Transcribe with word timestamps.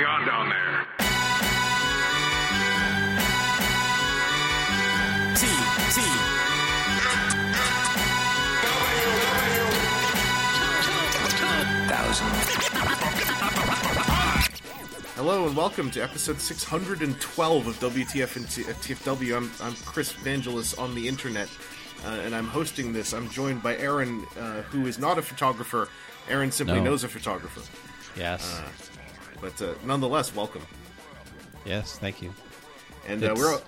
going 0.00 0.12
on 0.12 0.26
down 0.26 0.48
there? 0.48 0.86
T 5.36 5.46
T. 5.94 6.00
Hello 15.16 15.46
and 15.46 15.56
welcome 15.56 15.90
to 15.92 16.00
episode 16.02 16.40
612 16.40 17.66
of 17.66 17.78
WTF 17.78 18.36
and 18.36 18.50
T- 18.50 18.62
uh, 18.64 18.66
TFW. 18.74 19.36
I'm, 19.36 19.50
I'm 19.62 19.74
Chris 19.84 20.12
Vangelis 20.12 20.76
on 20.78 20.94
the 20.94 21.06
internet, 21.06 21.48
uh, 22.04 22.08
and 22.24 22.34
I'm 22.34 22.46
hosting 22.46 22.92
this. 22.92 23.12
I'm 23.12 23.28
joined 23.30 23.62
by 23.62 23.76
Aaron, 23.76 24.26
uh, 24.38 24.62
who 24.62 24.86
is 24.86 24.98
not 24.98 25.18
a 25.18 25.22
photographer. 25.22 25.88
Aaron 26.28 26.50
simply 26.50 26.78
No. 26.78 26.84
knows 26.84 27.04
a 27.04 27.08
photographer. 27.08 27.60
Yes. 28.18 28.60
But 29.40 29.60
uh, 29.62 29.74
nonetheless, 29.84 30.34
welcome. 30.34 30.62
yes. 31.64 31.98
Thank 31.98 32.22
you. 32.22 32.32
And 33.06 33.22
uh, 33.22 33.32
It's- 33.32 33.38
we're. 33.38 33.60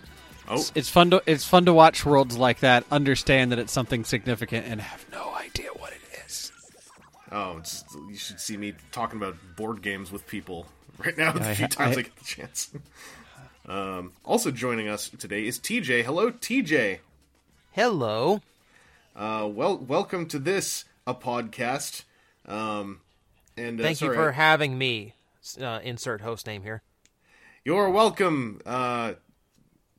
Oh, 0.48 0.54
It's, 0.56 0.72
it's 0.74 0.88
fun 0.88 1.10
to 1.10 1.22
it's 1.24 1.44
fun 1.44 1.66
to 1.66 1.72
watch 1.72 2.04
worlds 2.04 2.36
like 2.36 2.60
that, 2.60 2.84
understand 2.90 3.52
that 3.52 3.60
it's 3.60 3.72
something 3.72 4.04
significant, 4.04 4.66
and 4.66 4.80
have 4.80 5.06
no 5.12 5.32
idea 5.34 5.68
what 5.76 5.92
it 5.92 6.00
is. 6.26 6.50
oh 7.30 7.58
it's, 7.58 7.84
you 8.08 8.16
should 8.16 8.40
see 8.40 8.56
me 8.56 8.74
talking 8.90 9.18
about 9.18 9.36
board 9.56 9.82
games 9.82 10.10
with 10.10 10.26
people 10.26 10.66
right 10.98 11.16
now 11.16 11.30
the 11.30 11.48
I- 11.48 11.54
few 11.54 11.68
times 11.68 11.96
I, 11.96 12.00
I- 12.00 12.02
get 12.02 12.16
the 12.16 12.24
chance. 12.24 12.72
um, 13.68 14.12
also 14.24 14.50
joining 14.50 14.88
us 14.88 15.08
today 15.10 15.46
is 15.46 15.60
TJ. 15.60 16.02
Hello, 16.04 16.32
TJ. 16.32 16.98
Hello. 17.70 18.40
Uh, 19.14 19.48
well, 19.50 19.78
welcome 19.78 20.26
to 20.26 20.40
this 20.40 20.84
a 21.06 21.14
podcast. 21.14 22.02
Um, 22.46 23.00
and 23.56 23.78
uh, 23.80 23.84
Thank 23.84 24.00
you 24.00 24.12
for 24.12 24.32
having 24.32 24.76
me. 24.76 25.14
Uh, 25.60 25.80
insert 25.82 26.20
host 26.20 26.46
name 26.46 26.62
here. 26.62 26.82
You're 27.64 27.90
welcome, 27.90 28.60
uh, 28.66 29.14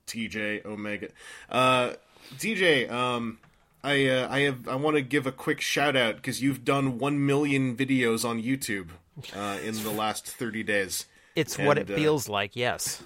TJ 0.08 0.66
Omega. 0.66 1.10
Uh, 1.50 1.94
TJ, 2.38 2.90
um, 2.92 3.40
I 3.84 4.08
uh, 4.08 4.28
I 4.30 4.40
have 4.42 4.68
I 4.68 4.76
want 4.76 4.96
to 4.96 5.02
give 5.02 5.28
a 5.28 5.32
quick 5.32 5.62
shout 5.62 5.96
out 5.96 6.16
because 6.18 6.42
you've 6.42 6.64
done 6.66 6.98
one 6.98 7.26
million 7.26 7.76
videos 7.76 8.28
on 8.28 8.42
YouTube 8.42 8.90
uh, 9.36 9.60
in 9.64 9.82
the 9.84 9.92
last 9.92 10.26
thirty 10.28 10.64
days, 10.64 11.06
It's 11.36 11.58
what 11.58 11.78
And, 11.78 11.90
it 11.90 11.94
uh, 11.94 11.98
feels 11.98 12.28
like. 12.30 12.56
Yes. 12.56 13.02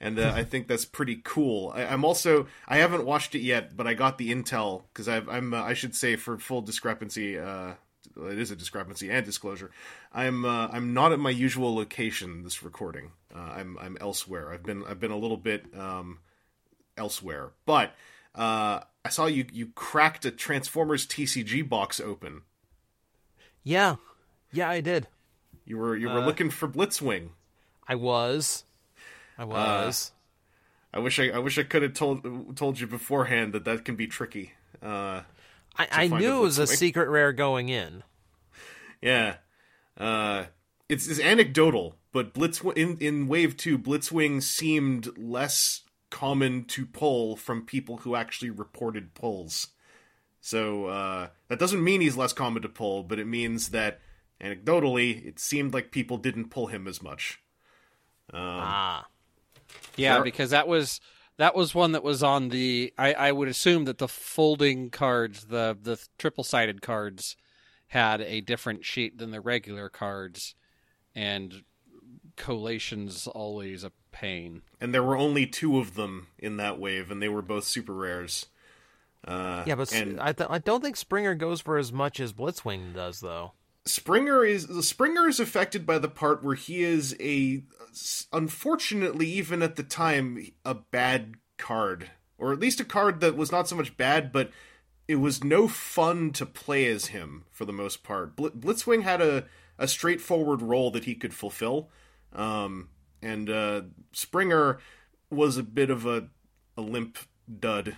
and 0.00 0.18
uh, 0.18 0.32
I 0.34 0.44
think 0.44 0.66
that's 0.68 0.84
pretty 0.84 1.20
cool. 1.24 1.72
I, 1.74 1.84
I'm 1.86 2.04
also 2.04 2.46
I 2.68 2.78
haven't 2.78 3.04
watched 3.04 3.34
it 3.34 3.40
yet, 3.42 3.76
but 3.76 3.86
I 3.86 3.94
got 3.94 4.18
the 4.18 4.32
intel 4.32 4.82
because 4.92 5.08
I'm 5.08 5.54
uh, 5.54 5.62
I 5.62 5.74
should 5.74 5.94
say 5.94 6.16
for 6.16 6.38
full 6.38 6.62
discrepancy. 6.62 7.38
Uh, 7.38 7.74
it 8.16 8.38
is 8.38 8.50
a 8.50 8.56
discrepancy 8.56 9.10
and 9.10 9.24
disclosure. 9.24 9.70
I'm 10.12 10.44
uh, 10.44 10.68
I'm 10.72 10.94
not 10.94 11.12
at 11.12 11.18
my 11.18 11.30
usual 11.30 11.74
location 11.74 12.42
this 12.44 12.62
recording. 12.62 13.12
Uh, 13.34 13.38
I'm 13.38 13.78
I'm 13.80 13.96
elsewhere. 14.00 14.52
I've 14.52 14.62
been 14.62 14.84
I've 14.84 15.00
been 15.00 15.10
a 15.10 15.16
little 15.16 15.36
bit 15.36 15.66
um, 15.76 16.18
elsewhere, 16.96 17.50
but 17.66 17.92
uh, 18.34 18.80
I 19.04 19.08
saw 19.10 19.26
you 19.26 19.46
you 19.52 19.66
cracked 19.74 20.24
a 20.24 20.30
Transformers 20.30 21.06
TCG 21.06 21.68
box 21.68 22.00
open. 22.00 22.42
Yeah. 23.62 23.96
Yeah, 24.52 24.68
I 24.70 24.80
did. 24.80 25.08
You 25.64 25.78
were 25.78 25.96
you 25.96 26.08
were 26.08 26.20
Uh, 26.20 26.26
looking 26.26 26.50
for 26.50 26.68
Blitzwing. 26.68 27.30
I 27.88 27.94
was. 27.96 28.64
Uh, 29.38 29.42
I 29.42 29.44
was. 29.44 30.12
I 30.92 30.98
wish 31.00 31.18
I 31.18 31.30
I 31.30 31.38
wish 31.38 31.58
I 31.58 31.64
could 31.64 31.82
have 31.82 31.94
told 31.94 32.56
told 32.56 32.78
you 32.78 32.86
beforehand 32.86 33.52
that 33.52 33.64
that 33.64 33.84
can 33.84 33.96
be 33.96 34.06
tricky. 34.06 34.52
Uh, 34.80 35.22
I, 35.76 35.88
I 35.90 36.06
knew 36.08 36.38
it 36.38 36.40
was 36.40 36.58
a 36.58 36.66
secret 36.66 37.08
rare 37.08 37.32
going 37.32 37.68
in. 37.68 38.02
Yeah. 39.02 39.36
Uh, 39.98 40.44
it's, 40.88 41.06
it's 41.06 41.20
anecdotal, 41.20 41.96
but 42.10 42.32
Blitz 42.32 42.62
in 42.74 42.96
in 43.00 43.28
Wave 43.28 43.54
Two, 43.54 43.76
Blitzwing 43.78 44.42
seemed 44.42 45.18
less 45.18 45.82
common 46.10 46.64
to 46.66 46.86
pull 46.86 47.36
from 47.36 47.66
people 47.66 47.98
who 47.98 48.16
actually 48.16 48.48
reported 48.48 49.12
pulls. 49.12 49.68
So 50.40 50.86
uh, 50.86 51.28
that 51.48 51.58
doesn't 51.58 51.84
mean 51.84 52.00
he's 52.00 52.16
less 52.16 52.32
common 52.32 52.62
to 52.62 52.68
pull, 52.70 53.02
but 53.02 53.18
it 53.18 53.26
means 53.26 53.70
that 53.70 54.00
anecdotally, 54.40 55.26
it 55.26 55.38
seemed 55.38 55.74
like 55.74 55.90
people 55.90 56.16
didn't 56.16 56.48
pull 56.48 56.68
him 56.68 56.88
as 56.88 57.02
much. 57.02 57.42
ah. 58.32 59.06
Yeah, 59.96 60.14
Sure. 60.16 60.24
because 60.24 60.50
that 60.50 60.66
was 60.66 61.00
that 61.36 61.54
was 61.54 61.74
one 61.74 61.92
that 61.92 62.02
was 62.02 62.22
on 62.22 62.48
the. 62.48 62.92
I, 62.98 63.12
I 63.14 63.32
would 63.32 63.48
assume 63.48 63.84
that 63.84 63.98
the 63.98 64.08
folding 64.08 64.90
cards, 64.90 65.46
the 65.46 65.76
the 65.80 65.98
triple 66.18 66.44
sided 66.44 66.82
cards, 66.82 67.36
had 67.88 68.20
a 68.20 68.40
different 68.40 68.84
sheet 68.84 69.18
than 69.18 69.30
the 69.30 69.40
regular 69.40 69.88
cards, 69.88 70.54
and 71.14 71.62
collation's 72.36 73.26
always 73.26 73.84
a 73.84 73.92
pain. 74.12 74.62
And 74.80 74.94
there 74.94 75.02
were 75.02 75.16
only 75.16 75.46
two 75.46 75.78
of 75.78 75.94
them 75.94 76.28
in 76.38 76.56
that 76.58 76.78
wave, 76.78 77.10
and 77.10 77.20
they 77.22 77.28
were 77.28 77.42
both 77.42 77.64
super 77.64 77.94
rares. 77.94 78.46
Uh, 79.26 79.64
Yeah, 79.66 79.74
but 79.74 79.92
and 79.92 80.20
I 80.20 80.32
th- 80.32 80.50
I 80.50 80.58
don't 80.58 80.82
think 80.82 80.96
Springer 80.96 81.34
goes 81.34 81.60
for 81.60 81.78
as 81.78 81.92
much 81.92 82.20
as 82.20 82.32
Blitzwing 82.32 82.94
does, 82.94 83.20
though. 83.20 83.52
Springer 83.86 84.44
is 84.44 84.66
Springer 84.86 85.28
is 85.28 85.40
affected 85.40 85.84
by 85.84 85.98
the 85.98 86.08
part 86.08 86.42
where 86.42 86.54
he 86.54 86.82
is 86.82 87.14
a 87.20 87.62
unfortunately 88.32 89.26
even 89.26 89.62
at 89.62 89.76
the 89.76 89.82
time 89.82 90.46
a 90.64 90.74
bad 90.74 91.34
card 91.58 92.10
or 92.38 92.52
at 92.52 92.58
least 92.58 92.80
a 92.80 92.84
card 92.84 93.20
that 93.20 93.36
was 93.36 93.52
not 93.52 93.68
so 93.68 93.76
much 93.76 93.96
bad 93.96 94.32
but 94.32 94.50
it 95.06 95.16
was 95.16 95.44
no 95.44 95.68
fun 95.68 96.32
to 96.32 96.46
play 96.46 96.86
as 96.86 97.06
him 97.06 97.44
for 97.50 97.66
the 97.66 97.72
most 97.72 98.02
part. 98.02 98.34
Bl- 98.36 98.48
Blitzwing 98.48 99.02
had 99.02 99.20
a 99.20 99.44
a 99.78 99.86
straightforward 99.86 100.62
role 100.62 100.90
that 100.92 101.04
he 101.04 101.14
could 101.14 101.34
fulfill. 101.34 101.90
Um 102.32 102.88
and 103.20 103.50
uh 103.50 103.82
Springer 104.12 104.78
was 105.30 105.58
a 105.58 105.62
bit 105.62 105.90
of 105.90 106.06
a 106.06 106.28
a 106.76 106.80
limp 106.80 107.18
dud 107.60 107.96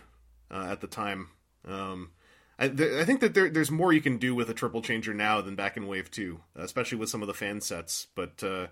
uh, 0.51 0.67
at 0.69 0.81
the 0.81 0.89
time. 0.89 1.29
Um 1.65 2.11
I, 2.59 2.69
th- 2.69 2.95
I 2.95 3.05
think 3.05 3.21
that 3.21 3.35
there, 3.35 3.51
there's 3.51 3.71
more 3.71 3.93
you 3.93 4.01
can 4.01 4.17
do 4.17 4.35
with 4.35 4.49
a 4.49 4.55
triple 4.55 4.81
changer 4.81 5.13
now 5.13 5.41
than 5.41 5.57
back 5.57 5.77
in 5.77 5.87
Wave 5.87 6.11
2, 6.11 6.41
especially 6.57 6.99
with 6.99 7.11
some 7.11 7.23
of 7.23 7.29
the 7.29 7.35
fan 7.35 7.61
sets. 7.61 8.07
But 8.15 8.43
uh, 8.43 8.69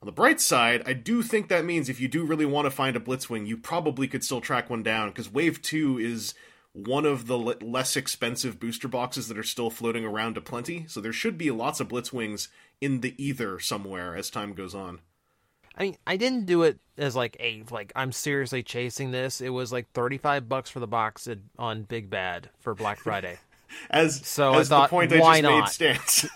on 0.00 0.06
the 0.06 0.12
bright 0.12 0.40
side, 0.40 0.82
I 0.86 0.94
do 0.94 1.22
think 1.22 1.48
that 1.48 1.64
means 1.64 1.88
if 1.88 2.00
you 2.00 2.08
do 2.08 2.24
really 2.24 2.46
want 2.46 2.64
to 2.64 2.70
find 2.70 2.96
a 2.96 3.00
Blitzwing, 3.00 3.46
you 3.46 3.58
probably 3.58 4.08
could 4.08 4.24
still 4.24 4.40
track 4.40 4.70
one 4.70 4.82
down, 4.82 5.08
because 5.08 5.30
Wave 5.30 5.60
2 5.60 5.98
is 5.98 6.34
one 6.72 7.04
of 7.04 7.26
the 7.26 7.36
le- 7.36 7.56
less 7.60 7.96
expensive 7.96 8.58
booster 8.58 8.88
boxes 8.88 9.28
that 9.28 9.38
are 9.38 9.42
still 9.42 9.70
floating 9.70 10.04
around 10.04 10.34
to 10.34 10.40
plenty. 10.40 10.86
So 10.88 11.00
there 11.00 11.12
should 11.12 11.36
be 11.36 11.50
lots 11.50 11.80
of 11.80 11.88
Blitzwings 11.88 12.48
in 12.80 13.00
the 13.00 13.22
ether 13.22 13.60
somewhere 13.60 14.16
as 14.16 14.30
time 14.30 14.54
goes 14.54 14.74
on. 14.74 15.00
I 15.80 15.84
mean, 15.84 15.96
I 16.06 16.16
didn't 16.18 16.44
do 16.46 16.62
it 16.64 16.78
as 16.98 17.16
like 17.16 17.36
a 17.40 17.64
like 17.70 17.90
I'm 17.96 18.12
seriously 18.12 18.62
chasing 18.62 19.10
this. 19.10 19.40
It 19.40 19.48
was 19.48 19.72
like 19.72 19.90
35 19.92 20.46
bucks 20.48 20.68
for 20.70 20.78
the 20.78 20.86
box 20.86 21.26
at, 21.26 21.38
on 21.58 21.82
Big 21.84 22.10
Bad 22.10 22.50
for 22.60 22.74
Black 22.74 22.98
Friday. 22.98 23.38
As, 23.90 24.26
So 24.26 24.52
I 24.52 24.58
as 24.60 24.68
thought, 24.68 24.90
the 24.90 24.96
point 24.96 25.12
I 25.12 25.20
why 25.20 25.40
just 25.40 25.50
made 25.50 25.58
not? 25.60 25.70
stands. 25.70 26.26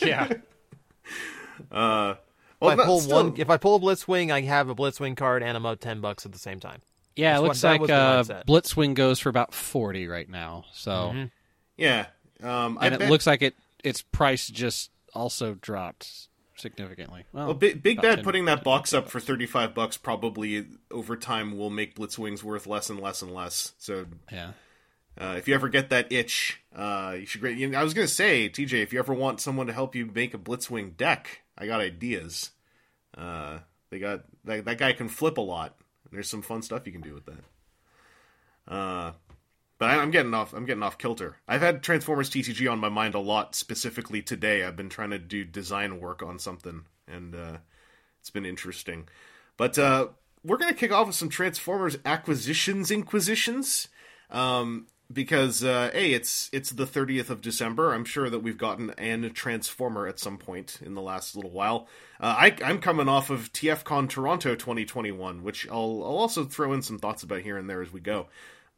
Yeah. 0.02 0.32
uh, 1.72 2.14
if 2.62 2.68
I 2.68 2.76
pull 2.84 3.00
still- 3.00 3.16
one, 3.30 3.34
if 3.36 3.50
I 3.50 3.56
pull 3.56 3.76
a 3.76 3.80
Blitzwing, 3.80 4.30
I 4.32 4.40
have 4.42 4.68
a 4.68 4.74
Blitzwing 4.74 5.16
card 5.16 5.42
and 5.42 5.56
I'm 5.56 5.66
out 5.66 5.80
10 5.80 6.00
bucks 6.00 6.24
at 6.24 6.32
the 6.32 6.38
same 6.38 6.60
time. 6.60 6.80
Yeah, 7.16 7.30
it 7.30 7.32
That's 7.32 7.40
what- 7.42 7.48
looks 7.48 7.60
that 7.62 7.70
like 7.70 7.80
was 7.80 8.28
the 8.28 8.36
uh. 8.36 8.42
Blitzwing 8.44 8.94
goes 8.94 9.20
for 9.20 9.28
about 9.28 9.54
forty 9.54 10.08
right 10.08 10.28
now. 10.28 10.64
So, 10.72 11.28
yeah. 11.76 12.06
Um, 12.42 12.76
I 12.80 12.86
and 12.86 12.94
it 12.94 12.98
bet- 13.00 13.10
looks 13.10 13.26
like 13.26 13.42
it 13.42 13.54
its 13.84 14.02
price 14.02 14.48
just 14.48 14.90
also 15.14 15.54
dropped 15.54 16.28
significantly. 16.56 17.24
Well, 17.32 17.46
Well, 17.46 17.54
Big, 17.54 17.82
Big 17.82 18.00
Bad 18.02 18.16
10 18.16 18.24
putting 18.24 18.44
that 18.46 18.64
box 18.64 18.92
up 18.92 19.08
for 19.08 19.20
thirty 19.20 19.46
five 19.46 19.74
bucks 19.74 19.96
probably 19.96 20.66
over 20.90 21.16
time 21.16 21.56
will 21.56 21.70
make 21.70 21.96
Blitzwings 21.96 22.42
worth 22.42 22.66
less 22.66 22.90
and 22.90 23.00
less 23.00 23.22
and 23.22 23.32
less. 23.32 23.72
So 23.78 24.06
yeah. 24.32 24.52
uh, 25.18 25.34
if 25.36 25.48
you 25.48 25.54
ever 25.54 25.68
get 25.68 25.90
that 25.90 26.12
itch, 26.12 26.60
uh, 26.74 27.16
you 27.20 27.26
should. 27.26 27.42
You 27.42 27.68
know, 27.68 27.78
I 27.78 27.84
was 27.84 27.94
gonna 27.94 28.08
say, 28.08 28.48
TJ, 28.48 28.82
if 28.82 28.92
you 28.92 28.98
ever 28.98 29.14
want 29.14 29.40
someone 29.40 29.66
to 29.66 29.72
help 29.72 29.94
you 29.94 30.06
make 30.06 30.34
a 30.34 30.38
Blitzwing 30.38 30.96
deck, 30.96 31.42
I 31.56 31.66
got 31.66 31.80
ideas. 31.80 32.50
Uh, 33.16 33.58
they 33.90 33.98
got 33.98 34.24
that, 34.44 34.64
that 34.64 34.78
guy 34.78 34.92
can 34.92 35.08
flip 35.08 35.38
a 35.38 35.42
lot. 35.42 35.76
There's 36.10 36.28
some 36.28 36.42
fun 36.42 36.62
stuff 36.62 36.86
you 36.86 36.92
can 36.92 37.00
do 37.00 37.14
with 37.14 37.26
that. 37.26 39.14
But 39.78 39.90
I, 39.90 39.96
I'm 39.96 40.10
getting 40.10 40.34
off. 40.34 40.52
I'm 40.52 40.66
getting 40.66 40.82
off 40.82 40.98
kilter. 40.98 41.36
I've 41.48 41.60
had 41.60 41.82
Transformers 41.82 42.30
TCG 42.30 42.70
on 42.70 42.78
my 42.78 42.88
mind 42.88 43.14
a 43.14 43.20
lot. 43.20 43.54
Specifically 43.54 44.22
today, 44.22 44.64
I've 44.64 44.76
been 44.76 44.88
trying 44.88 45.10
to 45.10 45.18
do 45.18 45.44
design 45.44 46.00
work 46.00 46.22
on 46.22 46.38
something, 46.38 46.84
and 47.08 47.34
uh, 47.34 47.58
it's 48.20 48.30
been 48.30 48.46
interesting. 48.46 49.08
But 49.56 49.78
uh, 49.78 50.08
we're 50.44 50.58
gonna 50.58 50.74
kick 50.74 50.92
off 50.92 51.08
with 51.08 51.16
some 51.16 51.28
Transformers 51.28 51.96
acquisitions 52.04 52.90
inquisitions. 52.90 53.88
Um, 54.30 54.86
because 55.12 55.62
uh, 55.62 55.90
it's 55.92 56.48
it's 56.52 56.70
the 56.70 56.86
30th 56.86 57.30
of 57.30 57.40
December. 57.40 57.92
I'm 57.92 58.04
sure 58.04 58.30
that 58.30 58.40
we've 58.40 58.58
gotten 58.58 58.90
an 58.90 59.30
Transformer 59.32 60.06
at 60.06 60.18
some 60.18 60.38
point 60.38 60.78
in 60.84 60.94
the 60.94 61.02
last 61.02 61.36
little 61.36 61.50
while. 61.50 61.88
Uh, 62.20 62.34
I, 62.38 62.56
I'm 62.64 62.80
coming 62.80 63.08
off 63.08 63.30
of 63.30 63.52
TFCon 63.52 64.08
Toronto 64.08 64.54
2021, 64.54 65.42
which 65.42 65.68
I'll 65.68 66.02
I'll 66.04 66.16
also 66.16 66.44
throw 66.44 66.72
in 66.72 66.82
some 66.82 66.98
thoughts 66.98 67.22
about 67.22 67.42
here 67.42 67.56
and 67.56 67.68
there 67.68 67.82
as 67.82 67.92
we 67.92 68.00
go. 68.00 68.28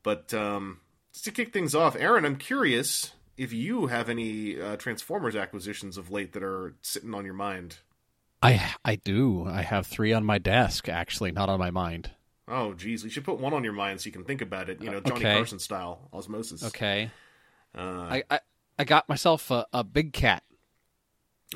But 0.03 0.35
um, 0.35 0.81
to 1.23 1.31
kick 1.31 1.53
things 1.53 1.75
off, 1.75 1.97
Aaron, 1.97 2.25
I'm 2.25 2.37
curious 2.37 3.13
if 3.37 3.53
you 3.53 3.87
have 3.87 4.09
any 4.09 4.61
uh, 4.61 4.77
Transformers 4.77 5.37
acquisitions 5.37 5.97
of 5.99 6.11
late 6.11 6.33
that 6.33 6.43
are 6.43 6.75
sitting 6.83 7.15
on 7.15 7.25
your 7.25 7.35
mind. 7.35 7.79
I 8.43 8.75
I 8.85 8.97
do. 8.97 9.47
I 9.49 9.63
have 9.63 9.87
three 9.87 10.13
on 10.13 10.25
my 10.25 10.39
desk, 10.39 10.89
actually, 10.89 11.33
not 11.33 11.49
on 11.49 11.59
my 11.59 11.71
mind. 11.71 12.11
Oh, 12.49 12.75
geez, 12.75 13.03
you 13.03 13.11
should 13.11 13.25
put 13.25 13.39
one 13.41 13.53
on 13.55 13.65
your 13.65 13.73
mind 13.73 14.01
so 14.01 14.07
you 14.07 14.13
can 14.13 14.25
think 14.25 14.41
about 14.41 14.69
it. 14.69 14.81
You 14.81 14.91
know, 14.91 15.01
Johnny 15.01 15.21
Okay. 15.21 15.35
Carson 15.35 15.59
style 15.59 16.09
osmosis. 16.13 16.63
Okay. 16.65 17.11
Uh, 17.77 17.81
I, 17.81 18.23
I 18.31 18.41
I 18.79 18.85
got 18.85 19.09
myself 19.09 19.51
a, 19.51 19.67
a 19.73 19.83
big 19.83 20.13
cat. 20.13 20.43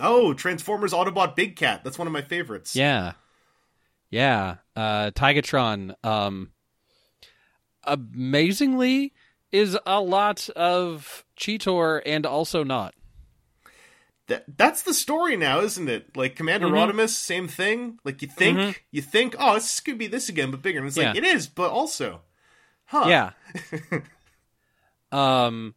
oh, 0.00 0.32
Transformers 0.34 0.92
Autobot 0.92 1.36
Big 1.36 1.54
Cat. 1.56 1.84
That's 1.84 1.98
one 1.98 2.06
of 2.06 2.12
my 2.12 2.22
favorites. 2.22 2.74
Yeah. 2.74 3.12
Yeah. 4.10 4.56
Uh 4.74 5.10
Tigatron 5.12 5.94
um 6.04 6.50
amazingly 7.84 9.12
is 9.52 9.76
a 9.87 10.00
lot 10.00 10.49
of 10.50 11.25
Cheetor 11.38 12.00
and 12.06 12.25
also 12.26 12.62
not. 12.64 12.94
That, 14.29 14.44
that's 14.56 14.82
the 14.82 14.94
story 14.94 15.37
now, 15.37 15.61
isn't 15.61 15.88
it? 15.88 16.17
Like 16.17 16.37
Commander 16.37 16.69
Mhm. 16.69 16.93
Rodimus, 16.93 17.08
same 17.11 17.49
thing. 17.49 17.99
Like 18.05 18.23
you 18.23 18.29
think, 18.29 18.58
Mhm. 18.58 18.76
you 18.93 19.02
think, 19.02 19.35
oh, 19.38 19.55
this 19.55 19.81
could 19.81 19.99
be 19.99 20.06
this 20.06 20.29
again, 20.29 20.50
but 20.52 20.62
bigger. 20.62 20.79
And 20.79 20.87
it's 20.87 20.97
like 20.97 21.14
Yeah. 21.17 21.17
it 21.17 21.25
is, 21.25 21.49
but 21.49 21.70
also, 21.70 22.20
huh? 22.85 23.06
Yeah. 23.08 23.32
um 25.12 25.75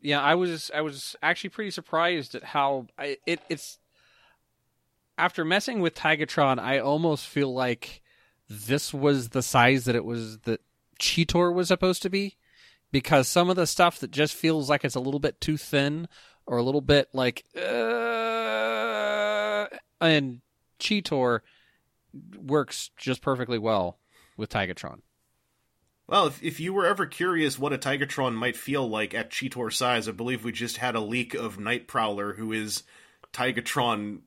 yeah, 0.00 0.20
I 0.22 0.34
was 0.34 0.70
I 0.74 0.80
was 0.80 1.14
actually 1.22 1.50
pretty 1.50 1.70
surprised 1.70 2.34
at 2.34 2.42
how 2.42 2.86
I, 2.98 3.18
it 3.26 3.40
it's 3.50 3.78
after 5.18 5.44
messing 5.44 5.80
with 5.80 5.94
Tigatron, 5.94 6.58
I 6.58 6.78
almost 6.78 7.26
feel 7.26 7.52
like 7.52 8.00
this 8.48 8.94
was 8.94 9.28
the 9.30 9.42
size 9.42 9.84
that 9.84 9.94
it 9.94 10.06
was 10.06 10.38
that 10.40 10.62
Cheetor 10.98 11.52
was 11.54 11.68
supposed 11.68 12.00
to 12.02 12.08
be 12.10 12.38
because 12.90 13.28
some 13.28 13.50
of 13.50 13.56
the 13.56 13.66
stuff 13.66 13.98
that 14.00 14.10
just 14.10 14.34
feels 14.34 14.68
like 14.68 14.84
it's 14.84 14.94
a 14.94 15.00
little 15.00 15.20
bit 15.20 15.40
too 15.40 15.56
thin 15.56 16.08
or 16.46 16.58
a 16.58 16.62
little 16.62 16.80
bit 16.80 17.08
like 17.12 17.44
uh, 17.56 17.60
and 20.00 20.40
Cheetor 20.78 21.40
works 22.36 22.90
just 22.96 23.22
perfectly 23.22 23.58
well 23.58 23.98
with 24.36 24.50
Tigatron. 24.50 25.00
Well, 26.08 26.26
if, 26.26 26.42
if 26.42 26.58
you 26.58 26.72
were 26.72 26.86
ever 26.86 27.06
curious 27.06 27.56
what 27.58 27.72
a 27.72 27.78
Tigatron 27.78 28.34
might 28.34 28.56
feel 28.56 28.88
like 28.88 29.14
at 29.14 29.30
Cheetor 29.30 29.72
size, 29.72 30.08
I 30.08 30.12
believe 30.12 30.44
we 30.44 30.50
just 30.50 30.78
had 30.78 30.96
a 30.96 31.00
leak 31.00 31.34
of 31.34 31.60
Night 31.60 31.86
Prowler, 31.86 32.32
who 32.32 32.52
is 32.52 32.82
Tigatron 33.32 34.22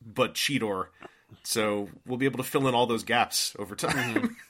but 0.00 0.34
Cheetor. 0.34 0.86
So 1.42 1.88
we'll 2.06 2.18
be 2.18 2.26
able 2.26 2.38
to 2.38 2.48
fill 2.48 2.68
in 2.68 2.74
all 2.74 2.86
those 2.86 3.02
gaps 3.02 3.56
over 3.58 3.74
time. 3.74 4.36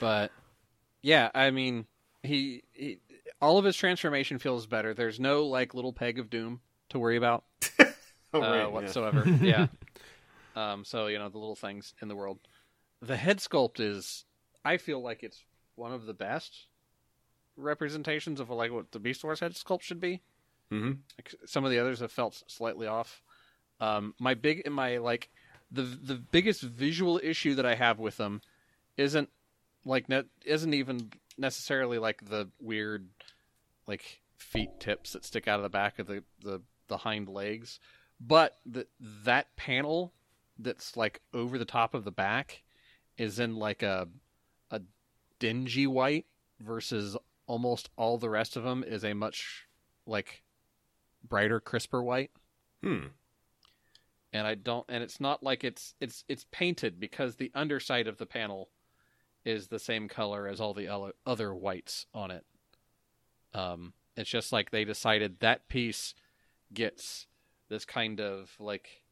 But 0.00 0.32
yeah, 1.02 1.30
I 1.34 1.50
mean, 1.50 1.86
he, 2.22 2.62
he 2.72 2.98
all 3.40 3.58
of 3.58 3.64
his 3.64 3.76
transformation 3.76 4.38
feels 4.38 4.66
better. 4.66 4.94
There's 4.94 5.18
no 5.18 5.46
like 5.46 5.74
little 5.74 5.92
peg 5.92 6.18
of 6.18 6.30
doom 6.30 6.60
to 6.90 6.98
worry 6.98 7.16
about 7.16 7.44
oh, 7.80 7.84
uh, 8.34 8.40
right, 8.40 8.56
yeah. 8.58 8.66
whatsoever. 8.66 9.24
yeah. 9.40 9.66
Um. 10.54 10.84
So 10.84 11.06
you 11.06 11.18
know 11.18 11.28
the 11.28 11.38
little 11.38 11.56
things 11.56 11.94
in 12.02 12.08
the 12.08 12.16
world. 12.16 12.38
The 13.02 13.16
head 13.16 13.38
sculpt 13.38 13.80
is, 13.80 14.26
I 14.64 14.76
feel 14.76 15.00
like 15.00 15.22
it's 15.22 15.42
one 15.74 15.92
of 15.92 16.04
the 16.04 16.12
best 16.12 16.66
representations 17.56 18.40
of 18.40 18.50
like 18.50 18.72
what 18.72 18.92
the 18.92 18.98
Beast 18.98 19.24
Wars 19.24 19.40
head 19.40 19.54
sculpt 19.54 19.82
should 19.82 20.00
be. 20.00 20.20
Mm-hmm. 20.70 20.92
Like, 21.18 21.34
some 21.46 21.64
of 21.64 21.70
the 21.70 21.78
others 21.78 22.00
have 22.00 22.12
felt 22.12 22.42
slightly 22.46 22.86
off. 22.86 23.22
Um, 23.80 24.14
my 24.18 24.34
big, 24.34 24.68
my 24.70 24.98
like, 24.98 25.30
the 25.70 25.82
the 25.82 26.16
biggest 26.16 26.62
visual 26.62 27.18
issue 27.22 27.54
that 27.54 27.66
I 27.66 27.74
have 27.74 27.98
with 27.98 28.18
them 28.18 28.42
isn't 28.96 29.30
like 29.84 30.08
ne- 30.08 30.24
isn't 30.44 30.74
even 30.74 31.10
necessarily 31.38 31.98
like 31.98 32.28
the 32.28 32.48
weird 32.60 33.08
like 33.86 34.20
feet 34.36 34.70
tips 34.80 35.12
that 35.12 35.24
stick 35.24 35.48
out 35.48 35.58
of 35.58 35.62
the 35.62 35.68
back 35.68 35.98
of 35.98 36.06
the 36.06 36.22
the, 36.42 36.60
the 36.88 36.98
hind 36.98 37.28
legs, 37.28 37.78
but 38.20 38.58
the, 38.66 38.86
that 39.24 39.54
panel 39.56 40.12
that's 40.58 40.96
like 40.96 41.20
over 41.32 41.58
the 41.58 41.64
top 41.64 41.94
of 41.94 42.04
the 42.04 42.10
back 42.10 42.62
is 43.16 43.38
in 43.38 43.56
like 43.56 43.82
a 43.82 44.08
a 44.70 44.80
dingy 45.38 45.86
white 45.86 46.26
versus 46.60 47.16
almost 47.46 47.88
all 47.96 48.18
the 48.18 48.30
rest 48.30 48.56
of 48.56 48.62
them 48.62 48.84
is 48.86 49.04
a 49.04 49.14
much 49.14 49.66
like 50.06 50.42
brighter 51.26 51.60
crisper 51.60 52.02
white 52.02 52.30
Hmm. 52.82 53.06
and 54.32 54.46
I 54.46 54.54
don't 54.54 54.86
and 54.88 55.02
it's 55.02 55.20
not 55.20 55.42
like 55.42 55.64
it's 55.64 55.94
it's 56.00 56.24
it's 56.28 56.46
painted 56.50 56.98
because 57.00 57.36
the 57.36 57.50
underside 57.54 58.06
of 58.06 58.18
the 58.18 58.26
panel 58.26 58.70
is 59.44 59.68
the 59.68 59.78
same 59.78 60.08
color 60.08 60.46
as 60.46 60.60
all 60.60 60.74
the 60.74 60.88
other- 61.26 61.54
whites 61.54 62.06
on 62.14 62.30
it. 62.30 62.44
Um 63.54 63.94
it's 64.16 64.30
just 64.30 64.52
like 64.52 64.70
they 64.70 64.84
decided 64.84 65.40
that 65.40 65.68
piece 65.68 66.14
gets 66.74 67.26
this 67.68 67.84
kind 67.84 68.20
of 68.20 68.50
like 68.58 69.02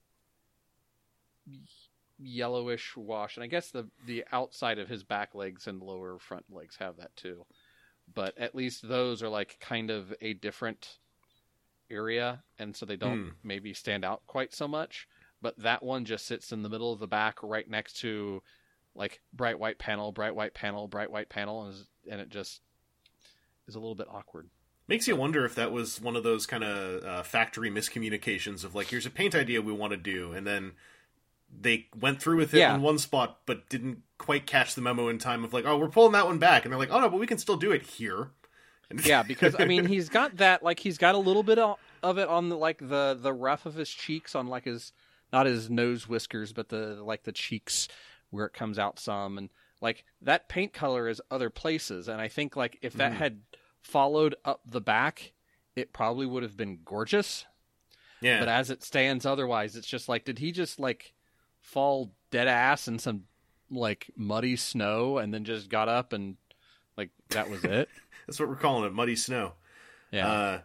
yellowish 2.19 2.97
wash 2.97 3.37
and 3.37 3.45
I 3.45 3.47
guess 3.47 3.71
the 3.71 3.89
the 4.07 4.25
outside 4.33 4.79
of 4.79 4.89
his 4.89 5.05
back 5.05 5.35
legs 5.35 5.67
and 5.67 5.81
lower 5.81 6.19
front 6.19 6.47
legs 6.51 6.77
have 6.79 6.97
that 6.97 7.15
too. 7.17 7.47
But 8.13 8.37
at 8.39 8.55
least 8.55 8.87
those 8.89 9.23
are 9.23 9.29
like 9.29 9.59
kind 9.61 9.91
of 9.91 10.13
a 10.21 10.35
different 10.35 10.99
area 11.91 12.43
and 12.59 12.77
so 12.77 12.85
they 12.85 12.97
don't 12.97 13.29
Hmm. 13.29 13.31
maybe 13.43 13.73
stand 13.73 14.05
out 14.05 14.27
quite 14.27 14.53
so 14.53 14.69
much 14.69 15.09
but 15.41 15.57
that 15.59 15.83
one 15.83 16.05
just 16.05 16.27
sits 16.27 16.53
in 16.53 16.63
the 16.63 16.69
middle 16.69 16.93
of 16.93 16.99
the 16.99 17.07
back 17.07 17.39
right 17.43 17.69
next 17.71 17.95
to 18.01 18.43
like 18.99 19.21
bright 19.33 19.59
white 19.59 19.79
panel 19.79 20.13
bright 20.13 20.35
white 20.35 20.53
panel 20.53 20.87
bright 20.89 21.11
white 21.11 21.31
panel 21.31 21.65
and, 21.65 21.75
and 22.11 22.21
it 22.21 22.29
just 22.29 22.61
is 23.67 23.75
a 23.75 23.79
little 23.79 23.95
bit 23.95 24.09
awkward 24.11 24.49
Makes 24.89 25.07
you 25.07 25.17
wonder 25.17 25.45
if 25.45 25.55
that 25.57 25.71
was 25.71 26.01
one 26.01 26.17
of 26.17 26.23
those 26.23 26.47
kind 26.47 26.65
of 26.65 27.05
uh, 27.05 27.23
factory 27.23 27.71
miscommunications 27.71 28.65
of 28.65 28.75
like, 28.75 28.87
here's 28.87 29.05
a 29.05 29.11
paint 29.11 29.35
idea 29.35 29.61
we 29.61 29.71
want 29.71 29.91
to 29.91 29.99
do, 29.99 30.33
and 30.33 30.47
then 30.47 30.73
they 31.55 31.89
went 32.01 32.23
through 32.23 32.39
with 32.39 32.55
it 32.55 32.61
Yeah. 32.61 32.73
on 32.73 32.81
one 32.81 32.97
spot, 32.97 33.41
but 33.45 33.69
didn't 33.69 33.99
quite 34.17 34.47
catch 34.47 34.75
the 34.75 34.81
memo 34.81 35.09
in 35.09 35.19
time 35.19 35.45
of 35.45 35.53
like, 35.53 35.67
oh, 35.67 35.77
we're 35.77 35.89
pulling 35.91 36.13
that 36.13 36.25
one 36.25 36.39
back, 36.39 36.65
and 36.65 36.73
they're 36.73 36.79
like, 36.79 36.89
oh 36.91 37.01
no, 37.01 37.11
but 37.11 37.21
we 37.21 37.27
can 37.27 37.37
still 37.37 37.59
do 37.59 37.71
it 37.71 37.83
here. 37.83 38.31
Yeah 39.05 39.23
because 39.23 39.55
i 39.59 39.67
mean 39.67 39.85
he's 39.85 40.09
got 40.09 40.39
that 40.39 40.63
like 40.63 40.81
he's 40.81 40.97
got 40.97 41.15
a 41.15 41.19
little 41.19 41.43
bit 41.43 41.59
of 41.59 42.17
it 42.17 42.27
on 42.27 42.49
the 42.49 42.57
like 42.57 42.79
the 42.79 43.19
the 43.21 43.35
rough 43.35 43.67
of 43.67 43.75
his 43.75 43.91
cheeks 43.91 44.35
on 44.35 44.47
like 44.47 44.65
his 44.65 44.95
not 45.31 45.45
his 45.45 45.69
nose 45.69 46.09
whiskers 46.09 46.55
but 46.55 46.71
the 46.71 46.95
like 47.05 47.25
the 47.25 47.33
cheeks 47.33 47.89
where 48.31 48.47
it 48.47 48.53
comes 48.53 48.79
out 48.79 48.99
some 48.99 49.39
and 49.39 49.49
like 49.81 50.05
that 50.23 50.49
paint 50.49 50.73
color 50.73 51.09
is 51.09 51.21
other 51.31 51.51
places 51.51 52.09
and 52.09 52.21
i 52.21 52.29
think 52.29 52.57
like 52.57 52.79
if 52.83 52.93
that 52.95 53.13
Mhm. 53.13 53.17
had 53.17 53.41
followed 53.81 54.35
up 54.45 54.61
the 54.67 54.81
back 54.81 55.33
it 55.77 55.93
probably 55.93 56.27
would 56.27 56.43
have 56.43 56.57
been 56.57 56.81
gorgeous 56.85 57.45
yeah, 58.21 58.41
But 58.41 58.49
as 58.49 58.69
it 58.69 58.83
stands 58.83 59.25
otherwise, 59.25 59.77
it's 59.77 59.87
just 59.87 60.09
like, 60.09 60.25
did 60.25 60.41
he 60.41 60.51
just 60.51 60.81
like 60.81 61.13
fall 61.61 62.11
dead 62.33 62.49
ass 62.49 62.89
in 62.89 62.99
some 62.99 63.27
like 63.71 64.11
muddy 64.17 64.57
snow 64.57 65.19
and 65.19 65.33
then 65.33 65.45
just 65.45 65.69
got 65.71 65.89
up 65.89 66.13
and 66.13 66.37
like 66.97 67.11
that 67.29 67.49
was 67.49 67.63
it? 67.63 67.89
that's 68.27 68.41
what 68.41 68.49
we're 68.49 68.57
calling 68.57 68.85
it, 68.87 68.93
muddy 68.93 69.15
snow. 69.15 69.53
Yeah. 70.11 70.27
Uh, 70.29 70.61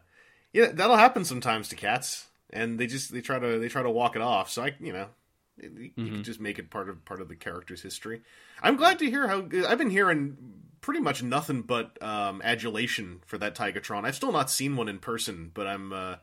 yeah, 0.52 0.72
that'll 0.74 0.98
happen 0.98 1.24
sometimes 1.26 1.70
to 1.70 1.76
cats, 1.76 2.26
and 2.50 2.80
they 2.80 2.88
just 2.88 3.14
they 3.14 3.22
try 3.22 3.38
to 3.38 3.60
they 3.60 3.70
try 3.70 3.84
to 3.84 3.90
walk 3.92 4.16
it 4.16 4.24
off. 4.24 4.50
So 4.50 4.64
I, 4.64 4.74
you 4.80 4.92
know, 4.92 5.10
you 5.58 5.92
Mhm. 5.98 6.14
can 6.16 6.24
just 6.24 6.40
make 6.40 6.60
it 6.60 6.70
part 6.70 6.90
of 6.90 7.04
part 7.06 7.22
of 7.22 7.28
the 7.28 7.36
character's 7.36 7.82
history. 7.82 8.22
I'm 8.62 8.76
glad 8.76 9.00
to 9.00 9.10
hear 9.10 9.28
how 9.28 9.48
I've 9.68 9.78
been 9.78 9.90
hearing 9.90 10.38
pretty 10.82 11.00
much 11.00 11.24
nothing 11.24 11.62
but 11.62 12.02
um, 12.04 12.42
adulation 12.44 13.22
for 13.26 13.38
that 13.38 13.56
Tigatron. 13.56 14.06
I've 14.06 14.16
still 14.16 14.32
not 14.32 14.50
seen 14.50 14.76
one 14.76 14.90
in 14.90 15.00
person, 15.00 15.52
but 15.54 15.68
I'm 15.68 15.94
uh, 15.94 16.16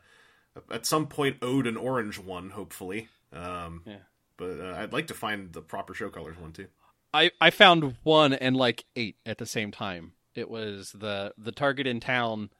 at 0.70 0.84
some 0.86 1.06
point 1.06 1.38
owed 1.42 1.66
an 1.66 1.76
orange 1.76 2.18
one, 2.18 2.50
hopefully. 2.50 3.08
Um, 3.32 3.82
Yeah. 3.86 3.98
But 4.36 4.58
uh, 4.58 4.74
I'd 4.78 4.92
like 4.92 5.06
to 5.08 5.14
find 5.14 5.52
the 5.52 5.60
proper 5.62 5.92
show 5.94 6.08
colors 6.08 6.36
one 6.38 6.52
too. 6.52 6.68
I 7.12 7.30
I 7.40 7.50
found 7.50 7.96
one 8.02 8.32
and 8.32 8.56
like 8.56 8.84
eight 8.96 9.16
at 9.26 9.38
the 9.38 9.46
same 9.46 9.70
time. 9.70 10.12
It 10.34 10.48
was 10.48 10.92
the 10.92 11.34
the 11.36 11.52
Target 11.52 11.86
in 11.86 12.00
town 12.00 12.50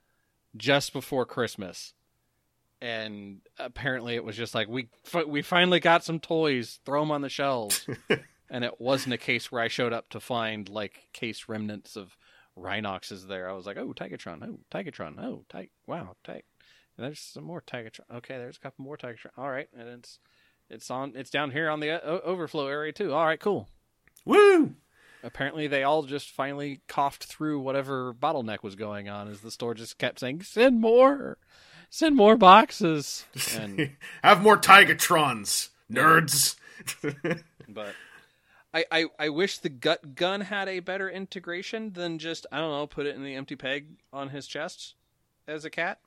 just 0.56 0.92
before 0.92 1.24
Christmas. 1.24 1.94
And 2.82 3.40
apparently 3.58 4.14
it 4.14 4.24
was 4.24 4.36
just 4.36 4.54
like 4.54 4.68
we 4.68 4.88
we 5.26 5.42
finally 5.42 5.80
got 5.80 6.02
some 6.04 6.18
toys, 6.18 6.80
throw 6.84 7.00
them 7.00 7.10
on 7.10 7.20
the 7.20 7.28
shelves. 7.28 7.86
and 8.50 8.64
it 8.64 8.80
wasn't 8.80 9.14
a 9.14 9.18
case 9.18 9.52
where 9.52 9.62
I 9.62 9.68
showed 9.68 9.92
up 9.92 10.08
to 10.10 10.20
find 10.20 10.68
like 10.68 11.08
case 11.12 11.44
remnants 11.48 11.96
of 11.96 12.16
Rhinoxes 12.58 13.28
there. 13.28 13.48
I 13.48 13.52
was 13.52 13.66
like, 13.66 13.76
"Oh, 13.76 13.92
Tigatron. 13.92 14.42
Oh, 14.42 14.60
Tigatron. 14.70 15.22
Oh, 15.22 15.44
Tig 15.50 15.70
wow, 15.86 16.16
Tig." 16.24 16.42
And 16.96 17.06
there's 17.06 17.20
some 17.20 17.44
more 17.44 17.60
Tigatron. 17.62 18.16
Okay, 18.16 18.38
there's 18.38 18.56
a 18.56 18.60
couple 18.60 18.84
more 18.84 18.96
Tigatron. 18.96 19.30
All 19.36 19.50
right, 19.50 19.68
and 19.76 19.88
it's 19.88 20.18
it's 20.70 20.90
on 20.90 21.12
it's 21.16 21.30
down 21.30 21.50
here 21.50 21.68
on 21.68 21.80
the 21.80 21.90
uh, 21.90 22.00
o- 22.02 22.20
overflow 22.24 22.66
area 22.66 22.92
too. 22.92 23.12
All 23.12 23.26
right, 23.26 23.40
cool 23.40 23.68
Woo! 24.24 24.74
apparently 25.22 25.66
they 25.66 25.82
all 25.82 26.02
just 26.02 26.30
finally 26.30 26.80
coughed 26.88 27.24
through 27.24 27.60
whatever 27.60 28.14
bottleneck 28.14 28.62
was 28.62 28.74
going 28.74 29.08
on 29.08 29.28
as 29.28 29.40
the 29.40 29.50
store 29.50 29.74
just 29.74 29.98
kept 29.98 30.20
saying 30.20 30.42
send 30.42 30.80
more 30.80 31.38
send 31.90 32.16
more 32.16 32.36
boxes 32.36 33.26
and 33.54 33.96
Have 34.24 34.42
more 34.42 34.56
Tigatrons, 34.56 35.68
nerds. 35.92 36.56
but 37.68 37.94
I, 38.72 38.84
I 38.90 39.04
i 39.18 39.28
wish 39.28 39.58
the 39.58 39.68
gut 39.68 40.14
gun 40.14 40.40
had 40.40 40.66
a 40.66 40.80
better 40.80 41.10
integration 41.10 41.92
than 41.92 42.18
just 42.18 42.46
i 42.50 42.56
don't 42.56 42.70
know 42.70 42.86
put 42.86 43.04
it 43.04 43.14
in 43.14 43.22
the 43.22 43.34
empty 43.34 43.54
peg 43.54 43.88
on 44.14 44.30
his 44.30 44.46
chest 44.46 44.94
as 45.46 45.66
a 45.66 45.70
cat 45.70 45.98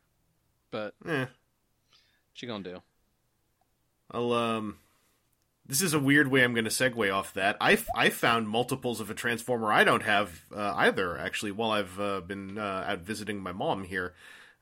but 0.71 0.95
eh. 1.05 1.19
what 1.19 1.29
you 2.37 2.47
gonna 2.47 2.63
do 2.63 2.81
I'll 4.13 4.31
um. 4.33 4.77
This 5.65 5.81
is 5.81 5.93
a 5.93 5.99
weird 5.99 6.27
way 6.27 6.43
I'm 6.43 6.53
going 6.53 6.65
to 6.65 6.69
segue 6.69 7.13
off 7.13 7.33
that. 7.33 7.55
I 7.61 7.77
I 7.95 8.09
found 8.09 8.49
multiples 8.49 8.99
of 8.99 9.09
a 9.09 9.13
transformer 9.13 9.71
I 9.71 9.83
don't 9.83 10.03
have 10.03 10.41
uh, 10.53 10.73
either. 10.75 11.17
Actually, 11.17 11.51
while 11.51 11.71
I've 11.71 11.99
uh, 11.99 12.19
been 12.21 12.57
uh, 12.57 12.85
out 12.87 12.99
visiting 12.99 13.41
my 13.41 13.53
mom 13.53 13.85
here, 13.85 14.13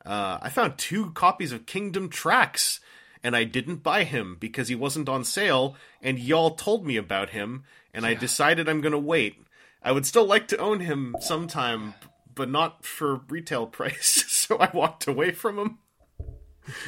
uh, 0.05 0.39
I 0.41 0.49
found 0.49 0.77
two 0.77 1.11
copies 1.11 1.51
of 1.51 1.65
Kingdom 1.65 2.09
Tracks, 2.09 2.79
and 3.23 3.35
I 3.35 3.43
didn't 3.43 3.83
buy 3.83 4.03
him 4.03 4.37
because 4.39 4.67
he 4.67 4.75
wasn't 4.75 5.09
on 5.09 5.23
sale, 5.23 5.75
and 6.01 6.19
y'all 6.19 6.51
told 6.51 6.85
me 6.85 6.97
about 6.97 7.29
him, 7.29 7.63
and 7.93 8.05
I 8.05 8.13
decided 8.13 8.67
I'm 8.67 8.81
going 8.81 8.91
to 8.93 8.99
wait. 8.99 9.35
I 9.83 9.91
would 9.91 10.05
still 10.05 10.25
like 10.25 10.47
to 10.49 10.57
own 10.57 10.79
him 10.79 11.15
sometime, 11.19 11.93
but 12.33 12.49
not 12.49 12.85
for 12.85 13.21
retail 13.29 13.65
price. 13.67 14.25
so 14.27 14.57
I 14.57 14.69
walked 14.73 15.07
away 15.07 15.31
from 15.31 15.59
him. 15.59 15.79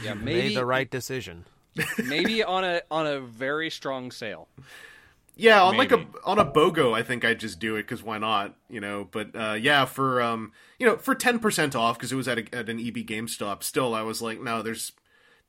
Yeah, 0.04 0.14
maybe, 0.14 0.26
Made 0.26 0.36
maybe 0.44 0.56
the 0.56 0.66
right 0.66 0.90
decision. 0.90 1.46
maybe 2.06 2.44
on 2.44 2.64
a 2.64 2.82
on 2.92 3.08
a 3.08 3.20
very 3.20 3.72
strong 3.72 4.12
sale. 4.12 4.48
Yeah, 5.36 5.64
on 5.64 5.78
like 5.78 5.92
a 5.92 6.06
on 6.24 6.38
a 6.38 6.46
BOGO, 6.46 6.94
I 6.94 7.02
think 7.02 7.26
I'd 7.26 7.40
just 7.40 7.60
do 7.60 7.76
it 7.76 7.84
because 7.84 8.04
why 8.04 8.20
not? 8.20 8.56
You 8.70 8.80
know, 8.80 9.08
but 9.10 9.36
uh, 9.36 9.54
yeah, 9.54 9.86
for 9.86 10.22
um, 10.22 10.52
you 10.78 10.86
know, 10.86 10.98
for 10.98 11.16
ten 11.16 11.40
percent 11.40 11.76
off 11.76 11.98
because 11.98 12.12
it 12.12 12.16
was 12.16 12.28
at, 12.28 12.38
a, 12.38 12.56
at 12.56 12.70
an 12.70 12.80
EB 12.80 12.98
GameStop. 12.98 13.64
Still, 13.64 13.96
I 13.96 14.04
was 14.04 14.22
like, 14.22 14.40
no, 14.42 14.62
there's 14.62 14.92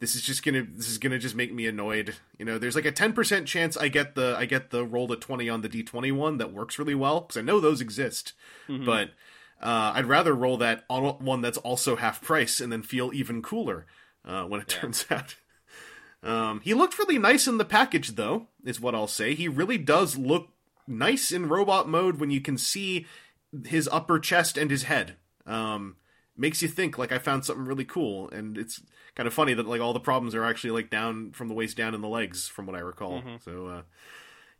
this 0.00 0.14
is 0.14 0.22
just 0.22 0.42
gonna 0.42 0.66
this 0.74 0.88
is 0.88 0.98
gonna 0.98 1.18
just 1.18 1.34
make 1.34 1.52
me 1.52 1.66
annoyed. 1.66 2.14
You 2.38 2.46
know, 2.46 2.58
there's 2.58 2.74
like 2.76 2.86
a 2.86 2.92
ten 2.92 3.12
percent 3.12 3.46
chance 3.46 3.76
I 3.76 3.88
get 3.88 4.14
the 4.14 4.34
I 4.38 4.46
get 4.46 4.70
the 4.70 4.84
roll 4.86 5.06
to 5.08 5.16
twenty 5.16 5.50
on 5.50 5.60
the 5.60 5.68
D 5.68 5.82
twenty 5.82 6.12
one 6.12 6.38
that 6.38 6.52
works 6.52 6.78
really 6.78 6.94
well 6.94 7.20
because 7.20 7.36
I 7.36 7.42
know 7.42 7.60
those 7.60 7.80
exist, 7.82 8.32
but 8.86 9.10
uh, 9.62 9.92
I'd 9.94 10.06
rather 10.06 10.34
roll 10.34 10.56
that 10.58 10.84
on 10.88 11.04
one 11.24 11.42
that's 11.42 11.58
also 11.58 11.96
half 11.96 12.22
price 12.22 12.60
and 12.60 12.72
then 12.72 12.82
feel 12.82 13.10
even 13.14 13.42
cooler 13.42 13.86
uh, 14.24 14.44
when 14.44 14.60
it 14.60 14.68
turns 14.68 15.04
out. 15.10 15.36
Um, 16.24 16.60
he 16.64 16.72
looked 16.74 16.98
really 16.98 17.18
nice 17.18 17.46
in 17.46 17.58
the 17.58 17.64
package, 17.64 18.16
though, 18.16 18.48
is 18.64 18.80
what 18.80 18.94
I'll 18.94 19.06
say. 19.06 19.34
He 19.34 19.46
really 19.46 19.78
does 19.78 20.16
look 20.16 20.48
nice 20.86 21.30
in 21.30 21.48
robot 21.48 21.88
mode 21.88 22.18
when 22.18 22.30
you 22.30 22.40
can 22.40 22.56
see 22.58 23.06
his 23.66 23.88
upper 23.92 24.18
chest 24.18 24.56
and 24.56 24.70
his 24.70 24.84
head. 24.84 25.16
Um, 25.46 25.96
makes 26.36 26.62
you 26.62 26.68
think 26.68 26.96
like 26.98 27.12
I 27.12 27.18
found 27.18 27.44
something 27.44 27.66
really 27.66 27.84
cool, 27.84 28.30
and 28.30 28.56
it's 28.56 28.80
kind 29.14 29.26
of 29.26 29.34
funny 29.34 29.54
that 29.54 29.66
like 29.68 29.80
all 29.80 29.92
the 29.92 30.00
problems 30.00 30.34
are 30.34 30.44
actually 30.44 30.70
like 30.70 30.90
down 30.90 31.32
from 31.32 31.48
the 31.48 31.54
waist 31.54 31.76
down 31.76 31.94
in 31.94 32.00
the 32.00 32.08
legs, 32.08 32.48
from 32.48 32.66
what 32.66 32.74
I 32.74 32.80
recall. 32.80 33.22
So, 33.44 33.66
uh, 33.66 33.82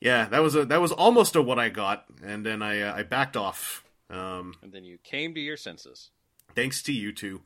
yeah, 0.01 0.27
that 0.27 0.43
was 0.43 0.55
a 0.55 0.67
that 0.67 0.81
was 0.83 0.93
almost 0.93 1.35
a 1.35 1.43
what 1.43 1.59
I 1.59 1.71
got, 1.71 2.05
and 2.23 2.45
then 2.45 2.61
I 2.63 2.83
uh, 2.83 2.95
I 2.95 3.03
backed 3.05 3.37
off. 3.37 3.83
Um, 4.11 4.55
And 4.63 4.71
then 4.73 4.85
you 4.85 4.99
came 5.03 5.35
to 5.35 5.41
your 5.41 5.57
senses. 5.57 6.11
thanks 6.55 6.83
to 6.83 6.93
you 6.93 7.11
two 7.11 7.41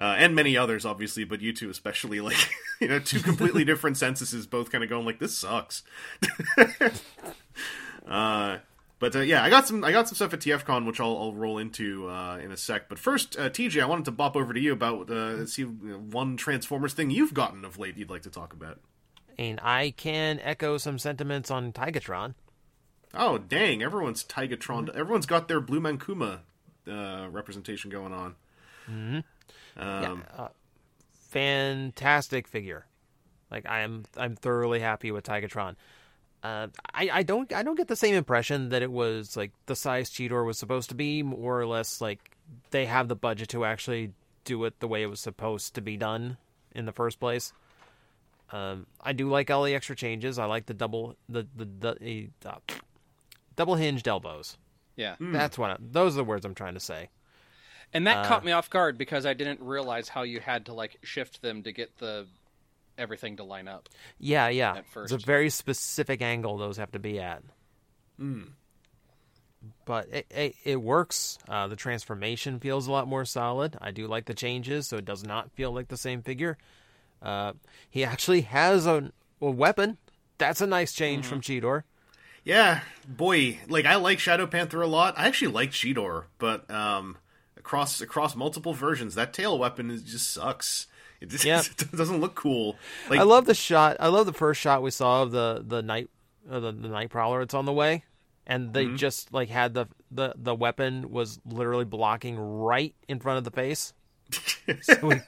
uh, 0.00 0.14
and 0.18 0.34
many 0.34 0.56
others 0.56 0.84
obviously 0.84 1.22
but 1.24 1.40
you 1.40 1.52
two 1.52 1.70
especially 1.70 2.20
like 2.28 2.48
you 2.80 2.88
know 2.88 2.98
two 2.98 3.20
completely 3.20 3.64
different 3.70 3.96
censuses 3.96 4.46
both 4.46 4.72
kind 4.72 4.82
of 4.82 4.90
going 4.90 5.04
like 5.06 5.18
this 5.20 5.36
sucks. 5.38 5.82
Uh, 8.08 8.58
but 8.98 9.14
uh, 9.14 9.20
yeah 9.20 9.44
i 9.44 9.50
got 9.50 9.68
some 9.68 9.84
i 9.84 9.92
got 9.92 10.08
some 10.08 10.16
stuff 10.16 10.32
at 10.32 10.40
tfcon 10.40 10.84
which 10.86 10.98
i'll, 10.98 11.16
I'll 11.16 11.32
roll 11.34 11.58
into 11.58 12.08
uh, 12.08 12.38
in 12.42 12.50
a 12.50 12.56
sec. 12.56 12.88
But 12.88 12.98
first 12.98 13.38
uh, 13.38 13.50
tj 13.50 13.80
i 13.80 13.86
wanted 13.86 14.06
to 14.06 14.10
bop 14.10 14.34
over 14.34 14.52
to 14.52 14.58
you 14.58 14.72
about 14.72 15.08
uh, 15.10 15.46
see 15.46 15.62
one 15.62 16.36
transformers 16.36 16.92
thing 16.94 17.10
you've 17.10 17.34
gotten 17.34 17.64
of 17.64 17.78
late 17.78 17.96
you'd 17.96 18.10
like 18.10 18.22
to 18.22 18.30
talk 18.30 18.52
about. 18.52 18.80
And 19.38 19.60
I 19.62 19.92
can 19.96 20.40
echo 20.42 20.76
some 20.78 20.98
sentiments 20.98 21.50
on 21.50 21.72
Tigatron. 21.72 22.34
oh 23.14 23.38
dang 23.38 23.82
everyone's 23.82 24.24
tigatron 24.24 24.88
everyone's 24.96 25.26
got 25.26 25.46
their 25.46 25.60
blue 25.60 25.80
mankuma 25.80 26.40
uh, 26.90 27.28
representation 27.30 27.90
going 27.90 28.12
on 28.12 28.34
um, 29.80 30.24
fantastic 31.30 32.46
figure. 32.48 32.86
Like 33.50 33.66
I 33.68 33.80
am, 33.80 34.04
I'm 34.16 34.36
thoroughly 34.36 34.80
happy 34.80 35.10
with 35.10 35.24
Tigatron. 35.24 35.76
Uh, 36.42 36.68
I, 36.94 37.10
I 37.12 37.22
don't, 37.22 37.52
I 37.52 37.62
don't 37.62 37.76
get 37.76 37.88
the 37.88 37.96
same 37.96 38.14
impression 38.14 38.70
that 38.70 38.82
it 38.82 38.90
was 38.90 39.36
like 39.36 39.52
the 39.66 39.76
size 39.76 40.10
Cheetor 40.10 40.44
was 40.46 40.58
supposed 40.58 40.88
to 40.88 40.94
be. 40.94 41.22
More 41.22 41.60
or 41.60 41.66
less, 41.66 42.00
like 42.00 42.36
they 42.70 42.86
have 42.86 43.08
the 43.08 43.16
budget 43.16 43.50
to 43.50 43.64
actually 43.64 44.12
do 44.44 44.64
it 44.64 44.80
the 44.80 44.88
way 44.88 45.02
it 45.02 45.06
was 45.06 45.20
supposed 45.20 45.74
to 45.74 45.80
be 45.80 45.96
done 45.96 46.36
in 46.74 46.86
the 46.86 46.92
first 46.92 47.20
place. 47.20 47.52
Um, 48.52 48.86
I 49.00 49.12
do 49.12 49.28
like 49.28 49.50
all 49.50 49.64
the 49.64 49.74
extra 49.74 49.94
changes. 49.94 50.38
I 50.38 50.46
like 50.46 50.66
the 50.66 50.74
double, 50.74 51.16
the 51.28 51.46
the, 51.54 51.66
the 52.00 52.28
uh, 52.44 52.56
double 53.56 53.74
hinged 53.74 54.08
elbows. 54.08 54.56
Yeah. 54.96 55.16
That's 55.20 55.58
what. 55.58 55.70
I, 55.70 55.76
those 55.78 56.14
are 56.14 56.18
the 56.18 56.24
words 56.24 56.44
I'm 56.44 56.54
trying 56.54 56.74
to 56.74 56.80
say. 56.80 57.10
And 57.92 58.06
that 58.06 58.26
caught 58.26 58.44
me 58.44 58.52
off 58.52 58.70
guard 58.70 58.98
because 58.98 59.26
I 59.26 59.34
didn't 59.34 59.60
realize 59.60 60.08
how 60.08 60.22
you 60.22 60.40
had 60.40 60.66
to 60.66 60.74
like 60.74 60.98
shift 61.02 61.42
them 61.42 61.64
to 61.64 61.72
get 61.72 61.98
the 61.98 62.26
everything 62.96 63.36
to 63.38 63.44
line 63.44 63.66
up. 63.66 63.88
Yeah, 64.18 64.48
yeah. 64.48 64.76
At 64.76 64.84
It's 64.96 65.12
a 65.12 65.18
very 65.18 65.50
specific 65.50 66.22
angle 66.22 66.58
those 66.58 66.76
have 66.76 66.92
to 66.92 66.98
be 66.98 67.18
at. 67.18 67.42
Hmm. 68.18 68.42
But 69.84 70.08
it, 70.12 70.26
it, 70.30 70.54
it 70.64 70.76
works. 70.76 71.38
Uh, 71.48 71.68
the 71.68 71.76
transformation 71.76 72.60
feels 72.60 72.86
a 72.86 72.92
lot 72.92 73.08
more 73.08 73.24
solid. 73.24 73.76
I 73.80 73.90
do 73.90 74.06
like 74.06 74.26
the 74.26 74.34
changes, 74.34 74.88
so 74.88 74.96
it 74.96 75.04
does 75.04 75.24
not 75.24 75.50
feel 75.52 75.72
like 75.72 75.88
the 75.88 75.96
same 75.96 76.22
figure. 76.22 76.56
Uh, 77.20 77.52
he 77.90 78.04
actually 78.04 78.42
has 78.42 78.86
a, 78.86 79.10
a 79.40 79.50
weapon. 79.50 79.98
That's 80.38 80.60
a 80.60 80.66
nice 80.66 80.92
change 80.92 81.26
from 81.26 81.40
Cheetor. 81.42 81.82
Yeah, 82.44 82.80
boy, 83.06 83.58
like 83.68 83.84
I 83.84 83.96
like 83.96 84.18
Shadow 84.18 84.46
Panther 84.46 84.80
a 84.80 84.86
lot. 84.86 85.18
I 85.18 85.26
actually 85.26 85.52
like 85.52 85.72
Cheetor, 85.72 86.24
but 86.38 86.70
um, 86.70 87.18
across 87.60 88.00
across 88.00 88.34
multiple 88.34 88.72
versions, 88.74 89.14
that 89.14 89.32
tail 89.32 89.58
weapon 89.58 89.90
is, 89.90 90.02
just 90.02 90.32
sucks. 90.32 90.86
It 91.20 91.28
just 91.28 91.44
Yeah. 91.44 91.60
it 91.78 91.92
doesn't 91.92 92.20
look 92.20 92.34
cool. 92.34 92.76
Like 93.08 93.20
I 93.20 93.22
love 93.22 93.44
the 93.44 93.54
shot. 93.54 93.98
I 94.00 94.08
love 94.08 94.26
the 94.26 94.32
first 94.32 94.60
shot 94.60 94.82
we 94.82 94.90
saw 94.90 95.22
of 95.22 95.30
the 95.30 95.62
the 95.64 95.82
night 95.82 96.08
uh, 96.50 96.58
the, 96.60 96.72
the 96.72 96.88
night 96.88 97.10
prowler. 97.10 97.42
It's 97.42 97.54
on 97.54 97.66
the 97.66 97.72
way, 97.72 98.04
and 98.46 98.72
they 98.72 98.86
just 98.96 99.32
like 99.32 99.50
had 99.50 99.74
the 99.74 99.86
the 100.10 100.32
the 100.36 100.54
weapon 100.54 101.10
was 101.10 101.38
literally 101.44 101.84
blocking 101.84 102.38
right 102.38 102.94
in 103.06 103.20
front 103.20 103.38
of 103.38 103.44
the 103.44 103.50
face. 103.52 103.92
So 104.82 104.96
we- 105.02 105.20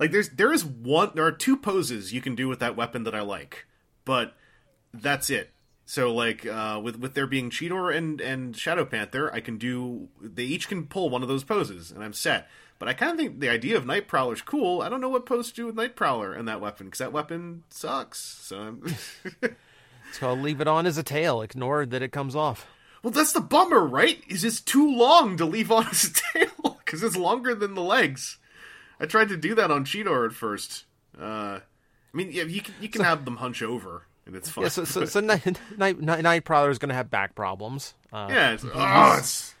like 0.00 0.10
there's 0.10 0.30
there 0.30 0.52
is 0.52 0.64
one 0.64 1.12
there 1.14 1.24
are 1.26 1.32
two 1.32 1.56
poses 1.56 2.12
you 2.12 2.20
can 2.20 2.34
do 2.34 2.48
with 2.48 2.58
that 2.58 2.74
weapon 2.76 3.04
that 3.04 3.14
I 3.14 3.20
like, 3.20 3.66
but 4.04 4.34
that's 4.92 5.30
it. 5.30 5.52
So 5.86 6.14
like 6.14 6.46
uh, 6.46 6.80
with 6.82 6.98
with 6.98 7.14
there 7.14 7.26
being 7.26 7.50
Cheetor 7.50 7.94
and 7.94 8.20
and 8.20 8.56
Shadow 8.56 8.84
Panther, 8.84 9.32
I 9.32 9.40
can 9.40 9.58
do 9.58 10.08
they 10.20 10.44
each 10.44 10.68
can 10.68 10.86
pull 10.86 11.10
one 11.10 11.22
of 11.22 11.28
those 11.28 11.44
poses 11.44 11.90
and 11.90 12.02
I'm 12.02 12.12
set. 12.14 12.48
But 12.78 12.88
I 12.88 12.92
kind 12.94 13.12
of 13.12 13.18
think 13.18 13.40
the 13.40 13.50
idea 13.50 13.76
of 13.76 13.86
Night 13.86 14.08
Prowler's 14.08 14.42
cool. 14.42 14.82
I 14.82 14.88
don't 14.88 15.00
know 15.00 15.08
what 15.08 15.26
pose 15.26 15.50
to 15.50 15.54
do 15.54 15.66
with 15.66 15.76
Night 15.76 15.94
Prowler 15.94 16.32
and 16.32 16.48
that 16.48 16.60
weapon 16.60 16.86
because 16.86 16.98
that 16.98 17.12
weapon 17.12 17.64
sucks. 17.70 18.18
So 18.20 18.58
I'm 18.58 18.94
It's 20.08 20.18
called 20.18 20.40
leave 20.40 20.60
it 20.60 20.68
on 20.68 20.86
as 20.86 20.96
a 20.96 21.02
tail. 21.02 21.42
Ignore 21.42 21.86
that 21.86 22.02
it 22.02 22.12
comes 22.12 22.36
off. 22.36 22.66
Well, 23.02 23.10
that's 23.10 23.32
the 23.32 23.40
bummer, 23.40 23.84
right? 23.84 24.22
Is 24.28 24.44
it's 24.44 24.60
too 24.60 24.96
long 24.96 25.36
to 25.36 25.44
leave 25.44 25.70
on 25.70 25.86
his 25.86 26.12
tail 26.32 26.78
because 26.84 27.02
it's 27.02 27.16
longer 27.16 27.54
than 27.54 27.74
the 27.74 27.82
legs. 27.82 28.38
I 28.98 29.06
tried 29.06 29.28
to 29.28 29.36
do 29.36 29.54
that 29.56 29.70
on 29.70 29.84
Cheetor 29.84 30.24
at 30.24 30.32
first. 30.32 30.84
Uh, 31.20 31.58
I 31.60 32.16
mean, 32.16 32.30
yeah, 32.32 32.44
you 32.44 32.62
can 32.62 32.74
you 32.80 32.88
can 32.88 33.02
have 33.02 33.24
them 33.24 33.36
hunch 33.36 33.62
over 33.62 34.06
and 34.26 34.34
it's 34.36 34.48
fine. 34.50 34.64
Yeah, 34.64 34.68
so 34.68 34.84
so, 34.84 35.04
so 35.04 35.20
night, 35.20 35.44
night, 35.76 36.00
night, 36.00 36.22
night 36.22 36.44
Prowler 36.44 36.70
is 36.70 36.78
going 36.78 36.88
to 36.90 36.94
have 36.94 37.10
back 37.10 37.34
problems. 37.34 37.94
Uh, 38.12 38.28
yeah, 38.30 38.52
it's, 38.52 38.64
oh, 38.64 39.16
it's 39.18 39.54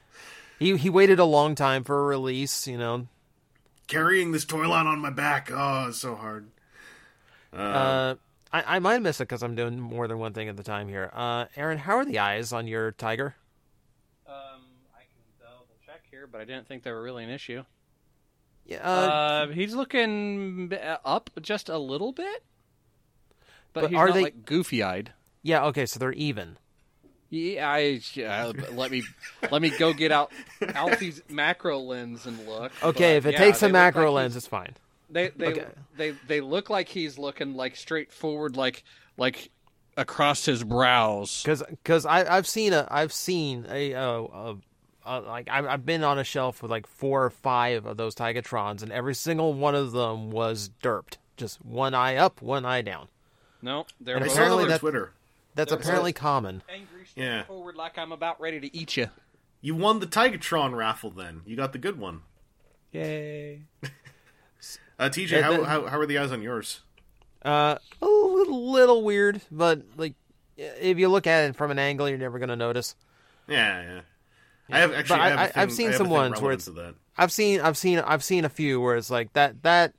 he 0.58 0.76
he 0.76 0.88
waited 0.90 1.18
a 1.18 1.24
long 1.24 1.54
time 1.54 1.84
for 1.84 2.00
a 2.00 2.04
release. 2.04 2.66
You 2.66 2.78
know, 2.78 3.08
carrying 3.86 4.32
this 4.32 4.44
toy 4.44 4.68
line 4.68 4.86
on 4.86 4.98
my 5.00 5.10
back. 5.10 5.50
Oh, 5.52 5.88
it's 5.88 5.98
so 5.98 6.14
hard. 6.14 6.48
uh, 7.52 8.14
I 8.52 8.76
I 8.76 8.78
might 8.78 9.02
miss 9.02 9.20
it 9.20 9.24
because 9.24 9.42
I'm 9.42 9.54
doing 9.54 9.78
more 9.80 10.06
than 10.08 10.18
one 10.18 10.32
thing 10.32 10.48
at 10.48 10.56
the 10.56 10.62
time 10.62 10.88
here. 10.88 11.10
Uh, 11.12 11.46
Aaron, 11.56 11.78
how 11.78 11.96
are 11.96 12.04
the 12.04 12.18
eyes 12.18 12.52
on 12.52 12.66
your 12.66 12.92
tiger? 12.92 13.34
Um, 14.26 14.34
I 14.94 15.00
can 15.00 15.22
double 15.40 15.66
check 15.84 16.02
here, 16.10 16.26
but 16.26 16.40
I 16.40 16.44
didn't 16.44 16.66
think 16.68 16.82
they 16.82 16.90
were 16.92 17.02
really 17.02 17.24
an 17.24 17.30
issue. 17.30 17.64
Yeah, 18.66 18.78
uh, 18.78 18.88
Uh, 18.88 19.46
he's 19.48 19.74
looking 19.74 20.72
up 21.04 21.28
just 21.42 21.68
a 21.68 21.76
little 21.76 22.12
bit, 22.12 22.42
but, 23.74 23.82
But 23.90 23.94
are 23.94 24.10
they- 24.12 24.22
like 24.22 24.46
goofy-eyed. 24.46 25.12
yeah. 25.42 25.64
Okay, 25.66 25.84
so 25.84 25.98
they're 25.98 26.12
even. 26.12 26.56
Yeah, 27.30 27.68
I 27.68 28.00
yeah, 28.12 28.52
let 28.72 28.90
me 28.92 29.02
let 29.50 29.60
me 29.60 29.70
go 29.70 29.92
get 29.92 30.12
out 30.12 30.30
Alfie's 30.74 31.20
macro 31.28 31.78
lens 31.80 32.26
and 32.26 32.46
look. 32.46 32.70
Okay, 32.82 33.14
But, 33.14 33.16
if 33.16 33.26
it 33.26 33.32
yeah, 33.32 33.38
takes 33.38 33.62
a 33.62 33.68
macro 33.68 34.12
like 34.12 34.22
lens, 34.22 34.36
it's 34.36 34.46
fine. 34.46 34.74
they 35.10 35.28
they, 35.30 35.46
Okay. 35.48 35.66
they 35.96 36.10
they 36.28 36.40
look 36.40 36.70
like 36.70 36.88
he's 36.88 37.18
looking 37.18 37.54
like 37.56 37.74
straightforward, 37.74 38.56
like 38.56 38.84
like 39.16 39.50
across 39.96 40.44
his 40.44 40.62
brows. 40.62 41.42
Because 41.42 41.64
because 41.68 42.06
I 42.06 42.36
I've 42.36 42.46
seen 42.46 42.72
a 42.72 42.86
I've 42.88 43.12
seen 43.12 43.66
a 43.68 43.94
uh, 43.94 44.22
uh, 44.22 44.54
uh, 45.04 45.20
like 45.22 45.48
I've, 45.50 45.66
I've 45.66 45.86
been 45.86 46.04
on 46.04 46.20
a 46.20 46.24
shelf 46.24 46.62
with 46.62 46.70
like 46.70 46.86
four 46.86 47.24
or 47.24 47.30
five 47.30 47.84
of 47.84 47.96
those 47.96 48.14
Tigatrons, 48.14 48.82
and 48.84 48.92
every 48.92 49.14
single 49.14 49.54
one 49.54 49.74
of 49.74 49.90
them 49.90 50.30
was 50.30 50.70
derped. 50.82 51.16
Just 51.36 51.64
one 51.64 51.94
eye 51.94 52.14
up, 52.14 52.40
one 52.42 52.64
eye 52.64 52.82
down. 52.82 53.08
No, 53.64 53.86
they're 54.00 54.16
And 54.16 54.24
both 54.26 54.34
apparently 54.34 54.62
on 54.64 54.68
that- 54.68 54.80
Twitter. 54.80 55.12
That's 55.54 55.70
They're 55.70 55.78
apparently 55.78 56.12
common. 56.12 56.62
angry, 56.68 57.06
Yeah. 57.16 57.42
straightforward, 57.44 57.76
like 57.76 57.96
I'm 57.96 58.12
about 58.12 58.40
ready 58.40 58.60
to 58.60 58.76
eat 58.76 58.96
you. 58.96 59.08
You 59.62 59.74
won 59.74 60.00
the 60.00 60.06
Tigatron 60.06 60.74
raffle. 60.76 61.10
Then 61.10 61.42
you 61.46 61.56
got 61.56 61.72
the 61.72 61.78
good 61.78 61.98
one. 61.98 62.22
Yay! 62.92 63.62
Uh, 64.96 65.08
TJ, 65.08 65.30
Yeah, 65.32 65.42
how, 65.42 65.56
the- 65.56 65.64
how 65.64 65.86
how 65.86 65.98
are 65.98 66.06
the 66.06 66.18
eyes 66.18 66.30
on 66.30 66.40
yours? 66.40 66.80
Uh, 67.44 67.76
a 68.00 68.06
little, 68.06 68.70
little 68.70 69.02
weird, 69.02 69.40
but 69.50 69.82
like 69.96 70.14
if 70.56 70.98
you 70.98 71.08
look 71.08 71.26
at 71.26 71.50
it 71.50 71.56
from 71.56 71.72
an 71.72 71.80
angle, 71.80 72.08
you're 72.08 72.16
never 72.16 72.38
gonna 72.38 72.54
notice. 72.54 72.94
Yeah, 73.48 73.82
yeah. 73.82 74.00
I 74.70 74.78
have 74.78 74.92
actually. 74.94 75.18
But 75.18 75.20
I 75.20 75.24
I- 75.24 75.28
have 75.30 75.38
a 75.38 75.42
I- 75.42 75.62
I've 75.62 75.68
thing- 75.70 75.76
seen 75.76 75.86
I 75.88 75.90
have 75.92 76.00
a 76.00 76.04
some 76.04 76.10
ones 76.10 76.40
where 76.40 76.52
it's- 76.52 76.66
that. 76.66 76.94
I've 77.18 77.32
seen, 77.32 77.60
I've 77.60 77.76
seen, 77.76 77.98
I've 77.98 78.22
seen 78.22 78.44
a 78.44 78.48
few 78.48 78.80
where 78.80 78.96
it's 78.96 79.10
like 79.10 79.32
that. 79.32 79.62
That 79.64 79.94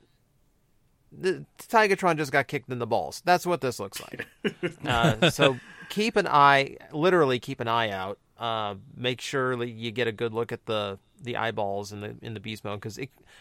the 1.18 1.44
Tigatron 1.58 2.16
just 2.16 2.32
got 2.32 2.46
kicked 2.48 2.70
in 2.70 2.78
the 2.78 2.86
balls. 2.86 3.22
That's 3.24 3.46
what 3.46 3.60
this 3.60 3.78
looks 3.80 4.00
like. 4.02 4.26
uh, 4.86 5.30
so 5.30 5.58
keep 5.88 6.16
an 6.16 6.26
eye, 6.26 6.76
literally 6.92 7.38
keep 7.38 7.60
an 7.60 7.68
eye 7.68 7.90
out. 7.90 8.18
Uh, 8.38 8.74
make 8.96 9.20
sure 9.20 9.56
that 9.56 9.68
you 9.70 9.90
get 9.90 10.06
a 10.06 10.12
good 10.12 10.32
look 10.34 10.52
at 10.52 10.66
the 10.66 10.98
the 11.22 11.36
eyeballs 11.38 11.92
in 11.92 12.00
the 12.00 12.14
in 12.20 12.34
the 12.34 12.40
beast 12.40 12.64
mode 12.64 12.78
because 12.80 12.98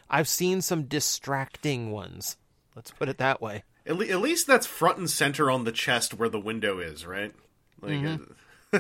I've 0.10 0.27
seen 0.29 0.62
some 0.62 0.84
distracting 0.84 1.91
ones. 1.91 2.38
Let's 2.75 2.91
put 2.91 3.10
it 3.10 3.17
that 3.17 3.41
way. 3.41 3.63
At, 3.86 3.98
le- 3.98 4.08
at 4.08 4.22
least 4.22 4.48
that's 4.48 4.65
front 4.65 4.98
and 4.98 5.10
center 5.10 5.51
on 5.51 5.63
the 5.65 5.72
chest 5.72 6.13
where 6.13 6.29
the 6.29 6.39
window 6.39 6.79
is, 6.79 7.05
right? 7.05 7.34
Like, 7.82 7.91
Mm-hmm. 7.94 8.77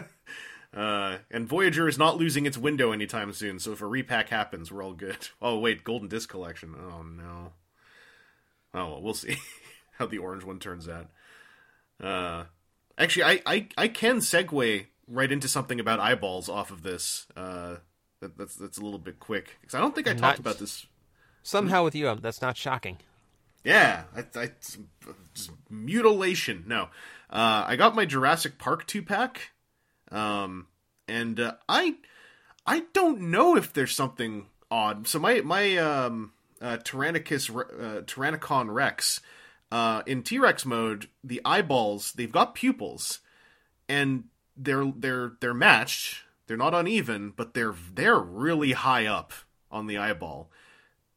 uh, 0.73 1.17
and 1.31 1.47
Voyager 1.47 1.87
is 1.87 1.97
not 1.97 2.17
losing 2.17 2.45
its 2.45 2.57
window 2.57 2.91
anytime 2.91 3.31
soon. 3.33 3.59
So 3.59 3.71
if 3.73 3.81
a 3.81 3.85
repack 3.87 4.29
happens, 4.29 4.71
we're 4.71 4.83
all 4.83 4.93
good. 4.93 5.27
Oh 5.41 5.59
wait, 5.59 5.83
Golden 5.83 6.07
Disc 6.07 6.29
Collection. 6.29 6.73
Oh 6.77 7.03
no. 7.03 7.51
Oh 8.75 8.89
well, 8.91 9.01
we'll 9.01 9.13
see 9.13 9.37
how 9.97 10.05
the 10.05 10.17
orange 10.19 10.43
one 10.43 10.59
turns 10.59 10.87
out. 10.87 11.07
Uh, 12.03 12.43
actually, 12.97 13.23
I, 13.23 13.41
I 13.45 13.67
I 13.77 13.87
can 13.87 14.17
segue 14.17 14.85
right 15.07 15.31
into 15.31 15.47
something 15.47 15.79
about 15.79 15.99
eyeballs 15.99 16.49
off 16.49 16.69
of 16.71 16.83
this. 16.83 17.25
Uh, 17.37 17.77
that, 18.19 18.37
that's 18.37 18.55
that's 18.55 18.77
a 18.77 18.83
little 18.83 18.99
bit 18.99 19.19
quick 19.19 19.57
because 19.61 19.73
I 19.75 19.79
don't 19.79 19.95
think 19.95 20.07
I 20.07 20.13
Not- 20.13 20.19
talked 20.21 20.39
about 20.39 20.59
this 20.59 20.85
Somehow 21.41 21.83
with 21.83 21.95
you, 21.95 22.09
um, 22.09 22.19
that's 22.21 22.41
not 22.41 22.57
shocking. 22.57 22.97
yeah, 23.63 24.03
I, 24.15 24.25
I, 24.39 24.51
mutilation. 25.69 26.63
No, 26.67 26.89
uh, 27.29 27.65
I 27.67 27.75
got 27.75 27.95
my 27.95 28.05
Jurassic 28.05 28.57
Park 28.57 28.87
two 28.87 29.01
pack, 29.03 29.51
um, 30.11 30.67
and 31.07 31.39
uh, 31.39 31.53
I 31.69 31.95
I 32.65 32.83
don't 32.93 33.21
know 33.21 33.55
if 33.55 33.73
there's 33.73 33.93
something 33.95 34.47
odd. 34.71 35.07
So 35.07 35.19
my 35.19 35.41
my 35.41 35.77
um, 35.77 36.31
uh, 36.65 36.77
Tyrannicus 36.77 37.49
uh, 37.51 38.01
Tyrannocon 38.07 38.71
Rex 38.71 39.21
uh, 39.71 40.01
in 40.07 40.23
T 40.23 40.39
Rex 40.39 40.65
mode, 40.65 41.09
the 41.23 41.39
eyeballs 41.45 42.13
they've 42.13 42.31
got 42.31 42.55
pupils, 42.55 43.19
and 43.87 44.25
they're 44.57 44.91
they're 44.95 45.33
they're 45.39 45.53
matched. 45.53 46.23
They're 46.47 46.57
not 46.57 46.73
uneven, 46.73 47.33
but 47.35 47.53
they're 47.53 47.75
they're 47.93 48.19
really 48.19 48.71
high 48.71 49.05
up 49.05 49.31
on 49.69 49.85
the 49.85 49.97
eyeball. 49.97 50.49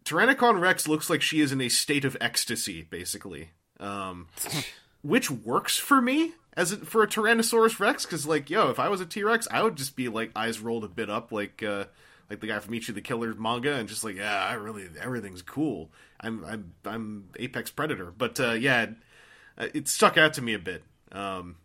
Tyrannocon 0.05 0.61
Rex 0.61 0.87
looks 0.87 1.09
like 1.09 1.23
she 1.23 1.41
is 1.41 1.51
in 1.53 1.61
a 1.61 1.69
state 1.69 2.05
of 2.05 2.17
ecstasy, 2.21 2.83
basically, 2.83 3.51
um, 3.81 4.29
which 5.03 5.31
works 5.31 5.79
for 5.79 6.03
me 6.03 6.33
as 6.55 6.73
a, 6.73 6.77
for 6.79 7.03
a 7.03 7.07
Tyrannosaurus 7.07 7.79
Rex. 7.79 8.05
Because, 8.05 8.27
like, 8.27 8.51
yo, 8.51 8.71
if 8.71 8.79
I 8.79 8.89
was 8.89 9.01
a 9.01 9.07
T 9.07 9.23
Rex, 9.23 9.49
I 9.51 9.63
would 9.63 9.77
just 9.77 9.97
be 9.97 10.09
like 10.09 10.31
eyes 10.37 10.61
rolled 10.61 10.85
a 10.85 10.89
bit 10.89 11.09
up, 11.09 11.33
like 11.33 11.63
uh, 11.63 11.85
like 12.31 12.41
the 12.41 12.47
guy 12.47 12.59
from 12.59 12.75
Ichi 12.75 12.93
the 12.93 13.01
Killer 13.01 13.35
manga, 13.35 13.75
and 13.75 13.89
just 13.89 14.05
like, 14.05 14.17
yeah, 14.17 14.45
I 14.45 14.55
really 14.55 14.89
everything's 15.01 15.43
cool. 15.43 15.91
I'm 16.21 16.45
I'm 16.45 16.73
I'm 16.85 17.29
Apex 17.37 17.71
Predator, 17.71 18.13
but 18.17 18.39
uh, 18.41 18.53
yeah, 18.53 18.83
it, 18.83 19.71
it 19.75 19.89
stuck 19.89 20.17
out 20.17 20.35
to 20.35 20.43
me 20.43 20.55
a 20.55 20.59
bit, 20.59 20.83
um, 21.13 21.57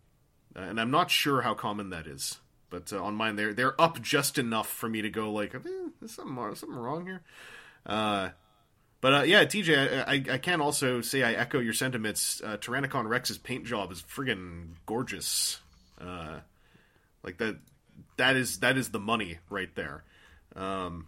and 0.55 0.79
I'm 0.79 0.91
not 0.91 1.11
sure 1.11 1.41
how 1.41 1.53
common 1.53 1.89
that 1.89 2.07
is. 2.07 2.39
But 2.69 2.91
uh, 2.91 3.03
on 3.03 3.15
mine, 3.15 3.35
they're 3.35 3.53
they're 3.53 3.79
up 3.79 4.01
just 4.01 4.37
enough 4.37 4.67
for 4.69 4.89
me 4.89 5.01
to 5.01 5.09
go 5.09 5.31
like, 5.31 5.53
eh, 5.53 5.59
there's 5.99 6.13
something 6.13 6.55
something 6.55 6.77
wrong 6.77 7.05
here. 7.05 7.21
Uh, 7.85 8.29
but 9.01 9.13
uh, 9.13 9.23
yeah, 9.23 9.43
TJ, 9.43 10.07
I, 10.07 10.13
I, 10.13 10.35
I 10.35 10.37
can 10.37 10.61
also 10.61 11.01
say 11.01 11.23
I 11.23 11.33
echo 11.33 11.59
your 11.59 11.73
sentiments. 11.73 12.41
Uh, 12.41 12.55
Tyrannocon 12.55 13.05
Rex's 13.05 13.37
paint 13.37 13.65
job 13.65 13.91
is 13.91 14.01
friggin' 14.01 14.69
gorgeous. 14.85 15.59
Uh, 15.99 16.39
like 17.21 17.37
that, 17.37 17.57
that 18.15 18.37
is 18.37 18.59
that 18.59 18.77
is 18.77 18.89
the 18.89 18.99
money 18.99 19.39
right 19.49 19.73
there. 19.75 20.03
Um, 20.55 21.07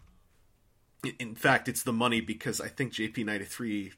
in- 1.19 1.35
fact, 1.35 1.67
it's 1.67 1.83
the 1.83 1.93
money 1.93 2.21
because 2.21 2.59
I 2.59 2.67
think 2.67 2.93
JP93 2.93 3.91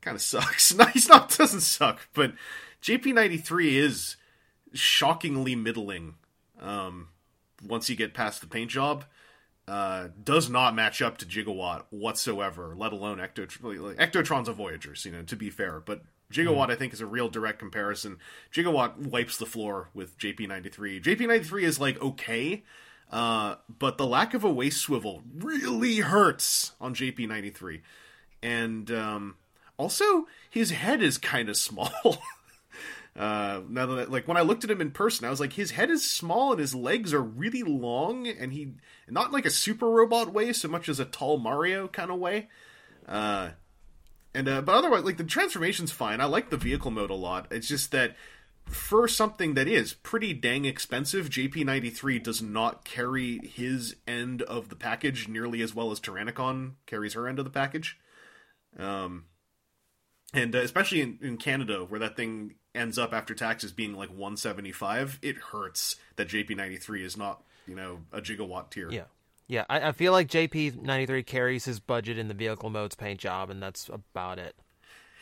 kind 0.00 0.14
of 0.14 0.22
sucks. 0.22 0.74
no, 0.76 0.84
he's 0.86 1.08
not 1.08 1.36
doesn't 1.36 1.60
suck, 1.60 2.08
but 2.14 2.32
JP93 2.82 3.72
is 3.72 4.16
shockingly 4.72 5.54
middling. 5.54 6.14
Um, 6.60 7.08
once 7.66 7.88
you 7.90 7.96
get 7.96 8.14
past 8.14 8.40
the 8.40 8.46
paint 8.46 8.70
job, 8.70 9.04
uh, 9.68 10.08
does 10.22 10.50
not 10.50 10.74
match 10.74 11.00
up 11.02 11.18
to 11.18 11.26
Gigawatt 11.26 11.84
whatsoever, 11.90 12.74
let 12.76 12.92
alone 12.92 13.18
Ecto- 13.18 13.48
like, 13.62 14.12
Ectotron's 14.12 14.48
a 14.48 14.52
Voyagers, 14.52 15.04
you 15.04 15.12
know, 15.12 15.22
to 15.22 15.36
be 15.36 15.50
fair. 15.50 15.80
But 15.80 16.02
Gigawatt, 16.32 16.70
I 16.70 16.76
think, 16.76 16.92
is 16.92 17.00
a 17.00 17.06
real 17.06 17.28
direct 17.28 17.58
comparison. 17.58 18.18
Gigawatt 18.52 18.96
wipes 18.96 19.36
the 19.36 19.46
floor 19.46 19.90
with 19.94 20.18
JP93. 20.18 21.02
JP93 21.02 21.62
is 21.62 21.80
like 21.80 22.00
okay, 22.00 22.62
uh, 23.10 23.56
but 23.78 23.98
the 23.98 24.06
lack 24.06 24.34
of 24.34 24.44
a 24.44 24.50
waist 24.50 24.80
swivel 24.80 25.22
really 25.36 25.98
hurts 25.98 26.72
on 26.80 26.94
JP93. 26.94 27.80
And 28.42 28.90
um, 28.90 29.36
also, 29.76 30.26
his 30.48 30.70
head 30.70 31.02
is 31.02 31.18
kind 31.18 31.48
of 31.48 31.56
small. 31.56 31.90
Uh, 33.18 33.60
now 33.68 33.86
that 33.86 34.10
like 34.10 34.28
when 34.28 34.36
I 34.36 34.42
looked 34.42 34.62
at 34.62 34.70
him 34.70 34.80
in 34.80 34.92
person, 34.92 35.26
I 35.26 35.30
was 35.30 35.40
like, 35.40 35.52
his 35.52 35.72
head 35.72 35.90
is 35.90 36.08
small 36.08 36.52
and 36.52 36.60
his 36.60 36.76
legs 36.76 37.12
are 37.12 37.20
really 37.20 37.64
long, 37.64 38.28
and 38.28 38.52
he 38.52 38.74
not 39.08 39.32
like 39.32 39.44
a 39.44 39.50
super 39.50 39.90
robot 39.90 40.32
way 40.32 40.52
so 40.52 40.68
much 40.68 40.88
as 40.88 41.00
a 41.00 41.04
tall 41.04 41.36
Mario 41.36 41.88
kind 41.88 42.12
of 42.12 42.20
way. 42.20 42.48
Uh, 43.08 43.50
and 44.32 44.48
uh, 44.48 44.62
but 44.62 44.76
otherwise, 44.76 45.04
like 45.04 45.16
the 45.16 45.24
transformation's 45.24 45.90
fine. 45.90 46.20
I 46.20 46.26
like 46.26 46.50
the 46.50 46.56
vehicle 46.56 46.92
mode 46.92 47.10
a 47.10 47.14
lot. 47.14 47.48
It's 47.50 47.66
just 47.66 47.90
that 47.90 48.14
for 48.70 49.08
something 49.08 49.54
that 49.54 49.68
is 49.68 49.94
pretty 49.94 50.32
dang 50.32 50.64
expensive, 50.64 51.28
JP93 51.28 52.22
does 52.22 52.40
not 52.40 52.84
carry 52.84 53.38
his 53.38 53.96
end 54.06 54.42
of 54.42 54.68
the 54.68 54.76
package 54.76 55.28
nearly 55.28 55.62
as 55.62 55.74
well 55.74 55.90
as 55.90 56.00
Tyrannocon 56.00 56.76
carries 56.86 57.14
her 57.14 57.28
end 57.28 57.38
of 57.38 57.44
the 57.44 57.50
package. 57.50 57.98
Um, 58.78 59.24
and 60.32 60.54
uh, 60.54 60.58
especially 60.60 61.00
in, 61.00 61.18
in 61.20 61.36
Canada, 61.36 61.84
where 61.84 62.00
that 62.00 62.16
thing 62.16 62.54
ends 62.74 62.98
up 62.98 63.12
after 63.12 63.34
taxes 63.34 63.72
being 63.72 63.94
like 63.94 64.10
175, 64.10 65.18
it 65.22 65.36
hurts 65.36 65.96
that 66.16 66.28
JP93 66.28 67.04
is 67.04 67.16
not, 67.16 67.42
you 67.66 67.74
know, 67.74 68.00
a 68.12 68.20
gigawatt 68.20 68.70
tier. 68.70 68.90
Yeah. 68.90 69.04
Yeah, 69.48 69.64
I, 69.68 69.88
I 69.88 69.92
feel 69.92 70.12
like 70.12 70.28
JP93 70.28 71.26
carries 71.26 71.64
his 71.64 71.80
budget 71.80 72.18
in 72.18 72.28
the 72.28 72.34
vehicle 72.34 72.70
mode's 72.70 72.94
paint 72.94 73.18
job, 73.18 73.50
and 73.50 73.60
that's 73.60 73.88
about 73.88 74.38
it. 74.38 74.54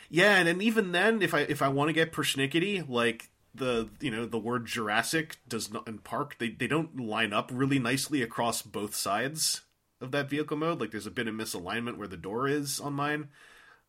Yeah, 0.07 0.35
and, 0.35 0.47
and 0.47 0.61
even 0.61 0.91
then, 0.91 1.23
if 1.23 1.33
I 1.33 1.39
if 1.39 1.63
I 1.63 1.69
want 1.69 1.89
to 1.89 1.93
get 1.93 2.11
persnickety, 2.11 2.87
like 2.87 3.31
the 3.53 3.89
you 3.99 4.11
know 4.11 4.25
the 4.25 4.37
word 4.37 4.65
Jurassic 4.65 5.37
does 5.47 5.71
not 5.71 5.87
in 5.87 5.99
Park, 5.99 6.37
they 6.39 6.49
they 6.49 6.67
don't 6.67 6.99
line 6.99 7.33
up 7.33 7.51
really 7.53 7.79
nicely 7.79 8.21
across 8.21 8.61
both 8.61 8.95
sides 8.95 9.61
of 10.01 10.11
that 10.11 10.29
vehicle 10.29 10.57
mode. 10.57 10.79
Like 10.79 10.91
there's 10.91 11.07
a 11.07 11.11
bit 11.11 11.27
of 11.27 11.35
misalignment 11.35 11.97
where 11.97 12.07
the 12.07 12.17
door 12.17 12.47
is 12.47 12.79
on 12.79 12.93
mine. 12.93 13.29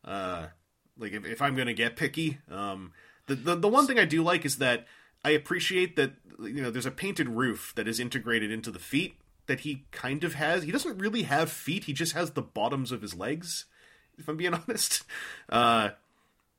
Uh, 0.03 0.47
like 0.97 1.13
if, 1.13 1.25
if 1.25 1.41
I'm 1.41 1.55
gonna 1.55 1.73
get 1.73 1.95
picky, 1.95 2.39
um, 2.49 2.93
the, 3.27 3.35
the 3.35 3.55
the 3.55 3.67
one 3.67 3.87
thing 3.87 3.99
I 3.99 4.05
do 4.05 4.23
like 4.23 4.45
is 4.45 4.57
that 4.57 4.87
I 5.23 5.31
appreciate 5.31 5.95
that 5.95 6.13
you 6.39 6.61
know 6.61 6.71
there's 6.71 6.85
a 6.85 6.91
painted 6.91 7.29
roof 7.29 7.73
that 7.75 7.87
is 7.87 7.99
integrated 7.99 8.51
into 8.51 8.71
the 8.71 8.79
feet 8.79 9.15
that 9.47 9.61
he 9.61 9.85
kind 9.91 10.23
of 10.23 10.35
has. 10.35 10.63
He 10.63 10.71
doesn't 10.71 10.97
really 10.97 11.23
have 11.23 11.51
feet; 11.51 11.85
he 11.85 11.93
just 11.93 12.13
has 12.13 12.31
the 12.31 12.41
bottoms 12.41 12.91
of 12.91 13.01
his 13.01 13.15
legs. 13.15 13.65
If 14.17 14.27
I'm 14.27 14.37
being 14.37 14.53
honest, 14.67 15.03
uh, 15.49 15.89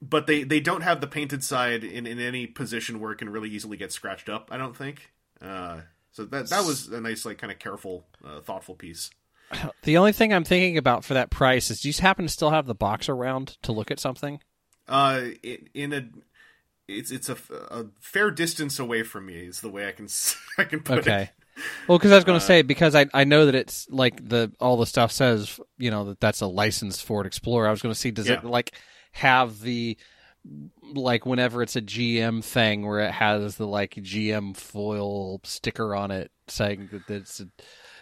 but 0.03 0.27
they 0.27 0.43
they 0.43 0.61
don't 0.61 0.83
have 0.83 1.01
the 1.01 1.07
painted 1.07 1.45
side 1.45 1.85
in 1.85 2.07
in 2.07 2.19
any 2.19 2.47
position 2.47 3.01
where 3.01 3.12
it 3.12 3.17
can 3.17 3.31
really 3.31 3.49
easily 3.49 3.77
get 3.77 3.93
scratched 3.93 4.29
up. 4.29 4.49
I 4.53 4.59
don't 4.59 4.77
think. 4.77 5.12
Uh, 5.41 5.83
so 6.11 6.25
that 6.25 6.51
that 6.51 6.65
was 6.65 6.88
a 6.88 7.01
nice 7.01 7.25
like 7.25 7.38
kind 7.38 7.53
of 7.53 7.59
careful, 7.59 8.05
uh, 8.25 8.41
thoughtful 8.41 8.75
piece. 8.75 9.11
The 9.83 9.99
only 9.99 10.12
thing 10.12 10.33
I'm 10.33 10.45
thinking 10.45 10.79
about 10.79 11.05
for 11.05 11.12
that 11.12 11.31
price 11.31 11.71
is 11.71 11.83
do 11.83 11.88
you 11.88 11.95
happen 12.01 12.25
to 12.25 12.33
still 12.33 12.51
have 12.51 12.67
the 12.67 12.75
box 12.75 13.09
around 13.09 13.59
to 13.62 13.73
look 13.73 13.91
at 13.91 14.01
something? 14.01 14.41
Uh, 14.88 15.21
in, 15.43 15.69
in 15.75 15.93
a 15.93 16.09
it's 16.88 17.11
it's 17.11 17.29
a, 17.29 17.37
a 17.71 17.87
fair 18.01 18.31
distance 18.31 18.79
away 18.79 19.03
from 19.03 19.27
me 19.27 19.35
is 19.35 19.61
the 19.61 19.69
way 19.69 19.87
I 19.87 19.93
can 19.93 20.09
I 20.59 20.65
can 20.65 20.81
put 20.81 20.99
Okay. 20.99 21.23
it. 21.23 21.31
Well, 21.87 21.99
because 21.99 22.12
I 22.12 22.15
was 22.15 22.25
going 22.25 22.41
to 22.41 22.45
say 22.45 22.62
because 22.62 22.95
I 22.95 23.07
I 23.12 23.25
know 23.25 23.47
that 23.47 23.55
it's 23.55 23.87
like 23.91 24.27
the 24.27 24.53
all 24.59 24.79
the 24.79 24.87
stuff 24.87 25.12
says 25.12 25.61
you 25.77 25.91
know 25.91 26.05
that 26.07 26.21
that's 26.21 26.41
a 26.41 26.47
licensed 26.47 27.05
Ford 27.05 27.27
Explorer. 27.27 27.69
I 27.69 27.71
was 27.71 27.83
going 27.83 27.95
to 27.95 27.99
see 27.99 28.11
does 28.11 28.31
it 28.31 28.43
like 28.45 28.73
have 29.12 29.61
the 29.61 29.96
like 30.83 31.25
whenever 31.25 31.62
it's 31.62 31.77
a 31.77 31.83
GM 31.83 32.42
thing 32.42 32.85
where 32.85 32.98
it 33.01 33.12
has 33.12 33.57
the 33.57 33.66
like 33.66 33.94
GM 33.94 34.57
foil 34.57 35.40
sticker 35.44 35.94
on 35.94 36.11
it 36.11 36.33
saying 36.48 36.88
that 36.90 37.09
it's 37.09 37.40
a 37.40 37.46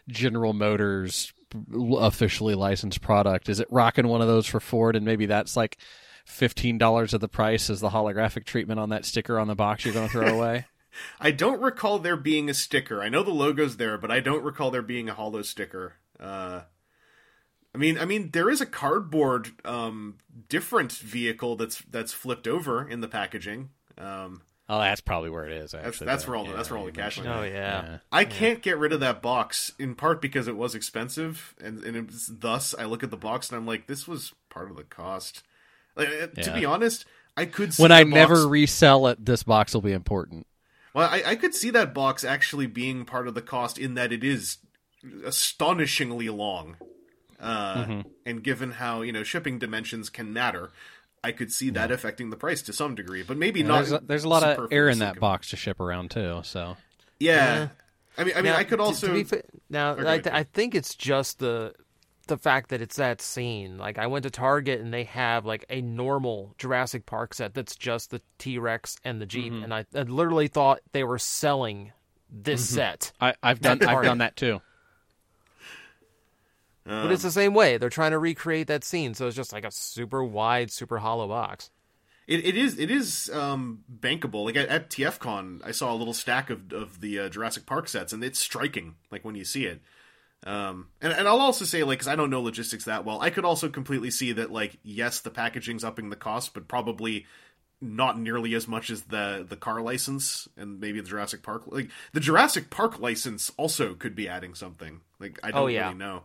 General 0.09 0.53
Motors 0.53 1.33
officially 1.73 2.55
licensed 2.55 3.01
product. 3.03 3.49
Is 3.49 3.61
it 3.61 3.69
rocking 3.71 4.09
one 4.09 4.23
of 4.23 4.29
those 4.29 4.47
for 4.47 4.61
Ford 4.61 4.97
and 4.97 5.05
maybe 5.05 5.27
that's 5.27 5.57
like 5.57 5.77
fifteen 6.25 6.79
dollars 6.79 7.13
of 7.13 7.21
the 7.21 7.29
price 7.29 7.69
is 7.69 7.81
the 7.81 7.91
holographic 7.91 8.45
treatment 8.45 8.81
on 8.81 8.89
that 8.91 9.05
sticker 9.05 9.39
on 9.39 9.49
the 9.49 9.55
box 9.55 9.85
you're 9.85 9.95
going 9.95 10.07
to 10.07 10.13
throw 10.13 10.29
away? 10.29 10.67
I 11.21 11.31
don't 11.31 11.61
recall 11.61 11.99
there 11.99 12.17
being 12.17 12.51
a 12.51 12.55
sticker. 12.55 13.01
I 13.03 13.09
know 13.09 13.23
the 13.23 13.31
logo's 13.31 13.77
there, 13.77 13.97
but 13.97 14.11
I 14.11 14.21
don't 14.21 14.43
recall 14.43 14.71
there 14.71 14.83
being 14.83 15.09
a 15.09 15.15
hollow 15.15 15.43
sticker. 15.43 15.95
Uh, 16.19 16.63
I 17.75 17.79
mean, 17.79 17.99
I 17.99 18.05
mean, 18.05 18.31
there 18.33 18.51
is 18.51 18.61
a 18.61 18.67
cardboard 18.67 19.51
um, 19.65 20.19
different 20.49 20.93
vehicle 20.93 21.57
that's 21.57 21.81
that's 21.91 22.13
flipped 22.13 22.49
over 22.49 22.89
in 22.89 23.01
the 23.01 23.09
packaging. 23.09 23.71
Um, 23.99 24.43
Oh, 24.73 24.79
that's 24.79 25.01
probably 25.01 25.31
where 25.31 25.45
it 25.47 25.53
is. 25.53 25.75
Actually, 25.75 25.89
that's 25.89 25.99
that's 25.99 26.27
where 26.29 26.37
all 26.37 26.45
the, 26.45 26.51
Yeah, 26.51 26.57
that's 26.57 26.71
where 26.71 26.79
all 26.79 26.87
the 26.87 26.93
cash. 26.93 27.17
mentioned 27.19 27.27
went. 27.27 27.41
Oh 27.41 27.43
it. 27.43 27.55
yeah. 27.55 27.99
I 28.13 28.25
can't 28.25 28.63
get 28.63 28.79
rid 28.79 28.93
of 28.93 29.01
that 29.01 29.21
box 29.21 29.73
in 29.81 29.97
part 29.97 30.23
because 30.23 30.47
it 30.47 30.55
was 30.57 30.77
expensive, 30.77 31.57
and, 31.61 31.83
and 31.83 31.97
it 31.97 32.07
was, 32.07 32.29
thus 32.33 32.73
I 32.79 32.85
look 32.85 33.03
at 33.03 33.11
the 33.11 33.17
box 33.17 33.51
and 33.51 33.59
I'm 33.59 33.67
like, 33.67 33.89
this 33.89 34.07
was 34.07 34.33
part 34.49 34.71
of 34.71 34.77
the 34.77 34.85
cost. 34.85 35.43
Like, 35.97 36.09
uh, 36.09 36.27
To 36.43 36.55
be 36.55 36.65
honest, 36.65 37.05
I 37.37 37.47
could 37.47 37.75
see 37.75 37.83
When 37.83 37.91
I 37.91 38.05
the 38.05 38.11
never 38.11 38.47
resell 38.47 39.09
it, 39.09 39.25
this 39.25 39.43
box 39.43 39.75
will 39.75 39.81
be 39.81 39.91
important. 39.91 40.47
well, 40.95 41.09
I, 41.11 41.23
I 41.27 41.35
could 41.35 41.57
see 41.57 41.71
that 41.71 41.93
box 41.93 42.23
actually 42.23 42.69
being 42.69 43.05
part 43.05 43.27
of 43.27 43.35
the 43.35 43.43
cost 43.43 43.77
in 43.77 43.95
that 43.95 44.13
it 44.13 44.23
is 44.23 44.59
astonishingly 45.27 46.29
long, 46.29 46.77
uh, 47.41 47.75
Mm-hmm. 47.85 48.01
and 48.27 48.43
given 48.43 48.73
how 48.73 49.03
you 49.03 49.13
know 49.13 49.23
shipping 49.23 49.59
dimensions 49.59 50.11
can 50.11 50.33
matter, 50.33 50.71
I 51.25 51.33
could 51.33 51.53
see 51.53 51.71
that 51.71 51.91
affecting 51.91 52.31
the 52.31 52.37
price 52.37 52.63
to 52.63 52.73
some 52.73 52.95
degree, 52.95 53.23
but 53.23 53.37
maybe 53.37 53.63
not. 53.63 53.77
There's 53.79 53.93
a, 53.93 53.99
there's 54.01 54.25
a 54.25 54.29
lot 54.29 54.43
of 54.43 54.73
air 54.73 54.89
in 54.89 54.99
that 55.01 55.09
income. 55.17 55.21
box 55.21 55.51
to 55.51 55.57
ship 55.57 55.81
around 55.81 56.11
too. 56.11 56.41
So 56.45 56.77
Yeah. 57.19 57.35
Yeah. 57.55 57.69
I 58.19 58.25
mean, 58.25 58.35
I 58.37 58.43
mean, 58.43 58.53
Now, 58.53 58.59
I 58.59 58.65
could 58.65 58.81
also. 58.81 59.07
to 59.07 59.25
be 59.25 59.41
now. 59.71 59.95
I, 59.95 60.15
ahead, 60.17 60.29
I 60.29 60.43
think 60.43 60.75
it's 60.75 60.95
just 60.95 61.39
the 61.39 61.73
the 62.27 62.37
fact 62.37 62.71
that 62.71 62.81
it's 62.83 62.97
that 62.97 63.21
scene. 63.23 63.79
Like 63.79 63.99
I 63.99 64.07
went 64.09 64.25
to 64.25 64.31
Target 64.31 64.81
and 64.81 64.93
they 64.93 65.05
have 65.05 65.47
like 65.47 65.65
a 65.71 65.81
normal 65.81 66.55
Jurassic 66.59 67.07
Park 67.07 67.35
set 67.35 67.55
that's 67.55 67.77
just 67.77 68.11
the 68.11 68.21
T 68.39 68.59
Rex 68.59 68.97
and 69.05 69.21
the 69.21 69.27
Jeep, 69.27 69.53
Mm-hmm. 69.53 69.65
and 69.65 69.75
I, 69.75 69.85
I 69.95 70.03
literally 70.03 70.49
thought 70.49 70.81
they 70.93 71.05
were 71.05 71.19
selling 71.19 71.93
this 72.31 72.69
set. 72.69 73.13
I, 73.21 73.35
I've 73.43 73.61
done 73.61 73.83
I've 73.85 74.05
done 74.05 74.19
that 74.19 74.37
too. 74.37 74.61
Um, 76.91 77.03
But 77.05 77.13
it's 77.13 77.23
the 77.23 77.31
same 77.31 77.55
way. 77.55 77.77
They're 77.79 77.89
trying 77.91 78.11
to 78.13 78.19
recreate 78.19 78.67
that 78.67 78.85
scene, 78.85 79.15
so 79.15 79.27
it's 79.27 79.37
just 79.37 79.53
like 79.53 79.65
a 79.65 79.71
super 79.71 80.23
wide, 80.25 80.71
super 80.71 80.99
hollow 80.99 81.29
box. 81.29 81.71
It, 82.27 82.45
it 82.45 82.57
is 82.57 82.79
it 82.79 82.91
is 82.91 83.29
um, 83.33 83.81
bankable. 83.93 84.45
Like 84.45 84.57
at, 84.57 84.69
at 84.69 84.91
TFCon, 84.91 85.63
I 85.65 85.73
saw 85.73 85.93
a 85.93 85.97
little 85.97 86.15
stack 86.15 86.51
of 86.51 86.73
of 86.73 87.01
the 87.01 87.19
uh, 87.19 87.29
Jurassic 87.29 87.67
Park 87.67 87.89
sets, 87.89 88.13
and 88.13 88.23
it's 88.23 88.39
striking. 88.39 88.95
Like 89.11 89.25
when 89.25 89.35
you 89.35 89.45
see 89.45 89.65
it. 89.67 89.81
Um, 90.47 90.89
and, 91.03 91.13
and 91.13 91.29
I'll 91.29 91.41
also 91.41 91.67
say, 91.67 91.83
like, 91.85 91.99
because 91.99 92.09
I 92.09 92.17
don't 92.17 92.31
know 92.31 92.41
logistics 92.41 92.85
that 92.87 93.05
well, 93.05 93.21
I 93.21 93.29
could 93.31 93.45
also 93.45 93.69
completely 93.69 94.11
see 94.11 94.33
that, 94.33 94.51
like, 94.51 94.79
yes, 94.83 95.21
the 95.21 95.29
packaging's 95.31 95.85
upping 95.85 96.09
the 96.09 96.17
cost, 96.17 96.55
but 96.55 96.67
probably 96.67 97.27
not 97.83 98.19
nearly 98.19 98.55
as 98.55 98.67
much 98.69 98.91
as 98.91 99.03
the 99.05 99.45
the 99.49 99.57
car 99.57 99.81
license 99.83 100.49
and 100.57 100.81
maybe 100.81 101.01
the 101.01 101.09
Jurassic 101.09 101.43
Park. 101.43 101.65
Like 101.67 101.91
the 102.13 102.21
Jurassic 102.21 102.71
Park 102.71 103.01
license 103.01 103.51
also 103.57 103.95
could 103.95 104.15
be 104.15 104.29
adding 104.29 104.55
something. 104.55 105.01
Like 105.19 105.39
I 105.43 105.51
don't 105.51 105.63
Oh, 105.63 105.67
yeah. 105.67 105.87
really 105.87 105.99
know. 105.99 106.25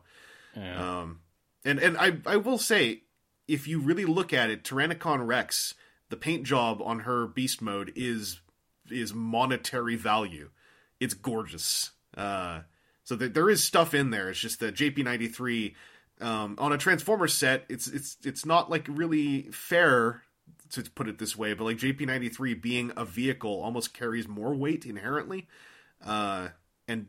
Um, 0.55 1.19
and 1.63 1.79
and 1.79 1.97
I 1.97 2.17
I 2.25 2.37
will 2.37 2.57
say, 2.57 3.03
if 3.47 3.67
you 3.67 3.79
really 3.79 4.05
look 4.05 4.33
at 4.33 4.49
it, 4.49 4.63
Tyrannocon 4.63 5.25
Rex, 5.25 5.73
the 6.09 6.17
paint 6.17 6.43
job 6.43 6.81
on 6.81 6.99
her 6.99 7.27
beast 7.27 7.61
mode 7.61 7.91
is 7.95 8.41
is 8.89 9.13
monetary 9.13 9.95
value. 9.95 10.49
It's 10.99 11.13
gorgeous. 11.13 11.91
Uh, 12.15 12.61
so 13.03 13.15
there, 13.15 13.29
there 13.29 13.49
is 13.49 13.63
stuff 13.63 13.93
in 13.93 14.09
there. 14.11 14.29
It's 14.29 14.39
just 14.39 14.59
that 14.61 14.75
JP93 14.75 15.73
um, 16.21 16.55
on 16.59 16.71
a 16.71 16.77
Transformer 16.77 17.27
set, 17.27 17.65
it's 17.69 17.87
it's 17.87 18.17
it's 18.23 18.45
not 18.45 18.69
like 18.69 18.87
really 18.89 19.43
fair 19.51 20.21
to 20.71 20.81
put 20.91 21.07
it 21.07 21.17
this 21.19 21.37
way, 21.37 21.53
but 21.53 21.65
like 21.65 21.77
JP93 21.77 22.61
being 22.61 22.91
a 22.95 23.05
vehicle 23.05 23.61
almost 23.61 23.93
carries 23.93 24.27
more 24.27 24.53
weight 24.53 24.85
inherently, 24.85 25.47
uh, 26.05 26.49
and 26.87 27.07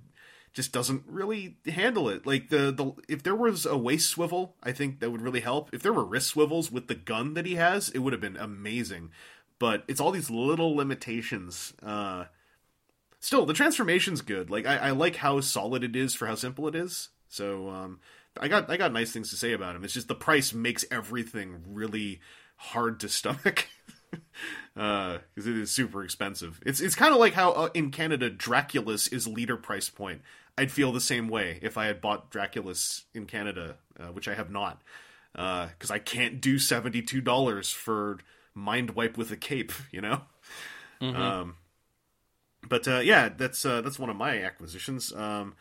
just 0.57 0.73
doesn't 0.73 1.03
really 1.07 1.59
handle 1.67 2.09
it. 2.09 2.27
Like 2.27 2.49
the 2.49 2.73
the 2.73 2.95
if 3.09 3.23
there 3.23 3.35
was 3.35 3.67
a 3.67 3.77
waist 3.77 4.09
swivel, 4.09 4.57
I 4.63 4.73
think 4.73 5.01
that 5.01 5.11
would 5.11 5.21
really 5.21 5.41
help. 5.41 5.69
If 5.71 5.83
there 5.83 5.93
were 5.93 6.03
wrist 6.03 6.29
swivels 6.29 6.73
with 6.73 6.89
the 6.89 6.95
gun 6.95 7.35
that 7.35 7.45
he 7.45 7.57
has, 7.57 7.91
it 7.91 7.99
would 7.99 8.15
have 8.15 8.23
been 8.23 8.39
amazing. 8.39 9.11
But 9.59 9.85
it's 9.87 10.01
all 10.01 10.11
these 10.11 10.31
little 10.31 10.75
limitations. 10.75 11.75
Uh, 11.83 12.25
still, 13.21 13.45
the 13.45 13.53
transformation's 13.53 14.23
good. 14.23 14.49
Like 14.49 14.65
I, 14.65 14.77
I 14.79 14.91
like 14.93 15.17
how 15.17 15.43
solid 15.43 15.85
it 15.85 15.95
is 15.95 16.15
for 16.15 16.27
how 16.27 16.37
simple 16.37 16.67
it 16.69 16.75
is. 16.75 17.11
So 17.29 17.69
um, 17.69 18.01
I 18.41 18.49
got 18.49 18.71
I 18.71 18.79
got 18.79 18.95
nice 18.95 19.13
things 19.13 19.29
to 19.31 19.37
say 19.37 19.53
about 19.53 19.77
him. 19.77 19.85
It's 19.85 19.93
just 19.93 20.09
the 20.09 20.15
price 20.15 20.55
makes 20.55 20.87
everything 20.91 21.65
really 21.69 22.21
hard 22.57 22.99
to 23.01 23.11
stomach. 23.11 23.69
because 24.75 25.47
it 25.47 25.57
is 25.57 25.71
super 25.71 26.03
expensive. 26.03 26.61
It's 26.65 26.81
it's 26.81 26.95
kind 26.95 27.13
of 27.13 27.21
like 27.21 27.35
how 27.35 27.53
uh, 27.53 27.69
in 27.75 27.91
Canada 27.91 28.31
Draculus 28.31 29.13
is 29.13 29.27
leader 29.27 29.59
price 29.59 29.91
point. 29.91 30.23
I'd 30.59 30.73
feel 30.73 30.93
the 30.93 31.01
same 31.01 31.29
way 31.29 31.59
if 31.63 31.77
I 31.77 31.87
had 31.87 32.01
bought 32.01 32.31
Draculus 32.31 33.05
in 33.15 33.27
Canada, 33.27 33.77
uh, 33.99 34.07
which 34.07 34.29
I 34.29 34.35
have 34.35 34.51
not, 34.51 34.81
because 35.33 35.91
I 35.91 35.99
can't 35.99 36.41
do 36.41 36.59
seventy 36.59 37.03
two 37.03 37.21
dollars 37.21 37.71
for 37.71 38.19
mind 38.55 38.93
wipe 38.93 39.19
with 39.19 39.31
a 39.31 39.37
cape, 39.37 39.73
you 39.91 40.01
know. 40.01 40.23
Um, 41.01 41.57
but 42.69 42.89
uh, 42.89 43.01
yeah, 43.01 43.29
that's 43.29 43.65
uh, 43.65 43.81
that's 43.83 43.99
one 43.99 44.11
of 44.11 44.17
my 44.17 44.43
acquisitions. 44.43 45.13
Um, 45.13 45.55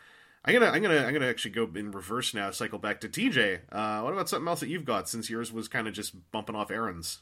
I'm 0.44 0.54
gonna 0.54 0.66
I'm 0.66 0.82
gonna 0.82 1.04
I'm 1.04 1.12
gonna 1.12 1.26
actually 1.26 1.50
go 1.52 1.68
in 1.74 1.90
reverse 1.90 2.32
now, 2.32 2.50
cycle 2.50 2.78
back 2.78 3.00
to 3.00 3.08
TJ. 3.08 3.60
Uh, 3.70 4.00
what 4.02 4.12
about 4.12 4.28
something 4.28 4.48
else 4.48 4.60
that 4.60 4.68
you've 4.68 4.84
got 4.84 5.08
since 5.08 5.28
yours 5.28 5.52
was 5.52 5.68
kind 5.68 5.88
of 5.88 5.94
just 5.94 6.30
bumping 6.30 6.56
off 6.56 6.70
Aaron's? 6.70 7.20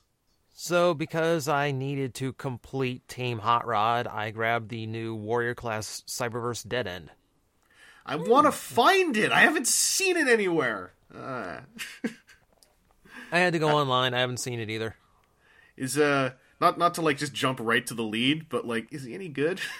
So, 0.56 0.94
because 0.94 1.48
I 1.48 1.72
needed 1.72 2.14
to 2.14 2.32
complete 2.32 3.08
Team 3.08 3.40
Hot 3.40 3.66
Rod, 3.66 4.06
I 4.06 4.30
grabbed 4.30 4.68
the 4.68 4.86
new 4.86 5.12
Warrior 5.12 5.56
Class 5.56 6.04
Cyberverse 6.06 6.68
Dead 6.68 6.86
End. 6.86 7.10
I 8.06 8.16
want 8.16 8.46
to 8.46 8.52
find 8.52 9.16
it. 9.16 9.32
I 9.32 9.40
haven't 9.40 9.66
seen 9.66 10.16
it 10.16 10.28
anywhere. 10.28 10.92
Uh, 11.14 11.60
I 13.30 13.38
had 13.38 13.52
to 13.52 13.58
go 13.58 13.72
online. 13.72 14.14
I 14.14 14.20
haven't 14.20 14.38
seen 14.38 14.60
it 14.60 14.70
either. 14.70 14.96
is 15.76 15.98
uh 15.98 16.32
not 16.60 16.78
not 16.78 16.94
to 16.94 17.02
like 17.02 17.18
just 17.18 17.34
jump 17.34 17.58
right 17.60 17.86
to 17.86 17.94
the 17.94 18.02
lead, 18.02 18.48
but 18.48 18.66
like, 18.66 18.92
is 18.92 19.04
he 19.04 19.14
any 19.14 19.28
good? 19.28 19.60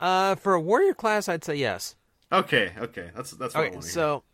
Uh, 0.00 0.34
for 0.34 0.54
a 0.54 0.60
Warrior 0.60 0.94
Class, 0.94 1.28
I'd 1.28 1.44
say 1.44 1.56
yes. 1.56 1.96
okay, 2.32 2.72
okay, 2.78 3.10
that's 3.14 3.30
that's 3.32 3.56
what 3.56 3.66
I 3.66 3.68
Okay, 3.68 3.70
want 3.70 3.90
to 3.90 3.90
so, 3.90 4.24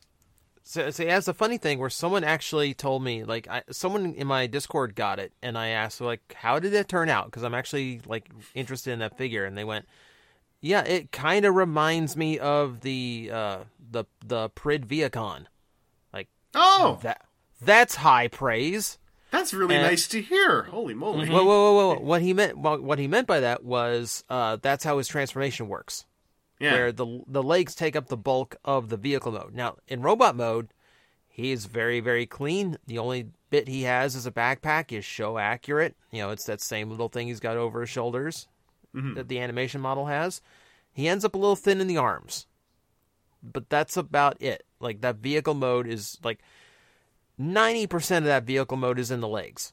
so, 0.65 0.91
so 0.91 1.05
that's 1.05 1.29
a 1.29 1.35
funny 1.35 1.59
thing 1.59 1.79
where 1.79 1.91
someone 1.91 2.25
actually 2.25 2.75
told 2.75 3.03
me, 3.05 3.25
like, 3.25 3.49
I, 3.49 3.63
someone 3.71 4.15
in 4.15 4.27
my 4.27 4.47
Discord 4.47 4.95
got 4.97 5.19
it, 5.21 5.33
and 5.43 5.59
I 5.59 5.69
asked, 5.69 6.01
like, 6.01 6.35
how 6.35 6.59
did 6.59 6.75
it 6.75 6.89
turn 6.89 7.09
out? 7.09 7.27
Because 7.27 7.45
I'm 7.45 7.55
actually 7.55 8.01
like 8.07 8.31
interested 8.55 8.93
in 8.93 9.01
that 9.01 9.17
figure, 9.19 9.45
and 9.45 9.57
they 9.59 9.65
went, 9.65 9.87
yeah, 10.63 10.83
it 10.85 11.13
kind 11.13 11.45
of 11.45 11.55
reminds 11.55 12.17
me 12.17 12.39
of 12.39 12.81
the 12.81 13.29
uh 13.31 13.59
the 13.91 14.05
the 14.25 14.49
Prid 14.51 14.87
Viacon. 14.87 15.45
hear. 16.15 16.27
Oh, 16.55 16.99
That 17.03 17.21
that's 17.61 17.97
high 17.97 18.29
praise. 18.29 18.99
that's 19.31 19.53
really 19.55 19.77
Uh, 19.77 19.83
nice 19.83 20.07
to 20.09 20.21
hear. 20.23 20.63
Holy 20.65 20.95
moly! 20.95 21.29
Whoa, 21.29 21.45
whoa, 21.45 21.73
whoa, 21.75 21.95
whoa! 21.95 22.01
What 22.01 22.23
he 22.23 22.33
meant, 22.33 22.59
well, 22.59 22.79
what 22.81 22.99
he 22.99 23.07
meant 23.09 23.27
by 23.27 23.41
that 23.41 23.65
was, 23.65 24.25
uh, 24.31 24.57
that's 24.61 24.85
how 24.85 24.99
his 24.99 25.09
transformation 25.09 25.69
works. 25.69 26.05
yeah, 26.59 26.73
where 26.73 26.93
the 26.93 27.23
the 27.27 27.43
legs 27.43 27.75
take 27.75 27.97
up 27.97 28.07
the 28.09 28.17
bulk 28.17 28.57
of 28.65 28.89
the 28.89 28.97
vehicle 28.97 29.33
mode. 29.33 29.55
Now, 29.55 29.77
in 29.89 30.01
robot 30.03 30.37
mode, 30.37 30.69
he 31.29 31.51
is 31.53 31.65
very 31.67 32.01
very 32.01 32.27
clean. 32.27 32.77
The 32.87 32.99
only 32.99 33.29
bit 33.51 33.69
he 33.69 33.83
has 33.83 34.15
is 34.15 34.27
a 34.27 34.31
backpack 34.31 34.93
is 34.93 35.05
show 35.05 35.39
accurate. 35.39 35.97
You 36.11 36.23
know, 36.23 36.31
it's 36.31 36.45
that 36.45 36.61
same 36.61 36.91
little 36.91 37.09
thing 37.09 37.27
he's 37.29 37.41
got 37.41 37.57
over 37.57 37.81
his 37.81 37.91
shoulders 37.91 38.49
Mm-hmm. 38.95 39.15
that 39.15 39.29
the 39.29 39.41
animation 39.41 39.81
model 39.81 40.07
has. 40.07 40.43
He 40.93 41.09
ends 41.09 41.25
up 41.25 41.35
a 41.35 41.39
little 41.39 41.57
thin 41.57 41.81
in 41.81 41.87
the 41.87 41.97
arms. 41.97 42.47
But 43.43 43.71
that's 43.71 43.97
about 43.97 44.41
it. 44.41 44.65
Like 44.81 45.01
that 45.01 45.17
vehicle 45.17 45.55
mode 45.55 45.87
is 45.87 46.19
like 46.23 46.41
90% 47.41 48.19
of 48.19 48.25
that 48.25 48.45
vehicle 48.45 48.77
mode 48.77 48.99
is 48.99 49.11
in 49.11 49.21
the 49.21 49.29
legs. 49.29 49.73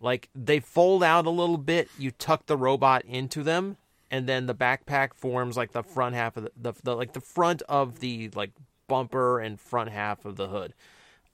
Like 0.00 0.28
they 0.34 0.60
fold 0.60 1.02
out 1.02 1.26
a 1.26 1.30
little 1.30 1.56
bit, 1.56 1.88
you 1.98 2.10
tuck 2.10 2.46
the 2.46 2.56
robot 2.56 3.04
into 3.06 3.42
them, 3.42 3.78
and 4.10 4.28
then 4.28 4.46
the 4.46 4.54
backpack 4.54 5.14
forms 5.14 5.56
like 5.56 5.72
the 5.72 5.82
front 5.82 6.14
half 6.14 6.36
of 6.36 6.44
the, 6.44 6.52
the, 6.60 6.72
the 6.82 6.94
like 6.94 7.14
the 7.14 7.20
front 7.20 7.62
of 7.62 8.00
the 8.00 8.28
like 8.34 8.50
bumper 8.86 9.40
and 9.40 9.58
front 9.58 9.90
half 9.90 10.24
of 10.24 10.36
the 10.36 10.48
hood. 10.48 10.74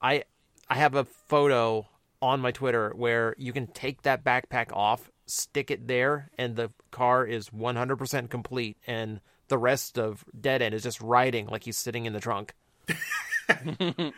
I 0.01 0.23
I 0.69 0.75
have 0.75 0.95
a 0.95 1.03
photo 1.03 1.87
on 2.21 2.39
my 2.39 2.51
Twitter 2.51 2.93
where 2.95 3.35
you 3.37 3.51
can 3.51 3.67
take 3.67 4.03
that 4.03 4.23
backpack 4.23 4.71
off, 4.71 5.10
stick 5.31 5.71
it 5.71 5.87
there, 5.87 6.29
and 6.37 6.55
the 6.55 6.71
car 6.91 7.25
is 7.25 7.49
100% 7.49 8.29
complete, 8.29 8.77
and 8.85 9.19
the 9.47 9.57
rest 9.57 9.97
of 9.99 10.23
Dead 10.39 10.61
End 10.61 10.73
is 10.75 10.83
just 10.83 11.01
riding 11.01 11.47
like 11.47 11.63
he's 11.63 11.77
sitting 11.77 12.05
in 12.05 12.13
the 12.13 12.19
trunk. 12.19 12.53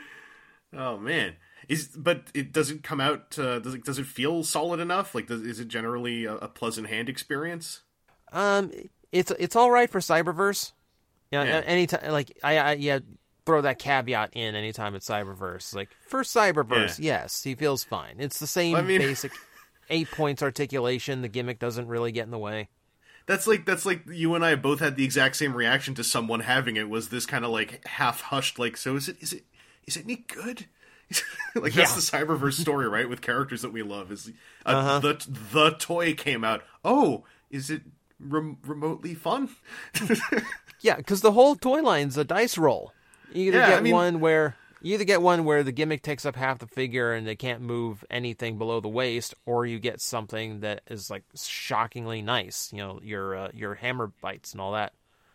Oh 0.76 0.98
man, 0.98 1.36
is 1.70 1.90
but 1.96 2.24
it 2.34 2.52
does 2.52 2.72
it 2.72 2.82
come 2.82 3.00
out? 3.00 3.38
Uh, 3.38 3.60
does 3.60 3.76
it 3.76 3.84
does 3.86 4.00
it 4.00 4.08
feel 4.08 4.44
solid 4.44 4.80
enough? 4.80 5.14
Like, 5.14 5.28
does, 5.28 5.42
is 5.42 5.60
it 5.60 5.68
generally 5.68 6.26
a, 6.26 6.34
a 6.38 6.48
pleasant 6.48 6.88
hand 6.88 7.10
experience? 7.10 7.82
Um, 8.32 8.72
it's 9.12 9.30
it's 9.38 9.56
all 9.56 9.70
right 9.70 9.88
for 9.88 10.00
Cyberverse. 10.00 10.72
Yeah, 11.32 11.44
Yeah. 11.44 11.62
anytime 11.66 12.12
like 12.12 12.36
I, 12.44 12.58
I 12.58 12.74
yeah 12.74 13.00
throw 13.46 13.62
that 13.62 13.78
caveat 13.78 14.32
in 14.34 14.56
anytime 14.56 14.96
it's 14.96 15.08
Cyberverse. 15.08 15.76
Like 15.76 15.90
for 16.08 16.24
Cyberverse, 16.24 16.98
yes, 17.00 17.44
he 17.44 17.54
feels 17.54 17.84
fine. 17.84 18.16
It's 18.18 18.40
the 18.40 18.48
same 18.48 18.76
I 18.76 18.82
mean- 18.82 19.00
basic 19.00 19.32
eight 19.90 20.10
points 20.12 20.42
articulation. 20.44 21.22
The 21.22 21.28
gimmick 21.28 21.60
doesn't 21.60 21.88
really 21.88 22.12
get 22.12 22.24
in 22.26 22.32
the 22.32 22.38
way. 22.40 22.70
That's 23.26 23.48
like 23.48 23.66
that's 23.66 23.86
like 23.86 24.04
you 24.08 24.36
and 24.36 24.44
I 24.44 24.56
both 24.56 24.80
had 24.80 24.96
the 24.98 25.06
exact 25.06 25.36
same 25.38 25.54
reaction 25.56 25.94
to 25.96 26.04
someone 26.04 26.42
having 26.42 26.76
it. 26.76 26.90
Was 26.90 27.10
this 27.10 27.26
kind 27.26 27.46
of 27.46 27.52
like 27.52 27.86
half 27.88 28.22
hushed? 28.22 28.60
Like, 28.60 28.76
so 28.78 28.96
is 28.96 29.08
it 29.08 29.18
is 29.22 29.32
it 29.34 29.44
is 29.86 29.96
it 29.98 30.04
any 30.04 30.18
good? 30.18 30.66
like 31.56 31.76
Yeah. 31.76 31.84
that's 31.86 31.96
the 31.96 32.18
Cyberverse 32.18 32.60
story, 32.60 32.88
right? 32.88 33.08
With 33.08 33.22
characters 33.22 33.62
that 33.62 33.72
we 33.72 33.82
love. 33.84 34.12
Is 34.12 34.32
uh, 34.66 34.70
Uh-huh. 34.70 35.00
the 35.00 35.26
the 35.54 35.70
toy 35.72 36.14
came 36.14 36.44
out? 36.44 36.64
Oh, 36.84 37.24
is 37.50 37.70
it 37.70 37.84
rem- 38.20 38.58
remotely 38.66 39.14
fun? 39.14 39.50
Yeah, 40.82 40.98
because 40.98 41.22
the 41.22 41.32
whole 41.32 41.56
toy 41.56 41.82
line's 41.82 42.18
a 42.18 42.26
dice 42.26 42.58
roll. 42.58 42.92
You 43.32 43.44
either 43.48 43.58
Yeah, 43.60 43.70
get 43.70 43.78
I 43.78 43.82
mean- 43.82 43.94
one 43.94 44.20
where 44.20 44.58
you 44.84 44.94
either 44.94 45.06
get 45.06 45.22
one 45.22 45.46
where 45.46 45.64
the 45.64 45.72
gimmick 45.72 46.02
takes 46.02 46.26
up 46.26 46.36
half 46.36 46.60
the 46.60 46.68
figure 46.68 47.14
and 47.14 47.26
they 47.26 47.36
can't 47.36 47.62
move 47.62 48.04
anything 48.12 48.58
below 48.58 48.80
the 48.82 48.90
waist, 48.90 49.34
or 49.46 49.66
you 49.66 49.80
get 49.80 50.02
something 50.02 50.60
that 50.60 50.82
is 50.88 51.10
like 51.10 51.24
shockingly 51.36 52.22
nice. 52.22 52.70
You 52.72 52.80
know, 52.80 53.00
your 53.02 53.36
uh, 53.36 53.50
your 53.54 53.76
hammer 53.76 54.12
bites 54.22 54.52
and 54.52 54.62
all 54.62 54.74
that. 54.74 54.94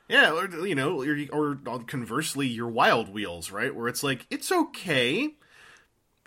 Yeah, 0.08 0.32
or 0.32 0.66
you 0.66 0.74
know, 0.74 1.02
or, 1.02 1.58
or 1.66 1.78
conversely, 1.80 2.46
your 2.46 2.68
Wild 2.68 3.08
Wheels, 3.12 3.50
right? 3.50 3.74
Where 3.74 3.88
it's 3.88 4.02
like 4.02 4.26
it's 4.30 4.52
okay, 4.52 5.34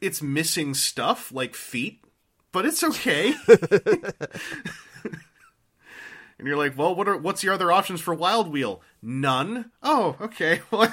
it's 0.02 0.22
missing 0.22 0.74
stuff 0.74 1.32
like 1.32 1.56
feet, 1.56 2.04
but 2.52 2.66
it's 2.66 2.84
okay. 2.84 3.34
and 6.42 6.48
you're 6.48 6.58
like, 6.58 6.78
well, 6.78 6.96
what 6.96 7.08
are 7.08 7.18
what's 7.18 7.44
your 7.44 7.54
other 7.54 7.72
options 7.72 8.02
for 8.02 8.14
Wild 8.14 8.52
Wheel? 8.52 8.82
None. 9.02 9.72
Oh, 9.84 10.18
okay. 10.20 10.62
Well, 10.72 10.92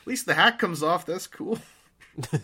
at 0.00 0.06
least 0.06 0.26
the 0.26 0.34
hat 0.34 0.58
comes 0.58 0.82
off. 0.82 1.06
That's 1.06 1.26
cool. 1.26 1.58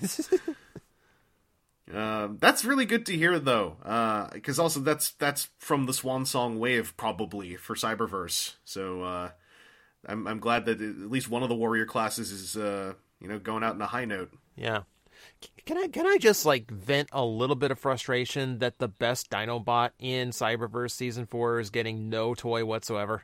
Um, 1.92 2.38
that's 2.40 2.64
really 2.64 2.84
good 2.84 3.06
to 3.06 3.16
hear, 3.16 3.38
though, 3.38 3.76
because 4.32 4.58
also 4.58 4.80
that's 4.80 5.12
that's 5.12 5.50
from 5.58 5.86
the 5.86 5.92
Swan 5.92 6.26
Song 6.26 6.58
wave, 6.58 6.96
probably 6.96 7.54
for 7.54 7.76
Cyberverse. 7.76 8.54
So 8.64 9.02
uh, 9.02 9.30
I'm 10.04 10.26
I'm 10.26 10.40
glad 10.40 10.64
that 10.64 10.80
at 10.80 11.10
least 11.10 11.30
one 11.30 11.42
of 11.44 11.48
the 11.48 11.54
warrior 11.54 11.86
classes 11.86 12.32
is 12.32 12.56
uh, 12.56 12.94
you 13.20 13.28
know 13.28 13.38
going 13.38 13.62
out 13.62 13.76
in 13.76 13.80
a 13.80 13.86
high 13.86 14.04
note. 14.04 14.32
Yeah. 14.56 14.82
Can 15.64 15.78
I 15.78 15.86
can 15.86 16.06
I 16.06 16.18
just 16.18 16.44
like 16.44 16.70
vent 16.70 17.08
a 17.12 17.24
little 17.24 17.56
bit 17.56 17.70
of 17.70 17.78
frustration 17.78 18.58
that 18.58 18.78
the 18.78 18.88
best 18.88 19.30
Dinobot 19.30 19.90
in 19.98 20.30
Cyberverse 20.30 20.90
season 20.90 21.26
four 21.26 21.60
is 21.60 21.70
getting 21.70 22.08
no 22.08 22.34
toy 22.34 22.64
whatsoever? 22.64 23.22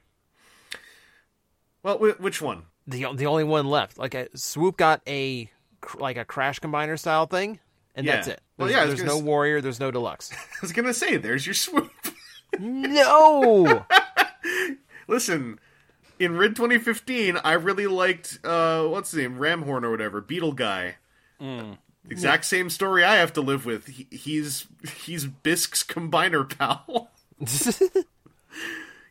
Well, 1.83 1.99
wh- 1.99 2.21
which 2.21 2.41
one? 2.41 2.65
The 2.87 3.07
the 3.15 3.27
only 3.27 3.45
one 3.45 3.67
left. 3.67 3.99
Like 3.99 4.15
a, 4.15 4.29
Swoop 4.37 4.77
got 4.77 5.03
a 5.07 5.51
like 5.99 6.17
a 6.17 6.25
Crash 6.25 6.61
Combiner 6.61 6.99
style 6.99 7.27
thing, 7.27 7.59
and 7.95 8.07
Yeah. 8.07 8.17
that's 8.17 8.29
it. 8.29 8.41
Well, 8.59 8.71
yeah, 8.71 8.85
there's 8.87 9.03
no 9.03 9.17
s- 9.17 9.23
Warrior. 9.23 9.61
There's 9.61 9.81
no 9.81 9.91
Deluxe. 9.91 10.31
I 10.33 10.37
was 10.63 10.73
gonna 10.73 10.95
say, 10.95 11.17
there's 11.17 11.47
your 11.47 11.55
swoop. 11.55 11.91
no. 12.59 13.85
Listen, 15.09 15.59
in 16.19 16.37
Rid 16.37 16.55
2015, 16.55 17.39
I 17.43 17.55
really 17.55 17.87
liked 17.89 18.39
uh, 18.45 18.85
what's 18.87 19.11
his 19.11 19.21
name, 19.21 19.37
Ramhorn 19.39 19.83
or 19.83 19.91
whatever, 19.91 20.21
Beetle 20.21 20.53
guy. 20.53 20.97
Exact 22.09 22.45
same 22.45 22.71
story 22.71 23.03
I 23.05 23.17
have 23.17 23.33
to 23.33 23.41
live 23.41 23.65
with. 23.67 23.87
He, 23.89 24.07
he's 24.11 24.67
he's 25.05 25.25
Bisk's 25.27 25.83
combiner 25.83 26.49
pal. 26.49 27.11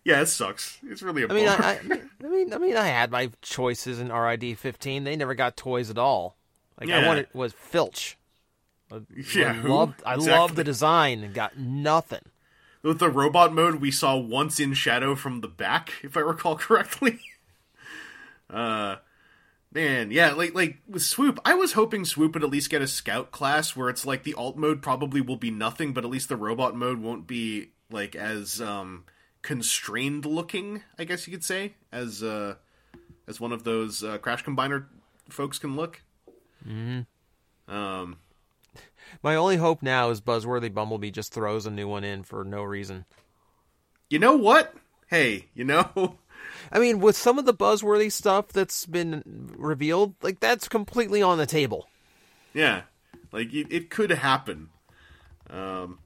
Yeah, 0.03 0.21
it 0.21 0.27
sucks. 0.27 0.79
It's 0.83 1.01
really 1.01 1.23
a 1.23 1.27
I 1.27 1.33
mean, 1.33 1.47
bummer. 1.47 1.63
I, 1.63 1.71
I, 1.73 2.01
I 2.25 2.27
mean, 2.27 2.53
I 2.53 2.57
mean, 2.57 2.77
I 2.77 2.87
had 2.87 3.11
my 3.11 3.29
choices 3.41 3.99
in 3.99 4.11
RID 4.11 4.57
15. 4.57 5.03
They 5.03 5.15
never 5.15 5.33
got 5.35 5.57
toys 5.57 5.89
at 5.89 5.97
all. 5.97 6.35
Like 6.79 6.89
I 6.89 6.99
Yeah. 6.99 7.07
wanted 7.07 7.27
was 7.33 7.53
Filch. 7.53 8.17
I, 8.91 9.01
Yeah, 9.35 9.53
I 9.53 9.67
loved 9.67 10.03
I 10.05 10.15
Exactly. 10.15 10.31
loved 10.33 10.55
the 10.55 10.63
design 10.63 11.23
and 11.23 11.33
got 11.33 11.57
nothing. 11.57 12.21
With 12.83 12.97
the 12.99 13.09
robot 13.09 13.53
mode, 13.53 13.75
we 13.75 13.91
saw 13.91 14.17
once 14.17 14.59
in 14.59 14.73
shadow 14.73 15.15
from 15.15 15.41
the 15.41 15.47
back, 15.47 15.93
if 16.03 16.17
I 16.17 16.21
recall 16.21 16.55
correctly. 16.57 17.19
uh, 18.49 18.95
man, 19.71 20.11
yeah, 20.11 20.31
like 20.33 20.53
like 20.55 20.77
with 20.87 21.03
Swoop, 21.03 21.39
I 21.45 21.53
was 21.53 21.73
hoping 21.73 22.05
Swoop 22.05 22.33
would 22.33 22.43
at 22.43 22.49
least 22.49 22.69
get 22.69 22.81
a 22.81 22.87
Scout 22.87 23.31
class 23.31 23.75
where 23.75 23.89
it's 23.89 24.05
like 24.05 24.23
the 24.23 24.33
alt 24.33 24.57
mode 24.57 24.81
probably 24.81 25.21
will 25.21 25.35
be 25.37 25.51
nothing, 25.51 25.93
but 25.93 26.03
at 26.03 26.09
least 26.09 26.29
the 26.29 26.35
robot 26.35 26.75
mode 26.75 26.99
won't 26.99 27.27
be 27.27 27.69
like 27.91 28.15
as 28.15 28.59
um 28.61 29.05
constrained 29.41 30.25
looking, 30.25 30.83
I 30.97 31.03
guess 31.03 31.27
you 31.27 31.33
could 31.33 31.43
say, 31.43 31.73
as 31.91 32.23
uh 32.23 32.55
as 33.27 33.39
one 33.39 33.51
of 33.51 33.63
those 33.63 34.03
uh, 34.03 34.17
Crash 34.17 34.43
Combiner 34.43 34.85
folks 35.29 35.59
can 35.59 35.75
look. 35.75 36.01
Mm-hmm. 36.67 37.73
Um. 37.73 38.17
My 39.21 39.35
only 39.35 39.57
hope 39.57 39.83
now 39.83 40.09
is 40.09 40.21
Buzzworthy 40.21 40.73
Bumblebee 40.73 41.11
just 41.11 41.33
throws 41.33 41.65
a 41.65 41.71
new 41.71 41.87
one 41.87 42.03
in 42.03 42.23
for 42.23 42.45
no 42.45 42.63
reason. 42.63 43.05
You 44.09 44.19
know 44.19 44.35
what? 44.37 44.73
Hey, 45.07 45.47
you 45.53 45.65
know, 45.65 46.17
I 46.71 46.79
mean, 46.79 46.99
with 46.99 47.15
some 47.15 47.37
of 47.39 47.45
the 47.45 47.53
buzzworthy 47.53 48.11
stuff 48.11 48.49
that's 48.49 48.85
been 48.85 49.23
revealed, 49.57 50.15
like 50.21 50.39
that's 50.39 50.67
completely 50.67 51.21
on 51.21 51.37
the 51.37 51.45
table. 51.45 51.87
Yeah, 52.53 52.83
like 53.31 53.53
it, 53.53 53.67
it 53.69 53.89
could 53.89 54.11
happen. 54.11 54.69
Um, 55.49 55.99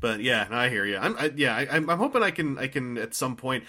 but 0.00 0.20
yeah, 0.20 0.46
I 0.50 0.68
hear 0.68 0.84
you. 0.84 0.96
I'm 0.96 1.16
I, 1.16 1.32
yeah, 1.34 1.54
I, 1.56 1.68
I'm, 1.70 1.88
I'm 1.90 1.98
hoping 1.98 2.22
I 2.22 2.30
can 2.30 2.58
I 2.58 2.68
can 2.68 2.98
at 2.98 3.14
some 3.14 3.36
point 3.36 3.64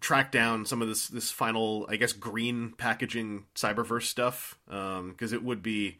track 0.00 0.30
down 0.30 0.64
some 0.64 0.80
of 0.80 0.88
this 0.88 1.08
this 1.08 1.30
final 1.30 1.86
I 1.88 1.96
guess 1.96 2.12
green 2.12 2.72
packaging 2.76 3.46
Cyberverse 3.54 4.04
stuff 4.04 4.58
because 4.66 5.32
it 5.32 5.42
would 5.42 5.62
be 5.62 5.98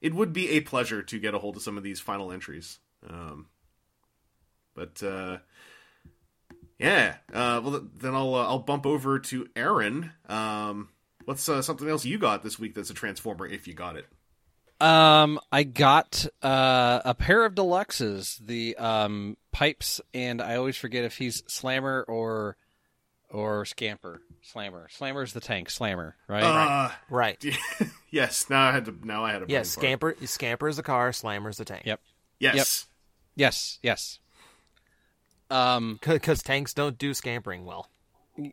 it 0.00 0.14
would 0.14 0.32
be 0.32 0.50
a 0.50 0.60
pleasure 0.60 1.02
to 1.02 1.18
get 1.18 1.34
a 1.34 1.38
hold 1.38 1.56
of 1.56 1.62
some 1.62 1.76
of 1.76 1.82
these 1.82 2.00
final 2.00 2.32
entries. 2.32 2.78
Um, 3.08 3.46
but 4.74 5.02
uh, 5.02 5.38
yeah, 6.78 7.16
uh, 7.32 7.60
well 7.62 7.86
then 7.98 8.14
I'll 8.14 8.34
uh, 8.34 8.46
I'll 8.46 8.58
bump 8.60 8.86
over 8.86 9.18
to 9.18 9.48
Aaron. 9.54 10.12
Um, 10.28 10.88
what's 11.24 11.48
uh, 11.48 11.62
something 11.62 11.88
else 11.88 12.04
you 12.04 12.18
got 12.18 12.42
this 12.42 12.58
week 12.58 12.74
that's 12.74 12.90
a 12.90 12.94
Transformer 12.94 13.46
if 13.46 13.68
you 13.68 13.74
got 13.74 13.96
it? 13.96 14.06
Um, 14.80 15.38
I 15.52 15.62
got 15.64 16.26
uh, 16.42 17.00
a 17.04 17.14
pair 17.14 17.44
of 17.44 17.54
deluxes, 17.54 18.38
the 18.44 18.76
um, 18.76 19.36
pipes, 19.52 20.00
and 20.14 20.40
I 20.40 20.56
always 20.56 20.76
forget 20.76 21.04
if 21.04 21.18
he's 21.18 21.42
Slammer 21.46 22.04
or 22.08 22.56
or 23.30 23.64
Scamper. 23.64 24.22
Slammer. 24.42 24.88
Slammer's 24.90 25.32
the 25.34 25.40
tank. 25.40 25.68
Slammer, 25.70 26.16
right? 26.28 26.42
Uh, 26.42 26.90
Right. 27.10 27.44
yes. 28.10 28.48
Now 28.48 28.68
I 28.68 28.72
had 28.72 28.86
to. 28.86 28.96
Now 29.04 29.24
I 29.24 29.32
had 29.32 29.38
to. 29.40 29.44
Yeah, 29.48 29.58
brain 29.58 29.64
fart. 29.64 29.66
Scamper 29.66 30.16
Scamper 30.26 30.68
is 30.68 30.76
the 30.76 30.82
car, 30.82 31.12
Slammer's 31.12 31.58
the 31.58 31.64
tank. 31.64 31.84
Yep. 31.84 32.00
Yes. 32.38 32.86
Yes. 33.36 33.78
Yes. 33.82 34.18
Um, 35.50 35.98
Because 36.02 36.42
tanks 36.42 36.72
don't 36.74 36.96
do 36.96 37.12
scampering 37.12 37.64
well. 37.64 37.88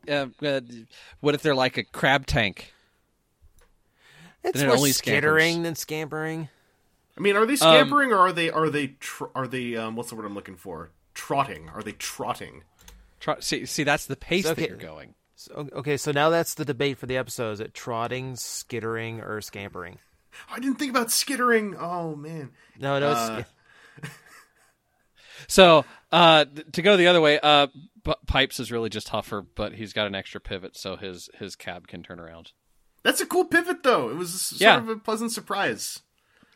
uh, 0.10 0.28
uh, 0.44 0.62
what 1.22 1.36
if 1.36 1.42
they're 1.42 1.56
like 1.56 1.78
a 1.78 1.84
crab 1.84 2.26
tank? 2.26 2.74
It's 4.48 4.58
Then 4.60 4.66
it 4.66 4.68
more 4.68 4.78
only 4.78 4.92
skittering 4.92 5.54
scampers. 5.56 5.64
than 5.64 5.76
scampering. 5.76 6.50
I 7.18 7.20
mean, 7.22 7.36
are 7.36 7.46
they 7.46 7.56
scampering 7.56 8.12
or 8.12 8.18
are 8.20 8.32
they 8.32 8.50
are 8.52 8.70
they 8.70 8.88
tr- 9.00 9.26
are 9.36 9.48
they 9.48 9.76
um 9.76 9.96
what's 9.96 10.10
the 10.10 10.16
word 10.16 10.26
I'm 10.26 10.36
looking 10.36 10.56
for? 10.56 10.92
Trotting? 11.14 11.70
Are 11.70 11.82
they 11.84 11.94
trotting? 11.94 12.64
Try, 13.20 13.40
see, 13.40 13.66
see, 13.66 13.84
that's 13.84 14.06
the 14.06 14.16
pace 14.16 14.46
Okay. 14.46 14.62
that 14.62 14.70
you're 14.70 14.78
going. 14.78 15.16
So, 15.36 15.68
okay, 15.74 15.98
so 15.98 16.12
now 16.12 16.30
that's 16.30 16.54
the 16.54 16.66
debate 16.66 16.98
for 16.98 17.06
the 17.08 17.18
episode: 17.18 17.52
is 17.52 17.60
it 17.60 17.74
trotting, 17.74 18.36
skittering, 18.36 19.22
or 19.22 19.42
scampering? 19.42 19.98
I 20.52 20.60
didn't 20.60 20.78
think 20.78 20.92
about 20.92 21.12
skittering. 21.12 21.76
Oh 21.80 22.16
man. 22.16 22.52
No, 22.80 23.00
no, 23.00 23.12
it's 23.12 23.20
Uh, 23.20 23.44
So, 25.48 25.86
uh, 26.12 26.46
to 26.74 26.82
go 26.82 26.98
the 26.98 27.08
other 27.08 27.22
way, 27.22 27.40
uh, 27.42 27.68
P- 28.04 28.14
Pipes 28.26 28.60
is 28.60 28.72
really 28.72 28.90
just 28.90 29.08
Huffer, 29.10 29.46
but 29.56 29.74
he's 29.74 29.94
got 29.94 30.08
an 30.08 30.16
extra 30.16 30.42
pivot, 30.42 30.76
so 30.76 30.96
his 30.96 31.30
his 31.38 31.56
cab 31.56 31.88
can 31.88 32.04
turn 32.04 32.20
around. 32.20 32.52
That's 33.04 33.22
a 33.22 33.26
cool 33.26 33.46
pivot 33.46 33.84
though. 33.84 34.10
It 34.10 34.16
was 34.16 34.42
sort 34.42 34.62
Yeah. 34.62 34.78
of 34.78 34.90
a 34.90 34.98
pleasant 34.98 35.32
surprise. 35.32 36.02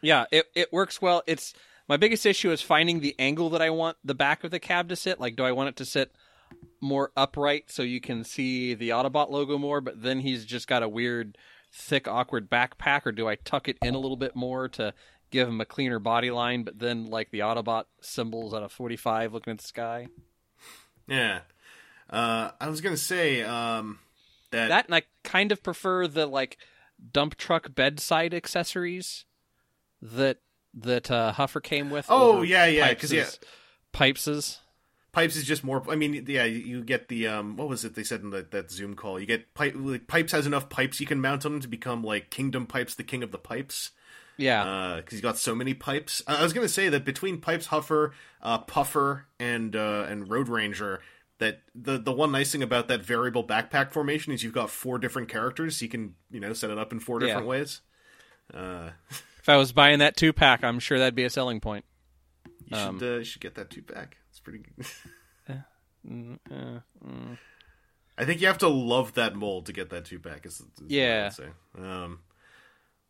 Yeah, 0.01 0.25
it 0.32 0.47
it 0.56 0.73
works 0.73 1.01
well. 1.01 1.21
It's 1.27 1.54
my 1.88 1.97
biggest 1.97 2.25
issue 2.25 2.51
is 2.51 2.62
finding 2.62 2.99
the 2.99 3.15
angle 3.19 3.49
that 3.51 3.62
I 3.62 3.69
want 3.69 3.97
the 4.04 4.15
back 4.15 4.43
of 4.43 4.51
the 4.51 4.60
cab 4.60 4.89
to 4.89 4.95
sit. 4.95 5.19
Like, 5.19 5.36
do 5.36 5.43
I 5.43 5.51
want 5.51 5.69
it 5.69 5.75
to 5.77 5.86
sit 5.86 6.12
more 6.82 7.12
upright 7.15 7.69
so 7.71 7.84
you 7.84 8.01
can 8.01 8.23
see 8.23 8.73
the 8.73 8.89
Autobot 8.89 9.30
logo 9.30 9.58
more? 9.58 9.80
But 9.82 10.01
then 10.01 10.19
he's 10.21 10.45
just 10.45 10.67
got 10.67 10.84
a 10.84 10.89
weird, 10.89 11.38
thick, 11.71 12.08
awkward 12.08 12.49
backpack, 12.49 13.06
or 13.06 13.12
do 13.12 13.27
I 13.27 13.36
tuck 13.36 13.67
it 13.69 13.77
in 13.82 13.93
a 13.93 13.99
little 13.99 14.17
bit 14.17 14.36
more 14.36 14.67
to 14.69 14.93
give 15.30 15.47
him 15.47 15.62
a 15.62 15.65
cleaner 15.65 15.99
body 15.99 16.32
line? 16.32 16.63
But 16.63 16.80
then 16.80 17.06
like 17.06 17.30
the 17.32 17.39
Autobot 17.39 17.86
symbols 18.01 18.54
at 18.54 18.63
a 18.63 18.69
forty-five 18.69 19.34
looking 19.34 19.51
at 19.51 19.60
the 19.60 19.67
sky. 19.67 20.08
Yeah. 21.08 21.41
Uh, 22.10 22.51
I 22.60 22.67
was 22.69 22.82
gonna 22.82 22.97
say 22.97 23.41
um 23.43 23.99
that, 24.51 24.67
That 24.69 24.85
and 24.85 24.95
I 24.95 25.03
kind 25.23 25.51
of 25.51 25.63
prefer 25.63 26.07
the 26.07 26.25
like 26.25 26.57
dump 27.11 27.35
truck 27.35 27.73
bedside 27.75 28.33
accessories 28.33 29.25
that 30.01 30.37
that 30.73 31.11
uh, 31.11 31.33
Huffer 31.33 31.61
came 31.61 31.89
with. 31.89 32.05
Oh, 32.09 32.41
yeah, 32.43 32.65
yeah, 32.65 32.89
because 32.89 33.11
yeah. 33.11 33.23
Pipes's- 33.23 33.39
Pipes's. 33.91 34.59
pipes 35.11 35.35
is 35.35 35.43
just 35.43 35.63
more. 35.63 35.83
I 35.89 35.95
mean, 35.95 36.23
yeah, 36.27 36.45
you- 36.45 36.81
get 36.83 37.07
the 37.09 37.27
um 37.27 37.57
what 37.57 37.67
was 37.67 37.83
it 37.83 37.95
they 37.95 38.03
said 38.03 38.21
in 38.21 38.29
the, 38.29 38.45
that 38.51 38.71
Zoom 38.71 38.95
call? 38.95 39.19
You 39.19 39.25
get 39.25 39.53
pipe 39.53 39.73
like, 39.77 40.07
pipes 40.07 40.31
has 40.31 40.45
enough 40.47 40.69
pipes 40.69 40.99
you 41.01 41.05
can 41.05 41.19
mount 41.19 41.45
on 41.45 41.51
them 41.53 41.61
to 41.61 41.67
become 41.67 42.03
like 42.03 42.29
Kingdom 42.29 42.65
Pipes, 42.67 42.95
the 42.95 43.03
king 43.03 43.21
of 43.23 43.31
the 43.31 43.37
pipes. 43.37 43.91
Yeah, 44.37 44.95
because 44.97 45.11
he's 45.11 45.21
got 45.21 45.37
so 45.37 45.53
many 45.53 45.73
pipes. 45.73 46.23
Uh, 46.25 46.37
I 46.39 46.43
was 46.43 46.53
gonna 46.53 46.69
say 46.69 46.87
that 46.89 47.03
between 47.05 47.39
Pipes, 47.41 47.67
Huffer, 47.67 48.11
uh, 48.41 48.59
Puffer, 48.59 49.27
and 49.39 49.75
uh, 49.75 50.05
and 50.09 50.31
Road 50.31 50.47
Ranger, 50.47 51.01
that 51.41 51.62
the 51.75 51.97
the 51.97 52.12
one 52.13 52.32
nice 52.32 52.51
thing 52.51 52.63
about 52.63 52.88
that 52.88 53.04
variable 53.04 53.45
backpack 53.45 53.91
formation 53.91 54.32
is 54.32 54.41
you've 54.43 54.54
got 54.54 54.69
four 54.69 54.97
different 54.97 55.27
characters. 55.27 55.82
You 55.82 55.89
can 55.89 56.15
you 56.32 56.39
know 56.39 56.54
set 56.54 56.69
it 56.69 56.77
up 56.77 56.91
in 56.93 56.99
four 57.01 57.19
Yeah. 57.19 57.27
different 57.27 57.47
ways. 57.47 57.82
Uh, 58.54 58.91
If 59.39 59.49
I 59.49 59.58
was 59.58 59.71
buying 59.71 59.99
that 59.99 60.15
two 60.15 60.34
pack, 60.34 60.63
I'm 60.63 60.80
sure 60.80 60.97
that'd 60.99 61.15
be 61.15 61.23
a 61.23 61.30
selling 61.30 61.60
point. 61.60 61.84
you 62.65 62.77
Um, 62.77 62.99
should 62.99 63.08
uh, 63.15 63.17
you 63.17 63.23
should 63.25 63.41
get 63.41 63.56
that 63.56 63.69
two 63.69 63.82
pack. 63.82 64.17
It's 64.30 64.39
pretty. 64.39 64.60
good. 64.60 64.86
Mm, 66.08 66.39
uh, 66.49 66.80
mm. 67.06 67.38
I 68.17 68.25
think 68.25 68.41
you 68.41 68.47
have 68.47 68.58
to 68.60 68.67
love 68.67 69.13
that 69.13 69.36
mold 69.36 69.67
to 69.67 69.73
get 69.73 69.91
that 69.91 70.06
two 70.06 70.17
pack. 70.19 70.47
Is, 70.47 70.54
is 70.56 70.62
what 70.62 70.80
I 70.80 70.84
would 70.84 70.91
Yeah. 70.91 71.30
say. 71.30 71.45
Um, 71.77 72.19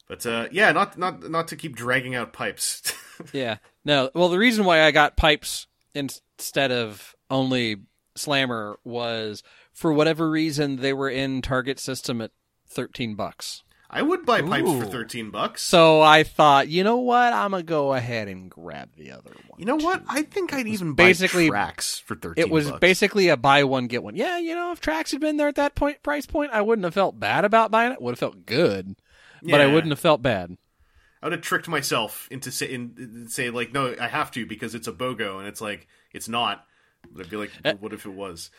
but 0.10 0.26
uh, 0.26 0.48
yeah, 0.52 0.74
not 0.74 0.98
not 0.98 1.30
not 1.30 1.48
to 1.50 1.56
keep 1.56 1.74
dragging 1.76 2.16
out 2.16 2.34
pipes. 2.34 2.94
Yeah. 3.34 3.58
No. 3.86 4.10
Well, 4.16 4.30
the 4.30 4.38
reason 4.40 4.66
why 4.66 4.82
I 4.82 4.90
got 4.92 5.16
pipes 5.16 5.68
instead 5.94 6.72
of 6.72 7.16
only 7.30 7.78
slammer 8.16 8.78
was 8.84 9.44
for 9.74 9.92
whatever 9.94 10.30
reason 10.30 10.78
they 10.78 10.94
were 10.94 11.10
in 11.10 11.42
Target 11.42 11.80
system 11.80 12.22
at 12.22 12.32
thirteen 12.68 13.16
bucks. 13.16 13.64
I 13.94 14.02
would 14.02 14.26
buy 14.26 14.42
pipes 14.42 14.72
for 14.72 14.86
thirteen 14.86 15.32
bucks. 15.32 15.62
So 15.62 16.02
I 16.02 16.24
thought, 16.24 16.70
you 16.70 16.84
know 16.84 16.98
what? 17.00 17.34
I'm 17.34 17.52
gonna 17.52 17.64
go 17.64 17.94
ahead 17.94 18.30
and 18.30 18.50
grab 18.50 18.96
the 18.96 19.12
other 19.12 19.32
one. 19.50 19.60
you 19.60 19.66
know 19.66 19.76
what? 19.76 20.02
I 20.08 20.22
think 20.22 20.54
I'd 20.54 20.68
even 20.68 20.94
buy 20.94 21.08
basically- 21.08 21.50
tracks 21.50 22.00
for 22.00 22.16
thirteen. 22.16 22.42
It 22.46 22.50
was 22.50 22.70
bucks. 22.70 22.80
basically 22.80 23.28
a 23.28 23.36
buy 23.36 23.66
one 23.66 23.88
get 23.88 24.02
one. 24.02 24.16
Yeah, 24.16 24.38
you 24.38 24.56
know, 24.56 24.72
if 24.72 24.80
Tracks 24.80 25.12
had 25.12 25.20
been 25.20 25.36
there 25.36 25.50
at 25.50 25.56
that 25.56 25.76
point 25.76 26.02
price 26.04 26.26
point, 26.26 26.52
I 26.54 26.62
wouldn't 26.62 26.86
have 26.86 26.94
felt 26.94 27.20
bad 27.20 27.44
about 27.44 27.70
buying 27.70 27.92
it. 27.92 28.02
Would 28.02 28.12
have 28.12 28.20
felt 28.20 28.46
good, 28.46 28.96
but 29.44 29.60
I 29.60 29.68
wouldn't 29.68 29.92
have 29.92 30.00
felt 30.00 30.22
bad. 30.22 30.56
I 31.22 31.26
would 31.26 31.34
have 31.34 31.42
tricked 31.42 31.68
myself 31.68 32.28
into 32.32 32.50
say, 32.50 32.72
in, 32.74 32.96
in- 32.98 33.28
say 33.28 33.50
like, 33.50 33.74
no, 33.74 33.94
I 34.00 34.08
have 34.08 34.32
to 34.32 34.46
because 34.46 34.74
it's 34.74 34.88
a 34.88 34.94
BOGO, 34.94 35.38
and 35.40 35.48
it's 35.50 35.60
like 35.62 35.88
it's 36.14 36.30
not. 36.30 36.66
But 37.10 37.26
I'd 37.26 37.30
be 37.32 37.38
like, 37.38 37.52
Eh. 37.64 37.72
well, 37.72 37.78
what 37.82 37.94
if 37.94 38.06
it 38.06 38.14
was? 38.14 38.52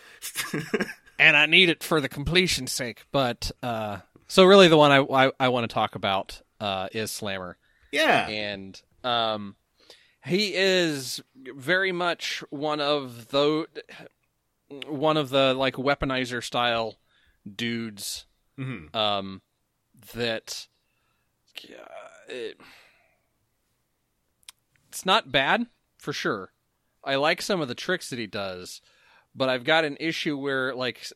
and 1.18 1.36
I 1.36 1.46
need 1.46 1.68
it 1.68 1.82
for 1.82 2.00
the 2.00 2.08
completion's 2.08 2.72
sake. 2.72 3.04
But 3.12 3.50
uh, 3.62 3.98
so 4.28 4.44
really, 4.44 4.68
the 4.68 4.76
one 4.76 4.90
I 4.90 5.26
I, 5.26 5.32
I 5.40 5.48
want 5.48 5.68
to 5.68 5.72
talk 5.74 5.94
about 5.94 6.42
uh, 6.60 6.88
is 6.92 7.10
Slammer, 7.10 7.56
yeah, 7.92 8.28
and 8.28 8.80
um, 9.04 9.56
he 10.24 10.54
is 10.54 11.22
very 11.34 11.92
much 11.92 12.42
one 12.50 12.80
of 12.80 13.28
the 13.28 13.66
one 14.86 15.16
of 15.16 15.30
the 15.30 15.54
like 15.54 15.74
weaponizer 15.74 16.42
style 16.42 16.96
dudes 17.56 18.26
Mhm. 18.58 18.94
um, 18.94 19.42
that 20.14 20.66
uh, 21.70 22.32
it, 22.32 22.60
it's 24.88 25.04
not 25.06 25.32
bad 25.32 25.66
for 25.98 26.12
sure. 26.12 26.52
I 27.04 27.16
like 27.16 27.42
some 27.42 27.60
of 27.60 27.68
the 27.68 27.74
tricks 27.74 28.10
that 28.10 28.18
he 28.18 28.26
does, 28.26 28.80
but 29.34 29.48
I've 29.48 29.64
got 29.64 29.84
an 29.84 29.96
issue 30.00 30.36
where 30.36 30.74
like 30.74 31.06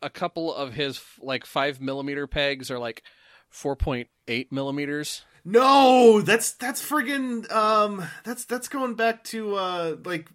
a 0.00 0.10
couple 0.10 0.54
of 0.54 0.74
his 0.74 1.00
like 1.20 1.44
five 1.46 1.80
millimeter 1.80 2.26
pegs 2.26 2.70
are 2.70 2.78
like 2.78 3.02
four 3.50 3.76
point 3.76 4.08
eight 4.28 4.52
millimeters. 4.52 5.22
No, 5.44 6.20
that's 6.20 6.52
that's 6.52 6.80
friggin' 6.88 7.50
um, 7.50 8.04
that's 8.24 8.44
that's 8.44 8.68
going 8.68 8.94
back 8.94 9.24
to 9.24 9.56
uh 9.56 9.96
like 10.04 10.28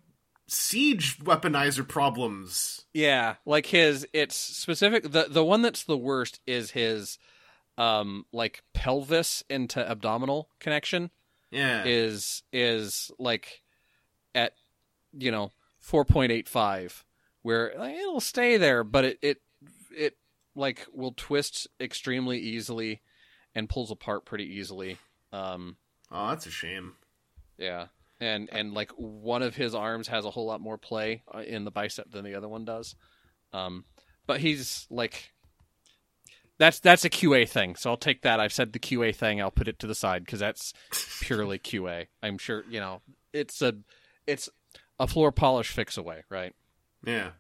siege 0.48 1.20
weaponizer 1.20 1.88
problems. 1.88 2.86
Yeah, 2.94 3.36
like 3.46 3.68
his 3.68 4.08
it's 4.14 4.36
specific 4.36 5.04
the 5.12 5.28
the 5.30 5.46
one 5.46 5.62
that's 5.62 5.84
the 5.84 5.98
worst 5.98 6.40
is 6.46 6.72
his 6.72 7.20
um 7.78 8.26
like 8.34 8.64
pelvis 8.74 9.44
into 9.50 9.80
abdominal 9.88 10.50
connection 10.60 11.12
Yeah, 11.52 11.84
is 11.86 12.44
is 12.52 13.12
like 13.20 13.62
at 14.38 14.54
you 15.18 15.32
know 15.32 15.52
4.85 15.84 17.04
where 17.42 17.70
it'll 17.70 18.20
stay 18.22 18.58
there 18.58 18.84
but 18.84 19.04
it 19.04 19.20
it 19.22 19.38
it 19.92 20.18
like 20.56 20.86
will 20.94 21.14
twist 21.16 21.68
extremely 21.82 22.38
easily 22.40 23.02
and 23.56 23.68
pulls 23.70 23.90
apart 23.92 24.26
pretty 24.26 24.46
easily. 24.46 24.98
Um 25.34 25.78
oh, 26.12 26.30
that's 26.30 26.46
a 26.46 26.52
shame. 26.52 26.94
yeah. 27.58 27.88
And 28.20 28.50
and 28.52 28.74
like 28.74 28.92
one 28.92 29.42
of 29.44 29.56
his 29.56 29.74
arms 29.76 30.08
has 30.08 30.26
a 30.26 30.32
whole 30.32 30.46
lot 30.46 30.62
more 30.62 30.78
play 30.78 31.24
uh, 31.34 31.40
in 31.40 31.64
the 31.64 31.72
bicep 31.72 32.12
than 32.12 32.24
the 32.24 32.36
other 32.36 32.48
one 32.50 32.66
does. 32.66 32.96
Um 33.54 33.86
but 34.28 34.40
he's 34.40 34.86
like 34.90 35.32
that's 36.60 36.80
that's 36.80 37.06
a 37.06 37.10
qa 37.10 37.48
thing. 37.48 37.76
So 37.76 37.90
i'll 37.92 37.98
take 37.98 38.22
that. 38.24 38.40
I've 38.40 38.54
said 38.54 38.74
the 38.74 38.80
qa 38.80 39.16
thing. 39.16 39.42
I'll 39.42 39.52
put 39.52 39.68
it 39.68 39.80
to 39.80 39.88
the 39.88 39.96
side 39.96 40.26
because 40.26 40.40
that's 40.40 40.74
purely 41.22 41.60
qa 41.60 42.08
i'm 42.24 42.38
sure 42.38 42.64
you 42.70 42.80
know 42.80 43.02
it's 43.34 43.62
a 43.62 43.74
it's 44.28 44.50
a 45.00 45.08
floor 45.08 45.32
polish 45.32 45.70
fix 45.70 45.98
away 45.98 46.24
right? 46.30 46.54
Yeah, 47.06 47.32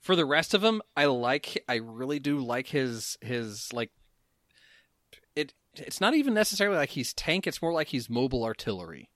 for 0.00 0.16
the 0.16 0.26
rest 0.26 0.54
of 0.54 0.64
him 0.64 0.82
i 0.96 1.04
like 1.04 1.62
i 1.68 1.74
really 1.74 2.18
do 2.18 2.38
like 2.38 2.68
his 2.68 3.16
his 3.20 3.72
like 3.72 3.90
it 5.36 5.54
it's 5.74 6.00
not 6.00 6.14
even 6.14 6.34
necessarily 6.34 6.76
like 6.76 6.90
he's 6.90 7.12
tank 7.12 7.46
it's 7.46 7.62
more 7.62 7.72
like 7.72 7.88
he's 7.88 8.10
mobile 8.10 8.44
artillery. 8.44 9.10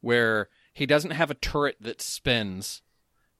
Where 0.00 0.48
he 0.72 0.86
doesn't 0.86 1.10
have 1.10 1.30
a 1.30 1.34
turret 1.34 1.76
that 1.80 2.00
spins 2.00 2.82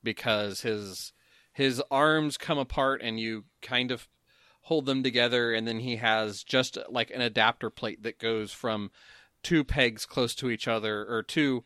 because 0.03 0.63
his 0.63 1.13
his 1.53 1.81
arms 1.91 2.37
come 2.37 2.59
apart 2.59 3.01
and 3.03 3.21
you 3.21 3.45
kind 3.63 3.91
of 3.91 4.09
hold 4.63 4.87
them 4.87 5.03
together 5.03 5.55
and 5.55 5.67
then 5.67 5.81
he 5.81 5.97
has 5.97 6.43
just 6.43 6.79
like 6.89 7.11
an 7.11 7.21
adapter 7.21 7.71
plate 7.71 8.03
that 8.03 8.19
goes 8.19 8.53
from 8.53 8.91
two 9.43 9.63
pegs 9.63 10.05
close 10.05 10.35
to 10.35 10.51
each 10.51 10.67
other 10.67 11.07
or 11.09 11.23
two 11.23 11.63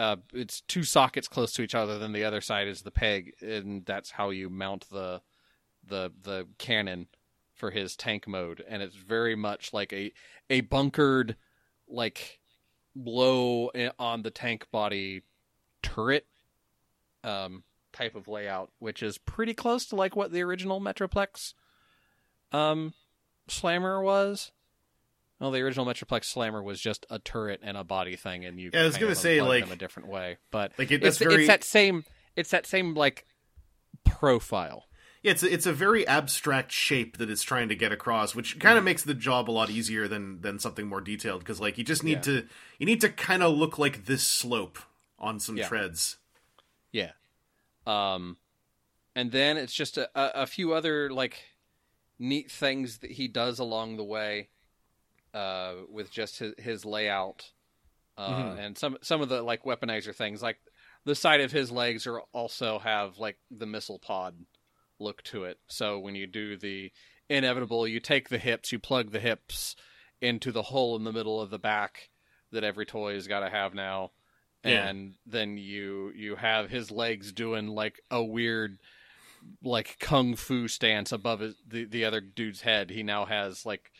uh, 0.00 0.16
it's 0.32 0.62
two 0.62 0.82
sockets 0.82 1.28
close 1.28 1.52
to 1.52 1.62
each 1.62 1.74
other 1.74 1.98
then 1.98 2.12
the 2.12 2.24
other 2.24 2.40
side 2.40 2.66
is 2.66 2.82
the 2.82 2.90
peg 2.90 3.34
and 3.40 3.84
that's 3.84 4.10
how 4.12 4.30
you 4.30 4.48
mount 4.48 4.88
the 4.90 5.20
the 5.86 6.10
the 6.22 6.46
cannon 6.58 7.06
for 7.60 7.70
his 7.70 7.94
tank 7.94 8.26
mode. 8.26 8.64
And 8.66 8.82
it's 8.82 8.96
very 8.96 9.36
much 9.36 9.72
like 9.72 9.92
a 9.92 10.12
a 10.48 10.62
bunkered 10.62 11.36
like 11.86 12.40
low 12.96 13.70
i- 13.74 13.92
on 13.98 14.22
the 14.22 14.30
tank 14.30 14.66
body 14.72 15.22
turret 15.82 16.26
um 17.22 17.62
type 17.92 18.14
of 18.14 18.28
layout 18.28 18.70
which 18.78 19.02
is 19.02 19.18
pretty 19.18 19.54
close 19.54 19.86
to 19.86 19.96
like 19.96 20.16
what 20.16 20.32
the 20.32 20.42
original 20.42 20.80
metroplex 20.80 21.54
um 22.52 22.94
slammer 23.48 24.02
was 24.02 24.52
well 25.40 25.50
the 25.50 25.60
original 25.60 25.84
metroplex 25.86 26.24
slammer 26.26 26.62
was 26.62 26.80
just 26.80 27.06
a 27.10 27.18
turret 27.18 27.60
and 27.62 27.76
a 27.76 27.82
body 27.84 28.14
thing 28.16 28.44
and 28.44 28.60
you 28.60 28.70
Yeah, 28.72 28.82
I 28.82 28.84
was 28.84 28.96
gonna 28.98 29.14
say, 29.14 29.40
like- 29.42 29.64
them 29.64 29.72
a 29.72 29.76
different 29.76 30.08
way 30.08 30.36
but 30.50 30.72
Like, 30.78 30.90
it- 30.90 31.02
it's, 31.04 31.18
very- 31.18 31.36
it's 31.36 31.46
that 31.48 31.64
same 31.64 32.04
it's 32.36 32.50
that 32.50 32.66
same 32.66 32.94
like 32.94 33.26
profile 34.04 34.86
yeah. 35.22 35.32
It's 35.32 35.42
a, 35.42 35.52
it's 35.52 35.66
a 35.66 35.72
very 35.74 36.06
abstract 36.06 36.72
shape 36.72 37.18
that 37.18 37.28
it's 37.28 37.42
trying 37.42 37.68
to 37.68 37.74
get 37.74 37.92
across, 37.92 38.34
which 38.34 38.58
kind 38.58 38.70
Mm-hmm. 38.70 38.78
of 38.78 38.84
makes 38.84 39.02
the 39.02 39.12
job 39.12 39.50
a 39.50 39.52
lot 39.52 39.68
easier 39.68 40.08
than 40.08 40.40
than 40.40 40.58
something 40.58 40.86
more 40.86 41.02
detailed. 41.02 41.40
Because 41.40 41.60
like 41.60 41.76
you 41.76 41.84
just 41.84 42.02
need 42.02 42.24
Yeah. 42.26 42.40
to 42.40 42.46
you 42.78 42.86
need 42.86 43.02
to 43.02 43.10
kind 43.10 43.42
of 43.42 43.54
look 43.54 43.78
like 43.78 44.06
this 44.06 44.22
slope 44.26 44.78
on 45.18 45.38
some 45.38 45.58
Yeah. 45.58 45.68
treads. 45.68 46.16
Yeah. 46.90 47.12
Um, 47.86 48.38
and 49.14 49.30
then 49.30 49.58
it's 49.58 49.74
just 49.74 49.98
a, 49.98 50.08
a, 50.18 50.44
a 50.44 50.46
few 50.46 50.72
other 50.72 51.10
like 51.10 51.36
neat 52.18 52.50
things 52.50 52.98
that 53.00 53.10
he 53.10 53.28
does 53.28 53.58
along 53.58 53.98
the 53.98 54.04
way, 54.04 54.48
uh, 55.34 55.74
with 55.88 56.10
just 56.10 56.38
his, 56.38 56.54
his 56.58 56.84
layout, 56.84 57.52
uh, 58.16 58.30
Mhm. 58.30 58.58
and 58.58 58.78
some 58.78 58.98
some 59.02 59.20
of 59.20 59.28
the 59.28 59.42
like 59.42 59.64
weaponizer 59.64 60.14
things, 60.14 60.42
like 60.42 60.58
the 61.04 61.14
side 61.14 61.40
of 61.40 61.52
his 61.52 61.70
legs 61.70 62.06
are 62.06 62.20
also 62.32 62.78
have 62.78 63.18
like 63.18 63.38
the 63.50 63.66
missile 63.66 63.98
pod 63.98 64.44
look 64.98 65.22
to 65.24 65.44
it. 65.44 65.58
So 65.68 65.98
when 65.98 66.14
you 66.14 66.26
do 66.26 66.56
the 66.56 66.92
inevitable, 67.28 67.86
you 67.88 68.00
take 68.00 68.28
the 68.28 68.38
hips, 68.38 68.72
you 68.72 68.78
plug 68.78 69.12
the 69.12 69.20
hips 69.20 69.76
into 70.20 70.52
the 70.52 70.62
hole 70.64 70.96
in 70.96 71.04
the 71.04 71.12
middle 71.12 71.40
of 71.40 71.48
the 71.50 71.58
back 71.58 72.10
that 72.52 72.64
every 72.64 72.84
toy 72.84 73.14
has 73.14 73.26
got 73.28 73.40
to 73.40 73.48
have 73.48 73.72
now 73.72 74.10
Yeah. 74.64 74.88
and 74.88 75.14
then 75.24 75.56
you 75.56 76.12
you 76.14 76.36
have 76.36 76.68
his 76.68 76.90
legs 76.90 77.32
doing 77.32 77.68
like 77.68 78.02
a 78.10 78.22
weird 78.22 78.78
like 79.62 79.96
kung 80.00 80.36
fu 80.36 80.68
stance 80.68 81.12
above 81.12 81.40
his, 81.40 81.54
the 81.66 81.84
the 81.84 82.04
other 82.04 82.20
dude's 82.20 82.60
head. 82.60 82.90
He 82.90 83.02
now 83.02 83.24
has 83.24 83.64
like 83.64 83.90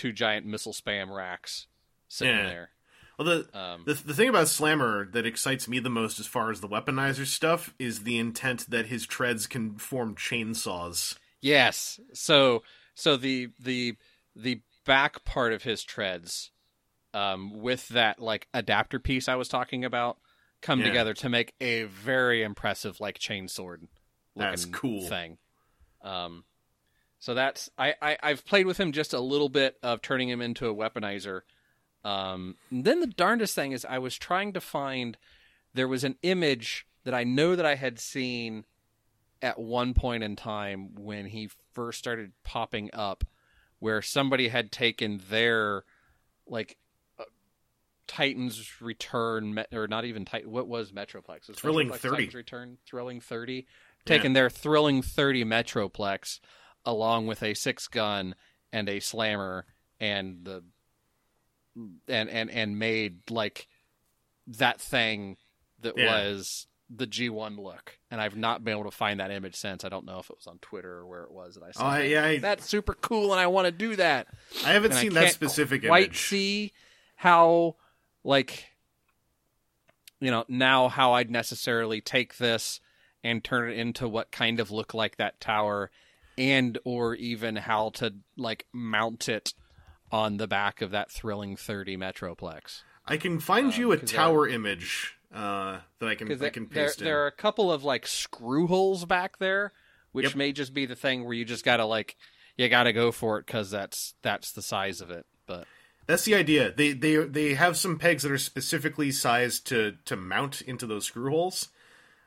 two 0.00 0.12
giant 0.12 0.46
missile 0.46 0.72
spam 0.72 1.14
racks 1.14 1.66
sitting 2.08 2.36
Yeah. 2.36 2.46
there. 2.48 2.70
Well, 3.18 3.28
the 3.52 3.58
Um, 3.58 3.84
The, 3.84 3.94
the 3.94 4.14
thing 4.14 4.30
about 4.30 4.48
Slammer 4.48 5.04
that 5.12 5.26
excites 5.26 5.68
me 5.68 5.78
the 5.78 5.90
most 5.90 6.18
as 6.18 6.26
far 6.26 6.50
as 6.50 6.60
the 6.62 6.68
weaponizer 6.68 7.26
stuff 7.26 7.74
is 7.78 8.04
the 8.04 8.16
intent 8.18 8.70
that 8.70 8.86
his 8.86 9.06
treads 9.06 9.46
can 9.46 9.76
form 9.78 10.14
chainsaws. 10.16 11.18
yes. 11.40 12.00
So 12.14 12.62
so 12.94 13.16
the 13.16 13.48
the 13.58 13.96
the 14.34 14.62
back 14.86 15.24
part 15.24 15.52
of 15.52 15.62
his 15.64 15.84
treads 15.84 16.50
um 17.12 17.60
with 17.60 17.88
that 17.88 18.18
like 18.20 18.48
adapter 18.54 18.98
piece 18.98 19.28
I 19.28 19.34
was 19.36 19.48
talking 19.48 19.84
about 19.84 20.18
come 20.62 20.80
Yeah. 20.80 20.86
together 20.86 21.12
to 21.14 21.28
make 21.28 21.52
a 21.60 21.84
very 21.84 22.42
impressive 22.42 23.00
like 23.00 23.18
chainsword 23.18 23.88
That's 24.36 24.64
cool. 24.64 25.06
thing. 25.08 25.38
Um, 26.02 26.44
so 27.20 27.34
that's 27.34 27.70
I, 27.78 27.94
I 28.00 28.18
I've 28.22 28.46
played 28.46 28.66
with 28.66 28.80
him 28.80 28.92
just 28.92 29.12
a 29.12 29.20
little 29.20 29.50
bit 29.50 29.76
of 29.82 30.00
turning 30.00 30.28
him 30.28 30.40
into 30.40 30.68
a 30.68 30.74
weaponizer. 30.74 31.42
Um, 32.02 32.56
then 32.72 33.00
the 33.00 33.06
darndest 33.06 33.54
thing 33.54 33.72
is 33.72 33.84
I 33.84 33.98
was 33.98 34.16
trying 34.16 34.54
to 34.54 34.60
find 34.60 35.18
there 35.74 35.86
was 35.86 36.02
an 36.02 36.16
image 36.22 36.86
that 37.04 37.12
I 37.12 37.24
know 37.24 37.54
that 37.54 37.66
I 37.66 37.74
had 37.74 38.00
seen 38.00 38.64
at 39.42 39.58
one 39.58 39.92
point 39.92 40.22
in 40.22 40.34
time 40.34 40.94
when 40.94 41.26
he 41.26 41.50
first 41.72 41.98
started 41.98 42.32
popping 42.42 42.88
up, 42.94 43.24
where 43.78 44.00
somebody 44.00 44.48
had 44.48 44.72
taken 44.72 45.20
their 45.28 45.84
like 46.46 46.78
uh, 47.18 47.24
Titans 48.06 48.80
Return 48.80 49.62
or 49.74 49.86
not 49.86 50.06
even 50.06 50.24
Titan. 50.24 50.50
What 50.50 50.68
was 50.68 50.90
Metroplex? 50.90 51.48
Was 51.48 51.58
Thrilling 51.58 51.90
Metroplex 51.90 51.98
30. 51.98 52.16
Titans 52.16 52.34
Return 52.34 52.78
Thrilling 52.86 53.20
Thirty. 53.20 53.66
Taking 54.06 54.32
their 54.32 54.48
Thrilling 54.48 55.02
Thirty 55.02 55.44
Metroplex 55.44 56.40
along 56.84 57.26
with 57.26 57.42
a 57.42 57.54
six 57.54 57.88
gun 57.88 58.34
and 58.72 58.88
a 58.88 59.00
slammer 59.00 59.66
and 59.98 60.44
the 60.44 60.64
and 62.08 62.28
and 62.28 62.50
and 62.50 62.78
made 62.78 63.30
like 63.30 63.68
that 64.46 64.80
thing 64.80 65.36
that 65.80 65.96
Yeah. 65.96 66.06
was 66.06 66.66
the 66.92 67.06
G1 67.06 67.56
look. 67.56 67.98
And 68.10 68.20
I've 68.20 68.34
not 68.36 68.64
been 68.64 68.72
able 68.72 68.90
to 68.90 68.96
find 68.96 69.20
that 69.20 69.30
image 69.30 69.54
since. 69.54 69.84
I 69.84 69.88
don't 69.88 70.04
know 70.04 70.18
if 70.18 70.28
it 70.28 70.36
was 70.36 70.48
on 70.48 70.58
Twitter 70.58 70.98
or 70.98 71.06
where 71.06 71.22
it 71.22 71.30
was 71.30 71.54
that 71.54 71.62
I 71.62 71.68
Oh, 71.68 71.72
saw. 71.72 71.88
I, 71.88 71.98
it. 72.00 72.10
yeah, 72.10 72.24
I, 72.24 72.38
That's 72.38 72.66
super 72.68 72.94
cool, 72.94 73.30
and 73.32 73.40
I 73.40 73.46
want 73.46 73.66
to 73.66 73.70
do 73.72 73.94
that. 73.96 74.26
I 74.64 74.72
haven't 74.72 74.90
And 74.90 74.98
I 74.98 75.02
seen 75.02 75.14
that 75.14 75.20
can't 75.22 75.34
specific 75.34 75.84
quite 75.86 76.06
image. 76.06 76.18
see 76.20 76.72
how, 77.14 77.76
like, 78.24 78.64
you 80.18 80.32
know, 80.32 80.44
now 80.48 80.88
how 80.88 81.12
I'd 81.12 81.30
necessarily 81.30 82.00
take 82.00 82.38
this 82.38 82.80
and 83.22 83.44
turn 83.44 83.70
it 83.70 83.78
into 83.78 84.08
what 84.08 84.32
kind 84.32 84.58
of 84.58 84.72
look 84.72 84.92
like 84.92 85.16
that 85.16 85.40
tower, 85.40 85.92
and 86.40 86.78
or 86.84 87.14
even 87.14 87.56
how 87.56 87.90
to 87.90 88.14
like 88.38 88.64
mount 88.72 89.28
it 89.28 89.52
on 90.10 90.38
the 90.38 90.48
back 90.48 90.80
of 90.80 90.90
that 90.90 91.10
thrilling 91.10 91.54
30 91.54 91.96
Metroplex. 91.98 92.82
I 93.06 93.16
can 93.18 93.38
find 93.40 93.72
Um, 93.74 93.80
you 93.80 93.92
a 93.92 93.98
tower 93.98 94.48
image 94.48 95.16
uh, 95.32 95.80
that 95.98 96.08
I 96.08 96.14
can 96.14 96.32
I 96.42 96.48
can 96.48 96.66
there, 96.72 96.86
paste 96.86 97.00
in. 97.00 97.04
there 97.04 97.22
are 97.22 97.26
a 97.26 97.32
couple 97.32 97.70
of 97.70 97.84
like 97.84 98.06
screw 98.06 98.66
holes 98.66 99.04
back 99.04 99.38
there, 99.38 99.72
which 100.12 100.26
Yep. 100.28 100.34
may 100.36 100.52
just 100.52 100.72
be 100.74 100.86
the 100.86 100.96
thing 100.96 101.24
where 101.24 101.34
you 101.34 101.44
just 101.44 101.64
gotta 101.64 101.84
like 101.84 102.16
you 102.56 102.68
gotta 102.68 102.92
go 102.92 103.12
for 103.12 103.38
it 103.38 103.46
because 103.46 103.70
that's 103.70 104.14
that's 104.22 104.50
the 104.52 104.62
size 104.62 105.00
of 105.00 105.10
it. 105.10 105.26
But 105.46 105.66
That's 106.06 106.24
the 106.24 106.34
idea. 106.34 106.72
They 106.72 106.92
they 106.92 107.16
they 107.16 107.54
have 107.54 107.76
some 107.76 107.98
pegs 107.98 108.22
that 108.22 108.32
are 108.32 108.38
specifically 108.38 109.12
sized 109.12 109.66
to 109.68 109.96
to 110.06 110.16
mount 110.16 110.62
into 110.62 110.86
those 110.86 111.04
screw 111.04 111.30
holes. 111.30 111.68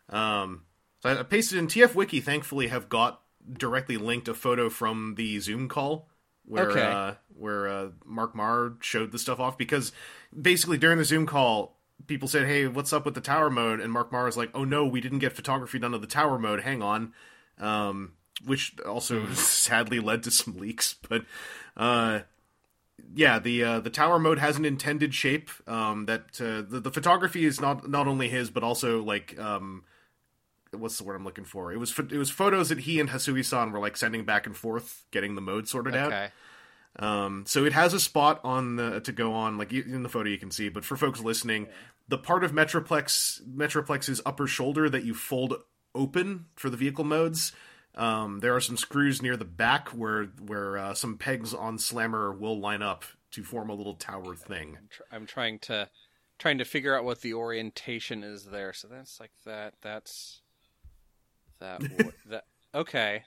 Um, 0.09 0.63
so 1.01 1.09
I 1.09 1.19
I 1.19 1.23
pasted 1.23 1.57
in 1.59 1.67
TF 1.67 1.95
Wiki. 1.95 2.21
Thankfully, 2.21 2.67
have 2.67 2.87
got 2.89 3.21
directly 3.51 3.97
linked 3.97 4.27
a 4.27 4.33
photo 4.33 4.69
from 4.69 5.15
the 5.15 5.39
Zoom 5.39 5.67
call 5.67 6.07
where 6.45 6.69
Okay. 6.71 6.91
uh, 6.91 7.13
where 7.35 7.67
uh, 7.67 7.89
Mark 8.05 8.35
Maher 8.35 8.75
showed 8.81 9.11
the 9.11 9.19
stuff 9.19 9.39
off 9.39 9.57
because 9.57 9.91
basically 10.39 10.77
during 10.77 10.97
the 10.97 11.05
Zoom 11.05 11.25
call. 11.25 11.77
People 12.05 12.27
said, 12.27 12.47
"Hey, 12.47 12.67
what's 12.67 12.91
up 12.91 13.05
with 13.05 13.13
the 13.15 13.21
tower 13.21 13.49
mode?" 13.49 13.79
And 13.79 13.89
Mark 13.93 14.11
Maher 14.11 14.27
is 14.27 14.35
like, 14.35 14.49
"Oh 14.53 14.65
no, 14.65 14.85
we 14.85 14.99
didn't 14.99 15.19
get 15.19 15.31
photography 15.31 15.79
done 15.79 15.93
of 15.93 16.01
the 16.01 16.07
tower 16.07 16.37
mode. 16.37 16.59
Hang 16.61 16.81
on," 16.81 17.13
um, 17.59 18.13
which 18.43 18.75
also 18.85 19.25
sadly 19.33 20.01
led 20.01 20.23
to 20.23 20.31
some 20.31 20.57
leaks. 20.57 20.95
But 21.07 21.23
uh, 21.77 22.21
yeah, 23.15 23.39
the 23.39 23.63
uh, 23.63 23.79
the 23.79 23.89
tower 23.89 24.19
mode 24.19 24.39
has 24.39 24.57
an 24.57 24.65
intended 24.65 25.13
shape. 25.13 25.49
Um, 25.65 26.07
that 26.07 26.41
uh, 26.41 26.67
the, 26.69 26.81
the 26.81 26.91
photography 26.91 27.45
is 27.45 27.61
not 27.61 27.87
not 27.89 28.07
only 28.07 28.27
his, 28.27 28.49
but 28.49 28.63
also 28.63 29.01
like 29.01 29.39
um, 29.39 29.85
what's 30.79 30.97
the 30.97 31.03
word 31.03 31.15
I'm 31.15 31.23
looking 31.25 31.45
for? 31.45 31.71
It 31.71 31.77
was 31.77 31.97
it 31.97 32.11
was 32.17 32.29
photos 32.29 32.69
that 32.69 32.79
he 32.79 32.99
and 32.99 33.09
Hasui-san 33.09 33.71
were 33.71 33.79
like 33.79 33.97
sending 33.97 34.25
back 34.25 34.45
and 34.45 34.55
forth, 34.55 35.05
getting 35.11 35.35
the 35.35 35.41
mode 35.41 35.67
sorted 35.67 35.95
out. 35.95 36.07
okay, 36.13 36.29
Um, 36.99 37.45
so 37.47 37.65
it 37.65 37.73
has 37.73 37.93
a 37.93 37.99
spot 37.99 38.39
on 38.43 38.75
the, 38.75 38.99
to 39.01 39.11
go 39.11 39.33
on, 39.33 39.57
like 39.57 39.71
in 39.73 40.03
the 40.03 40.09
photo 40.09 40.29
you 40.29 40.37
can 40.37 40.51
see. 40.51 40.69
But 40.69 40.85
for 40.85 40.95
folks 40.95 41.19
listening, 41.21 41.67
the 42.07 42.17
part 42.17 42.43
of 42.43 42.51
Metroplex 42.51 43.41
Metroplex's 43.47 44.21
upper 44.25 44.47
shoulder 44.47 44.89
that 44.89 45.03
you 45.03 45.13
fold 45.13 45.55
open 45.95 46.45
for 46.55 46.69
the 46.69 46.77
vehicle 46.77 47.03
modes, 47.03 47.51
um, 47.95 48.39
there 48.39 48.55
are 48.55 48.59
some 48.61 48.77
screws 48.77 49.21
near 49.21 49.37
the 49.37 49.45
back 49.45 49.89
where 49.89 50.25
where 50.45 50.77
uh, 50.77 50.93
some 50.93 51.17
pegs 51.17 51.53
on 51.53 51.77
Slammer 51.77 52.31
will 52.31 52.59
line 52.59 52.81
up 52.81 53.05
to 53.31 53.43
form 53.43 53.69
a 53.69 53.73
little 53.73 53.95
tower 53.95 54.35
thing. 54.35 54.77
I'm, 54.79 54.87
tr- 54.89 55.01
I'm 55.11 55.25
trying 55.25 55.59
to 55.59 55.89
trying 56.39 56.57
to 56.59 56.65
figure 56.65 56.95
out 56.95 57.05
what 57.05 57.21
the 57.21 57.33
orientation 57.33 58.23
is 58.23 58.45
there. 58.45 58.73
So 58.73 58.87
that's 58.87 59.19
like 59.19 59.31
that. 59.45 59.73
That's 59.81 60.41
that. 61.59 61.79
w- 61.81 62.11
that 62.29 62.45
okay. 62.73 63.23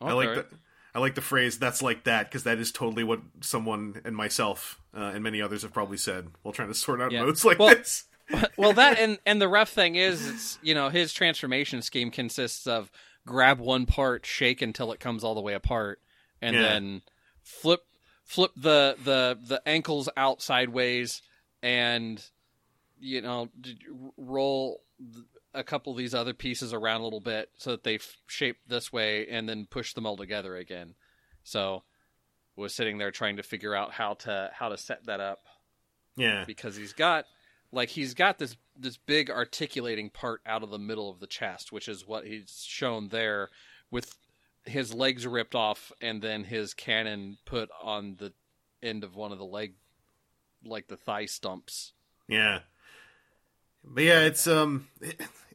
I 0.00 0.12
like 0.12 0.28
Okay. 0.28 0.40
the 0.50 0.56
I 0.94 0.98
like 0.98 1.14
the 1.14 1.20
phrase 1.20 1.58
"that's 1.58 1.82
like 1.82 2.04
that" 2.04 2.28
because 2.28 2.44
that 2.44 2.58
is 2.58 2.72
totally 2.72 3.04
what 3.04 3.20
someone 3.40 4.00
and 4.04 4.16
myself 4.16 4.80
uh, 4.96 5.12
and 5.14 5.22
many 5.22 5.40
others 5.42 5.62
have 5.62 5.72
probably 5.72 5.96
said 5.98 6.28
while 6.42 6.52
trying 6.52 6.68
to 6.68 6.74
sort 6.74 7.00
out 7.00 7.12
Yeah. 7.12 7.22
modes 7.24 7.44
like 7.44 7.58
Well- 7.58 7.74
this. 7.76 8.04
well 8.56 8.72
that 8.74 8.96
and 9.00 9.18
and 9.26 9.42
the 9.42 9.48
rough 9.48 9.70
thing 9.70 9.96
is 9.96 10.24
it's 10.28 10.58
you 10.62 10.72
know 10.72 10.88
his 10.88 11.12
transformation 11.12 11.82
scheme 11.82 12.12
consists 12.12 12.64
of 12.66 12.88
grab 13.26 13.58
one 13.58 13.86
part 13.86 14.24
shake 14.24 14.62
until 14.62 14.92
it 14.92 15.00
comes 15.00 15.24
all 15.24 15.34
the 15.34 15.40
way 15.40 15.52
apart 15.52 16.00
and 16.40 16.54
Yeah. 16.54 16.62
then 16.62 17.02
flip 17.42 17.80
flip 18.24 18.52
the 18.56 18.96
the 19.02 19.36
the 19.44 19.60
ankles 19.66 20.08
out 20.16 20.40
sideways 20.42 21.22
and 21.60 22.24
you 23.00 23.20
know 23.20 23.48
roll 24.16 24.80
a 25.54 25.64
couple 25.64 25.92
of 25.92 25.98
these 25.98 26.14
other 26.14 26.34
pieces 26.34 26.72
around 26.72 27.00
a 27.00 27.04
little 27.04 27.20
bit 27.20 27.50
so 27.56 27.70
that 27.72 27.84
they 27.84 27.96
f- 27.96 28.16
shape 28.26 28.58
this 28.66 28.92
way 28.92 29.26
and 29.28 29.48
then 29.48 29.66
push 29.68 29.94
them 29.94 30.06
all 30.06 30.16
together 30.16 30.56
again. 30.56 30.94
So 31.42 31.82
was 32.56 32.74
sitting 32.74 32.98
there 32.98 33.10
trying 33.10 33.36
to 33.36 33.42
figure 33.42 33.74
out 33.74 33.92
how 33.92 34.14
to 34.14 34.50
how 34.52 34.68
to 34.68 34.76
set 34.76 35.06
that 35.06 35.20
up. 35.20 35.38
Yeah, 36.16 36.44
because 36.46 36.76
he's 36.76 36.92
got 36.92 37.24
like 37.72 37.88
he's 37.88 38.14
got 38.14 38.38
this 38.38 38.56
this 38.76 38.96
big 38.96 39.30
articulating 39.30 40.10
part 40.10 40.40
out 40.46 40.62
of 40.62 40.70
the 40.70 40.78
middle 40.78 41.10
of 41.10 41.20
the 41.20 41.26
chest, 41.26 41.72
which 41.72 41.88
is 41.88 42.06
what 42.06 42.26
he's 42.26 42.64
shown 42.66 43.08
there 43.08 43.48
with 43.90 44.16
his 44.64 44.92
legs 44.92 45.26
ripped 45.26 45.54
off 45.54 45.90
and 46.00 46.20
then 46.20 46.44
his 46.44 46.74
cannon 46.74 47.38
put 47.44 47.70
on 47.82 48.16
the 48.18 48.32
end 48.82 49.04
of 49.04 49.16
one 49.16 49.32
of 49.32 49.38
the 49.38 49.44
leg 49.44 49.74
like 50.64 50.88
the 50.88 50.96
thigh 50.96 51.26
stumps. 51.26 51.92
Yeah, 52.28 52.60
but 53.84 54.04
yeah, 54.04 54.20
it's 54.20 54.46
um, 54.46 54.88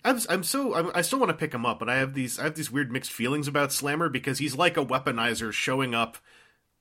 I'm 0.04 0.20
I'm 0.30 0.44
so 0.44 0.74
I'm, 0.74 0.92
I 0.94 1.02
still 1.02 1.20
want 1.20 1.30
to 1.30 1.38
pick 1.38 1.54
him 1.54 1.66
up, 1.66 1.80
but 1.80 1.90
I 1.90 1.96
have 1.98 2.14
these 2.14 2.40
I 2.40 2.44
have 2.44 2.56
these 2.56 2.72
weird 2.72 2.92
mixed 2.92 3.12
feelings 3.12 3.48
about 3.48 3.72
Slammer 3.72 4.10
because 4.10 4.40
he's 4.40 4.56
like 4.56 4.78
a 4.78 4.86
weaponizer 4.86 5.52
showing 5.52 5.96
up 5.96 6.18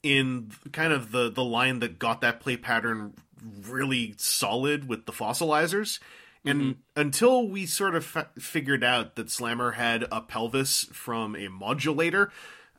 in 0.03 0.53
kind 0.73 0.93
of 0.93 1.11
the 1.11 1.31
the 1.31 1.45
line 1.45 1.81
that 1.81 1.99
got 1.99 2.21
that 2.21 2.41
play 2.41 2.57
pattern 2.57 3.15
really 3.63 4.15
solid 4.17 4.89
with 4.89 5.07
the 5.07 5.13
fossilizers. 5.13 5.99
And 6.47 6.77
until 6.95 7.49
we 7.49 7.65
sort 7.65 7.95
of 7.95 8.05
fa- 8.05 8.29
figured 8.39 8.85
out 8.85 9.17
that 9.17 9.31
Slammer 9.31 9.71
had 9.73 10.05
a 10.13 10.21
pelvis 10.21 10.85
from 10.93 11.35
a 11.37 11.49
modulator, 11.49 12.31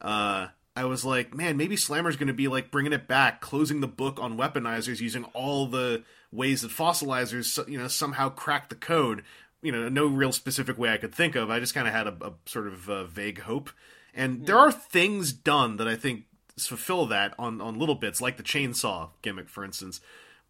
uh, 0.01 0.49
I 0.75 0.85
was 0.85 1.05
like, 1.05 1.33
man, 1.33 1.55
maybe 1.55 1.77
Slammer's 1.77 2.17
going 2.17 2.27
to 2.27 2.33
be 2.33 2.47
like 2.47 2.69
bringing 2.69 2.93
it 2.93 3.07
back, 3.07 3.39
closing 3.39 3.79
the 3.79 3.87
book 3.87 4.19
on 4.19 4.37
weaponizers 4.37 4.99
using 4.99 5.23
all 5.33 5.67
the 5.67 6.03
ways 6.31 6.61
that 6.61 6.71
fossilizers, 6.71 7.67
you 7.69 7.77
know, 7.77 7.87
somehow 7.87 8.29
crack 8.29 8.69
the 8.69 8.75
code. 8.75 9.23
You 9.61 9.71
know, 9.71 9.89
no 9.89 10.05
real 10.05 10.31
specific 10.31 10.77
way 10.77 10.89
I 10.89 10.97
could 10.97 11.15
think 11.15 11.35
of. 11.35 11.49
I 11.49 11.59
just 11.59 11.73
kind 11.73 11.87
of 11.87 11.93
had 11.93 12.07
a, 12.07 12.15
a 12.21 12.33
sort 12.45 12.67
of 12.67 12.89
uh, 12.89 13.05
vague 13.05 13.39
hope. 13.39 13.71
And 14.13 14.45
there 14.45 14.57
are 14.59 14.71
things 14.71 15.33
done 15.33 15.77
that 15.77 15.87
I 15.87 15.95
think 15.95 16.25
fulfill 16.57 17.05
that 17.07 17.33
on 17.39 17.61
on 17.61 17.79
little 17.79 17.95
bits, 17.95 18.21
like 18.21 18.37
the 18.37 18.43
chainsaw 18.43 19.09
gimmick, 19.21 19.49
for 19.49 19.63
instance. 19.65 20.01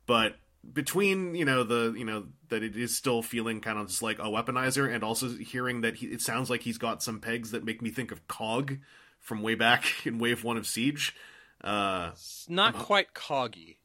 But 0.05 0.35
between 0.73 1.35
you 1.35 1.45
know 1.45 1.63
the 1.63 1.93
you 1.97 2.05
know 2.05 2.25
that 2.49 2.63
it 2.63 2.75
is 2.75 2.95
still 2.95 3.21
feeling 3.21 3.61
kind 3.61 3.79
of 3.79 3.87
just 3.87 4.01
like 4.01 4.19
a 4.19 4.23
weaponizer, 4.23 4.93
and 4.93 5.03
also 5.03 5.29
hearing 5.29 5.81
that 5.81 5.95
he, 5.95 6.07
it 6.07 6.21
sounds 6.21 6.49
like 6.49 6.61
he's 6.61 6.77
got 6.77 7.01
some 7.01 7.19
pegs 7.19 7.51
that 7.51 7.63
make 7.63 7.81
me 7.81 7.89
think 7.89 8.11
of 8.11 8.27
Cog 8.27 8.77
from 9.25 9.41
way 9.41 9.55
back 9.55 9.83
in 10.05 10.19
Wave 10.19 10.43
One 10.43 10.55
of 10.55 10.65
Siege. 10.67 11.13
Uh, 11.61 12.11
It's 12.13 12.45
not 12.47 12.75
quite 12.75 13.13
coggy. 13.13 13.77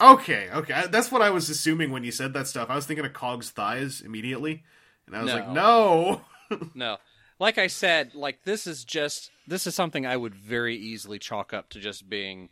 okay, 0.00 0.48
okay, 0.52 0.84
that's 0.90 1.12
what 1.12 1.22
I 1.22 1.30
was 1.30 1.48
assuming 1.50 1.90
when 1.90 2.02
you 2.02 2.10
said 2.10 2.32
that 2.32 2.46
stuff. 2.46 2.70
I 2.70 2.74
was 2.74 2.86
thinking 2.86 3.04
of 3.04 3.12
Cog's 3.12 3.50
thighs 3.50 4.00
immediately, 4.00 4.64
and 5.06 5.14
I 5.16 5.22
was 5.22 5.32
like, 5.32 5.48
no. 5.50 6.22
No. 6.74 6.96
Like 7.38 7.58
I 7.58 7.66
said, 7.66 8.14
like 8.14 8.44
this 8.44 8.66
is 8.66 8.84
just 8.84 9.30
this 9.46 9.66
is 9.66 9.74
something 9.74 10.06
I 10.06 10.16
would 10.16 10.34
very 10.34 10.76
easily 10.76 11.18
chalk 11.18 11.52
up 11.52 11.68
to 11.70 11.80
just 11.80 12.08
being 12.08 12.48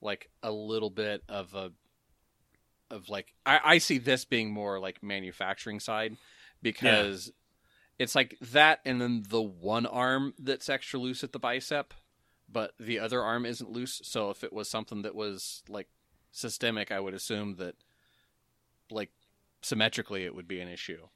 like 0.00 0.30
a 0.42 0.50
little 0.52 0.90
bit 0.90 1.22
of 1.28 1.52
a 1.54 1.72
of 2.90 3.08
like 3.08 3.34
I, 3.44 3.60
I 3.64 3.78
see 3.78 3.98
this 3.98 4.24
being 4.24 4.52
more 4.52 4.78
like 4.78 5.02
manufacturing 5.02 5.80
side 5.80 6.16
because 6.62 7.32
it's 8.02 8.16
like 8.16 8.36
that 8.40 8.80
and 8.84 9.00
then 9.00 9.22
the 9.28 9.40
one 9.40 9.86
arm 9.86 10.34
that's 10.36 10.68
extra 10.68 10.98
loose 10.98 11.22
at 11.22 11.30
the 11.30 11.38
bicep, 11.38 11.94
but 12.50 12.72
the 12.80 12.98
other 12.98 13.22
arm 13.22 13.46
isn't 13.46 13.70
loose. 13.70 14.00
So 14.02 14.30
if 14.30 14.42
it 14.42 14.52
was 14.52 14.68
something 14.68 15.02
that 15.02 15.14
was 15.14 15.62
like 15.68 15.88
systemic, 16.32 16.90
I 16.90 16.98
would 16.98 17.14
assume 17.14 17.54
that 17.56 17.76
like 18.90 19.10
symmetrically 19.62 20.24
it 20.24 20.34
would 20.34 20.48
be 20.48 20.60
an 20.60 20.68
issue. 20.68 21.06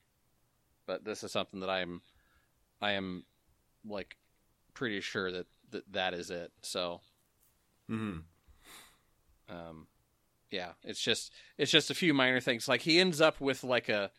But 0.87 1.05
this 1.05 1.25
is 1.25 1.33
something 1.33 1.59
that 1.59 1.71
I'm 1.71 2.03
I 2.81 2.93
am 2.93 3.25
like 3.85 4.17
pretty 4.73 5.01
sure 5.01 5.33
that 5.33 5.47
that, 5.71 5.93
that 5.93 6.15
is 6.15 6.31
it. 6.31 6.53
So 6.63 7.01
hmm 7.89 8.19
um 9.49 9.89
yeah, 10.53 10.73
it's 10.85 11.01
just 11.01 11.33
it's 11.59 11.73
just 11.73 11.91
a 11.91 11.95
few 11.95 12.15
minor 12.15 12.39
things. 12.39 12.69
Like 12.69 12.83
he 12.83 13.01
ends 13.01 13.21
up 13.21 13.41
with 13.41 13.65
like 13.65 13.89
a 13.89 14.13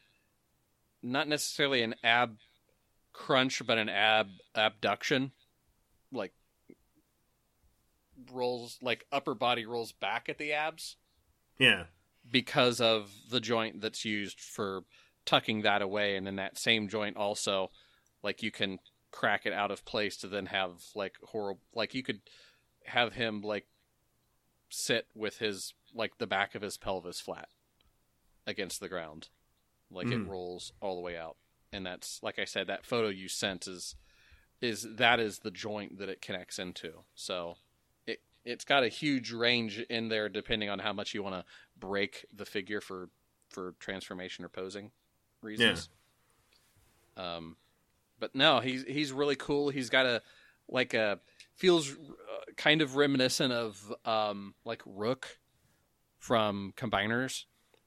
not 1.01 1.29
necessarily 1.29 1.81
an 1.81 1.95
ab 2.03 2.39
crunch, 3.17 3.61
but 3.65 3.77
an 3.77 3.89
ab 3.89 4.27
abduction, 4.55 5.31
like 6.11 6.33
rolls 8.31 8.77
like 8.81 9.05
upper 9.11 9.35
body 9.35 9.65
rolls 9.65 9.91
back 9.91 10.27
at 10.29 10.37
the 10.37 10.51
abs 10.53 10.95
Yeah. 11.59 11.85
because 12.29 12.81
of 12.81 13.11
the 13.29 13.39
joint 13.39 13.81
that's 13.81 14.05
used 14.05 14.39
for 14.39 14.83
tucking 15.25 15.61
that 15.63 15.81
away, 15.81 16.15
and 16.15 16.25
then 16.25 16.37
that 16.37 16.57
same 16.57 16.87
joint 16.87 17.17
also, 17.17 17.71
like 18.23 18.41
you 18.41 18.51
can 18.51 18.79
crack 19.11 19.45
it 19.45 19.53
out 19.53 19.71
of 19.71 19.85
place 19.85 20.17
to 20.17 20.27
then 20.27 20.47
have 20.47 20.83
like 20.95 21.15
horrible, 21.23 21.61
like 21.73 21.93
you 21.93 22.03
could 22.03 22.21
have 22.85 23.13
him 23.13 23.41
like 23.41 23.67
sit 24.69 25.07
with 25.15 25.37
his 25.39 25.73
like 25.93 26.17
the 26.17 26.27
back 26.27 26.55
of 26.55 26.61
his 26.61 26.77
pelvis 26.77 27.19
flat 27.19 27.49
against 28.45 28.79
the 28.79 28.89
ground, 28.89 29.29
like 29.91 30.07
it 30.07 30.19
Mm. 30.19 30.27
rolls 30.29 30.71
all 30.81 30.95
the 30.95 31.01
way 31.01 31.17
out, 31.17 31.37
and 31.71 31.85
that's 31.85 32.21
like 32.23 32.39
I 32.39 32.45
said, 32.45 32.67
that 32.67 32.85
photo 32.85 33.09
you 33.09 33.27
sent 33.27 33.67
is 33.67 33.95
is 34.61 34.87
that 34.95 35.19
is 35.19 35.39
the 35.39 35.51
joint 35.51 35.99
that 35.99 36.09
it 36.09 36.21
connects 36.21 36.59
into, 36.59 37.03
so. 37.15 37.55
It, 38.05 38.21
it's 38.45 38.63
got 38.63 38.83
a 38.83 38.87
huge 38.87 39.33
range 39.33 39.79
in 39.89 40.07
there 40.07 40.29
depending 40.29 40.69
on 40.69 40.79
how 40.79 40.93
much 40.93 41.13
you 41.13 41.21
want 41.21 41.35
to 41.35 41.43
break 41.77 42.25
the 42.33 42.45
figure 42.45 42.79
for 42.79 43.09
for 43.49 43.75
transformation 43.79 44.45
or 44.45 44.49
posing 44.49 44.91
reasons. 45.41 45.89
Yeah. 47.17 47.35
Um, 47.35 47.57
but 48.19 48.35
no, 48.35 48.59
he's 48.59 48.83
he's 48.83 49.11
really 49.11 49.35
cool. 49.35 49.69
He's 49.69 49.89
got 49.89 50.05
a 50.05 50.21
like 50.67 50.93
a 50.93 51.19
feels 51.55 51.91
uh, 51.91 52.51
kind 52.55 52.81
of 52.81 52.95
reminiscent 52.95 53.53
of 53.53 53.93
um 54.05 54.53
like 54.65 54.81
Rook 54.85 55.39
from 56.19 56.73
Combiners. 56.75 57.45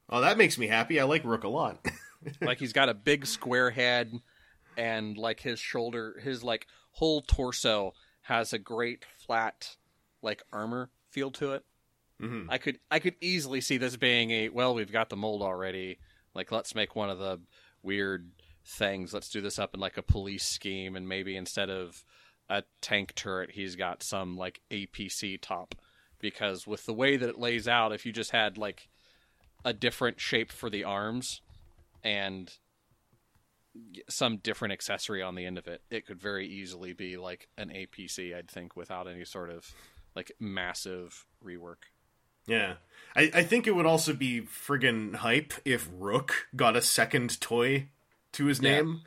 Oh, 0.08 0.20
that 0.20 0.38
makes 0.38 0.58
me 0.58 0.66
happy. 0.66 0.98
I 0.98 1.04
like 1.04 1.24
Rook 1.24 1.44
a 1.44 1.48
lot. 1.48 1.84
like 2.40 2.58
he's 2.58 2.72
got 2.72 2.88
a 2.88 2.94
big 2.94 3.26
square 3.26 3.70
head 3.70 4.12
and 4.76 5.16
like 5.16 5.40
his 5.40 5.58
shoulder 5.58 6.20
his 6.22 6.42
like 6.44 6.66
whole 6.92 7.22
torso 7.22 7.92
has 8.22 8.52
a 8.52 8.58
great 8.58 9.04
flat 9.18 9.76
like 10.22 10.42
armor 10.52 10.90
feel 11.10 11.30
to 11.30 11.52
it. 11.54 11.64
Mhm. 12.20 12.46
i 12.50 12.58
could 12.58 12.78
i 12.90 12.98
could 12.98 13.14
easily 13.22 13.60
see 13.62 13.78
this 13.78 13.96
being 13.96 14.30
a 14.30 14.48
well 14.50 14.74
we've 14.74 14.92
got 14.92 15.08
the 15.08 15.16
mold 15.16 15.42
already. 15.42 15.98
Like 16.34 16.52
let's 16.52 16.74
make 16.74 16.94
one 16.94 17.10
of 17.10 17.18
the 17.18 17.40
weird 17.82 18.30
things. 18.64 19.12
Let's 19.12 19.30
do 19.30 19.40
this 19.40 19.58
up 19.58 19.74
in 19.74 19.80
like 19.80 19.96
a 19.96 20.02
police 20.02 20.44
scheme 20.44 20.94
and 20.96 21.08
maybe 21.08 21.34
instead 21.36 21.70
of 21.70 22.04
a 22.48 22.62
tank 22.80 23.14
turret 23.14 23.52
he's 23.52 23.74
got 23.76 24.02
some 24.02 24.36
like 24.36 24.60
apc 24.70 25.40
top. 25.40 25.74
Because 26.20 26.66
with 26.66 26.84
the 26.84 26.92
way 26.92 27.16
that 27.16 27.28
it 27.30 27.38
lays 27.38 27.66
out 27.66 27.92
if 27.92 28.04
you 28.04 28.12
just 28.12 28.30
had 28.32 28.58
like 28.58 28.88
a 29.64 29.72
different 29.72 30.20
shape 30.20 30.52
for 30.52 30.68
the 30.70 30.84
arms 30.84 31.40
and 32.04 32.52
some 34.08 34.38
different 34.38 34.72
accessory 34.72 35.22
on 35.22 35.34
the 35.34 35.46
end 35.46 35.58
of 35.58 35.66
it, 35.68 35.82
it 35.90 36.06
could 36.06 36.20
very 36.20 36.46
easily 36.46 36.92
be 36.92 37.16
like 37.16 37.48
an 37.56 37.70
APC, 37.70 38.34
I'd 38.36 38.50
think, 38.50 38.76
without 38.76 39.06
any 39.08 39.24
sort 39.24 39.50
of 39.50 39.72
like 40.16 40.32
massive 40.40 41.26
rework. 41.44 41.76
Yeah. 42.46 42.74
I, 43.14 43.30
I 43.34 43.42
think 43.44 43.66
it 43.66 43.76
would 43.76 43.86
also 43.86 44.12
be 44.12 44.40
friggin' 44.42 45.16
hype 45.16 45.52
if 45.64 45.88
Rook 45.96 46.48
got 46.56 46.74
a 46.76 46.82
second 46.82 47.40
toy 47.40 47.88
to 48.32 48.46
his 48.46 48.60
Yeah. 48.60 48.70
name. 48.76 49.02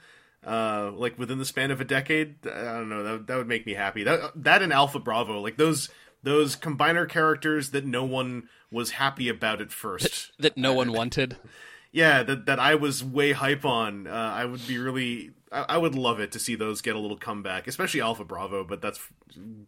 Uh, 0.46 0.92
like 0.94 1.18
within 1.18 1.40
the 1.40 1.46
span 1.46 1.72
of 1.72 1.80
a 1.80 1.86
decade, 1.86 2.36
I 2.46 2.64
don't 2.74 2.90
know. 2.90 3.04
That, 3.04 3.28
that 3.28 3.38
would 3.38 3.48
make 3.48 3.66
me 3.66 3.74
happy. 3.76 4.04
That 4.04 4.32
that 4.44 4.62
and 4.62 4.74
Alpha 4.74 5.00
Bravo, 5.00 5.40
like 5.40 5.56
those 5.56 5.88
those 6.22 6.58
combiner 6.58 7.08
characters 7.08 7.70
that 7.72 7.86
no 7.86 8.04
one 8.04 8.50
was 8.70 8.92
happy 8.92 9.30
about 9.30 9.62
at 9.62 9.72
first. 9.72 10.32
That 10.40 10.58
no 10.58 10.74
one 10.74 10.92
wanted. 10.92 11.38
yeah, 11.94 12.24
that 12.24 12.48
that 12.48 12.60
I 12.60 12.76
was 12.76 13.02
way 13.04 13.32
hype 13.32 13.64
on. 13.64 14.08
Uh, 14.08 14.12
I 14.12 14.44
would 14.44 14.68
be 14.68 14.78
really, 14.78 15.32
I, 15.52 15.62
I 15.70 15.78
would 15.78 15.96
love 15.96 16.20
it 16.20 16.34
to 16.34 16.40
see 16.40 16.56
those 16.56 16.82
get 16.82 16.98
a 16.98 17.00
little 17.00 17.16
comeback, 17.18 17.68
especially 17.68 18.02
Alpha 18.02 18.26
Bravo. 18.26 18.66
But 18.66 18.82
that's 18.82 19.00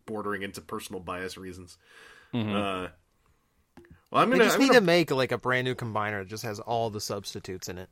bordering 0.05 0.41
into 0.41 0.59
personal 0.59 0.99
bias 0.99 1.37
reasons. 1.37 1.77
Uh, 2.33 2.89
well, 4.11 4.21
I'm 4.23 4.29
They 4.29 4.37
gonna. 4.39 4.43
just 4.45 4.55
I'm 4.55 4.61
need 4.61 4.67
gonna 4.67 4.79
to 4.81 4.85
make 4.85 5.11
like 5.11 5.31
a 5.31 5.37
brand 5.37 5.63
new 5.65 5.75
combiner 5.75 6.19
that 6.23 6.27
just 6.27 6.43
has 6.43 6.59
all 6.59 6.89
the 6.89 6.99
substitutes 6.99 7.69
in 7.69 7.77
it. 7.77 7.89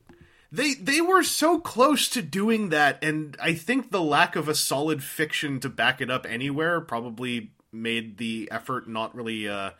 They 0.51 0.73
they 0.73 0.99
were 1.01 1.23
so 1.23 1.59
close 1.59 2.09
to 2.09 2.21
doing 2.21 2.69
that, 2.69 3.03
and 3.03 3.37
I 3.41 3.53
think 3.53 3.89
the 3.91 4.01
lack 4.01 4.35
of 4.35 4.47
a 4.49 4.53
solid 4.55 5.01
fiction 5.03 5.59
to 5.61 5.69
back 5.69 6.01
it 6.01 6.11
up 6.11 6.25
anywhere 6.29 6.81
probably 6.81 7.51
made 7.71 8.17
the 8.17 8.49
effort 8.51 8.87
not 8.87 9.15
really 9.15 9.47
uh, 9.47 9.71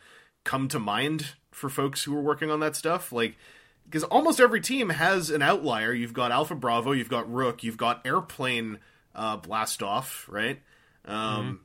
come 0.42 0.66
to 0.68 0.78
mind 0.80 1.34
for 1.52 1.68
folks 1.70 2.02
who 2.02 2.12
were 2.12 2.20
working 2.22 2.50
on 2.50 2.58
that 2.60 2.74
stuff. 2.74 3.12
Like, 3.12 3.36
because 3.84 4.04
almost 4.04 4.40
every 4.40 4.60
team 4.60 4.90
has 4.90 5.30
an 5.30 5.42
outlier. 5.42 5.92
You've 5.92 6.12
got 6.12 6.32
Alpha 6.32 6.54
Bravo, 6.54 6.92
you've 6.92 7.08
got 7.08 7.32
Rook, 7.32 7.62
you've 7.62 7.76
got 7.76 8.04
Airplane 8.04 8.78
uh, 9.14 9.36
Blast 9.36 9.82
Off, 9.82 10.26
right? 10.28 10.60
Um, 11.04 11.60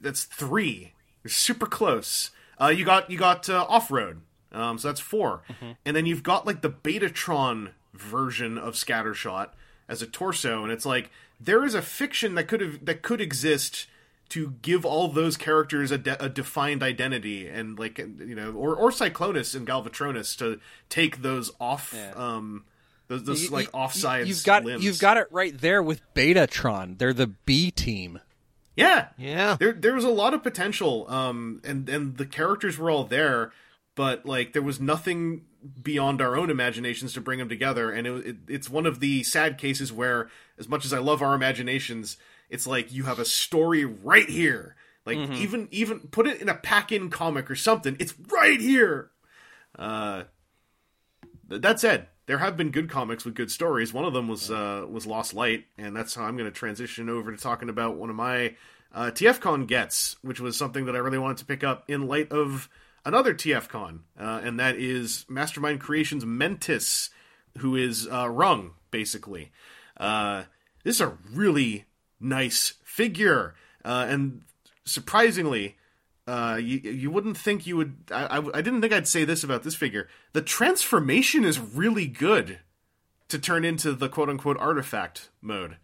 That's 0.00 0.24
three. 0.24 0.92
They're 1.22 1.30
super 1.30 1.66
close. 1.66 2.30
Uh, 2.60 2.68
you 2.68 2.84
got 2.84 3.10
you 3.10 3.18
got 3.18 3.48
uh, 3.48 3.64
Off 3.68 3.90
Road, 3.90 4.20
um, 4.52 4.78
so 4.78 4.88
that's 4.88 5.00
4 5.00 5.42
and 5.84 5.96
then 5.96 6.04
you've 6.06 6.22
got 6.22 6.46
like 6.46 6.60
the 6.60 6.70
Betatron 6.70 7.70
version 7.94 8.58
of 8.58 8.74
Scattershot 8.74 9.48
as 9.88 10.02
a 10.02 10.06
torso, 10.06 10.62
and 10.62 10.70
it's 10.72 10.86
like 10.86 11.10
there 11.40 11.64
is 11.64 11.74
a 11.74 11.82
fiction 11.82 12.34
that 12.34 12.44
could 12.48 12.60
have 12.60 12.84
that 12.84 13.02
could 13.02 13.20
exist 13.20 13.86
to 14.32 14.54
give 14.62 14.84
all 14.84 15.08
those 15.08 15.36
characters 15.36 15.90
a, 15.90 15.98
de- 15.98 16.22
a 16.24 16.28
defined 16.28 16.82
identity, 16.82 17.48
and 17.48 17.78
like 17.78 17.98
you 17.98 18.34
know, 18.34 18.52
or 18.52 18.74
or 18.76 18.90
Cyclonus 18.90 19.54
and 19.54 19.66
Galvatronus 19.66 20.36
to 20.38 20.60
take 20.88 21.22
those 21.22 21.50
off, 21.60 21.92
Yeah. 21.96 22.12
um, 22.16 22.64
those, 23.08 23.24
those 23.24 23.44
You- 23.44 23.50
like 23.50 23.66
you- 23.66 23.72
offsides. 23.72 24.26
You've 24.26 24.44
got 24.44 24.64
limbs. 24.64 24.84
you've 24.84 24.98
got 25.00 25.16
it 25.16 25.28
right 25.30 25.58
there 25.58 25.82
with 25.82 26.02
Betatron. 26.14 26.98
They're 26.98 27.12
the 27.12 27.26
B 27.28 27.70
team. 27.70 28.20
yeah, 28.76 29.08
Yeah. 29.18 29.56
there 29.60 29.72
there 29.72 29.94
was 29.94 30.04
a 30.04 30.08
lot 30.10 30.32
of 30.34 30.42
potential 30.42 31.04
um 31.10 31.60
and 31.62 31.86
and 31.90 32.16
the 32.16 32.24
characters 32.24 32.78
were 32.78 32.90
all 32.90 33.04
there 33.04 33.52
but 33.94 34.24
like 34.24 34.54
there 34.54 34.62
was 34.62 34.80
nothing 34.80 35.44
beyond 35.82 36.22
our 36.22 36.36
own 36.38 36.48
imaginations 36.48 37.12
to 37.12 37.20
bring 37.20 37.38
them 37.38 37.50
together 37.50 37.90
and 37.90 38.06
it, 38.06 38.26
it 38.26 38.36
it's 38.48 38.70
one 38.70 38.86
of 38.86 38.98
the 39.00 39.22
sad 39.24 39.58
cases 39.58 39.92
where 39.92 40.30
as 40.58 40.68
much 40.70 40.86
as 40.86 40.92
i 40.94 40.98
love 40.98 41.20
our 41.20 41.34
imaginations 41.34 42.16
it's 42.52 42.66
like 42.66 42.92
you 42.92 43.04
have 43.04 43.18
a 43.18 43.24
story 43.24 43.84
right 43.84 44.28
here. 44.28 44.76
Like 45.04 45.18
even 45.18 45.68
even 45.72 46.00
put 46.00 46.28
it 46.28 46.40
in 46.40 46.48
a 46.48 46.54
pack-in 46.54 47.10
comic 47.10 47.50
or 47.50 47.56
something 47.56 47.96
it's 47.98 48.14
right 48.28 48.60
here. 48.60 49.10
Uh 49.76 50.24
th- 51.48 51.62
that 51.62 51.80
said 51.80 52.06
there 52.26 52.38
have 52.38 52.56
been 52.56 52.70
good 52.70 52.88
comics 52.88 53.24
with 53.24 53.34
good 53.34 53.50
stories. 53.50 53.92
One 53.92 54.04
of 54.04 54.12
them 54.12 54.28
was 54.28 54.50
uh 54.50 54.86
was 54.88 55.06
lost 55.06 55.34
light 55.34 55.64
and 55.76 55.96
that's 55.96 56.14
how 56.14 56.24
i'm 56.24 56.36
going 56.36 56.48
to 56.48 56.56
transition 56.56 57.08
over 57.08 57.32
to 57.32 57.36
talking 57.36 57.68
about 57.68 57.96
one 57.96 58.10
of 58.10 58.16
my 58.16 58.54
uh, 58.94 59.10
TFCon 59.10 59.66
gets, 59.66 60.16
which 60.22 60.38
was 60.38 60.56
something 60.56 60.84
that 60.84 60.94
I 60.94 60.98
really 60.98 61.18
wanted 61.18 61.38
to 61.38 61.46
pick 61.46 61.64
up 61.64 61.84
in 61.88 62.06
light 62.06 62.30
of 62.30 62.68
another 63.04 63.34
TFCon, 63.34 64.00
uh, 64.20 64.40
and 64.44 64.60
that 64.60 64.76
is 64.76 65.24
Mastermind 65.28 65.80
Creations 65.80 66.26
Mentis, 66.26 67.10
who 67.58 67.74
is 67.74 68.06
uh, 68.06 68.28
Rung, 68.28 68.72
basically. 68.90 69.50
Uh, 69.96 70.44
this 70.84 70.96
is 70.96 71.00
a 71.00 71.16
really 71.32 71.86
nice 72.22 72.74
figure, 72.84 73.54
uh, 73.84 74.06
and 74.08 74.42
surprisingly, 74.84 75.76
uh, 76.26 76.58
you 76.60 76.78
you 76.78 77.10
wouldn't 77.10 77.36
think 77.36 77.66
you 77.66 77.76
would. 77.76 77.96
I, 78.10 78.38
I 78.38 78.58
I 78.58 78.62
didn't 78.62 78.80
think 78.80 78.92
I'd 78.92 79.08
say 79.08 79.24
this 79.24 79.42
about 79.42 79.62
this 79.62 79.74
figure. 79.74 80.08
The 80.32 80.42
transformation 80.42 81.44
is 81.44 81.58
really 81.58 82.06
good 82.06 82.60
to 83.28 83.38
turn 83.38 83.64
into 83.64 83.92
the 83.92 84.08
quote 84.08 84.28
unquote 84.28 84.58
artifact 84.58 85.30
mode. 85.40 85.78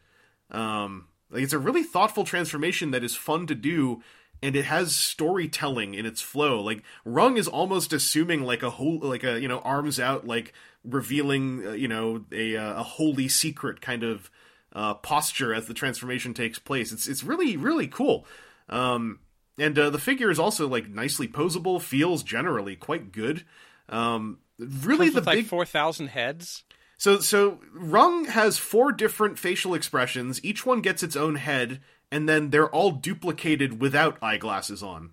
Um, 0.51 1.09
like 1.31 1.43
it's 1.43 1.53
a 1.53 1.59
really 1.59 1.83
thoughtful 1.83 2.25
transformation 2.25 2.91
that 2.93 3.03
is 3.03 3.17
fun 3.17 3.47
to 3.49 3.55
do, 3.55 4.03
and 4.43 4.55
it 4.55 4.65
has 4.67 4.95
storytelling 4.95 5.95
in 5.95 6.07
its 6.07 6.23
flow. 6.23 6.61
Like 6.61 6.83
Rung 7.05 7.37
is 7.37 7.49
almost 7.49 7.93
assuming 7.93 8.43
like 8.43 8.63
a 8.63 8.71
whole, 8.71 8.99
like 9.01 9.25
a 9.25 9.41
you 9.41 9.49
know 9.49 9.59
arms 9.61 9.99
out, 9.99 10.27
like 10.27 10.53
revealing 10.85 11.67
uh, 11.67 11.73
you 11.73 11.89
know 11.89 12.25
a 12.31 12.57
uh, 12.57 12.81
a 12.81 12.83
holy 12.83 13.29
secret 13.29 13.81
kind 13.81 14.03
of 14.03 14.31
uh, 14.73 14.95
posture 14.95 15.55
as 15.55 15.67
the 15.67 15.75
transformation 15.75 16.35
takes 16.35 16.59
place. 16.59 16.93
It's 16.93 17.07
it's 17.07 17.25
really 17.25 17.57
really 17.57 17.89
cool. 17.89 18.27
Um, 18.69 19.21
and 19.59 19.79
uh, 19.79 19.91
the 19.91 19.99
figure 19.99 20.31
is 20.31 20.39
also 20.39 20.69
like 20.69 20.89
nicely 20.89 21.27
posable. 21.27 21.81
Feels 21.81 22.23
generally 22.23 22.77
quite 22.77 23.13
good. 23.13 23.45
Um, 23.89 24.39
really, 24.59 25.09
the 25.09 25.17
with 25.17 25.27
like 25.27 25.39
big 25.39 25.47
four 25.47 25.65
thousand 25.65 26.09
heads. 26.09 26.65
so 26.97 27.21
so 27.21 27.61
Rung 27.73 28.27
has 28.27 28.59
four 28.59 28.93
different 28.93 29.39
facial 29.39 29.75
expressions. 29.75 30.43
Each 30.45 30.65
one 30.65 30.81
gets 30.81 31.03
its 31.03 31.17
own 31.17 31.37
head, 31.37 31.81
and 32.13 32.29
then 32.29 32.51
they're 32.51 32.71
all 32.71 32.93
duplicated 32.93 33.81
without 33.81 34.23
eyeglasses 34.23 34.83
on. 34.83 35.11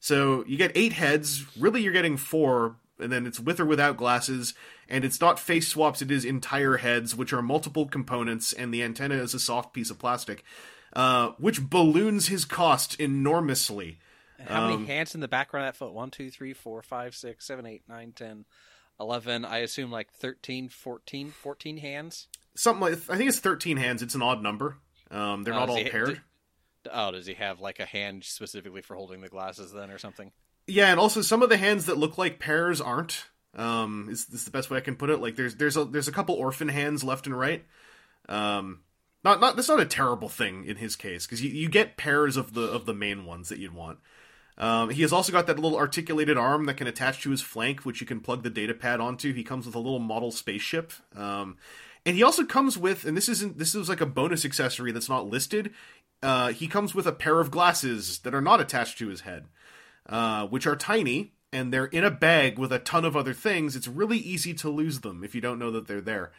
So 0.00 0.44
you 0.46 0.56
get 0.56 0.72
eight 0.74 0.92
heads. 0.92 1.44
Really, 1.58 1.82
you're 1.82 1.92
getting 1.92 2.16
four, 2.16 2.76
and 2.98 3.10
then 3.12 3.26
it's 3.26 3.38
with 3.40 3.60
or 3.60 3.64
without 3.66 3.96
glasses. 3.96 4.54
And 4.88 5.04
it's 5.04 5.20
not 5.20 5.38
face 5.38 5.68
swaps; 5.68 6.02
it 6.02 6.10
is 6.10 6.24
entire 6.24 6.78
heads, 6.78 7.14
which 7.14 7.32
are 7.32 7.42
multiple 7.42 7.86
components, 7.86 8.52
and 8.52 8.72
the 8.72 8.82
antenna 8.82 9.16
is 9.16 9.34
a 9.34 9.38
soft 9.40 9.72
piece 9.72 9.90
of 9.90 9.98
plastic, 9.98 10.44
uh, 10.94 11.30
which 11.38 11.68
balloons 11.68 12.28
his 12.28 12.44
cost 12.44 12.98
enormously. 13.00 13.98
How 14.46 14.64
Um, 14.64 14.70
many 14.70 14.86
hands 14.86 15.14
in 15.14 15.20
the 15.20 15.28
background 15.28 15.66
of 15.66 15.74
that 15.74 15.78
foot? 15.78 15.92
One, 15.92 16.10
two, 16.10 16.30
three, 16.30 16.52
four, 16.54 16.80
five, 16.82 17.14
six, 17.14 17.44
seven, 17.44 17.66
eight, 17.66 17.82
nine, 17.88 18.12
ten, 18.12 18.44
11, 19.00 19.44
I 19.44 19.58
assume 19.58 19.90
like 19.90 20.10
13, 20.12 20.68
14, 20.68 21.30
14 21.30 21.76
hands. 21.78 22.28
Something 22.54 22.80
like 22.80 22.92
I 23.10 23.16
think 23.16 23.28
it's 23.28 23.38
thirteen 23.38 23.76
hands. 23.76 24.02
It's 24.02 24.14
an 24.16 24.22
odd 24.22 24.42
number. 24.42 24.78
Um, 25.12 25.44
they're 25.44 25.54
Oh, 25.54 25.58
not 25.60 25.68
all 25.70 25.76
he- 25.76 25.88
paired. 25.88 26.20
d- 26.84 26.90
oh, 26.92 27.12
does 27.12 27.26
he 27.26 27.34
have 27.34 27.60
like 27.60 27.78
a 27.78 27.84
hand 27.86 28.24
specifically 28.24 28.82
for 28.82 28.96
holding 28.96 29.20
the 29.20 29.28
glasses 29.28 29.72
then 29.72 29.90
or 29.90 29.98
something? 29.98 30.32
Yeah, 30.68 30.90
and 30.90 31.00
also 31.00 31.22
some 31.22 31.42
of 31.42 31.48
the 31.48 31.56
hands 31.56 31.86
that 31.86 31.96
look 31.96 32.18
like 32.18 32.38
pairs 32.38 32.80
aren't. 32.80 33.24
Um, 33.54 34.08
is 34.10 34.26
this 34.26 34.44
the 34.44 34.50
best 34.50 34.70
way 34.70 34.76
I 34.76 34.82
can 34.82 34.96
put 34.96 35.08
it? 35.08 35.16
Like 35.16 35.34
there's 35.34 35.56
there's 35.56 35.78
a 35.78 35.84
there's 35.86 36.08
a 36.08 36.12
couple 36.12 36.34
orphan 36.34 36.68
hands 36.68 37.02
left 37.02 37.26
and 37.26 37.36
right. 37.36 37.64
Um, 38.28 38.80
not 39.24 39.40
not 39.40 39.56
that's 39.56 39.68
not 39.68 39.80
a 39.80 39.86
terrible 39.86 40.28
thing 40.28 40.66
in 40.66 40.76
his 40.76 40.94
case 40.94 41.26
because 41.26 41.42
you, 41.42 41.50
you 41.50 41.70
get 41.70 41.96
pairs 41.96 42.36
of 42.36 42.52
the 42.52 42.62
of 42.62 42.84
the 42.84 42.92
main 42.92 43.24
ones 43.24 43.48
that 43.48 43.58
you'd 43.58 43.74
want. 43.74 43.98
Um, 44.58 44.90
he 44.90 45.02
has 45.02 45.12
also 45.12 45.32
got 45.32 45.46
that 45.46 45.58
little 45.58 45.78
articulated 45.78 46.36
arm 46.36 46.66
that 46.66 46.76
can 46.76 46.86
attach 46.86 47.22
to 47.22 47.30
his 47.30 47.40
flank, 47.40 47.86
which 47.86 48.00
you 48.00 48.06
can 48.06 48.20
plug 48.20 48.42
the 48.42 48.50
data 48.50 48.74
pad 48.74 49.00
onto. 49.00 49.32
He 49.32 49.44
comes 49.44 49.64
with 49.64 49.74
a 49.74 49.80
little 49.80 50.00
model 50.00 50.32
spaceship, 50.32 50.92
um, 51.16 51.56
and 52.04 52.14
he 52.14 52.22
also 52.22 52.44
comes 52.44 52.76
with, 52.76 53.06
and 53.06 53.16
this 53.16 53.28
isn't 53.28 53.56
this 53.56 53.74
is 53.74 53.88
like 53.88 54.02
a 54.02 54.06
bonus 54.06 54.44
accessory 54.44 54.92
that's 54.92 55.08
not 55.08 55.28
listed. 55.28 55.72
Uh, 56.22 56.48
he 56.48 56.68
comes 56.68 56.94
with 56.94 57.06
a 57.06 57.12
pair 57.12 57.40
of 57.40 57.50
glasses 57.50 58.18
that 58.18 58.34
are 58.34 58.42
not 58.42 58.60
attached 58.60 58.98
to 58.98 59.08
his 59.08 59.22
head 59.22 59.46
uh, 60.08 60.46
which 60.46 60.66
are 60.66 60.76
tiny 60.76 61.32
and 61.52 61.72
they're 61.72 61.86
in 61.86 62.04
a 62.04 62.10
bag 62.10 62.58
with 62.58 62.72
a 62.72 62.78
ton 62.78 63.04
of 63.04 63.16
other 63.16 63.34
things. 63.34 63.74
It's 63.74 63.88
really 63.88 64.18
easy 64.18 64.54
to 64.54 64.68
lose 64.68 65.00
them 65.00 65.24
if 65.24 65.34
you 65.34 65.40
don't 65.40 65.58
know 65.58 65.70
that 65.70 65.86
they're 65.86 66.00
there. 66.00 66.32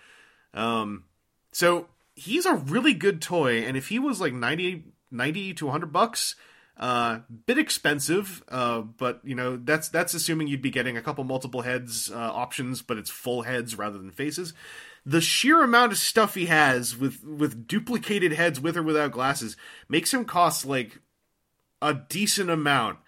Um, 0.53 1.05
so 1.51 1.88
he's 2.15 2.45
a 2.45 2.55
really 2.55 2.93
good 2.93 3.22
toy, 3.22 3.59
and 3.59 3.76
if 3.76 3.89
he 3.89 3.99
was 3.99 4.22
like 4.22 4.34
90, 4.34 4.84
90 5.11 5.53
to 5.55 5.65
100 5.65 5.91
bucks, 5.91 6.36
uh, 6.78 7.20
bit 7.45 7.57
expensive, 7.57 8.43
uh, 8.47 8.80
but 8.80 9.20
you 9.24 9.36
know 9.36 9.57
that's 9.57 9.89
that's 9.89 10.13
assuming 10.13 10.47
you'd 10.47 10.61
be 10.61 10.70
getting 10.70 10.95
a 10.95 11.01
couple 11.01 11.24
multiple 11.26 11.61
heads 11.61 12.09
uh, 12.09 12.15
options, 12.15 12.82
but 12.82 12.97
it's 12.97 13.09
full 13.09 13.41
heads 13.41 13.78
rather 13.78 13.97
than 13.97 14.11
faces. 14.11 14.53
The 15.05 15.20
sheer 15.20 15.61
amount 15.61 15.91
of 15.91 15.97
stuff 15.97 16.36
he 16.36 16.45
has 16.45 16.95
with 16.95 17.22
with 17.26 17.67
duplicated 17.67 18.32
heads 18.32 18.61
with 18.61 18.78
or 18.78 18.84
without 18.84 19.11
glasses 19.11 19.57
makes 19.89 20.13
him 20.13 20.24
cost 20.24 20.65
like 20.65 20.99
a 21.82 21.93
decent 21.93 22.49
amount 22.49 22.99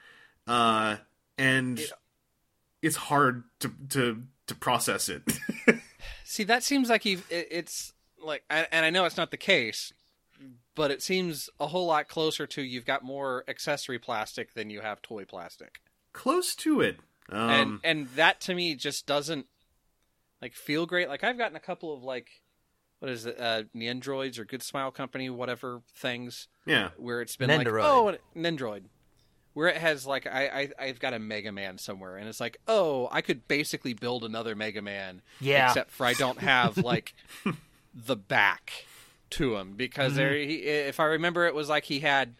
uh, 0.47 0.97
and 1.37 1.81
it's 2.81 2.95
hard 2.95 3.43
to 3.59 3.71
to 3.89 4.23
to 4.47 4.55
process 4.55 5.09
it. 5.09 5.23
See, 6.23 6.43
that 6.43 6.63
seems 6.63 6.89
like 6.89 7.03
he 7.03 7.13
it, 7.29 7.47
it's 7.51 7.93
like 8.23 8.43
and 8.49 8.85
I 8.85 8.89
know 8.89 9.05
it's 9.05 9.17
not 9.17 9.31
the 9.31 9.37
case, 9.37 9.93
but 10.75 10.91
it 10.91 11.01
seems 11.01 11.49
a 11.59 11.67
whole 11.67 11.87
lot 11.87 12.07
closer 12.07 12.47
to 12.47 12.61
you've 12.61 12.85
got 12.85 13.03
more 13.03 13.43
accessory 13.47 13.99
plastic 13.99 14.53
than 14.53 14.69
you 14.69 14.81
have 14.81 15.01
toy 15.01 15.25
plastic. 15.25 15.81
Close 16.13 16.55
to 16.55 16.81
it. 16.81 16.97
Um, 17.29 17.49
and 17.49 17.79
and 17.83 18.07
that 18.15 18.41
to 18.41 18.53
me 18.53 18.75
just 18.75 19.05
doesn't 19.05 19.47
like 20.41 20.53
feel 20.53 20.85
great. 20.85 21.07
Like 21.07 21.23
I've 21.23 21.37
gotten 21.37 21.55
a 21.55 21.61
couple 21.61 21.93
of 21.93 22.03
like 22.03 22.41
what 22.99 23.09
is 23.09 23.25
it, 23.25 23.39
uh, 23.39 23.63
Nendroids 23.75 24.37
or 24.37 24.45
Good 24.45 24.61
Smile 24.61 24.91
Company, 24.91 25.29
whatever 25.29 25.81
things 25.95 26.47
yeah, 26.65 26.89
where 26.97 27.21
it's 27.21 27.35
been 27.35 27.49
Nendoroid. 27.49 27.81
like 27.81 27.91
oh 27.91 28.07
an 28.09 28.17
Nendroid, 28.35 28.83
where 29.53 29.67
it 29.67 29.77
has 29.77 30.05
like 30.05 30.27
I, 30.27 30.71
I 30.79 30.85
I've 30.85 30.99
got 30.99 31.13
a 31.13 31.19
Mega 31.19 31.51
Man 31.51 31.77
somewhere, 31.77 32.17
and 32.17 32.27
it's 32.27 32.39
like 32.39 32.57
oh 32.67 33.09
I 33.11 33.21
could 33.21 33.47
basically 33.47 33.93
build 33.93 34.23
another 34.23 34.55
Mega 34.55 34.81
Man, 34.81 35.21
Yeah. 35.39 35.67
except 35.67 35.91
for 35.91 36.05
I 36.05 36.13
don't 36.13 36.39
have 36.39 36.77
like 36.83 37.13
the 37.93 38.15
back 38.15 38.85
to 39.31 39.55
him 39.55 39.73
because 39.75 40.11
mm-hmm. 40.11 40.17
there 40.17 40.33
he, 40.35 40.55
if 40.55 40.99
I 40.99 41.05
remember 41.05 41.45
it 41.45 41.55
was 41.55 41.69
like 41.69 41.85
he 41.85 41.99
had 41.99 42.35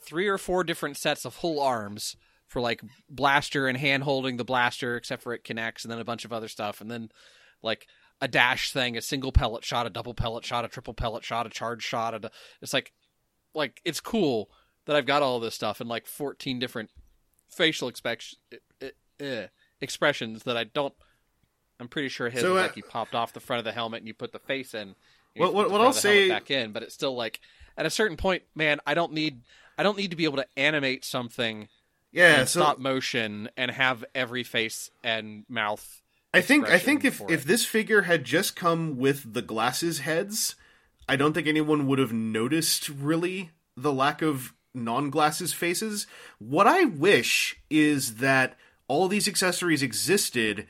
three 0.00 0.26
or 0.26 0.38
four 0.38 0.64
different 0.64 0.96
sets 0.96 1.24
of 1.24 1.36
whole 1.36 1.60
arms 1.60 2.16
for 2.46 2.60
like 2.60 2.82
blaster 3.10 3.68
and 3.68 3.76
hand 3.76 4.02
holding 4.04 4.38
the 4.38 4.44
blaster 4.44 4.96
except 4.96 5.22
for 5.22 5.34
it 5.34 5.44
connects 5.44 5.84
and 5.84 5.92
then 5.92 5.98
a 5.98 6.04
bunch 6.04 6.24
of 6.24 6.32
other 6.32 6.48
stuff 6.48 6.80
and 6.80 6.90
then 6.90 7.10
like 7.62 7.86
a 8.22 8.26
dash 8.26 8.72
thing 8.72 8.96
a 8.96 9.02
single 9.02 9.32
pellet 9.32 9.64
shot 9.64 9.86
a 9.86 9.90
double 9.90 10.14
pellet 10.14 10.44
shot 10.44 10.64
a 10.64 10.68
triple 10.68 10.94
pellet 10.94 11.24
shot 11.24 11.46
a 11.46 11.50
charge 11.50 11.82
shot 11.82 12.14
a, 12.14 12.30
it's 12.62 12.72
like 12.72 12.92
like 13.54 13.80
it's 13.84 14.00
cool 14.00 14.50
that 14.88 14.96
I've 14.96 15.04
got 15.06 15.22
all 15.22 15.38
this 15.38 15.54
stuff 15.54 15.80
and 15.82 15.88
like 15.88 16.06
14 16.06 16.58
different 16.58 16.88
facial 17.50 17.88
expect, 17.88 18.36
uh, 18.82 19.42
expressions 19.82 20.44
that 20.44 20.56
I 20.56 20.64
don't 20.64 20.94
I'm 21.78 21.88
pretty 21.88 22.08
sure 22.08 22.28
his 22.30 22.40
So, 22.40 22.56
uh, 22.56 22.62
like 22.62 22.76
you 22.76 22.82
popped 22.82 23.14
off 23.14 23.32
the 23.34 23.38
front 23.40 23.58
of 23.58 23.64
the 23.64 23.72
helmet 23.72 23.98
and 24.00 24.08
you 24.08 24.14
put 24.14 24.32
the 24.32 24.38
face 24.38 24.72
in 24.74 24.96
What- 25.36 25.52
what- 25.54 25.70
what 25.70 25.80
I'll 25.82 25.88
of 25.88 25.94
the 26.02 26.08
helmet 26.08 26.22
say- 26.22 26.28
back 26.30 26.50
in 26.50 26.72
but 26.72 26.82
it's 26.82 26.94
still 26.94 27.14
like 27.14 27.38
at 27.76 27.84
a 27.86 27.90
certain 27.90 28.16
point 28.16 28.44
man 28.54 28.80
I 28.86 28.94
don't 28.94 29.12
need 29.12 29.42
I 29.76 29.82
don't 29.82 29.96
need 29.98 30.10
to 30.10 30.16
be 30.16 30.24
able 30.24 30.38
to 30.38 30.46
animate 30.56 31.04
something 31.04 31.68
yeah. 32.10 32.40
in 32.40 32.46
So 32.46 32.60
stop 32.60 32.78
motion 32.78 33.50
and 33.58 33.70
have 33.70 34.04
every 34.14 34.42
face 34.42 34.90
and 35.04 35.44
mouth. 35.50 36.02
I 36.32 36.40
think 36.40 36.66
I 36.66 36.78
think 36.78 37.04
if 37.04 37.20
if 37.28 37.44
this 37.44 37.66
figure 37.66 38.02
had 38.02 38.24
just 38.24 38.56
come 38.56 38.96
with 38.96 39.34
the 39.34 39.42
glasses 39.42 39.98
heads, 40.00 40.56
I 41.08 41.16
don't 41.16 41.34
think 41.34 41.46
anyone 41.46 41.86
would 41.86 41.98
have 41.98 42.12
noticed 42.12 42.88
really 42.88 43.50
the 43.76 43.92
lack 43.92 44.22
of 44.22 44.52
non-glasses 44.74 45.52
faces. 45.52 46.06
What 46.38 46.66
I 46.66 46.84
wish 46.84 47.56
is 47.70 48.16
that 48.16 48.56
all 48.86 49.08
these 49.08 49.28
accessories 49.28 49.82
existed 49.82 50.66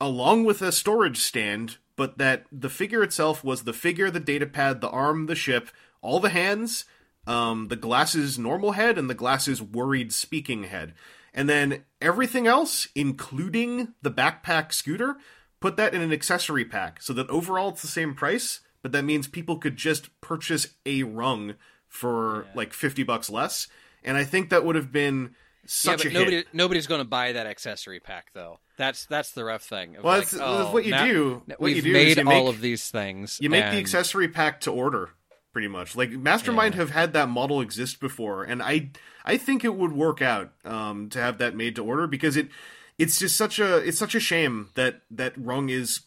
along 0.00 0.44
with 0.44 0.62
a 0.62 0.72
storage 0.72 1.18
stand, 1.18 1.78
but 1.96 2.18
that 2.18 2.46
the 2.50 2.70
figure 2.70 3.02
itself 3.02 3.44
was 3.44 3.64
the 3.64 3.72
figure, 3.72 4.10
the 4.10 4.20
data 4.20 4.46
pad, 4.46 4.80
the 4.80 4.88
arm, 4.88 5.26
the 5.26 5.34
ship, 5.34 5.70
all 6.00 6.20
the 6.20 6.30
hands, 6.30 6.84
um, 7.26 7.68
the 7.68 7.76
glasses 7.76 8.38
normal 8.38 8.72
head, 8.72 8.96
and 8.96 9.10
the 9.10 9.14
glasses 9.14 9.60
worried 9.60 10.12
speaking 10.12 10.64
head. 10.64 10.94
And 11.34 11.48
then 11.48 11.84
everything 12.00 12.46
else, 12.46 12.88
including 12.94 13.94
the 14.02 14.10
backpack 14.10 14.72
scooter, 14.72 15.16
put 15.60 15.76
that 15.76 15.94
in 15.94 16.00
an 16.00 16.12
accessory 16.12 16.64
pack 16.64 17.02
so 17.02 17.12
that 17.12 17.28
overall 17.30 17.68
it's 17.68 17.82
the 17.82 17.88
same 17.88 18.14
price, 18.14 18.60
but 18.82 18.92
that 18.92 19.04
means 19.04 19.28
people 19.28 19.58
could 19.58 19.76
just 19.76 20.18
purchase 20.20 20.74
a 20.86 21.02
rung 21.02 21.54
for 21.90 22.46
like 22.54 22.72
50 22.72 23.02
bucks 23.02 23.28
less. 23.28 23.68
And 24.02 24.16
I 24.16 24.24
think 24.24 24.48
that 24.48 24.64
would 24.64 24.76
have 24.76 24.90
been 24.90 25.34
such 25.66 26.04
yeah, 26.04 26.10
a 26.10 26.12
but 26.14 26.18
nobody 26.18 26.36
hit. 26.36 26.46
nobody's 26.54 26.86
going 26.86 27.00
to 27.02 27.06
buy 27.06 27.32
that 27.32 27.46
accessory 27.46 28.00
pack 28.00 28.30
though. 28.32 28.58
That's 28.78 29.04
that's 29.04 29.32
the 29.32 29.44
rough 29.44 29.62
thing. 29.62 29.92
Well, 30.02 30.16
like, 30.18 30.30
that's- 30.30 30.30
that's 30.30 30.42
oh, 30.42 30.72
what 30.72 30.86
you 30.86 30.92
now- 30.92 31.04
do. 31.04 31.42
What 31.46 31.60
We've 31.60 31.76
you 31.76 31.82
do 31.82 31.88
is 31.90 31.94
made 31.94 32.16
you 32.16 32.24
make- 32.24 32.34
all 32.34 32.48
of 32.48 32.62
these 32.62 32.88
things. 32.90 33.38
You 33.42 33.50
make 33.50 33.64
the 33.70 33.76
accessory 33.76 34.28
pack 34.28 34.62
to 34.62 34.70
order, 34.70 35.10
pretty 35.52 35.68
much. 35.68 35.94
Like 35.96 36.10
Mastermind 36.12 36.74
Yeah. 36.74 36.80
have 36.80 36.90
had 36.90 37.12
that 37.12 37.28
model 37.28 37.60
exist 37.60 38.00
before, 38.00 38.44
and 38.44 38.62
I 38.62 38.90
I 39.24 39.36
think 39.36 39.64
it 39.64 39.74
would 39.74 39.92
work 39.92 40.22
out 40.22 40.52
um, 40.64 41.10
to 41.10 41.20
have 41.20 41.36
that 41.38 41.54
made 41.54 41.76
to 41.76 41.84
order 41.84 42.06
because 42.06 42.36
it 42.38 42.48
it's 42.96 43.18
just 43.18 43.36
such 43.36 43.58
a 43.58 43.76
it's 43.76 43.98
such 43.98 44.14
a 44.14 44.20
shame 44.20 44.70
that 44.76 45.02
that 45.10 45.34
rung 45.36 45.68
is 45.68 46.00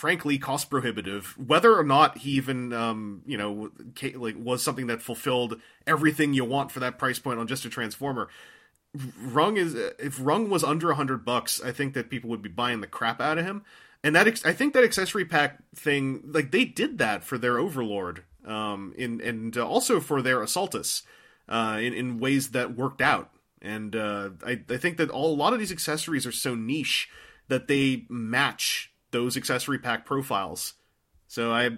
frankly 0.00 0.38
cost 0.38 0.70
prohibitive. 0.70 1.36
Whether 1.38 1.76
or 1.76 1.84
not 1.84 2.18
he 2.18 2.30
even 2.30 2.72
um, 2.72 3.20
you 3.26 3.36
know 3.36 3.70
like 4.14 4.36
was 4.38 4.62
something 4.62 4.86
that 4.86 5.02
fulfilled 5.02 5.60
everything 5.86 6.32
you 6.32 6.46
want 6.46 6.72
for 6.72 6.80
that 6.80 6.98
price 6.98 7.18
point 7.18 7.38
on 7.38 7.46
just 7.46 7.66
a 7.66 7.70
transformer. 7.70 8.28
Rung 9.20 9.58
is 9.58 9.74
if 9.74 10.18
Rung 10.18 10.48
was 10.48 10.64
under 10.64 10.90
a 10.90 10.94
hundred 10.94 11.24
bucks, 11.24 11.60
I 11.62 11.70
think 11.70 11.92
that 11.94 12.08
people 12.08 12.30
would 12.30 12.40
be 12.40 12.48
buying 12.48 12.80
the 12.80 12.86
crap 12.86 13.20
out 13.20 13.36
of 13.36 13.44
him. 13.44 13.62
And 14.02 14.16
that 14.16 14.26
I 14.46 14.54
think 14.54 14.72
that 14.72 14.84
accessory 14.84 15.26
pack 15.26 15.58
thing, 15.76 16.22
like 16.24 16.50
they 16.50 16.64
did 16.64 16.96
that 16.96 17.22
for 17.22 17.36
their 17.36 17.58
Overlord, 17.58 18.24
um, 18.46 18.94
in 18.96 19.20
and 19.20 19.54
also 19.58 20.00
for 20.00 20.22
their 20.22 20.38
Assaultus, 20.38 21.02
uh, 21.46 21.78
in 21.78 21.92
in 21.92 22.18
ways 22.18 22.52
that 22.52 22.74
worked 22.74 23.02
out. 23.02 23.30
And 23.60 23.94
uh, 23.94 24.30
I 24.44 24.62
I 24.70 24.78
think 24.78 24.96
that 24.96 25.10
all, 25.10 25.34
a 25.34 25.36
lot 25.36 25.52
of 25.52 25.58
these 25.58 25.70
accessories 25.70 26.26
are 26.26 26.32
so 26.32 26.54
niche 26.54 27.10
that 27.48 27.68
they 27.68 28.06
match 28.08 28.89
those 29.10 29.36
accessory 29.36 29.78
pack 29.78 30.04
profiles. 30.04 30.74
So 31.26 31.52
I 31.52 31.70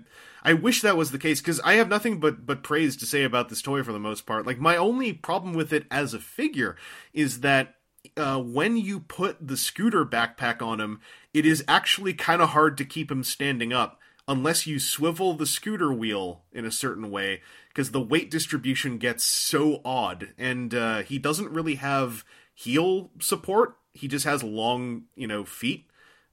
I 0.43 0.55
wish 0.55 0.81
that 0.81 0.97
was 0.97 1.11
the 1.11 1.19
case 1.19 1.41
because 1.41 1.61
I 1.61 1.75
have 1.75 1.89
nothing 1.89 2.21
but 2.21 2.47
but 2.47 2.63
praise 2.63 2.97
to 2.97 3.07
say 3.07 3.23
about 3.23 3.49
this 3.49 3.63
toy 3.63 3.83
for 3.83 3.93
the 3.93 3.99
most 3.99 4.27
part. 4.27 4.47
Like 4.47 4.59
my 4.59 4.77
only 4.77 5.13
problem 5.13 5.55
with 5.55 5.73
it 5.73 5.87
as 5.91 6.15
a 6.15 6.19
figure 6.19 6.77
is 7.13 7.41
that 7.41 7.77
uh, 8.17 8.41
when 8.41 8.77
you 8.77 9.01
put 9.01 9.47
the 9.47 9.57
scooter 9.57 10.05
backpack 10.05 10.61
on 10.61 10.81
him, 10.81 11.01
it 11.33 11.47
is 11.47 11.65
actually 11.69 12.15
kind 12.15 12.43
of 12.43 12.51
hard 12.51 12.77
to 12.79 12.85
keep 12.85 13.11
him 13.11 13.23
standing 13.23 13.73
up 13.73 14.01
unless 14.27 14.67
you 14.67 14.79
swivel 14.79 15.35
the 15.35 15.47
scooter 15.47 15.93
wheel 15.93 16.43
in 16.53 16.65
a 16.65 16.71
certain 16.71 17.11
way 17.11 17.41
because 17.69 17.91
the 17.91 18.01
weight 18.01 18.31
distribution 18.31 18.99
gets 18.99 19.25
so 19.25 19.81
odd 19.85 20.33
and 20.39 20.75
uh, 20.75 21.03
he 21.03 21.19
doesn't 21.19 21.51
really 21.51 21.77
have 21.77 22.25
heel 22.55 23.11
support. 23.21 23.77
He 23.93 24.09
just 24.09 24.25
has 24.25 24.43
long, 24.43 25.05
you 25.15 25.27
know, 25.27 25.45
feet. 25.45 25.87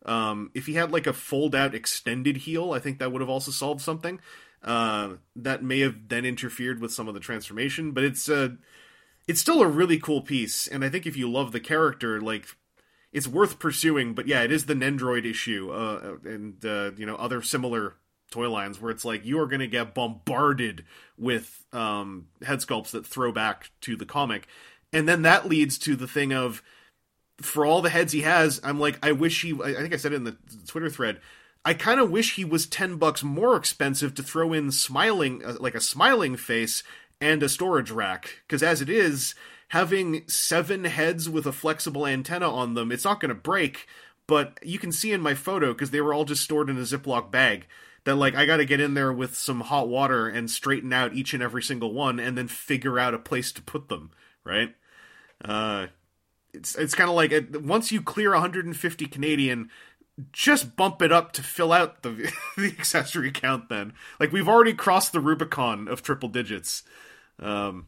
Um, 0.09 0.49
if 0.55 0.65
he 0.65 0.73
had 0.73 0.91
like 0.91 1.05
a 1.05 1.13
fold 1.13 1.53
out 1.53 1.75
extended 1.75 2.37
heel, 2.37 2.73
I 2.73 2.79
think 2.79 2.97
that 2.97 3.11
would 3.11 3.21
have 3.21 3.29
also 3.29 3.51
solved 3.51 3.81
something. 3.81 4.19
Uh, 4.63 5.13
that 5.35 5.63
may 5.63 5.79
have 5.79 6.09
then 6.09 6.25
interfered 6.25 6.81
with 6.81 6.91
some 6.91 7.07
of 7.07 7.13
the 7.13 7.19
transformation, 7.19 7.91
but 7.91 8.03
it's 8.03 8.27
uh, 8.27 8.49
it's 9.27 9.39
still 9.39 9.61
a 9.61 9.67
really 9.67 9.99
cool 9.99 10.21
piece. 10.21 10.67
And 10.67 10.83
I 10.83 10.89
think 10.89 11.05
if 11.05 11.15
you 11.15 11.31
love 11.31 11.51
the 11.51 11.59
character, 11.59 12.19
like 12.19 12.47
it's 13.13 13.27
worth 13.27 13.59
pursuing. 13.59 14.15
But 14.15 14.27
yeah, 14.27 14.41
it 14.41 14.51
is 14.51 14.65
the 14.65 14.73
Nendroid 14.73 15.25
issue, 15.25 15.71
uh, 15.71 16.17
and 16.25 16.65
uh, 16.65 16.91
you 16.97 17.05
know 17.05 17.15
other 17.15 17.43
similar 17.43 17.93
toy 18.31 18.49
lines 18.49 18.81
where 18.81 18.91
it's 18.91 19.05
like 19.05 19.25
you 19.25 19.39
are 19.39 19.47
going 19.47 19.59
to 19.59 19.67
get 19.67 19.93
bombarded 19.93 20.85
with 21.17 21.65
um, 21.71 22.27
head 22.43 22.59
sculpts 22.59 22.91
that 22.91 23.05
throw 23.05 23.31
back 23.31 23.69
to 23.81 23.95
the 23.95 24.05
comic, 24.05 24.47
and 24.91 25.07
then 25.07 25.21
that 25.21 25.47
leads 25.47 25.77
to 25.77 25.95
the 25.95 26.07
thing 26.07 26.33
of 26.33 26.63
for 27.41 27.65
all 27.65 27.81
the 27.81 27.89
heads 27.89 28.13
he 28.13 28.21
has, 28.21 28.59
I'm 28.63 28.79
like, 28.79 28.97
I 29.03 29.11
wish 29.11 29.41
he. 29.41 29.53
I 29.53 29.73
think 29.73 29.93
I 29.93 29.97
said 29.97 30.13
it 30.13 30.17
in 30.17 30.23
the 30.23 30.37
Twitter 30.67 30.89
thread. 30.89 31.19
I 31.65 31.73
kind 31.73 31.99
of 31.99 32.09
wish 32.09 32.35
he 32.35 32.45
was 32.45 32.65
ten 32.65 32.97
bucks 32.97 33.23
more 33.23 33.55
expensive 33.55 34.13
to 34.15 34.23
throw 34.23 34.53
in 34.53 34.71
smiling, 34.71 35.43
uh, 35.43 35.57
like 35.59 35.75
a 35.75 35.81
smiling 35.81 36.37
face 36.37 36.83
and 37.19 37.43
a 37.43 37.49
storage 37.49 37.91
rack. 37.91 38.39
Because 38.47 38.63
as 38.63 38.81
it 38.81 38.89
is, 38.89 39.35
having 39.69 40.27
seven 40.27 40.85
heads 40.85 41.29
with 41.29 41.45
a 41.45 41.51
flexible 41.51 42.07
antenna 42.07 42.49
on 42.49 42.73
them, 42.75 42.91
it's 42.91 43.03
not 43.03 43.19
going 43.19 43.29
to 43.29 43.35
break. 43.35 43.87
But 44.27 44.59
you 44.63 44.79
can 44.79 44.91
see 44.91 45.11
in 45.11 45.21
my 45.21 45.33
photo 45.33 45.73
because 45.73 45.91
they 45.91 46.01
were 46.01 46.13
all 46.13 46.25
just 46.25 46.43
stored 46.43 46.69
in 46.69 46.77
a 46.77 46.81
Ziploc 46.81 47.31
bag 47.31 47.65
that 48.03 48.15
like 48.15 48.35
I 48.35 48.45
got 48.45 48.57
to 48.57 48.65
get 48.65 48.79
in 48.79 48.93
there 48.93 49.11
with 49.11 49.35
some 49.35 49.61
hot 49.61 49.89
water 49.89 50.27
and 50.27 50.49
straighten 50.49 50.93
out 50.93 51.13
each 51.13 51.33
and 51.33 51.43
every 51.43 51.63
single 51.63 51.93
one, 51.93 52.19
and 52.19 52.37
then 52.37 52.47
figure 52.47 52.99
out 52.99 53.13
a 53.13 53.19
place 53.19 53.51
to 53.53 53.61
put 53.61 53.89
them. 53.89 54.11
Right. 54.43 54.75
Uh, 55.43 55.87
it's 56.53 56.75
it's 56.75 56.95
kind 56.95 57.09
of 57.09 57.15
like 57.15 57.31
it, 57.31 57.61
once 57.63 57.91
you 57.91 58.01
clear 58.01 58.31
150 58.31 59.05
Canadian, 59.07 59.69
just 60.31 60.75
bump 60.75 61.01
it 61.01 61.11
up 61.11 61.31
to 61.33 61.43
fill 61.43 61.71
out 61.71 62.03
the 62.03 62.31
the 62.57 62.67
accessory 62.67 63.31
count. 63.31 63.69
Then, 63.69 63.93
like 64.19 64.31
we've 64.31 64.49
already 64.49 64.73
crossed 64.73 65.11
the 65.11 65.19
Rubicon 65.19 65.87
of 65.87 66.01
triple 66.01 66.29
digits. 66.29 66.83
Um, 67.39 67.87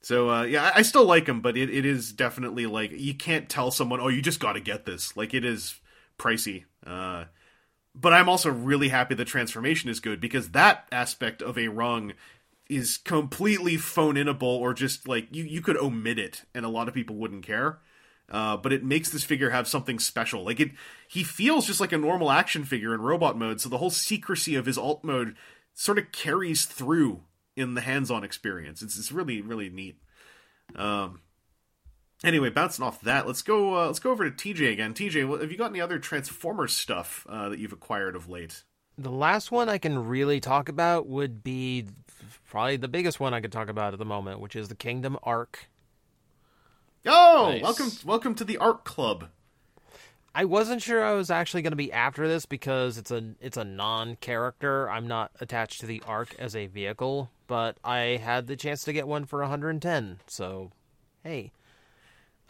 so 0.00 0.30
uh, 0.30 0.42
yeah, 0.42 0.72
I, 0.74 0.82
still 0.82 1.04
like 1.04 1.26
them, 1.26 1.40
but 1.40 1.56
it, 1.56 1.70
it 1.70 1.86
is 1.86 2.12
definitely 2.12 2.66
like 2.66 2.90
you 2.92 3.14
can't 3.14 3.48
tell 3.48 3.70
someone, 3.70 4.00
oh, 4.00 4.08
you 4.08 4.20
just 4.20 4.40
got 4.40 4.54
to 4.54 4.60
get 4.60 4.84
this. 4.84 5.16
Like 5.16 5.32
it 5.32 5.44
is 5.44 5.78
pricey. 6.18 6.64
Uh, 6.84 7.26
but 7.94 8.12
I'm 8.12 8.28
also 8.28 8.50
really 8.50 8.88
happy 8.88 9.14
the 9.14 9.24
transformation 9.24 9.90
is 9.90 10.00
good 10.00 10.20
because 10.20 10.50
that 10.50 10.86
aspect 10.90 11.42
of 11.42 11.56
a 11.56 11.68
rung 11.68 12.14
is 12.76 12.96
completely 12.96 13.76
phone 13.76 14.14
inable 14.14 14.42
or 14.42 14.74
just 14.74 15.06
like 15.06 15.28
you 15.34 15.44
you 15.44 15.60
could 15.60 15.76
omit 15.76 16.18
it 16.18 16.42
and 16.54 16.64
a 16.64 16.68
lot 16.68 16.88
of 16.88 16.94
people 16.94 17.16
wouldn't 17.16 17.44
care. 17.44 17.78
Uh, 18.30 18.56
but 18.56 18.72
it 18.72 18.82
makes 18.82 19.10
this 19.10 19.24
figure 19.24 19.50
have 19.50 19.68
something 19.68 19.98
special. 19.98 20.42
Like 20.42 20.58
it, 20.58 20.70
he 21.06 21.22
feels 21.22 21.66
just 21.66 21.80
like 21.80 21.92
a 21.92 21.98
normal 21.98 22.30
action 22.30 22.64
figure 22.64 22.94
in 22.94 23.02
robot 23.02 23.36
mode. 23.36 23.60
So 23.60 23.68
the 23.68 23.76
whole 23.76 23.90
secrecy 23.90 24.54
of 24.54 24.64
his 24.64 24.78
alt 24.78 25.04
mode 25.04 25.36
sort 25.74 25.98
of 25.98 26.12
carries 26.12 26.64
through 26.64 27.24
in 27.56 27.74
the 27.74 27.82
hands-on 27.82 28.24
experience. 28.24 28.80
It's 28.80 28.98
it's 28.98 29.12
really 29.12 29.40
really 29.40 29.68
neat. 29.68 29.98
Um. 30.74 31.20
Anyway, 32.24 32.50
bouncing 32.50 32.84
off 32.84 33.00
that, 33.00 33.26
let's 33.26 33.42
go. 33.42 33.74
Uh, 33.74 33.86
let's 33.86 33.98
go 33.98 34.12
over 34.12 34.30
to 34.30 34.30
TJ 34.30 34.72
again. 34.72 34.94
TJ, 34.94 35.40
have 35.40 35.50
you 35.50 35.58
got 35.58 35.70
any 35.70 35.80
other 35.80 35.98
Transformers 35.98 36.72
stuff 36.72 37.26
uh, 37.28 37.48
that 37.48 37.58
you've 37.58 37.72
acquired 37.72 38.14
of 38.14 38.28
late? 38.28 38.62
The 38.96 39.10
last 39.10 39.50
one 39.50 39.68
I 39.68 39.78
can 39.78 40.06
really 40.06 40.38
talk 40.38 40.68
about 40.68 41.08
would 41.08 41.42
be 41.42 41.86
probably 42.52 42.76
the 42.76 42.86
biggest 42.86 43.18
one 43.18 43.32
I 43.32 43.40
could 43.40 43.50
talk 43.50 43.70
about 43.70 43.94
at 43.94 43.98
the 43.98 44.04
moment, 44.04 44.38
which 44.38 44.54
is 44.54 44.68
the 44.68 44.74
Kingdom 44.74 45.16
Ark. 45.22 45.70
Oh, 47.06 47.48
Nice. 47.50 47.62
welcome, 47.62 47.90
welcome 48.04 48.34
to 48.34 48.44
the 48.44 48.58
Ark 48.58 48.84
Club. 48.84 49.28
I 50.34 50.44
wasn't 50.44 50.82
sure 50.82 51.02
I 51.02 51.12
was 51.14 51.30
actually 51.30 51.62
going 51.62 51.72
to 51.72 51.76
be 51.76 51.90
after 51.90 52.28
this 52.28 52.44
because 52.44 52.98
it's 52.98 53.10
a 53.10 53.34
it's 53.40 53.56
a 53.56 53.64
non-character. 53.64 54.88
I'm 54.90 55.06
not 55.08 55.30
attached 55.40 55.80
to 55.80 55.86
the 55.86 56.02
Ark 56.06 56.34
as 56.38 56.54
a 56.54 56.66
vehicle, 56.66 57.30
but 57.46 57.78
I 57.82 58.20
had 58.22 58.46
the 58.48 58.56
chance 58.56 58.84
to 58.84 58.92
get 58.92 59.08
one 59.08 59.24
for 59.24 59.40
110. 59.40 60.20
So, 60.26 60.72
hey, 61.24 61.52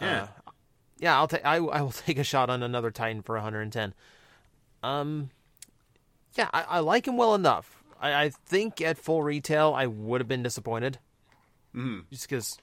Yeah. 0.01 0.29
Uh, 0.47 0.51
yeah, 0.99 1.17
I'll 1.17 1.29
take 1.29 1.45
I, 1.45 1.57
I 1.59 1.81
will 1.81 1.91
take 2.07 2.19
a 2.19 2.25
shot 2.25 2.51
on 2.51 2.63
another 2.65 2.91
Titan 2.91 3.23
for 3.23 3.37
110. 3.37 3.95
Um, 4.83 5.31
yeah, 6.35 6.51
I, 6.53 6.63
I 6.63 6.79
like 6.81 7.07
him 7.07 7.17
well 7.17 7.35
enough. 7.37 7.82
I, 8.03 8.25
I 8.25 8.29
think 8.31 8.81
at 8.83 8.99
full 8.99 9.23
retail 9.23 9.73
I 9.75 9.87
would 9.87 10.21
have 10.21 10.29
been 10.29 10.43
disappointed, 10.43 10.99
Mhm. 11.75 12.05
just 12.11 12.29
because 12.29 12.59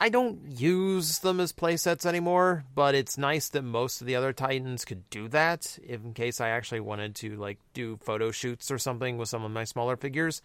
I 0.00 0.10
don't 0.10 0.52
use 0.56 1.18
them 1.20 1.40
as 1.40 1.52
playsets 1.52 2.06
anymore. 2.06 2.64
But 2.74 2.94
it's 2.94 3.18
nice 3.18 3.48
that 3.48 3.62
most 3.62 4.00
of 4.00 4.06
the 4.06 4.14
other 4.14 4.32
Titans 4.32 4.84
could 4.84 5.08
do 5.10 5.26
that. 5.28 5.76
In 5.82 6.14
case 6.14 6.40
I 6.40 6.50
actually 6.50 6.80
wanted 6.80 7.16
to 7.16 7.34
like 7.36 7.58
do 7.74 7.96
photo 7.96 8.30
shoots 8.30 8.70
or 8.70 8.78
something 8.78 9.18
with 9.18 9.28
some 9.28 9.44
of 9.44 9.50
my 9.50 9.64
smaller 9.64 9.96
figures. 9.96 10.40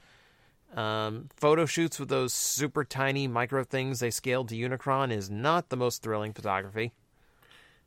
Um, 0.76 1.30
photo 1.36 1.68
shoots 1.68 2.00
with 2.00 2.10
those 2.10 2.34
super 2.34 2.84
tiny 2.84 3.28
micro 3.28 3.64
things 3.64 4.00
they 4.00 4.10
scaled 4.10 4.50
to 4.50 4.56
Unicron 4.56 5.12
is 5.12 5.30
not 5.30 5.70
the 5.70 5.78
most 5.78 6.02
thrilling 6.02 6.34
photography. 6.34 6.94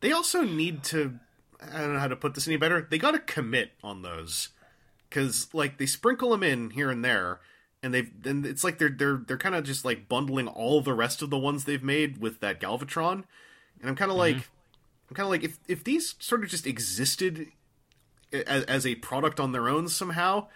They 0.00 0.12
also 0.12 0.42
need 0.42 0.84
to. 0.84 1.18
I 1.60 1.80
don't 1.80 1.94
know 1.94 1.98
how 1.98 2.06
to 2.06 2.14
put 2.14 2.34
this 2.34 2.46
any 2.46 2.58
better. 2.58 2.86
They 2.88 2.98
got 2.98 3.12
to 3.12 3.18
commit 3.18 3.72
on 3.82 4.02
those 4.02 4.50
because, 5.16 5.48
like, 5.54 5.78
they 5.78 5.86
sprinkle 5.86 6.28
them 6.28 6.42
in 6.42 6.68
here 6.68 6.90
and 6.90 7.02
there, 7.02 7.40
and 7.82 7.94
they've. 7.94 8.10
And 8.26 8.44
it's 8.44 8.62
like 8.62 8.76
they're 8.78 8.90
they're 8.90 9.22
they're 9.26 9.38
kind 9.38 9.54
of 9.54 9.64
just 9.64 9.82
like 9.82 10.10
bundling 10.10 10.46
all 10.46 10.82
the 10.82 10.92
rest 10.92 11.22
of 11.22 11.30
the 11.30 11.38
ones 11.38 11.64
they've 11.64 11.82
made 11.82 12.18
with 12.18 12.40
that 12.40 12.60
Galvatron, 12.60 13.24
and 13.80 13.88
I'm 13.88 13.96
kind 13.96 14.10
of 14.10 14.18
mm-hmm. 14.18 14.36
like, 14.36 14.50
I'm 15.08 15.16
kind 15.16 15.24
of 15.24 15.30
like 15.30 15.42
if 15.42 15.58
if 15.68 15.84
these 15.84 16.16
sort 16.18 16.44
of 16.44 16.50
just 16.50 16.66
existed 16.66 17.46
as, 18.30 18.64
as 18.64 18.86
a 18.86 18.96
product 18.96 19.40
on 19.40 19.52
their 19.52 19.70
own 19.70 19.88
somehow, 19.88 20.48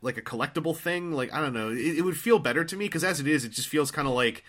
like 0.00 0.16
a 0.16 0.22
collectible 0.22 0.76
thing, 0.76 1.12
like 1.12 1.32
I 1.32 1.40
don't 1.40 1.54
know, 1.54 1.70
it, 1.70 1.98
it 1.98 2.02
would 2.02 2.16
feel 2.16 2.40
better 2.40 2.64
to 2.64 2.76
me 2.76 2.86
because 2.86 3.04
as 3.04 3.20
it 3.20 3.28
is, 3.28 3.44
it 3.44 3.50
just 3.50 3.68
feels 3.68 3.90
kind 3.90 4.08
of 4.08 4.14
like. 4.14 4.44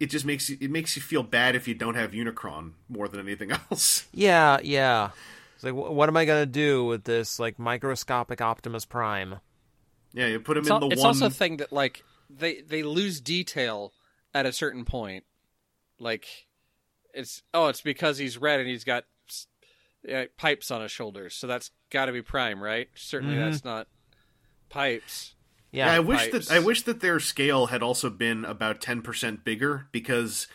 It 0.00 0.10
just 0.10 0.24
makes 0.24 0.50
you, 0.50 0.58
it 0.60 0.68
makes 0.68 0.96
you 0.96 1.02
feel 1.02 1.22
bad 1.22 1.54
if 1.54 1.68
you 1.68 1.74
don't 1.74 1.94
have 1.94 2.10
Unicron 2.10 2.72
more 2.88 3.06
than 3.06 3.20
anything 3.20 3.52
else. 3.70 4.08
Yeah, 4.12 4.58
yeah. 4.60 5.10
It's 5.62 5.64
like, 5.70 5.74
wh- 5.74 5.92
what 5.92 6.08
am 6.08 6.16
I 6.16 6.24
gonna 6.24 6.44
do 6.44 6.84
with 6.84 7.04
this 7.04 7.38
like 7.38 7.56
microscopic 7.58 8.40
Optimus 8.40 8.84
Prime? 8.84 9.36
Yeah, 10.12 10.26
you 10.26 10.40
put 10.40 10.56
him 10.56 10.62
It's, 10.62 10.70
in 10.70 10.72
al- 10.74 10.80
the 10.80 10.86
it's 10.88 11.00
one. 11.00 11.10
It's 11.12 11.22
also 11.22 11.26
a 11.26 11.30
thing 11.30 11.58
that 11.58 11.72
like 11.72 12.02
they 12.28 12.60
they 12.62 12.82
lose 12.82 13.20
detail 13.20 13.92
at 14.34 14.44
a 14.44 14.52
certain 14.52 14.84
point. 14.84 15.22
Like 16.00 16.26
it's 17.14 17.42
oh, 17.54 17.68
it's 17.68 17.80
because 17.80 18.18
he's 18.18 18.36
red 18.38 18.58
and 18.58 18.68
he's 18.68 18.82
got 18.82 19.04
uh, 20.12 20.24
pipes 20.36 20.72
on 20.72 20.82
his 20.82 20.90
shoulders, 20.90 21.34
so 21.34 21.46
that's 21.46 21.70
got 21.90 22.06
to 22.06 22.12
be 22.12 22.22
Prime, 22.22 22.60
right? 22.60 22.88
Certainly, 22.96 23.36
Mhm. 23.36 23.50
that's 23.50 23.64
not 23.64 23.86
pipes. 24.68 25.36
Yeah, 25.70 25.86
yeah, 25.86 25.92
I 25.94 26.00
wish 26.00 26.30
that 26.32 26.50
I 26.50 26.58
wish 26.58 26.82
that 26.82 27.00
their 27.00 27.20
scale 27.20 27.66
had 27.66 27.82
also 27.84 28.10
been 28.10 28.44
about 28.44 28.80
ten 28.80 29.00
percent 29.00 29.44
bigger 29.44 29.86
because 29.92 30.48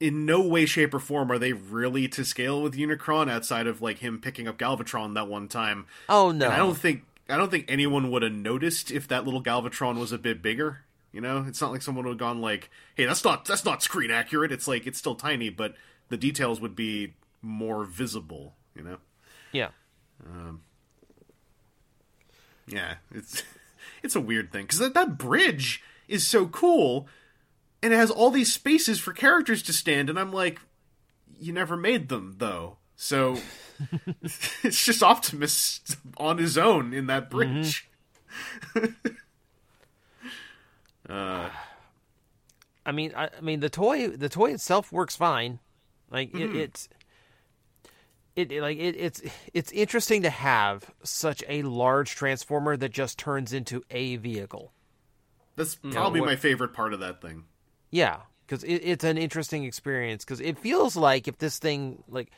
in 0.00 0.26
no 0.26 0.40
way, 0.40 0.66
shape, 0.66 0.92
or 0.92 0.98
form 0.98 1.30
are 1.30 1.38
they 1.38 1.52
really 1.52 2.08
to 2.08 2.24
scale 2.24 2.62
with 2.62 2.74
Unicron 2.74 3.30
outside 3.30 3.66
of 3.66 3.80
like 3.80 3.98
him 3.98 4.20
picking 4.20 4.48
up 4.48 4.58
Galvatron 4.58 5.14
that 5.14 5.28
one 5.28 5.48
time. 5.48 5.86
Oh 6.08 6.30
no, 6.30 6.46
And 6.46 6.54
I 6.54 6.58
don't 6.58 6.76
think 6.76 7.04
I 7.28 7.36
don't 7.36 7.50
think 7.50 7.66
anyone 7.68 8.10
would 8.10 8.22
have 8.22 8.32
noticed 8.32 8.90
if 8.90 9.08
that 9.08 9.24
little 9.24 9.42
Galvatron 9.42 9.98
was 9.98 10.12
a 10.12 10.18
bit 10.18 10.42
bigger. 10.42 10.80
You 11.12 11.20
know, 11.20 11.44
it's 11.46 11.60
not 11.60 11.70
like 11.70 11.80
someone 11.80 12.04
would 12.06 12.12
have 12.12 12.18
gone 12.18 12.40
like, 12.40 12.70
"Hey, 12.96 13.04
that's 13.04 13.24
not 13.24 13.44
that's 13.44 13.64
not 13.64 13.82
screen 13.82 14.10
accurate." 14.10 14.50
It's 14.50 14.66
like 14.66 14.86
it's 14.86 14.98
still 14.98 15.14
tiny, 15.14 15.48
but 15.48 15.74
the 16.08 16.16
details 16.16 16.60
would 16.60 16.74
be 16.74 17.14
more 17.40 17.84
visible. 17.84 18.54
You 18.74 18.82
know. 18.82 18.96
Yeah, 19.52 19.68
um, 20.26 20.62
Yeah, 22.66 22.96
it's 23.12 23.44
it's 24.02 24.16
a 24.16 24.20
weird 24.20 24.50
thing 24.50 24.62
because 24.62 24.80
that, 24.80 24.94
that 24.94 25.16
bridge 25.16 25.82
is 26.08 26.26
so 26.26 26.46
cool, 26.46 27.06
and 27.84 27.92
it 27.92 27.96
has 27.96 28.10
all 28.10 28.30
these 28.30 28.52
spaces 28.52 28.98
for 28.98 29.12
characters 29.12 29.62
to 29.64 29.72
stand, 29.72 30.08
and 30.10 30.18
I'm 30.18 30.32
like, 30.32 30.60
you 31.38 31.52
never 31.52 31.76
made 31.76 32.08
them 32.08 32.36
though, 32.38 32.78
so 32.96 33.36
it's 34.64 34.84
just 34.84 35.02
Optimus 35.02 35.80
on 36.16 36.38
his 36.38 36.56
own 36.58 36.92
in 36.94 37.06
that 37.06 37.30
bridge. 37.30 37.88
uh, 41.08 41.48
I 42.86 42.92
mean, 42.92 43.12
I, 43.16 43.28
I 43.36 43.40
mean 43.40 43.60
the 43.60 43.68
toy 43.70 44.08
the 44.08 44.28
toy 44.28 44.52
itself 44.52 44.92
works 44.92 45.16
fine. 45.16 45.58
Like 46.10 46.32
Mm-hmm. 46.32 46.56
it's 46.56 46.88
it, 48.36 48.50
it- 48.52 48.62
like 48.62 48.78
it, 48.78 48.96
it's 48.96 49.22
it's 49.52 49.72
interesting 49.72 50.22
to 50.22 50.30
have 50.30 50.90
such 51.02 51.42
a 51.48 51.62
large 51.62 52.14
transformer 52.14 52.76
that 52.76 52.90
just 52.92 53.18
turns 53.18 53.52
into 53.52 53.82
a 53.90 54.16
vehicle. 54.16 54.72
that's 55.56 55.76
probably 55.76 56.20
what- 56.20 56.26
my 56.26 56.36
favorite 56.36 56.72
part 56.72 56.92
of 56.94 57.00
that 57.00 57.20
thing. 57.22 57.44
Yeah, 57.94 58.22
because 58.44 58.64
it, 58.64 58.82
it's 58.82 59.04
an 59.04 59.16
interesting 59.16 59.62
experience. 59.62 60.24
Because 60.24 60.40
it 60.40 60.58
feels 60.58 60.96
like 60.96 61.28
if 61.28 61.38
this 61.38 61.60
thing, 61.60 62.02
like, 62.08 62.32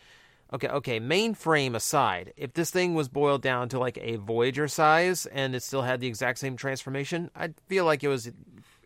okay, 0.53 0.69
okay, 0.69 1.01
mainframe 1.01 1.75
aside, 1.75 2.35
if 2.37 2.53
this 2.53 2.71
thing 2.71 2.95
was 2.95 3.09
boiled 3.09 3.41
down 3.41 3.71
to 3.71 3.79
like 3.79 3.97
a 4.03 4.17
Voyager 4.17 4.69
size 4.69 5.25
and 5.25 5.55
it 5.55 5.63
still 5.63 5.81
had 5.81 6.01
the 6.01 6.09
exact 6.09 6.41
same 6.41 6.59
transformation, 6.59 7.31
I'd 7.35 7.55
feel 7.69 7.87
like 7.87 8.05
it 8.05 8.09
was 8.09 8.31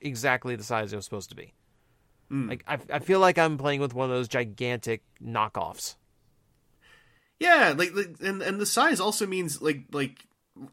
exactly 0.00 0.54
the 0.54 0.62
size 0.62 0.92
it 0.92 0.96
was 0.96 1.04
supposed 1.04 1.30
to 1.30 1.34
be. 1.34 1.54
Hmm. 2.28 2.48
Like, 2.48 2.62
I, 2.68 2.78
I 2.88 2.98
feel 3.00 3.18
like 3.18 3.36
I'm 3.36 3.58
playing 3.58 3.80
with 3.80 3.92
one 3.92 4.08
of 4.08 4.14
those 4.14 4.28
gigantic 4.28 5.02
knockoffs. 5.20 5.96
Yeah, 7.40 7.74
like, 7.76 7.92
like 7.96 8.14
and 8.22 8.42
and 8.42 8.60
the 8.60 8.66
size 8.66 9.00
also 9.00 9.26
means 9.26 9.60
like 9.60 9.86
like 9.90 10.24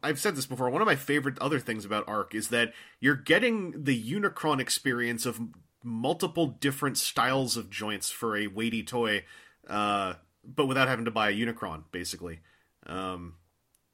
I've 0.02 0.20
said 0.20 0.36
this 0.36 0.46
before. 0.46 0.70
One 0.70 0.82
of 0.82 0.86
my 0.86 0.96
favorite 0.96 1.38
other 1.40 1.58
things 1.58 1.84
about 1.84 2.06
Ark 2.06 2.36
is 2.36 2.48
that 2.48 2.72
you're 3.00 3.16
getting 3.16 3.84
the 3.84 4.00
Unicron 4.00 4.60
experience 4.60 5.26
of 5.26 5.40
multiple 5.88 6.46
different 6.46 6.98
styles 6.98 7.56
of 7.56 7.70
joints 7.70 8.10
for 8.10 8.36
a 8.36 8.46
weighty 8.46 8.82
toy, 8.82 9.24
uh, 9.68 10.14
but 10.44 10.66
without 10.66 10.88
having 10.88 11.04
to 11.04 11.10
buy 11.10 11.30
a 11.30 11.34
Unicron, 11.34 11.84
basically. 11.90 12.40
Um, 12.86 13.34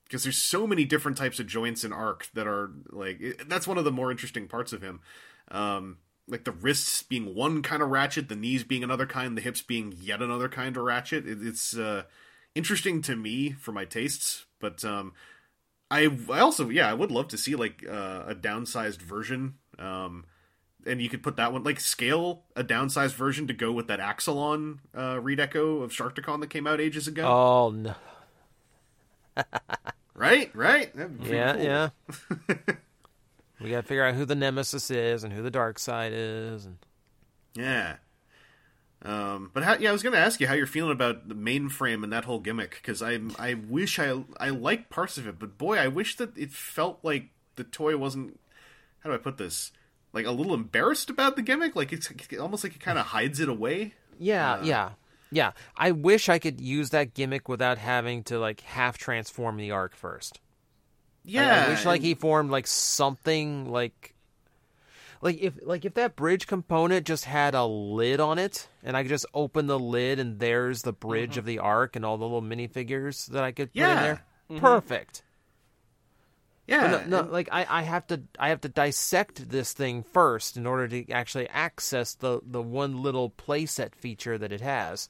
because 0.04 0.22
there's 0.22 0.38
so 0.38 0.66
many 0.66 0.84
different 0.84 1.16
types 1.16 1.40
of 1.40 1.46
joints 1.46 1.82
in 1.82 1.92
Ark 1.92 2.28
that 2.34 2.46
are 2.46 2.70
like 2.90 3.20
it, 3.20 3.48
that's 3.48 3.66
one 3.66 3.78
of 3.78 3.84
the 3.84 3.90
more 3.90 4.10
interesting 4.10 4.46
parts 4.46 4.72
of 4.72 4.82
him. 4.82 5.00
Um, 5.50 5.98
like 6.28 6.44
the 6.44 6.52
wrists 6.52 7.02
being 7.02 7.34
one 7.34 7.62
kind 7.62 7.82
of 7.82 7.90
ratchet, 7.90 8.28
the 8.28 8.36
knees 8.36 8.64
being 8.64 8.84
another 8.84 9.06
kind, 9.06 9.36
the 9.36 9.42
hips 9.42 9.62
being 9.62 9.94
yet 9.98 10.22
another 10.22 10.48
kind 10.48 10.76
of 10.76 10.84
ratchet. 10.84 11.26
It, 11.26 11.38
it's 11.42 11.76
uh, 11.76 12.04
interesting 12.54 13.02
to 13.02 13.16
me 13.16 13.52
for 13.52 13.72
my 13.72 13.84
tastes, 13.84 14.44
but 14.60 14.84
um, 14.84 15.12
I 15.90 16.08
I 16.30 16.40
also 16.40 16.68
yeah 16.68 16.88
I 16.88 16.94
would 16.94 17.10
love 17.10 17.28
to 17.28 17.38
see 17.38 17.54
like 17.54 17.84
uh, 17.88 18.24
a 18.26 18.34
downsized 18.34 19.02
version. 19.02 19.54
Um, 19.78 20.26
and 20.86 21.00
you 21.02 21.08
could 21.08 21.22
put 21.22 21.36
that 21.36 21.52
one 21.52 21.62
like 21.64 21.80
scale 21.80 22.42
a 22.56 22.62
downsized 22.64 23.14
version 23.14 23.46
to 23.46 23.52
go 23.52 23.72
with 23.72 23.86
that 23.88 24.00
Axalon 24.00 24.78
uh, 24.94 25.14
redeco 25.16 25.82
of 25.82 25.90
Sharkticon 25.92 26.40
that 26.40 26.50
came 26.50 26.66
out 26.66 26.80
ages 26.80 27.06
ago. 27.08 27.26
Oh 27.26 27.70
no. 27.70 27.94
Right, 30.16 30.54
right. 30.54 30.94
That'd 30.94 31.18
be 31.18 31.24
pretty 31.24 31.36
Yeah, 31.38 31.52
cool. 31.54 31.64
yeah. 31.64 31.88
we 33.60 33.70
got 33.70 33.80
to 33.80 33.86
figure 33.86 34.04
out 34.04 34.14
who 34.14 34.24
the 34.24 34.36
nemesis 34.36 34.88
is 34.90 35.24
and 35.24 35.32
who 35.32 35.42
the 35.42 35.50
dark 35.50 35.76
side 35.78 36.12
is 36.14 36.64
and 36.66 36.76
Yeah. 37.56 37.96
Um, 39.02 39.50
but 39.52 39.64
how, 39.64 39.76
yeah, 39.76 39.88
I 39.90 39.92
was 39.92 40.04
going 40.04 40.12
to 40.12 40.18
ask 40.20 40.38
you 40.40 40.46
how 40.46 40.54
you're 40.54 40.66
feeling 40.68 40.92
about 40.92 41.28
the 41.28 41.34
mainframe 41.34 42.04
and 42.04 42.12
that 42.12 42.24
whole 42.24 42.38
gimmick 42.38 42.70
because 42.80 43.02
I 43.02 43.18
I 43.38 43.54
wish 43.54 43.98
I 43.98 44.22
I 44.38 44.50
like 44.50 44.88
parts 44.88 45.18
of 45.18 45.26
it, 45.26 45.38
but 45.38 45.58
boy, 45.58 45.78
I 45.78 45.88
wish 45.88 46.16
that 46.16 46.38
it 46.38 46.52
felt 46.52 47.00
like 47.02 47.30
the 47.56 47.64
toy 47.64 47.96
wasn't. 47.96 48.38
How 49.00 49.10
do 49.10 49.14
I 49.14 49.18
put 49.18 49.36
this? 49.36 49.72
Like 50.14 50.26
a 50.26 50.30
little 50.30 50.54
embarrassed 50.54 51.10
about 51.10 51.36
the 51.36 51.42
gimmick, 51.42 51.74
like 51.76 51.92
it's 51.92 52.10
almost 52.38 52.64
like 52.64 52.76
it 52.76 52.80
kind 52.80 52.98
of 52.98 53.06
hides 53.06 53.40
it 53.40 53.48
away. 53.48 53.94
Yeah, 54.18 54.54
uh, 54.54 54.64
yeah. 54.64 54.90
Yeah. 55.30 55.52
I 55.76 55.90
wish 55.90 56.28
I 56.28 56.38
could 56.38 56.60
use 56.60 56.90
that 56.90 57.12
gimmick 57.14 57.48
without 57.48 57.78
having 57.78 58.22
to 58.24 58.38
like 58.38 58.60
half 58.60 58.96
transform 58.96 59.56
the 59.56 59.72
ark 59.72 59.96
first. 59.96 60.40
Yeah, 61.24 61.64
I 61.66 61.70
wish 61.70 61.84
like 61.84 62.02
he 62.02 62.14
formed 62.14 62.50
like 62.50 62.66
something 62.66 63.70
like 63.70 64.14
like 65.20 65.40
if 65.40 65.54
like 65.62 65.84
if 65.84 65.94
that 65.94 66.14
bridge 66.14 66.46
component 66.46 67.06
just 67.06 67.24
had 67.24 67.54
a 67.54 67.64
lid 67.64 68.20
on 68.20 68.38
it 68.38 68.68
and 68.82 68.96
I 68.96 69.02
could 69.02 69.08
just 69.08 69.26
open 69.34 69.66
the 69.66 69.78
lid 69.78 70.18
and 70.20 70.38
there's 70.38 70.82
the 70.82 70.92
bridge 70.92 71.30
mm-hmm. 71.30 71.38
of 71.40 71.44
the 71.46 71.58
ark 71.58 71.96
and 71.96 72.04
all 72.04 72.18
the 72.18 72.24
little 72.24 72.42
minifigures 72.42 73.26
that 73.28 73.42
I 73.42 73.50
could 73.50 73.72
put 73.72 73.78
in 73.80 73.88
Yeah. 73.88 74.02
there. 74.02 74.24
Mm-hmm. 74.50 74.58
Perfect. 74.58 75.22
Yeah, 76.66 77.04
no, 77.06 77.22
no 77.22 77.30
like 77.30 77.48
I, 77.52 77.66
I 77.68 77.82
have 77.82 78.06
to 78.06 78.22
I 78.38 78.48
have 78.48 78.62
to 78.62 78.68
dissect 78.68 79.50
this 79.50 79.72
thing 79.72 80.02
first 80.02 80.56
in 80.56 80.66
order 80.66 80.88
to 80.88 81.10
actually 81.10 81.48
access 81.50 82.14
the, 82.14 82.40
the 82.42 82.62
one 82.62 83.02
little 83.02 83.30
playset 83.30 83.94
feature 83.94 84.38
that 84.38 84.52
it 84.52 84.62
has. 84.62 85.08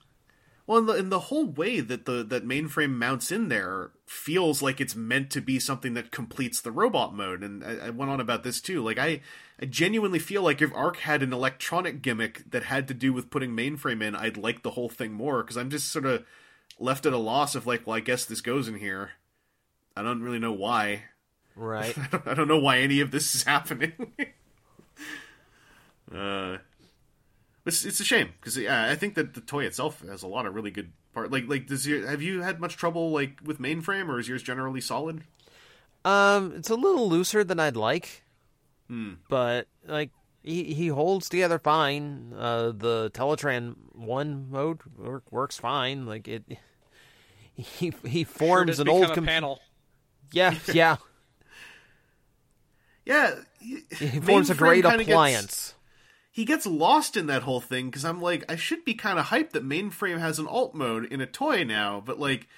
Well, 0.66 0.78
and 0.78 0.88
the, 0.88 0.92
and 0.94 1.12
the 1.12 1.20
whole 1.20 1.46
way 1.46 1.80
that 1.80 2.06
the 2.06 2.24
that 2.24 2.46
mainframe 2.46 2.92
mounts 2.92 3.30
in 3.30 3.48
there 3.48 3.90
feels 4.06 4.62
like 4.62 4.80
it's 4.80 4.96
meant 4.96 5.30
to 5.30 5.40
be 5.40 5.58
something 5.60 5.94
that 5.94 6.10
completes 6.10 6.60
the 6.60 6.72
robot 6.72 7.14
mode. 7.14 7.42
And 7.42 7.62
I, 7.62 7.86
I 7.86 7.90
went 7.90 8.10
on 8.10 8.20
about 8.20 8.42
this 8.42 8.60
too. 8.60 8.82
Like 8.82 8.98
I, 8.98 9.20
I 9.60 9.66
genuinely 9.66 10.18
feel 10.18 10.42
like 10.42 10.62
if 10.62 10.74
Ark 10.74 10.96
had 10.96 11.22
an 11.22 11.32
electronic 11.32 12.02
gimmick 12.02 12.50
that 12.50 12.64
had 12.64 12.88
to 12.88 12.94
do 12.94 13.12
with 13.12 13.30
putting 13.30 13.50
mainframe 13.50 14.02
in, 14.02 14.16
I'd 14.16 14.38
like 14.38 14.62
the 14.62 14.70
whole 14.70 14.88
thing 14.88 15.12
more 15.12 15.42
because 15.42 15.58
I'm 15.58 15.70
just 15.70 15.92
sort 15.92 16.06
of 16.06 16.24
left 16.80 17.06
at 17.06 17.12
a 17.12 17.18
loss 17.18 17.54
of 17.54 17.66
like, 17.66 17.86
well, 17.86 17.96
I 17.96 18.00
guess 18.00 18.24
this 18.24 18.40
goes 18.40 18.66
in 18.66 18.78
here. 18.78 19.12
I 19.96 20.02
don't 20.02 20.22
really 20.22 20.40
know 20.40 20.52
why. 20.52 21.04
Right. 21.56 21.96
I 22.26 22.34
don't, 22.34 22.48
know 22.48 22.58
why 22.58 22.78
any 22.78 23.00
of 23.00 23.10
this 23.10 23.34
is 23.34 23.44
happening. 23.44 23.92
uh, 26.14 26.58
it's 27.66 27.84
it's 27.84 28.00
a 28.00 28.04
shame 28.04 28.30
because 28.40 28.56
yeah, 28.56 28.90
I 28.90 28.94
think 28.94 29.14
that 29.14 29.34
the 29.34 29.40
toy 29.40 29.64
itself 29.64 30.02
has 30.06 30.22
a 30.22 30.26
lot 30.26 30.46
of 30.46 30.54
really 30.54 30.70
good 30.70 30.92
part. 31.12 31.30
Like 31.30 31.44
like 31.48 31.66
does 31.66 31.86
your 31.86 32.06
have 32.06 32.20
you 32.22 32.42
had 32.42 32.60
much 32.60 32.76
trouble 32.76 33.10
like 33.10 33.38
with 33.42 33.58
mainframe 33.58 34.08
or 34.08 34.18
is 34.18 34.28
yours 34.28 34.42
generally 34.42 34.80
solid? 34.80 35.22
Um, 36.04 36.52
it's 36.56 36.68
a 36.70 36.74
little 36.74 37.08
looser 37.08 37.42
than 37.44 37.58
I'd 37.58 37.76
like, 37.76 38.22
Hmm. 38.88 39.14
but 39.30 39.66
like 39.86 40.10
he 40.42 40.74
he 40.74 40.88
holds 40.88 41.28
together 41.30 41.58
fine. 41.58 42.34
Uh, 42.36 42.72
the 42.76 43.10
Teletraan 43.14 43.76
one 43.92 44.50
mode 44.50 44.80
work, 44.98 45.22
works 45.32 45.56
fine. 45.56 46.04
Like 46.04 46.28
it, 46.28 46.44
he 47.54 47.94
he 48.04 48.24
forms 48.24 48.66
does 48.66 48.80
an 48.80 48.88
old 48.88 49.04
a 49.04 49.14
com- 49.14 49.24
panel. 49.24 49.60
yeah 50.32 50.54
yeah. 50.72 50.96
Yeah, 53.04 53.34
He 53.60 53.80
forms 54.20 54.50
a 54.50 54.54
great 54.54 54.84
appliance. 54.84 55.74
he 56.30 56.44
gets 56.44 56.66
lost 56.66 57.16
in 57.16 57.26
that 57.26 57.42
whole 57.42 57.60
thing 57.60 57.86
because 57.86 58.04
I'm 58.04 58.20
like, 58.22 58.44
I 58.50 58.56
should 58.56 58.84
be 58.84 58.94
kind 58.94 59.18
of 59.18 59.26
hyped 59.26 59.50
that 59.52 59.64
mainframe 59.66 60.18
has 60.18 60.38
an 60.38 60.46
alt 60.46 60.74
mode 60.74 61.04
in 61.06 61.20
a 61.20 61.26
toy 61.26 61.64
now, 61.64 62.02
but 62.04 62.18
like, 62.18 62.48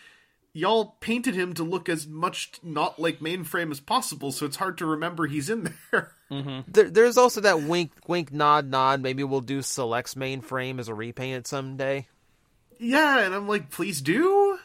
y'all 0.52 0.96
painted 1.00 1.34
him 1.34 1.52
to 1.54 1.62
look 1.62 1.88
as 1.88 2.06
much 2.06 2.52
not 2.62 2.98
like 2.98 3.18
mainframe 3.20 3.70
as 3.70 3.80
possible, 3.80 4.32
so 4.32 4.46
it's 4.46 4.56
hard 4.56 4.78
to 4.78 4.86
remember 4.86 5.26
he's 5.26 5.50
in 5.50 5.64
there. 5.92 6.12
Mm-hmm. 6.30 6.60
There, 6.70 6.90
there's 6.90 7.16
also 7.18 7.40
that 7.42 7.62
wink 7.62 7.90
wink 8.06 8.32
nod 8.32 8.70
nod. 8.70 9.00
Maybe 9.02 9.22
we'll 9.24 9.40
do 9.42 9.62
Select's 9.62 10.14
mainframe 10.14 10.78
as 10.80 10.88
a 10.88 10.94
repaint 10.94 11.46
someday. 11.46 12.06
yeah, 12.78 13.20
and 13.20 13.34
I'm 13.34 13.46
like, 13.48 13.70
please 13.70 14.00
do, 14.00 14.58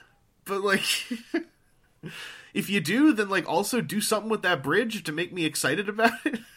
but 0.46 0.62
like, 0.62 0.84
if 2.54 2.70
you 2.70 2.80
do, 2.80 3.14
then 3.14 3.30
like 3.30 3.48
also 3.48 3.82
do 3.82 4.02
something 4.02 4.30
with 4.30 4.42
that 4.44 4.64
bridge 4.64 5.04
to 5.04 5.12
make 5.12 5.34
me 5.34 5.46
excited 5.46 5.90
about 5.90 6.14
it. 6.26 6.40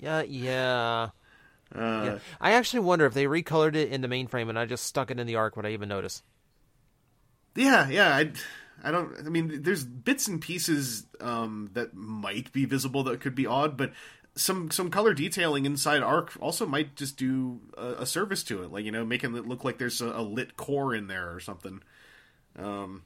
Yeah 0.00 0.22
yeah. 0.22 1.08
Uh, 1.74 2.02
yeah. 2.04 2.18
I 2.40 2.52
actually 2.52 2.80
wonder 2.80 3.04
if 3.04 3.14
they 3.14 3.24
recolored 3.24 3.74
it 3.74 3.90
in 3.90 4.00
the 4.00 4.06
mainframe 4.06 4.48
and 4.48 4.56
I 4.56 4.64
just 4.64 4.86
stuck 4.86 5.10
it 5.10 5.18
in 5.18 5.26
the 5.26 5.34
ark. 5.34 5.56
Would 5.56 5.66
I 5.66 5.70
even 5.70 5.88
notice? 5.88 6.22
Yeah, 7.56 7.88
yeah. 7.88 8.14
I, 8.14 8.30
I 8.82 8.92
don't. 8.92 9.12
I 9.18 9.28
mean, 9.28 9.62
there's 9.62 9.84
bits 9.84 10.28
and 10.28 10.40
pieces 10.40 11.06
um, 11.20 11.70
that 11.72 11.94
might 11.94 12.52
be 12.52 12.64
visible 12.64 13.02
that 13.04 13.20
could 13.20 13.34
be 13.34 13.46
odd, 13.46 13.76
but 13.76 13.92
some 14.36 14.70
some 14.70 14.90
color 14.90 15.14
detailing 15.14 15.66
inside 15.66 16.02
Ark 16.02 16.32
also 16.40 16.64
might 16.64 16.94
just 16.94 17.16
do 17.16 17.60
a, 17.76 18.02
a 18.02 18.06
service 18.06 18.44
to 18.44 18.62
it, 18.62 18.70
like 18.70 18.84
you 18.84 18.92
know, 18.92 19.04
making 19.04 19.36
it 19.36 19.48
look 19.48 19.64
like 19.64 19.78
there's 19.78 20.00
a, 20.00 20.06
a 20.06 20.22
lit 20.22 20.56
core 20.56 20.94
in 20.94 21.08
there 21.08 21.34
or 21.34 21.40
something. 21.40 21.82
Um, 22.56 23.02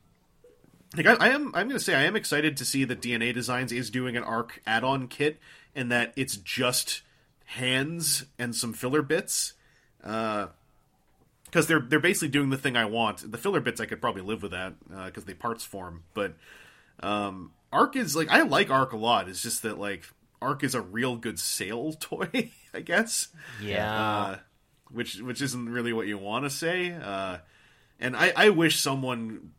like 0.97 1.07
I, 1.07 1.14
I 1.14 1.28
am, 1.30 1.47
I'm 1.49 1.68
going 1.68 1.70
to 1.70 1.80
say 1.80 1.95
I 1.95 2.05
am 2.05 2.16
excited 2.16 2.57
to 2.59 2.64
see 2.64 2.84
that 2.84 3.01
DNA 3.01 3.32
Designs 3.32 3.72
is 3.72 3.90
doing 3.90 4.16
an 4.16 4.22
Ark 4.22 4.61
add-on 4.66 5.09
kit, 5.09 5.38
and 5.74 5.90
that 5.90 6.12
it's 6.16 6.36
just 6.36 7.03
hands 7.45 8.24
and 8.38 8.55
some 8.55 8.72
filler 8.72 9.03
bits. 9.03 9.55
Uh, 10.03 10.49
because 11.45 11.66
they're 11.66 11.80
they're 11.80 12.01
basically 12.01 12.28
doing 12.28 12.49
the 12.49 12.57
thing 12.57 12.76
I 12.76 12.86
want. 12.86 13.30
The 13.30 13.36
filler 13.36 13.61
bits 13.61 13.78
I 13.78 13.84
could 13.84 14.01
probably 14.01 14.22
live 14.22 14.43
with 14.43 14.53
that 14.53 14.74
because 15.07 15.26
they 15.26 15.34
parts 15.34 15.64
form. 15.64 16.03
But 16.14 16.34
um, 17.01 17.53
Ark 17.70 17.95
is 17.95 18.16
like 18.16 18.30
I 18.30 18.43
like 18.43 18.70
Ark 18.70 18.93
a 18.93 18.97
lot. 18.97 19.28
It's 19.28 19.43
just 19.43 19.62
that 19.62 19.78
like 19.78 20.05
Ark 20.40 20.64
is 20.64 20.74
a 20.74 20.80
real 20.80 21.16
good 21.16 21.38
sale 21.38 21.93
toy, 22.01 22.51
I 22.72 22.80
guess. 22.80 23.28
Yeah. 23.62 24.03
Uh, 24.03 24.36
which 24.90 25.20
which 25.20 25.43
isn't 25.43 25.68
really 25.68 25.93
what 25.93 26.07
you 26.07 26.16
want 26.16 26.45
to 26.45 26.51
say. 26.51 26.93
Uh, 26.93 27.38
and 28.01 28.16
I, 28.16 28.32
I 28.34 28.49
wish 28.49 28.80
someone 28.80 29.53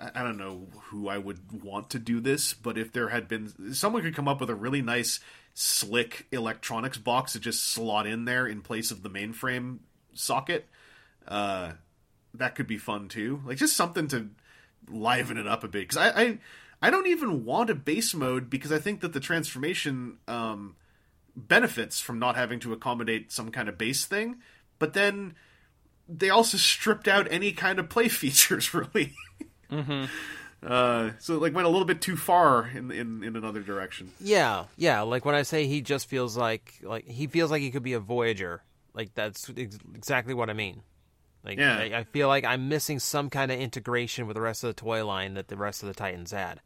I- 0.00 0.22
don't 0.22 0.38
know 0.38 0.68
who 0.84 1.08
I 1.08 1.18
would 1.18 1.62
want 1.62 1.90
to 1.90 1.98
do 1.98 2.20
this, 2.20 2.54
but 2.54 2.78
if 2.78 2.92
there 2.92 3.08
had 3.08 3.28
been 3.28 3.74
someone 3.74 4.02
could 4.02 4.14
come 4.14 4.28
up 4.28 4.40
with 4.40 4.50
a 4.50 4.54
really 4.54 4.82
nice 4.82 5.20
slick 5.54 6.26
electronics 6.30 6.98
box 6.98 7.32
to 7.32 7.40
just 7.40 7.64
slot 7.64 8.06
in 8.06 8.24
there 8.24 8.46
in 8.46 8.60
place 8.62 8.90
of 8.90 9.02
the 9.02 9.10
mainframe 9.10 9.78
socket, 10.14 10.66
uh, 11.26 11.72
that 12.34 12.54
could 12.54 12.66
be 12.66 12.78
fun 12.78 13.08
too. 13.08 13.42
Like 13.44 13.58
just 13.58 13.76
something 13.76 14.08
to 14.08 14.28
liven 14.88 15.36
it 15.36 15.46
up 15.46 15.64
a 15.64 15.68
bit. 15.68 15.88
Because 15.88 15.96
I, 15.96 16.22
I 16.22 16.38
I 16.80 16.90
don't 16.90 17.08
even 17.08 17.44
want 17.44 17.70
a 17.70 17.74
base 17.74 18.14
mode 18.14 18.48
because 18.48 18.70
I 18.70 18.78
think 18.78 19.00
that 19.00 19.12
the 19.12 19.20
transformation 19.20 20.18
um, 20.28 20.76
benefits 21.36 22.00
from 22.00 22.18
not 22.18 22.36
having 22.36 22.60
to 22.60 22.72
accommodate 22.72 23.32
some 23.32 23.50
kind 23.50 23.68
of 23.68 23.76
base 23.76 24.04
thing. 24.04 24.36
But 24.78 24.92
then 24.92 25.34
they 26.08 26.30
also 26.30 26.56
stripped 26.56 27.08
out 27.08 27.26
any 27.30 27.52
kind 27.52 27.78
of 27.78 27.88
play 27.88 28.08
features, 28.08 28.72
really. 28.72 29.14
Uh, 29.70 31.10
so 31.18 31.34
it, 31.34 31.40
like 31.42 31.54
went 31.54 31.66
a 31.66 31.70
little 31.70 31.86
bit 31.86 32.00
too 32.00 32.16
far 32.16 32.68
in 32.68 32.90
in, 32.90 33.22
in 33.22 33.36
another 33.36 33.60
direction. 33.60 34.12
Yeah, 34.20 34.64
yeah. 34.76 35.02
Like 35.02 35.24
when 35.24 35.34
I 35.34 35.42
say 35.42 35.66
he 35.66 35.80
just 35.82 36.08
feels 36.08 36.36
like 36.36 36.80
like 36.82 37.06
he 37.06 37.26
feels 37.28 37.50
like 37.50 37.62
he 37.62 37.70
could 37.70 37.82
be 37.84 37.92
a 37.92 38.00
Voyager. 38.00 38.62
Like 38.92 39.14
that's 39.14 39.48
ex- 39.56 39.78
exactly 39.94 40.34
what 40.34 40.50
I 40.50 40.54
mean. 40.54 40.82
Like 41.44 41.58
Yeah. 41.58 41.78
I, 41.78 41.98
I 41.98 42.04
feel 42.04 42.26
like 42.26 42.44
I'm 42.44 42.68
missing 42.68 42.98
some 42.98 43.30
kind 43.30 43.52
of 43.52 43.60
integration 43.60 44.26
with 44.26 44.34
the 44.34 44.40
rest 44.40 44.64
of 44.64 44.68
the 44.68 44.74
toy 44.74 45.06
line 45.06 45.34
that 45.34 45.46
the 45.46 45.56
rest 45.56 45.82
of 45.84 45.88
the 45.88 45.94
Titans 45.94 46.32
had. 46.32 46.60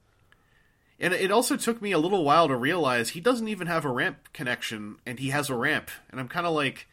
And 0.98 1.12
it 1.12 1.30
also 1.30 1.57
took 1.57 1.82
me 1.82 1.92
a 1.92 1.98
little 1.98 2.24
while 2.24 2.48
to 2.48 2.57
realize 2.57 3.11
he 3.11 3.20
doesn't 3.20 3.48
even 3.48 3.66
have 3.66 3.84
a 3.84 3.90
ramp 3.90 4.32
connection, 4.32 4.96
and 5.05 5.18
he 5.18 5.30
has 5.30 5.50
a 5.50 5.55
ramp. 5.55 5.90
And 6.11 6.20
I'm 6.20 6.28
kind 6.28 6.46
of 6.46 6.55
like, 6.55 6.86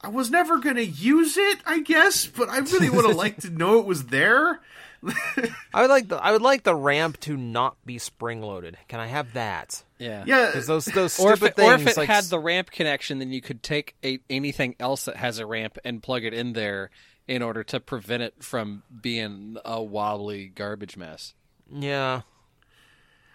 I 0.00 0.08
was 0.08 0.30
never 0.30 0.58
going 0.58 0.76
to 0.76 0.84
use 0.86 1.36
it, 1.36 1.58
I 1.66 1.80
guess, 1.80 2.26
but 2.26 2.48
I 2.48 2.58
really 2.60 2.88
would 2.88 3.04
have 3.04 3.16
liked 3.24 3.42
to 3.42 3.50
know 3.50 3.78
it 3.78 3.84
was 3.84 4.06
there. 4.06 4.60
I 5.74 5.80
would 5.82 5.90
like 5.90 6.08
the 6.08 6.16
I 6.16 6.32
would 6.32 6.42
like 6.42 6.62
the 6.62 6.74
ramp 6.74 7.18
to 7.20 7.36
not 7.36 7.76
be 7.84 7.98
spring 7.98 8.40
loaded. 8.40 8.76
Can 8.88 9.00
I 9.00 9.06
have 9.06 9.32
that? 9.34 9.82
Yeah. 9.98 10.24
Yeah, 10.26 10.46
Because 10.46 10.66
those 10.66 10.84
those 10.86 11.18
Or 11.18 11.36
stupid 11.36 11.54
if, 11.56 11.58
it, 11.58 11.62
or 11.64 11.74
if 11.74 11.86
it 11.86 11.96
like 11.96 12.08
had 12.08 12.24
the 12.24 12.38
ramp 12.38 12.70
connection, 12.70 13.18
then 13.18 13.32
you 13.32 13.40
could 13.40 13.62
take 13.62 13.96
a, 14.04 14.20
anything 14.30 14.76
else 14.78 15.04
that 15.06 15.16
has 15.16 15.38
a 15.38 15.46
ramp 15.46 15.78
and 15.84 16.02
plug 16.02 16.24
it 16.24 16.32
in 16.34 16.52
there 16.52 16.90
in 17.26 17.42
order 17.42 17.62
to 17.64 17.80
prevent 17.80 18.22
it 18.22 18.34
from 18.42 18.82
being 19.00 19.56
a 19.64 19.82
wobbly 19.82 20.46
garbage 20.46 20.96
mess. 20.96 21.34
yeah. 21.70 22.22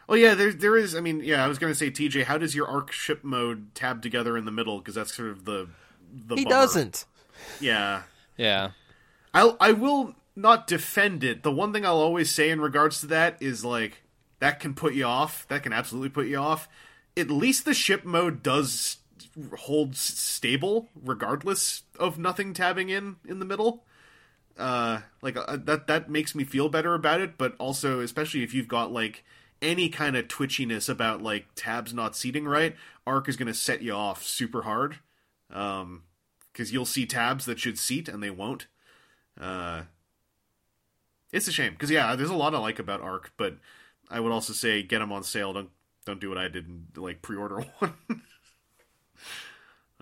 Oh 0.10 0.16
yeah, 0.16 0.36
there 0.36 0.54
there 0.54 0.78
is. 0.78 0.96
I 0.96 1.02
mean, 1.02 1.20
yeah, 1.22 1.44
I 1.44 1.48
was 1.48 1.60
going 1.60 1.72
to 1.72 1.78
say, 1.78 1.92
TJ, 1.92 2.24
how 2.24 2.38
does 2.38 2.56
your 2.56 2.66
ark 2.66 2.94
ship 2.94 3.26
mode 3.26 3.76
tab 3.76 4.02
together 4.02 4.38
in 4.38 4.46
the 4.46 4.52
middle? 4.52 4.78
Because 4.80 4.96
that's 4.96 5.14
sort 5.14 5.30
of 5.32 5.44
the 5.44 5.68
the 6.14 6.36
he 6.36 6.46
bummer. 6.46 6.56
doesn't. 6.56 7.06
Yeah, 7.60 8.04
Yeah. 8.38 8.72
I 9.34 9.54
I 9.60 9.72
will 9.74 10.16
not 10.38 10.68
defend 10.68 11.24
it. 11.24 11.44
The 11.44 11.52
one 11.52 11.74
thing 11.74 11.86
I'll 11.86 11.98
always 11.98 12.30
say 12.30 12.50
in 12.50 12.62
regards 12.62 13.02
to 13.02 13.08
that 13.08 13.42
is 13.42 13.66
like 13.66 14.04
that 14.40 14.60
can 14.60 14.74
put 14.74 14.94
you 14.94 15.06
off. 15.06 15.48
That 15.50 15.64
can 15.64 15.74
absolutely 15.74 16.10
put 16.10 16.28
you 16.28 16.38
off. 16.38 16.70
At 17.18 17.32
least 17.32 17.66
the 17.66 17.74
ship 17.74 18.06
mode 18.06 18.44
does 18.44 18.98
hold 19.58 19.96
stable 19.96 20.90
regardless 21.04 21.84
of 22.00 22.20
nothing 22.20 22.54
tabbing 22.54 22.90
in 22.90 23.16
in 23.28 23.40
the 23.40 23.46
middle. 23.46 23.84
Uh, 24.58 25.02
like 25.22 25.38
uh, 25.38 25.58
that 25.66 25.88
that 25.88 26.10
makes 26.10 26.36
me 26.36 26.44
feel 26.44 26.70
better 26.70 26.94
about 26.94 27.20
it. 27.20 27.38
But 27.38 27.56
also, 27.58 28.00
especially 28.00 28.44
if 28.44 28.54
you've 28.54 28.68
got 28.68 28.92
like 28.92 29.24
any 29.60 29.90
kind 29.90 30.16
of 30.16 30.28
twitchiness 30.28 30.88
about 30.88 31.24
like 31.24 31.48
tabs 31.56 31.94
not 31.96 32.16
seating 32.16 32.46
right, 32.46 32.76
Ark 33.08 33.28
is 33.28 33.38
going 33.38 33.48
to 33.48 33.54
set 33.56 33.82
you 33.82 33.94
off 33.94 34.24
super 34.24 34.62
hard. 34.62 35.00
Um, 35.50 36.04
because 36.52 36.74
you'll 36.74 36.86
see 36.86 37.06
tabs 37.06 37.46
that 37.46 37.60
should 37.60 37.78
seat 37.78 38.10
and 38.10 38.22
they 38.22 38.32
won't. 38.32 38.66
Uh, 39.40 39.84
it's 41.32 41.48
a 41.48 41.52
shame 41.52 41.74
because 41.74 41.92
yeah, 41.92 42.16
there's 42.16 42.30
a 42.30 42.36
lot 42.36 42.56
I 42.56 42.60
like 42.60 42.80
about 42.80 43.02
Ark, 43.02 43.32
but 43.38 43.58
I 44.10 44.20
would 44.20 44.32
also 44.32 44.54
say 44.54 44.84
get 44.84 45.00
them 45.00 45.12
on 45.12 45.24
sale. 45.24 45.54
Don't 45.54 45.70
don't 46.06 46.20
do 46.22 46.30
what 46.30 46.38
I 46.38 46.48
did 46.48 46.68
and 46.68 46.86
like 46.96 47.22
pre-order 47.22 47.66
one. 47.80 47.94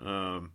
um, 0.04 0.52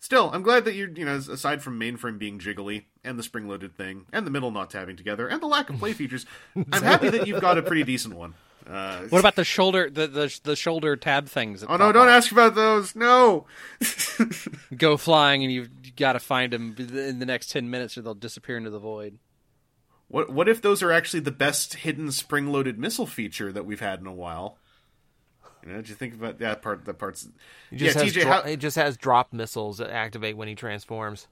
still, 0.00 0.30
I'm 0.32 0.42
glad 0.42 0.64
that 0.64 0.74
you're 0.74 0.88
you 0.90 1.04
know 1.04 1.16
aside 1.16 1.62
from 1.62 1.78
mainframe 1.78 2.18
being 2.18 2.38
jiggly 2.38 2.84
and 3.02 3.18
the 3.18 3.22
spring-loaded 3.22 3.76
thing 3.76 4.06
and 4.12 4.26
the 4.26 4.30
middle 4.30 4.50
not 4.50 4.70
tabbing 4.70 4.96
together 4.96 5.28
and 5.28 5.42
the 5.42 5.46
lack 5.46 5.68
of 5.70 5.78
play 5.78 5.92
features, 5.94 6.24
I'm 6.56 6.82
happy 6.82 7.10
that 7.10 7.26
you've 7.26 7.40
got 7.40 7.58
a 7.58 7.62
pretty 7.62 7.84
decent 7.84 8.14
one. 8.14 8.34
Uh, 8.66 9.00
What 9.10 9.18
about 9.18 9.36
the 9.36 9.44
shoulder 9.44 9.90
the 9.90 10.06
the, 10.06 10.40
the 10.42 10.56
shoulder 10.56 10.96
tab 10.96 11.28
things? 11.28 11.62
oh 11.68 11.76
no, 11.76 11.92
don't 11.92 12.08
ask 12.08 12.32
about 12.32 12.54
those. 12.54 12.96
No. 12.96 13.44
Go 14.74 14.96
flying 14.96 15.42
and 15.42 15.52
you've 15.52 15.68
got 15.96 16.14
to 16.14 16.18
find 16.18 16.50
them 16.52 16.74
in 16.78 17.18
the 17.18 17.26
next 17.26 17.50
ten 17.50 17.68
minutes 17.68 17.98
or 17.98 18.02
they'll 18.02 18.14
disappear 18.14 18.56
into 18.56 18.70
the 18.70 18.78
void. 18.78 19.18
What 20.14 20.30
what 20.30 20.48
if 20.48 20.62
those 20.62 20.80
are 20.80 20.92
actually 20.92 21.18
the 21.20 21.32
best 21.32 21.74
hidden 21.74 22.12
spring-loaded 22.12 22.78
missile 22.78 23.04
feature 23.04 23.50
that 23.50 23.66
we've 23.66 23.80
had 23.80 23.98
in 23.98 24.06
a 24.06 24.12
while? 24.14 24.58
You 25.66 25.70
know, 25.70 25.76
did 25.78 25.88
you 25.88 25.96
think 25.96 26.14
about 26.14 26.38
that 26.38 26.62
part? 26.62 26.84
That 26.84 27.00
part's 27.00 27.26
He 27.68 27.78
just 27.78 27.96
yeah, 27.96 28.04
TJ. 28.04 28.22
dro- 28.22 28.30
how, 28.30 28.38
It 28.42 28.58
just 28.58 28.76
has 28.76 28.96
drop 28.96 29.32
missiles 29.32 29.78
that 29.78 29.90
activate 29.90 30.36
when 30.36 30.46
he 30.46 30.54
transforms. 30.54 31.26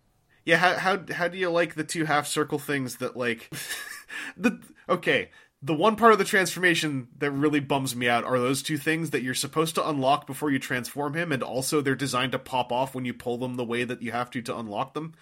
yeah, 0.45 0.57
how, 0.57 0.75
how 0.75 1.05
how 1.15 1.29
do 1.29 1.39
you 1.39 1.49
like 1.49 1.77
the 1.77 1.85
two 1.85 2.07
half 2.07 2.27
circle 2.27 2.59
things 2.59 2.97
that 2.97 3.17
like 3.17 3.49
the 4.37 4.59
okay? 4.89 5.31
The 5.63 5.75
one 5.75 5.95
part 5.95 6.13
of 6.13 6.19
the 6.19 6.25
transformation 6.25 7.07
that 7.19 7.31
really 7.31 7.61
bums 7.61 7.95
me 7.95 8.09
out 8.09 8.25
are 8.25 8.41
those 8.41 8.65
two 8.65 8.79
things 8.79 9.11
that 9.11 9.23
you're 9.23 9.33
supposed 9.33 9.77
to 9.77 9.89
unlock 9.89 10.27
before 10.27 10.51
you 10.51 10.59
transform 10.59 11.15
him, 11.15 11.31
and 11.31 11.41
also 11.45 11.81
they're 11.81 11.95
designed 11.95 12.33
to 12.33 12.39
pop 12.41 12.73
off 12.73 12.97
when 12.97 13.05
you 13.05 13.15
pull 13.15 13.39
them 13.39 13.55
the 13.55 13.65
way 13.65 13.85
that 13.85 14.03
you 14.03 14.11
have 14.11 14.29
to 14.33 14.43
to 14.43 14.59
unlock 14.59 14.93
them. 14.95 15.15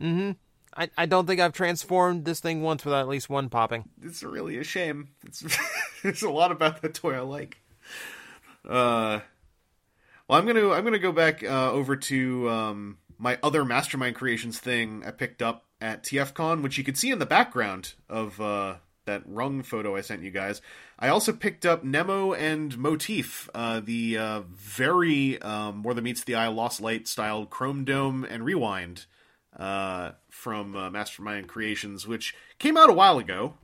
Mm-hmm. 0.00 0.32
I, 0.76 0.90
I 0.96 1.06
don't 1.06 1.26
think 1.26 1.40
I've 1.40 1.52
transformed 1.52 2.24
this 2.24 2.40
thing 2.40 2.62
once 2.62 2.84
without 2.84 3.00
at 3.00 3.08
least 3.08 3.30
one 3.30 3.48
popping. 3.48 3.88
it's 4.02 4.22
really 4.22 4.58
a 4.58 4.64
shame. 4.64 5.08
It's 5.24 5.44
there's 6.02 6.22
a 6.22 6.30
lot 6.30 6.52
about 6.52 6.82
that 6.82 6.94
toy 6.94 7.14
I 7.14 7.20
like. 7.20 7.58
Uh, 8.68 9.20
well, 10.28 10.38
I'm 10.38 10.46
gonna 10.46 10.70
I'm 10.70 10.84
gonna 10.84 10.98
go 10.98 11.12
back 11.12 11.44
uh, 11.44 11.70
over 11.70 11.96
to 11.96 12.48
um, 12.50 12.98
my 13.18 13.38
other 13.42 13.64
Mastermind 13.64 14.16
Creations 14.16 14.58
thing 14.58 15.02
I 15.06 15.10
picked 15.10 15.42
up 15.42 15.66
at 15.80 16.02
TFCon, 16.02 16.62
which 16.62 16.78
you 16.78 16.84
could 16.84 16.96
see 16.96 17.10
in 17.10 17.18
the 17.18 17.26
background 17.26 17.94
of 18.08 18.40
uh, 18.40 18.76
that 19.04 19.22
rung 19.26 19.62
photo 19.62 19.96
I 19.96 20.00
sent 20.00 20.22
you 20.22 20.30
guys. 20.30 20.62
I 20.98 21.08
also 21.08 21.32
picked 21.32 21.66
up 21.66 21.84
Nemo 21.84 22.32
and 22.32 22.76
Motif, 22.78 23.48
uh, 23.54 23.80
the 23.80 24.16
uh, 24.16 24.42
very 24.50 25.40
um, 25.42 25.78
more 25.78 25.94
than 25.94 26.04
meets 26.04 26.24
the 26.24 26.36
eye 26.36 26.48
Lost 26.48 26.80
Light 26.80 27.06
style 27.06 27.46
Chrome 27.46 27.84
Dome 27.84 28.24
and 28.24 28.44
Rewind 28.44 29.06
uh, 29.56 30.12
from 30.30 30.76
uh, 30.76 30.90
Mastermind 30.90 31.48
Creations, 31.48 32.06
which 32.06 32.34
came 32.58 32.76
out 32.76 32.90
a 32.90 32.94
while 32.94 33.18
ago. 33.18 33.54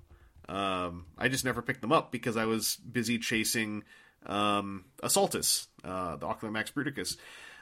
Um, 0.49 1.07
I 1.17 1.29
just 1.29 1.45
never 1.45 1.63
picked 1.63 1.81
them 1.81 1.93
up 1.93 2.11
because 2.11 2.37
I 2.37 2.45
was 2.45 2.77
busy 2.77 3.19
chasing 3.19 3.85
um, 4.27 4.85
Assaultus, 5.03 5.69
uh, 5.85 6.17
the 6.17 6.27
Ocular 6.27 6.53
Max 6.53 6.71
Bruticus. 6.71 7.17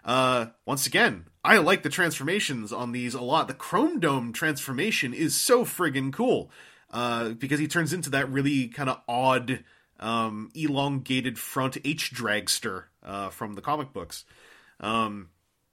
Uh, 0.05 0.47
once 0.65 0.87
again, 0.87 1.27
I 1.45 1.59
like 1.59 1.83
the 1.83 1.91
transformations 1.91 2.73
on 2.73 2.93
these 2.93 3.15
a 3.15 3.21
lot. 3.21 3.49
The 3.49 3.55
Chrome 3.55 4.01
Dome 4.01 4.33
transformation 4.33 5.13
is 5.13 5.39
so 5.39 5.65
friggin' 5.65 6.13
cool 6.13 6.51
uh, 6.91 7.31
because 7.31 7.61
he 7.61 7.69
turns 7.69 7.93
into 7.93 8.11
that 8.11 8.31
really 8.31 8.69
kind 8.69 8.89
of 8.89 9.01
odd, 9.07 9.65
um, 10.01 10.51
elongated 10.55 11.39
front 11.39 11.77
H 11.85 12.13
dragster 12.15 12.85
uh, 13.03 13.29
from 13.31 13.55
the 13.55 13.61
comic 13.61 13.93
books. 13.93 14.25
Um, 14.81 15.29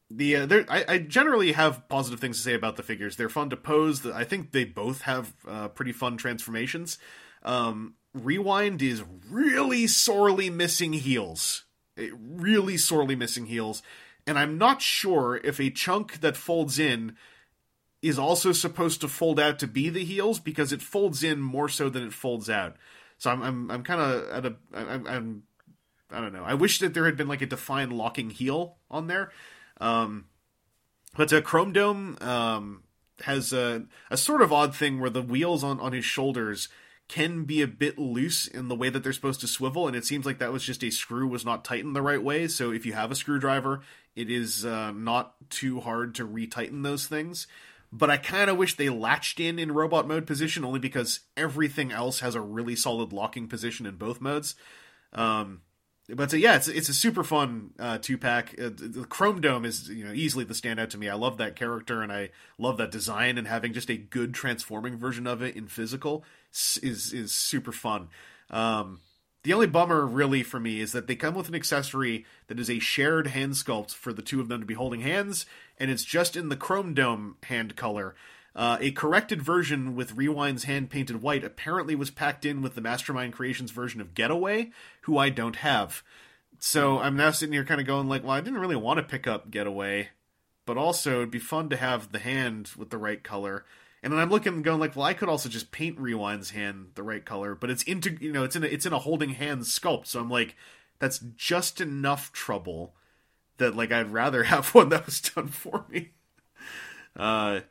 the 0.09 0.35
uh, 0.35 0.63
I, 0.69 0.85
I 0.87 0.97
generally 0.99 1.53
have 1.53 1.87
positive 1.89 2.19
things 2.19 2.37
to 2.37 2.43
say 2.43 2.53
about 2.53 2.75
the 2.75 2.83
figures. 2.83 3.15
They're 3.15 3.29
fun 3.29 3.49
to 3.49 3.57
pose. 3.57 4.05
I 4.05 4.23
think 4.23 4.51
they 4.51 4.65
both 4.65 5.01
have 5.01 5.33
uh, 5.47 5.67
pretty 5.69 5.91
fun 5.91 6.17
transformations. 6.17 6.97
Um, 7.43 7.95
Rewind 8.13 8.81
is 8.81 9.03
really 9.29 9.87
sorely 9.87 10.49
missing 10.49 10.93
heels. 10.93 11.65
It 11.97 12.13
really 12.17 12.77
sorely 12.77 13.15
missing 13.15 13.45
heels, 13.47 13.81
and 14.27 14.37
I'm 14.37 14.57
not 14.57 14.81
sure 14.81 15.39
if 15.43 15.59
a 15.59 15.69
chunk 15.69 16.21
that 16.21 16.37
folds 16.37 16.77
in 16.77 17.15
is 18.01 18.19
also 18.19 18.51
supposed 18.51 19.01
to 19.01 19.07
fold 19.07 19.39
out 19.39 19.57
to 19.59 19.67
be 19.67 19.89
the 19.89 20.03
heels 20.03 20.39
because 20.39 20.71
it 20.71 20.81
folds 20.81 21.23
in 21.23 21.41
more 21.41 21.69
so 21.69 21.89
than 21.89 22.03
it 22.05 22.13
folds 22.13 22.49
out. 22.49 22.75
So 23.17 23.31
I'm 23.31 23.41
I'm, 23.41 23.71
I'm 23.71 23.83
kind 23.83 24.01
of 24.01 24.29
at 24.29 24.45
a 24.45 24.55
I'm, 24.73 25.07
I'm 25.07 25.43
I 26.11 26.21
don't 26.21 26.33
know. 26.33 26.43
I 26.43 26.53
wish 26.53 26.79
that 26.79 26.93
there 26.93 27.05
had 27.05 27.17
been 27.17 27.27
like 27.27 27.41
a 27.41 27.47
defined 27.47 27.93
locking 27.93 28.29
heel 28.29 28.77
on 28.91 29.07
there. 29.07 29.31
Um, 29.79 30.25
but 31.15 31.31
uh, 31.31 31.41
Chrome 31.41 31.73
Dome 31.73 32.17
um, 32.21 32.83
has 33.21 33.53
a, 33.53 33.85
a 34.09 34.17
sort 34.17 34.41
of 34.41 34.51
odd 34.51 34.75
thing 34.75 34.99
where 34.99 35.09
the 35.09 35.21
wheels 35.21 35.63
on, 35.63 35.79
on 35.79 35.93
his 35.93 36.05
shoulders 36.05 36.69
can 37.07 37.43
be 37.43 37.61
a 37.61 37.67
bit 37.67 37.99
loose 37.99 38.47
in 38.47 38.67
the 38.67 38.75
way 38.75 38.89
that 38.89 39.03
they're 39.03 39.13
supposed 39.13 39.41
to 39.41 39.47
swivel, 39.47 39.87
and 39.87 39.95
it 39.95 40.05
seems 40.05 40.25
like 40.25 40.39
that 40.39 40.51
was 40.51 40.63
just 40.63 40.83
a 40.83 40.89
screw 40.89 41.27
was 41.27 41.45
not 41.45 41.63
tightened 41.63 41.95
the 41.95 42.01
right 42.01 42.23
way. 42.23 42.47
So 42.47 42.71
if 42.71 42.85
you 42.85 42.93
have 42.93 43.11
a 43.11 43.15
screwdriver, 43.15 43.81
it 44.15 44.31
is 44.31 44.65
uh, 44.65 44.91
not 44.91 45.35
too 45.49 45.81
hard 45.81 46.15
to 46.15 46.27
retighten 46.27 46.83
those 46.83 47.05
things. 47.05 47.47
But 47.91 48.09
I 48.09 48.17
kind 48.17 48.49
of 48.49 48.57
wish 48.57 48.75
they 48.75 48.89
latched 48.89 49.39
in 49.39 49.59
in 49.59 49.71
robot 49.71 50.07
mode 50.07 50.25
position, 50.25 50.65
only 50.65 50.79
because 50.79 51.21
everything 51.37 51.91
else 51.91 52.19
has 52.19 52.35
a 52.35 52.41
really 52.41 52.75
solid 52.75 53.13
locking 53.13 53.47
position 53.47 53.85
in 53.85 53.95
both 53.95 54.19
modes. 54.19 54.55
Um, 55.13 55.61
but 56.13 56.33
uh, 56.33 56.37
yeah, 56.37 56.55
it's 56.55 56.67
it's 56.67 56.89
a 56.89 56.93
super 56.93 57.23
fun 57.23 57.71
uh, 57.79 57.97
two 57.97 58.17
pack. 58.17 58.53
Uh, 58.59 58.69
the 58.75 59.05
Chrome 59.09 59.41
Dome 59.41 59.65
is 59.65 59.89
you 59.89 60.05
know 60.05 60.13
easily 60.13 60.43
the 60.43 60.53
standout 60.53 60.89
to 60.91 60.97
me. 60.97 61.09
I 61.09 61.15
love 61.15 61.37
that 61.37 61.55
character 61.55 62.01
and 62.01 62.11
I 62.11 62.29
love 62.57 62.77
that 62.77 62.91
design 62.91 63.37
and 63.37 63.47
having 63.47 63.73
just 63.73 63.89
a 63.89 63.97
good 63.97 64.33
transforming 64.33 64.97
version 64.97 65.25
of 65.25 65.41
it 65.41 65.55
in 65.55 65.67
physical 65.67 66.23
is 66.51 67.11
is 67.13 67.31
super 67.31 67.71
fun. 67.71 68.09
Um, 68.51 68.99
the 69.43 69.53
only 69.53 69.67
bummer 69.67 70.05
really 70.05 70.43
for 70.43 70.59
me 70.59 70.79
is 70.79 70.91
that 70.91 71.07
they 71.07 71.15
come 71.15 71.35
with 71.35 71.47
an 71.47 71.55
accessory 71.55 72.25
that 72.47 72.59
is 72.59 72.69
a 72.69 72.79
shared 72.79 73.27
hand 73.27 73.53
sculpt 73.53 73.91
for 73.91 74.11
the 74.11 74.23
two 74.23 74.41
of 74.41 74.47
them 74.47 74.59
to 74.59 74.65
be 74.65 74.73
holding 74.73 75.01
hands, 75.01 75.45
and 75.79 75.89
it's 75.89 76.03
just 76.03 76.35
in 76.35 76.49
the 76.49 76.55
Chrome 76.55 76.93
Dome 76.93 77.37
hand 77.43 77.75
color. 77.75 78.15
Uh, 78.55 78.77
a 78.79 78.91
corrected 78.91 79.41
version 79.41 79.95
with 79.95 80.15
Rewind's 80.15 80.63
hand 80.63 80.89
painted 80.89 81.21
white 81.21 81.43
apparently 81.43 81.93
was 81.93 82.09
packed 82.09 82.45
in 82.45 82.61
with 82.61 82.75
the 82.75 82.81
Mastermind 82.81 83.33
Creations 83.33 83.71
version 83.71 83.99
of 83.99 84.13
Getaway, 84.13 84.71
who 85.01 85.17
I 85.17 85.29
don't 85.29 85.57
have. 85.57 86.03
So 86.59 86.99
I'm 86.99 87.17
now 87.17 87.31
sitting 87.31 87.51
here 87.51 87.65
kind 87.65 87.81
of 87.81 87.87
going 87.87 88.07
like, 88.07 88.23
well, 88.23 88.31
I 88.31 88.41
didn't 88.41 88.59
really 88.59 88.77
want 88.77 88.97
to 88.97 89.03
pick 89.03 89.27
up 89.27 89.51
Getaway, 89.51 90.09
but 90.65 90.77
also 90.77 91.17
it'd 91.17 91.31
be 91.31 91.39
fun 91.39 91.67
to 91.69 91.75
have 91.75 92.13
the 92.13 92.19
hand 92.19 92.71
with 92.77 92.91
the 92.91 92.97
right 92.97 93.21
color. 93.21 93.65
And 94.01 94.13
then 94.13 94.19
I'm 94.19 94.29
looking 94.29 94.53
and 94.53 94.63
going 94.63 94.79
like, 94.79 94.95
well, 94.95 95.05
I 95.05 95.13
could 95.13 95.29
also 95.29 95.49
just 95.49 95.71
paint 95.71 95.99
Rewind's 95.99 96.51
hand 96.51 96.91
the 96.95 97.03
right 97.03 97.25
color, 97.25 97.55
but 97.55 97.69
it's 97.69 97.83
into 97.83 98.11
you 98.21 98.31
know 98.31 98.43
it's 98.43 98.55
in 98.55 98.63
a, 98.63 98.67
it's 98.67 98.85
in 98.85 98.93
a 98.93 98.99
holding 98.99 99.31
hand 99.31 99.63
sculpt, 99.63 100.05
so 100.05 100.19
I'm 100.19 100.29
like, 100.29 100.55
that's 100.99 101.19
just 101.35 101.81
enough 101.81 102.31
trouble 102.31 102.93
that 103.57 103.75
like 103.75 103.91
I'd 103.91 104.13
rather 104.13 104.43
have 104.45 104.73
one 104.75 104.89
that 104.89 105.07
was 105.07 105.19
done 105.21 105.47
for 105.47 105.85
me. 105.89 106.11
Uh, 107.15 107.61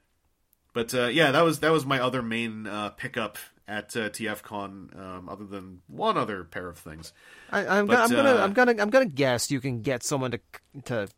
but 0.74 0.92
uh, 0.92 1.06
yeah, 1.06 1.30
that 1.30 1.42
was 1.42 1.60
that 1.60 1.72
was 1.72 1.86
my 1.86 1.98
other 2.00 2.20
main 2.20 2.66
uh, 2.66 2.90
pickup 2.90 3.38
at 3.66 3.96
uh, 3.96 4.10
TFCon, 4.10 4.94
um, 4.98 5.28
other 5.28 5.46
than 5.46 5.80
one 5.86 6.18
other 6.18 6.44
pair 6.44 6.68
of 6.68 6.76
things. 6.76 7.14
I, 7.50 7.66
I'm, 7.66 7.86
But, 7.86 7.94
gonna, 7.94 8.02
I'm 8.04 8.10
gonna, 8.10 8.40
uh, 8.40 8.44
I'm 8.44 8.52
gonna, 8.52 8.82
I'm 8.82 8.90
gonna 8.90 9.06
guess 9.06 9.50
you 9.50 9.60
can 9.60 9.80
get 9.80 10.02
someone 10.02 10.32
to 10.32 10.40
to 10.84 11.08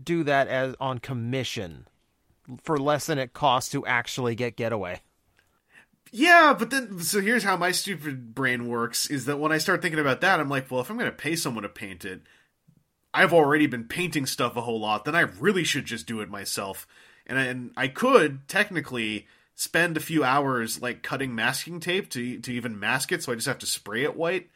do 0.00 0.22
that 0.24 0.46
as 0.46 0.76
on 0.78 1.00
commission 1.00 1.88
for 2.62 2.78
less 2.78 3.06
than 3.06 3.18
it 3.18 3.32
costs 3.32 3.72
to 3.72 3.84
actually 3.86 4.36
get 4.36 4.54
Getaway. 4.56 5.00
Yeah, 6.12 6.54
but 6.56 6.70
then 6.70 7.00
so 7.00 7.20
here's 7.20 7.42
how 7.42 7.56
my 7.56 7.72
stupid 7.72 8.34
brain 8.34 8.68
works: 8.68 9.10
is 9.10 9.24
that 9.24 9.38
when 9.38 9.50
I 9.50 9.58
start 9.58 9.82
thinking 9.82 10.00
about 10.00 10.20
that, 10.20 10.38
I'm 10.38 10.48
like, 10.48 10.70
well, 10.70 10.80
if 10.80 10.90
I'm 10.90 10.98
going 10.98 11.10
to 11.10 11.16
pay 11.16 11.34
someone 11.34 11.64
to 11.64 11.68
paint 11.68 12.04
it, 12.04 12.22
I've 13.12 13.32
already 13.32 13.66
been 13.66 13.84
painting 13.84 14.26
stuff 14.26 14.56
a 14.56 14.60
whole 14.60 14.78
lot. 14.80 15.04
Then 15.04 15.16
I 15.16 15.22
really 15.22 15.64
should 15.64 15.84
just 15.84 16.06
do 16.06 16.20
it 16.20 16.30
myself, 16.30 16.86
and 17.26 17.38
I, 17.38 17.44
and 17.44 17.70
I 17.76 17.88
could 17.88 18.48
technically 18.48 19.26
spend 19.54 19.96
a 19.96 20.00
few 20.00 20.22
hours 20.22 20.80
like 20.82 21.02
cutting 21.02 21.34
masking 21.34 21.80
tape 21.80 22.10
to 22.10 22.38
to 22.40 22.52
even 22.52 22.78
mask 22.78 23.12
it, 23.12 23.22
so 23.22 23.32
I 23.32 23.36
just 23.36 23.46
have 23.48 23.58
to 23.60 23.66
spray 23.66 24.04
it 24.04 24.16
white. 24.16 24.50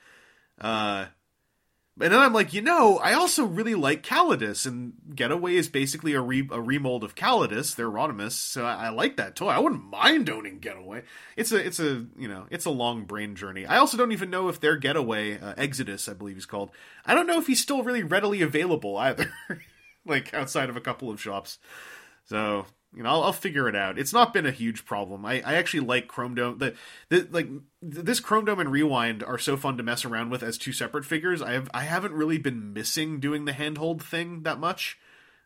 Uh, 0.61 1.07
And 2.01 2.13
then 2.13 2.21
I'm 2.21 2.33
like, 2.33 2.55
you 2.55 2.63
know, 2.63 2.97
I 2.99 3.13
also 3.13 3.45
really 3.45 3.75
like 3.75 4.03
Calidus, 4.03 4.65
and 4.65 4.95
Getaway 5.15 5.57
is 5.57 5.69
basically 5.69 6.15
a, 6.15 6.21
re- 6.23 6.49
a 6.51 6.61
remold 6.61 7.05
of 7.05 7.15
Calidus. 7.15 7.75
They're 7.77 7.91
Rodimus, 7.91 8.33
so 8.33 8.65
I-, 8.65 8.87
I 8.87 8.89
like 8.89 9.17
that 9.17 9.37
toy. 9.37 9.49
I 9.49 9.59
wouldn't 9.59 9.85
mind 9.91 10.31
owning 10.31 10.61
Getaway. 10.61 11.03
It's 11.37 11.53
a, 11.53 11.57
it's 11.57 11.79
a, 11.79 12.07
you 12.17 12.29
know, 12.29 12.47
it's 12.49 12.65
a 12.65 12.71
long 12.71 13.05
brain 13.05 13.35
journey. 13.35 13.67
I 13.67 13.77
also 13.79 13.99
don't 13.99 14.13
even 14.13 14.31
know 14.31 14.49
if 14.49 14.61
their 14.61 14.77
Getaway, 14.77 15.39
uh, 15.41 15.53
Exodus, 15.59 16.09
I 16.09 16.15
believe 16.15 16.37
he's 16.37 16.47
called. 16.47 16.71
I 17.05 17.15
don't 17.15 17.27
know 17.27 17.39
if 17.39 17.47
he's 17.47 17.61
still 17.61 17.83
really 17.83 18.03
readily 18.05 18.41
available 18.41 18.97
either, 18.97 19.31
like 20.07 20.33
outside 20.33 20.71
of 20.71 20.77
a 20.79 20.81
couple 20.81 21.11
of 21.11 21.21
shops. 21.21 21.59
So 22.31 22.65
you 22.95 23.03
know, 23.03 23.11
I'll, 23.11 23.23
I'll, 23.25 23.33
figure 23.33 23.69
it 23.69 23.75
out. 23.75 23.99
It's 23.99 24.13
not 24.13 24.33
been 24.33 24.47
a 24.47 24.53
huge 24.53 24.85
problem. 24.85 25.27
I, 25.27 25.43
I 25.45 25.55
actually 25.55 25.81
like 25.81 26.07
Chrome 26.07 26.37
Dome. 26.37 26.59
The, 26.59 26.75
the 27.09 27.27
like 27.31 27.49
this 27.83 28.21
Chrome 28.21 28.45
Dome 28.45 28.61
and 28.61 28.71
Rewind 28.71 29.25
are 29.25 29.39
so 29.39 29.57
fun 29.57 29.77
to 29.77 29.83
mess 29.83 30.05
around 30.05 30.31
with 30.31 30.45
as 30.45 30.57
two 30.57 30.73
separate 30.73 31.05
figures. 31.05 31.43
I 31.43 31.53
have 31.53 31.69
I 31.75 31.83
haven't 31.83 32.15
really 32.15 32.39
been 32.39 32.73
missing 32.73 33.19
doing 33.19 33.47
the 33.47 33.53
handhold 33.53 34.01
thing 34.01 34.45
that 34.45 34.61
much. 34.61 34.97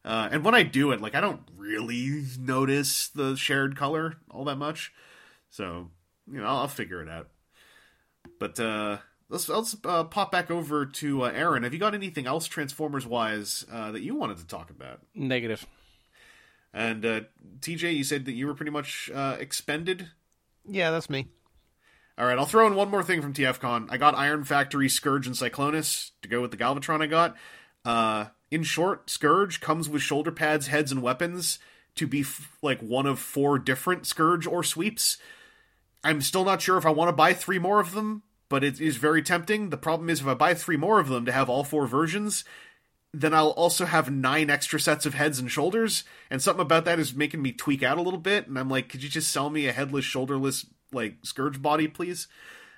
Uh, 0.04 0.28
and 0.30 0.44
when 0.44 0.54
I 0.54 0.62
do 0.62 0.92
it, 0.92 1.00
like 1.00 1.14
I 1.14 1.22
don't 1.22 1.40
really 1.56 2.22
notice 2.38 3.08
the 3.08 3.34
shared 3.34 3.76
color 3.76 4.16
all 4.30 4.44
that 4.44 4.56
much. 4.58 4.92
So 5.48 5.88
you 6.30 6.38
know, 6.38 6.46
I'll, 6.46 6.58
I'll 6.58 6.68
figure 6.68 7.02
it 7.02 7.08
out. 7.08 7.28
But 8.38 8.60
uh, 8.60 8.98
let's 9.30 9.48
let's 9.48 9.74
uh, 9.84 10.04
pop 10.04 10.30
back 10.30 10.50
over 10.50 10.84
to 10.84 11.22
uh, 11.22 11.32
Aaron. 11.34 11.62
Have 11.62 11.72
you 11.72 11.80
got 11.80 11.94
anything 11.94 12.26
else 12.26 12.46
Transformers 12.46 13.06
wise 13.06 13.64
uh, 13.72 13.90
that 13.92 14.02
you 14.02 14.14
wanted 14.14 14.36
to 14.36 14.46
talk 14.46 14.68
about? 14.68 15.00
Negative. 15.14 15.66
And 16.74 17.06
uh, 17.06 17.20
TJ, 17.60 17.96
you 17.96 18.04
said 18.04 18.24
that 18.24 18.32
you 18.32 18.48
were 18.48 18.54
pretty 18.54 18.72
much 18.72 19.08
uh, 19.14 19.36
expended. 19.38 20.10
Yeah, 20.66 20.90
that's 20.90 21.08
me. 21.08 21.28
All 22.18 22.26
right, 22.26 22.38
I'll 22.38 22.46
throw 22.46 22.66
in 22.66 22.74
one 22.74 22.90
more 22.90 23.02
thing 23.02 23.22
from 23.22 23.32
TFCon. 23.32 23.86
I 23.90 23.96
got 23.96 24.16
Iron 24.16 24.44
Factory, 24.44 24.88
Scourge, 24.88 25.26
and 25.26 25.36
Cyclonus 25.36 26.10
to 26.22 26.28
go 26.28 26.40
with 26.40 26.50
the 26.50 26.56
Galvatron 26.56 27.00
I 27.00 27.06
got. 27.06 27.36
Uh, 27.84 28.26
in 28.50 28.62
short, 28.64 29.08
Scourge 29.08 29.60
comes 29.60 29.88
with 29.88 30.02
shoulder 30.02 30.30
pads, 30.32 30.66
heads, 30.66 30.92
and 30.92 31.02
weapons 31.02 31.58
to 31.94 32.06
be 32.06 32.20
f- 32.20 32.56
like 32.60 32.80
one 32.80 33.06
of 33.06 33.18
four 33.18 33.58
different 33.58 34.06
Scourge 34.06 34.46
or 34.46 34.62
sweeps. 34.62 35.18
I'm 36.02 36.20
still 36.20 36.44
not 36.44 36.60
sure 36.60 36.76
if 36.76 36.86
I 36.86 36.90
want 36.90 37.08
to 37.08 37.16
buy 37.16 37.34
three 37.34 37.58
more 37.58 37.80
of 37.80 37.92
them, 37.92 38.22
but 38.48 38.62
it 38.62 38.80
is 38.80 38.96
very 38.96 39.22
tempting. 39.22 39.70
The 39.70 39.76
problem 39.76 40.08
is 40.08 40.20
if 40.20 40.26
I 40.26 40.34
buy 40.34 40.54
three 40.54 40.76
more 40.76 41.00
of 41.00 41.08
them 41.08 41.24
to 41.24 41.32
have 41.32 41.48
all 41.48 41.64
four 41.64 41.86
versions, 41.86 42.44
then 43.14 43.32
I'll 43.32 43.50
also 43.50 43.84
have 43.84 44.10
nine 44.10 44.50
extra 44.50 44.80
sets 44.80 45.06
of 45.06 45.14
heads 45.14 45.38
and 45.38 45.50
shoulders. 45.50 46.02
And 46.30 46.42
something 46.42 46.62
about 46.62 46.84
that 46.86 46.98
is 46.98 47.14
making 47.14 47.40
me 47.40 47.52
tweak 47.52 47.82
out 47.82 47.96
a 47.96 48.02
little 48.02 48.18
bit. 48.18 48.48
And 48.48 48.58
I'm 48.58 48.68
like, 48.68 48.88
could 48.88 49.02
you 49.02 49.08
just 49.08 49.30
sell 49.30 49.50
me 49.50 49.68
a 49.68 49.72
headless, 49.72 50.04
shoulderless, 50.04 50.66
like, 50.92 51.16
Scourge 51.22 51.62
body, 51.62 51.86
please? 51.86 52.26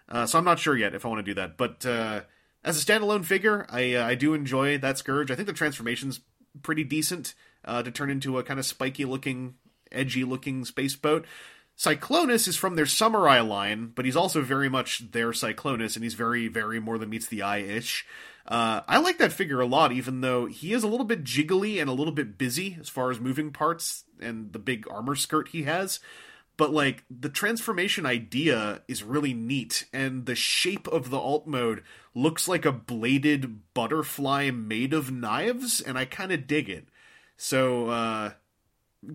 Uh, 0.09 0.26
so 0.26 0.39
I'm 0.39 0.45
not 0.45 0.59
sure 0.59 0.76
yet 0.76 0.95
if 0.95 1.05
I 1.05 1.09
want 1.09 1.20
to 1.20 1.30
do 1.30 1.34
that. 1.34 1.57
But 1.57 1.87
uh, 1.87 2.20
as 2.62 2.80
a 2.80 2.84
standalone 2.84 3.24
figure, 3.24 3.66
I, 3.70 3.95
uh, 3.95 4.07
I 4.07 4.14
do 4.14 4.34
enjoy 4.34 4.78
that 4.78 4.99
Scourge. 4.99 5.30
I 5.30 5.34
think 5.34 5.47
the 5.47 5.55
transformation's 5.55 6.20
pretty 6.62 6.84
decent 6.84 7.34
uh, 7.64 7.82
to 7.82 7.91
turn 7.91 8.11
into 8.11 8.39
a 8.39 8.43
kind 8.43 8.61
of 8.61 8.66
spiky 8.66 9.07
looking, 9.07 9.55
edgy 9.91 10.22
looking 10.22 10.64
space 10.64 10.97
boat. 10.97 11.24
Cyclonus 11.78 12.49
is 12.49 12.57
from 12.57 12.74
their 12.76 12.87
Samurai 12.87 13.41
line, 13.41 13.93
but 13.95 14.05
he's 14.05 14.16
also 14.16 14.41
very 14.41 14.68
much 14.68 15.11
their 15.11 15.30
Cyclonus, 15.30 15.95
and 15.95 16.03
he's 16.03 16.14
very, 16.14 16.49
very 16.49 16.80
more 16.80 16.97
than 16.97 17.11
meets 17.11 17.26
the 17.26 17.43
eye 17.43 17.59
ish. 17.59 18.07
Uh, 18.47 18.82
I 18.86 18.99
like 18.99 19.18
that 19.18 19.32
figure 19.32 19.61
a 19.61 19.66
lot, 19.66 19.90
even 19.90 20.20
though 20.20 20.47
he 20.47 20.72
is 20.72 20.84
a 20.84 20.88
little 20.88 21.07
bit 21.07 21.24
jiggly 21.24 21.80
and 21.80 21.90
a 21.90 21.94
little 21.94 22.12
bit 22.12 22.38
busy 22.38 22.76
as 22.80 22.88
far 22.88 23.11
as 23.11 23.18
moving 23.18 23.51
parts 23.51 24.05
and 24.20 24.53
the 24.53 24.61
big 24.61 24.86
armor 24.88 25.16
skirt 25.16 25.49
he 25.49 25.64
has. 25.64 25.99
But 26.57 26.72
like 26.72 27.05
the 27.11 27.28
transformation 27.28 28.07
idea 28.07 28.82
is 28.88 29.03
really 29.03 29.34
neat, 29.34 29.86
and 29.92 30.24
the 30.24 30.34
shape 30.34 30.88
of 30.88 31.11
the 31.11 31.18
alt 31.18 31.47
mode 31.47 31.82
looks 32.14 32.49
like 32.49 32.64
a 32.64 32.72
bladed 32.72 33.74
butterfly 33.74 34.51
made 34.51 34.94
of 34.94 35.12
knives, 35.12 35.82
and 35.82 35.99
I 35.99 36.07
kind 36.07 36.32
of 36.32 36.47
dig 36.47 36.70
it. 36.70 36.88
So, 37.36 37.90
uh, 37.90 38.30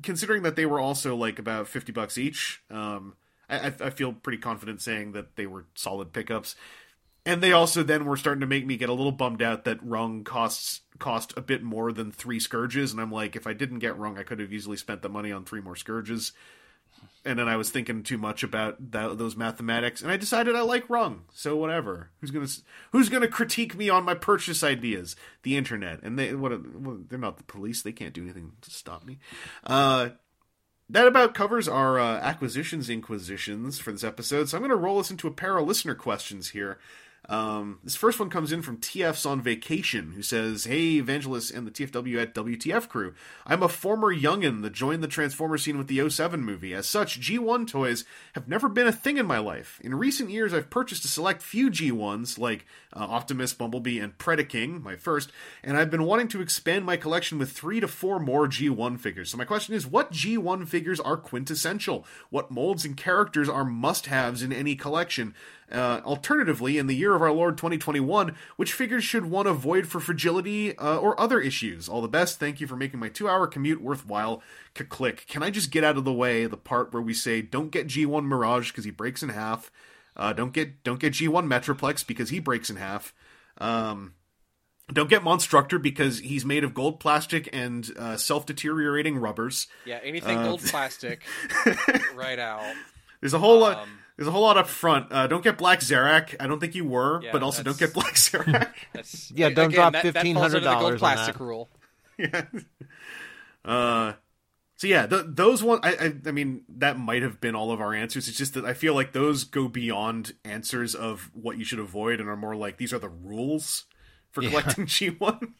considering 0.03 0.43
that 0.43 0.55
they 0.55 0.67
were 0.67 0.79
also 0.79 1.15
like 1.15 1.39
about 1.39 1.67
fifty 1.67 1.91
bucks 1.91 2.17
each, 2.19 2.61
um, 2.69 3.15
I, 3.49 3.73
I 3.79 3.89
feel 3.89 4.13
pretty 4.13 4.37
confident 4.37 4.81
saying 4.81 5.13
that 5.13 5.35
they 5.35 5.47
were 5.47 5.65
solid 5.73 6.13
pickups 6.13 6.55
and 7.25 7.41
they 7.41 7.51
also 7.51 7.83
then 7.83 8.05
were 8.05 8.17
starting 8.17 8.41
to 8.41 8.47
make 8.47 8.65
me 8.65 8.77
get 8.77 8.89
a 8.89 8.93
little 8.93 9.11
bummed 9.11 9.41
out 9.41 9.65
that 9.65 9.83
Rung 9.83 10.23
costs 10.23 10.81
cost 10.99 11.33
a 11.35 11.41
bit 11.41 11.63
more 11.63 11.91
than 11.91 12.11
three 12.11 12.39
scourges, 12.39 12.91
and 12.91 13.01
I'm 13.01 13.11
like, 13.11 13.35
if 13.35 13.45
I 13.47 13.53
didn't 13.53 13.79
get 13.79 13.97
Rung, 13.97 14.17
I 14.17 14.23
could 14.23 14.39
have 14.39 14.53
easily 14.53 14.77
spent 14.77 15.01
the 15.01 15.09
money 15.09 15.31
on 15.31 15.45
three 15.45 15.61
more 15.61 15.75
scourges. 15.75 16.31
And 17.23 17.37
then 17.37 17.47
I 17.47 17.55
was 17.55 17.69
thinking 17.69 18.01
too 18.01 18.17
much 18.17 18.41
about 18.41 18.91
that, 18.91 19.19
those 19.19 19.35
mathematics, 19.35 20.01
and 20.01 20.11
I 20.11 20.17
decided 20.17 20.55
I 20.55 20.61
like 20.61 20.89
Rung, 20.89 21.21
so 21.31 21.55
whatever. 21.55 22.09
Who's 22.19 22.31
gonna 22.31 22.47
Who's 22.91 23.09
gonna 23.09 23.27
critique 23.27 23.77
me 23.77 23.89
on 23.89 24.03
my 24.03 24.15
purchase 24.15 24.63
ideas? 24.63 25.15
The 25.43 25.55
internet, 25.55 26.01
and 26.01 26.17
they 26.17 26.33
what? 26.33 26.51
They're 27.09 27.19
not 27.19 27.37
the 27.37 27.43
police. 27.43 27.83
They 27.83 27.91
can't 27.91 28.13
do 28.13 28.23
anything 28.23 28.53
to 28.61 28.71
stop 28.71 29.05
me. 29.05 29.19
Uh, 29.63 30.09
that 30.91 31.07
about 31.07 31.33
covers 31.33 31.67
our 31.67 31.99
uh, 31.99 32.17
acquisitions 32.19 32.89
inquisitions 32.89 33.79
for 33.79 33.91
this 33.91 34.03
episode. 34.03 34.49
So 34.49 34.57
I'm 34.57 34.61
going 34.61 34.71
to 34.71 34.75
roll 34.75 34.99
us 34.99 35.09
into 35.09 35.27
a 35.27 35.31
pair 35.31 35.57
of 35.57 35.65
listener 35.65 35.95
questions 35.95 36.49
here. 36.49 36.79
Um, 37.29 37.79
this 37.83 37.95
first 37.95 38.19
one 38.19 38.29
comes 38.29 38.51
in 38.51 38.61
from 38.61 38.77
TF's 38.77 39.25
on 39.25 39.41
vacation, 39.41 40.13
who 40.13 40.23
says, 40.23 40.65
"Hey, 40.65 40.97
Evangelist 40.97 41.51
and 41.51 41.67
the 41.67 41.71
TFW 41.71 42.19
at 42.19 42.33
WTF 42.33 42.89
crew. 42.89 43.13
I'm 43.45 43.61
a 43.61 43.69
former 43.69 44.13
youngin 44.13 44.63
that 44.63 44.73
joined 44.73 45.03
the 45.03 45.07
Transformer 45.07 45.57
scene 45.57 45.77
with 45.77 45.87
the 45.87 45.99
07 45.99 46.43
movie. 46.43 46.73
As 46.73 46.89
such, 46.89 47.21
G1 47.21 47.67
toys 47.67 48.05
have 48.33 48.47
never 48.47 48.67
been 48.67 48.87
a 48.87 48.91
thing 48.91 49.17
in 49.17 49.27
my 49.27 49.37
life. 49.37 49.79
In 49.83 49.93
recent 49.95 50.31
years, 50.31 50.53
I've 50.53 50.71
purchased 50.71 51.05
a 51.05 51.07
select 51.07 51.43
few 51.43 51.69
G1s, 51.69 52.39
like 52.39 52.65
uh, 52.91 52.99
Optimus, 52.99 53.53
Bumblebee, 53.53 53.99
and 53.99 54.17
Predaking, 54.17 54.81
my 54.81 54.95
first, 54.95 55.31
and 55.63 55.77
I've 55.77 55.91
been 55.91 56.03
wanting 56.03 56.27
to 56.29 56.41
expand 56.41 56.85
my 56.85 56.97
collection 56.97 57.37
with 57.37 57.51
three 57.51 57.79
to 57.79 57.87
four 57.87 58.19
more 58.19 58.47
G1 58.47 58.99
figures. 58.99 59.29
So 59.29 59.37
my 59.37 59.45
question 59.45 59.75
is, 59.75 59.85
what 59.85 60.11
G1 60.11 60.67
figures 60.67 60.99
are 60.99 61.17
quintessential? 61.17 62.05
What 62.31 62.49
molds 62.49 62.83
and 62.83 62.97
characters 62.97 63.47
are 63.47 63.63
must-haves 63.63 64.41
in 64.41 64.51
any 64.51 64.75
collection?" 64.75 65.35
Uh, 65.71 66.01
alternatively, 66.03 66.77
in 66.77 66.87
the 66.87 66.95
year 66.95 67.15
of 67.15 67.21
our 67.21 67.31
Lord 67.31 67.57
2021, 67.57 68.35
which 68.57 68.73
figures 68.73 69.03
should 69.03 69.25
one 69.25 69.47
avoid 69.47 69.87
for 69.87 69.99
fragility 69.99 70.77
uh, 70.77 70.97
or 70.97 71.19
other 71.19 71.39
issues? 71.39 71.87
All 71.87 72.01
the 72.01 72.07
best. 72.07 72.39
Thank 72.39 72.59
you 72.59 72.67
for 72.67 72.75
making 72.75 72.99
my 72.99 73.09
two 73.09 73.29
hour 73.29 73.47
commute 73.47 73.81
worthwhile. 73.81 74.43
Click. 74.73 75.25
Can 75.27 75.43
I 75.43 75.49
just 75.49 75.71
get 75.71 75.83
out 75.83 75.97
of 75.97 76.03
the 76.03 76.13
way 76.13 76.45
the 76.45 76.57
part 76.57 76.93
where 76.93 77.01
we 77.01 77.13
say 77.13 77.41
don't 77.41 77.71
get 77.71 77.87
G1 77.87 78.25
Mirage 78.25 78.71
because 78.71 78.85
he 78.85 78.91
breaks 78.91 79.23
in 79.23 79.29
half? 79.29 79.71
Uh, 80.15 80.33
don't 80.33 80.53
get 80.53 80.83
don't 80.83 80.99
get 80.99 81.13
G1 81.13 81.47
Metroplex 81.47 82.05
because 82.05 82.29
he 82.29 82.39
breaks 82.39 82.69
in 82.69 82.75
half. 82.75 83.13
Um, 83.57 84.13
don't 84.91 85.09
get 85.09 85.23
Monstructor 85.23 85.79
because 85.81 86.19
he's 86.19 86.43
made 86.43 86.63
of 86.63 86.73
gold 86.73 86.99
plastic 86.99 87.47
and 87.53 87.89
uh, 87.97 88.17
self 88.17 88.45
deteriorating 88.45 89.17
rubbers. 89.17 89.67
Yeah, 89.85 89.99
anything 90.03 90.37
Uh, 90.37 90.43
gold 90.43 90.61
plastic, 90.61 91.23
right 92.15 92.39
out. 92.39 92.63
There's 93.21 93.33
a 93.33 93.39
whole 93.39 93.59
lot. 93.59 93.87
There's 94.21 94.27
a 94.27 94.33
whole 94.33 94.43
lot 94.43 94.55
up 94.55 94.67
front. 94.67 95.11
Uh, 95.11 95.25
don't 95.25 95.43
get 95.43 95.57
Black 95.57 95.79
Zarak. 95.79 96.35
I 96.39 96.45
don't 96.45 96.59
think 96.59 96.75
you 96.75 96.85
were, 96.85 97.23
Yeah, 97.23 97.31
but 97.31 97.41
also 97.41 97.63
don't 97.63 97.79
get 97.79 97.91
Black 97.91 98.13
Zarak. 98.13 98.69
Yeah, 99.35 99.49
don't 99.49 99.69
again, 99.69 99.71
drop 99.71 99.93
that- 99.93 100.13
that 100.13 100.23
falls 100.27 100.53
under 100.53 100.59
the 100.59 100.67
$1,500 100.69 100.79
gold 100.79 100.97
plastic 100.99 101.37
that. 101.39 101.43
rule. 101.43 101.69
yeah. 102.19 102.45
Uh, 103.65 104.13
so 104.75 104.85
yeah, 104.85 105.07
th- 105.07 105.25
those 105.27 105.63
one. 105.63 105.79
I, 105.81 105.93
I 105.99 106.13
I 106.27 106.31
mean, 106.31 106.65
that 106.69 106.99
might 106.99 107.23
have 107.23 107.41
been 107.41 107.55
all 107.55 107.71
of 107.71 107.81
our 107.81 107.95
answers. 107.95 108.27
It's 108.27 108.37
just 108.37 108.53
that 108.53 108.63
I 108.63 108.75
feel 108.75 108.93
like 108.93 109.11
those 109.11 109.43
go 109.43 109.67
beyond 109.67 110.33
answers 110.45 110.93
of 110.93 111.31
what 111.33 111.57
you 111.57 111.65
should 111.65 111.79
avoid 111.79 112.19
and 112.19 112.29
are 112.29 112.37
more 112.37 112.55
like 112.55 112.77
these 112.77 112.93
are 112.93 112.99
the 112.99 113.09
rules 113.09 113.85
for 114.29 114.41
collecting 114.43 114.85
G 114.85 115.07
one. 115.09 115.55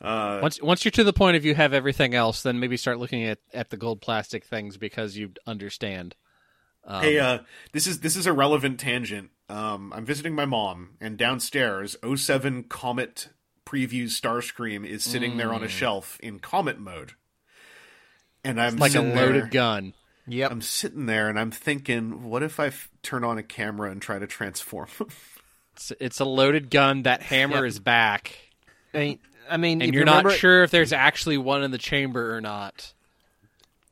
Uh, 0.00 0.40
Once 0.42 0.60
once 0.60 0.84
you're 0.84 0.90
to 0.90 1.04
the 1.04 1.12
point 1.12 1.36
of 1.36 1.44
you 1.44 1.54
have 1.54 1.72
everything 1.74 2.12
else, 2.12 2.42
then 2.42 2.58
maybe 2.58 2.76
start 2.76 2.98
looking 2.98 3.22
at, 3.22 3.38
at 3.54 3.70
the 3.70 3.76
gold 3.76 4.00
plastic 4.00 4.44
things 4.44 4.76
because 4.76 5.16
you 5.16 5.30
understand. 5.46 6.16
Um, 6.84 7.02
Hey, 7.02 7.18
uh, 7.18 7.38
this 7.72 7.86
is 7.86 8.00
this 8.00 8.16
is 8.16 8.26
a 8.26 8.32
relevant 8.32 8.80
tangent. 8.80 9.30
Um, 9.48 9.92
I'm 9.94 10.04
visiting 10.04 10.34
my 10.34 10.44
mom, 10.46 10.90
and 11.00 11.16
downstairs, 11.18 11.96
07 12.04 12.64
Comet 12.64 13.28
preview 13.66 14.04
Starscream 14.04 14.86
is 14.86 15.02
sitting 15.04 15.36
there 15.36 15.52
on 15.52 15.62
a 15.64 15.68
shelf 15.68 16.18
in 16.20 16.38
Comet 16.38 16.78
mode, 16.78 17.12
and 18.44 18.60
I'm 18.60 18.76
like 18.76 18.94
a 18.94 19.00
loaded 19.00 19.44
there- 19.44 19.50
gun. 19.50 19.94
Yep. 20.26 20.50
I'm 20.52 20.62
sitting 20.62 21.06
there, 21.06 21.28
and 21.28 21.38
I'm 21.40 21.50
thinking, 21.50 22.22
what 22.28 22.44
if 22.44 22.60
I 22.60 22.66
f- 22.68 22.88
turn 23.02 23.24
on 23.24 23.36
a 23.38 23.42
camera 23.42 23.90
and 23.90 24.00
try 24.00 24.18
to 24.18 24.26
transform? 24.26 24.88
It's, 25.72 25.92
it's 26.00 26.20
a 26.20 26.24
loaded 26.26 26.68
gun. 26.68 27.04
That 27.04 27.22
hammer 27.22 27.56
Yep. 27.58 27.64
is 27.64 27.78
back, 27.80 28.36
I 28.92 28.98
mean, 28.98 29.18
I 29.48 29.56
mean, 29.56 29.80
and 29.80 29.88
if 29.88 29.94
you're 29.94 30.02
you 30.02 30.04
not 30.04 30.24
remember- 30.24 30.36
sure 30.38 30.62
if 30.62 30.70
there's 30.70 30.92
actually 30.92 31.38
one 31.38 31.62
in 31.62 31.70
the 31.70 31.78
chamber 31.78 32.34
or 32.36 32.40
not. 32.42 32.92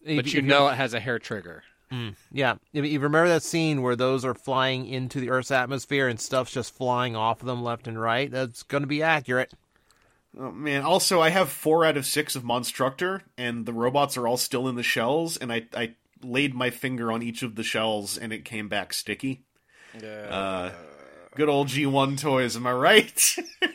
But 0.05 0.27
if 0.27 0.35
you 0.35 0.43
know 0.43 0.69
it 0.69 0.75
has 0.75 0.93
a 0.93 1.01
hair 1.01 1.19
trigger. 1.19 1.63
Yeah, 2.33 2.57
if 2.73 2.85
you 2.85 3.01
remember 3.01 3.29
that 3.29 3.43
scene 3.43 3.83
where 3.83 3.97
those 3.97 4.25
are 4.25 4.35
flying 4.35 4.87
into 4.87 5.21
the 5.21 5.31
Earth's 5.31 5.51
atmosphere 5.51 6.09
and 6.09 6.21
stuff's 6.21 6.53
just 6.53 6.75
flying 6.75 7.17
off 7.17 7.41
of 7.41 7.47
them 7.47 7.63
left 7.63 7.89
and 7.89 8.01
right. 8.01 8.31
That's 8.31 8.63
going 8.63 8.83
to 8.83 8.89
be 8.89 9.03
accurate. 9.03 9.53
oh 10.39 10.51
man! 10.51 10.83
Also, 10.83 11.21
I 11.21 11.31
have 11.31 11.49
four 11.49 11.85
out 11.85 11.97
of 11.97 12.07
six 12.07 12.37
of 12.37 12.45
Monstructor, 12.45 13.23
and 13.37 13.67
the 13.67 13.73
robots 13.73 14.17
are 14.17 14.29
all 14.29 14.37
still 14.37 14.69
in 14.69 14.77
the 14.77 14.83
shells, 14.83 15.37
and 15.37 15.53
I 15.53 15.67
I 15.75 15.95
laid 16.23 16.55
my 16.55 16.71
finger 16.71 17.13
on 17.13 17.23
each 17.23 17.43
of 17.43 17.55
the 17.55 17.63
shells, 17.63 18.19
and 18.19 18.33
it 18.33 18.45
came 18.45 18.69
back 18.69 18.93
sticky. 18.93 19.43
Uh, 20.29 20.73
good 21.35 21.49
old 21.49 21.69
G1 21.69 22.21
toys, 22.21 22.57
am 22.57 22.67
I 22.67 22.73
right? 22.73 23.37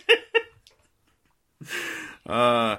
uh, 2.25 2.77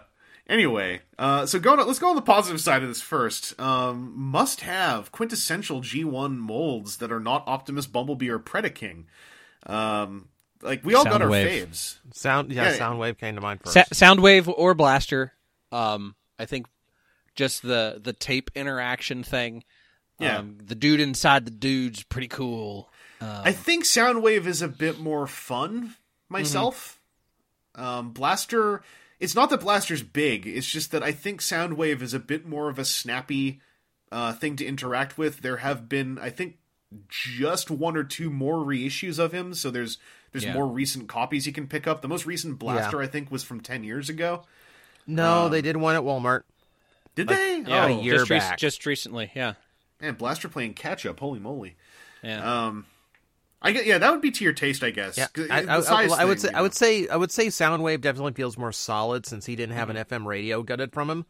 anyway, 0.49 1.01
uh, 1.19 1.47
so 1.47 1.59
going 1.59 1.79
on, 1.81 1.87
let's 1.87 1.99
go 1.99 2.09
on 2.11 2.17
the 2.17 2.23
positive 2.23 2.61
side 2.61 2.83
of 2.83 2.89
this 2.89 3.01
first. 3.01 3.59
Um, 3.61 4.13
must 4.17 4.61
have 4.63 5.13
quintessential 5.13 5.81
G1 5.81 6.37
molds 6.39 6.99
that 6.99 7.13
are 7.13 7.21
not 7.21 7.45
Optimus, 7.47 7.87
Bumblebee, 7.87 8.29
or 8.31 8.39
Predaking. 8.39 9.05
Um, 9.67 10.29
like 10.63 10.85
we 10.85 10.95
all 10.95 11.05
got 11.05 11.23
our 11.23 11.29
faves. 11.29 11.99
Sound 12.13 12.53
yeah, 12.53 12.71
Yeah. 12.71 12.79
Soundwave 12.79 13.19
came 13.19 13.35
to 13.35 13.41
mind 13.41 13.61
first. 13.63 13.75
Sa- 13.75 13.85
Soundwave 14.15 14.53
or 14.57 14.75
Blaster. 14.75 15.33
Um, 15.73 16.15
I 16.39 16.47
think 16.47 16.67
just 17.35 17.63
the 17.63 18.01
the 18.03 18.13
tape 18.13 18.51
interaction 18.55 19.23
thing. 19.23 19.65
Yeah. 20.19 20.39
Um, 20.39 20.59
the 20.65 20.75
dude 20.75 21.01
inside 21.01 21.45
the 21.45 21.51
dude's 21.51 22.03
pretty 22.05 22.29
cool. 22.29 22.89
Um, 23.21 23.43
I 23.45 23.53
think 23.53 23.85
Soundwave 23.85 24.47
is 24.47 24.63
a 24.63 24.69
bit 24.69 24.99
more 24.99 25.27
fun 25.27 25.95
myself. 26.29 27.01
Um, 27.75 28.11
Blaster, 28.11 28.83
it's 29.25 29.35
not 29.35 29.49
that 29.51 29.61
Blaster's 29.61 30.03
big. 30.03 30.47
It's 30.47 30.71
just 30.71 30.91
that 30.93 31.03
I 31.03 31.13
think 31.13 31.41
Soundwave 31.41 32.03
is 32.03 32.13
a 32.15 32.19
bit 32.21 32.47
more 32.47 32.69
of 32.69 32.79
a 32.79 32.85
snappy 32.85 33.61
uh, 34.13 34.33
thing 34.35 34.55
to 34.57 34.65
interact 34.67 35.17
with. 35.19 35.41
There 35.41 35.57
have 35.59 35.89
been, 35.89 36.19
I 36.19 36.31
think, 36.31 36.59
just 37.09 37.71
one 37.71 37.97
or 37.97 38.05
two 38.05 38.31
more 38.31 38.59
reissues 38.59 39.19
of 39.19 39.33
him. 39.33 39.55
So 39.55 39.71
there's 39.71 39.99
there's 40.33 40.45
Yeah. 40.45 40.53
more 40.55 40.67
recent 40.67 41.09
copies 41.09 41.47
you 41.47 41.53
can 41.53 41.67
pick 41.67 41.87
up. 41.87 42.03
The 42.03 42.09
most 42.09 42.27
recent 42.27 42.59
Blaster, 42.59 43.01
I 43.01 43.07
think, 43.07 43.31
was 43.31 43.43
from 43.43 43.61
ten 43.61 43.83
years 43.83 44.09
ago. 44.09 44.45
no, 45.07 45.49
they 45.49 45.63
did 45.63 45.77
one 45.77 45.97
at 45.97 46.03
Walmart. 46.03 46.43
Did 47.15 47.29
they? 47.29 47.61
yeah, 47.61 47.85
oh, 47.85 47.99
a 47.99 48.03
year 48.03 48.19
just, 48.19 48.31
rec- 48.31 48.41
back. 48.41 48.59
just 48.59 48.85
recently. 48.87 49.31
Yeah, 49.35 49.55
And 50.01 50.19
Blaster 50.19 50.49
playing 50.49 50.75
catch 50.75 51.07
up. 51.07 51.21
Holy 51.21 51.39
moly! 51.41 51.77
yeah. 52.23 52.67
Um, 52.67 52.87
I 53.65 53.73
get 53.73 53.87
yeah, 53.87 53.99
that 53.99 54.13
would 54.13 54.21
be 54.21 54.31
to 54.31 54.45
your 54.45 54.53
taste, 54.53 54.85
I 54.85 54.91
guess. 54.91 55.17
Yeah, 55.19 55.27
'Cause 55.33 55.49
I, 55.51 55.63
I- 55.63 55.77
I- 55.77 55.81
size 55.81 56.13
I 56.13 56.25
would 56.25 56.39
thing, 56.39 56.51
say 56.51 56.53
you 56.53 56.57
I 56.59 56.61
would 56.63 56.75
say 56.75 57.09
I 57.09 57.17
would 57.17 57.33
say 57.33 57.47
Soundwave 57.49 58.01
definitely 58.03 58.35
feels 58.35 58.57
more 58.59 58.71
solid 58.73 59.27
since 59.27 59.47
he 59.47 59.57
didn't 59.57 59.75
have 59.75 59.91
an 59.91 59.97
FM 59.97 60.27
radio 60.27 60.63
gutted 60.63 60.93
from 60.93 61.09
him, 61.11 61.25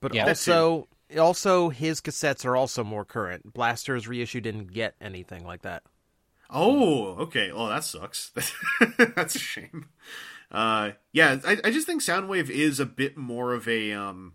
but 0.00 0.14
Yeah. 0.14 0.26
Also 0.28 0.86
also 1.18 1.70
his 1.70 2.00
cassettes 2.02 2.44
are 2.44 2.54
also 2.54 2.84
more 2.84 3.04
current. 3.04 3.52
Blaster's 3.54 4.06
reissue 4.06 4.40
didn't 4.42 4.66
get 4.72 4.94
anything 5.00 5.44
like 5.46 5.62
that. 5.62 5.82
Oh, 6.50 7.14
okay. 7.16 7.50
Oh, 7.50 7.68
that 7.68 7.84
sucks. 7.84 8.32
That's 8.98 9.34
a 9.34 9.38
shame. 9.38 9.86
Uh, 10.50 10.92
yeah, 11.12 11.38
I, 11.44 11.58
I 11.64 11.70
just 11.70 11.86
think 11.86 12.00
Soundwave 12.02 12.48
is 12.48 12.80
a 12.80 12.86
bit 12.86 13.18
more 13.18 13.52
of 13.52 13.68
a 13.68 13.92
um, 13.92 14.32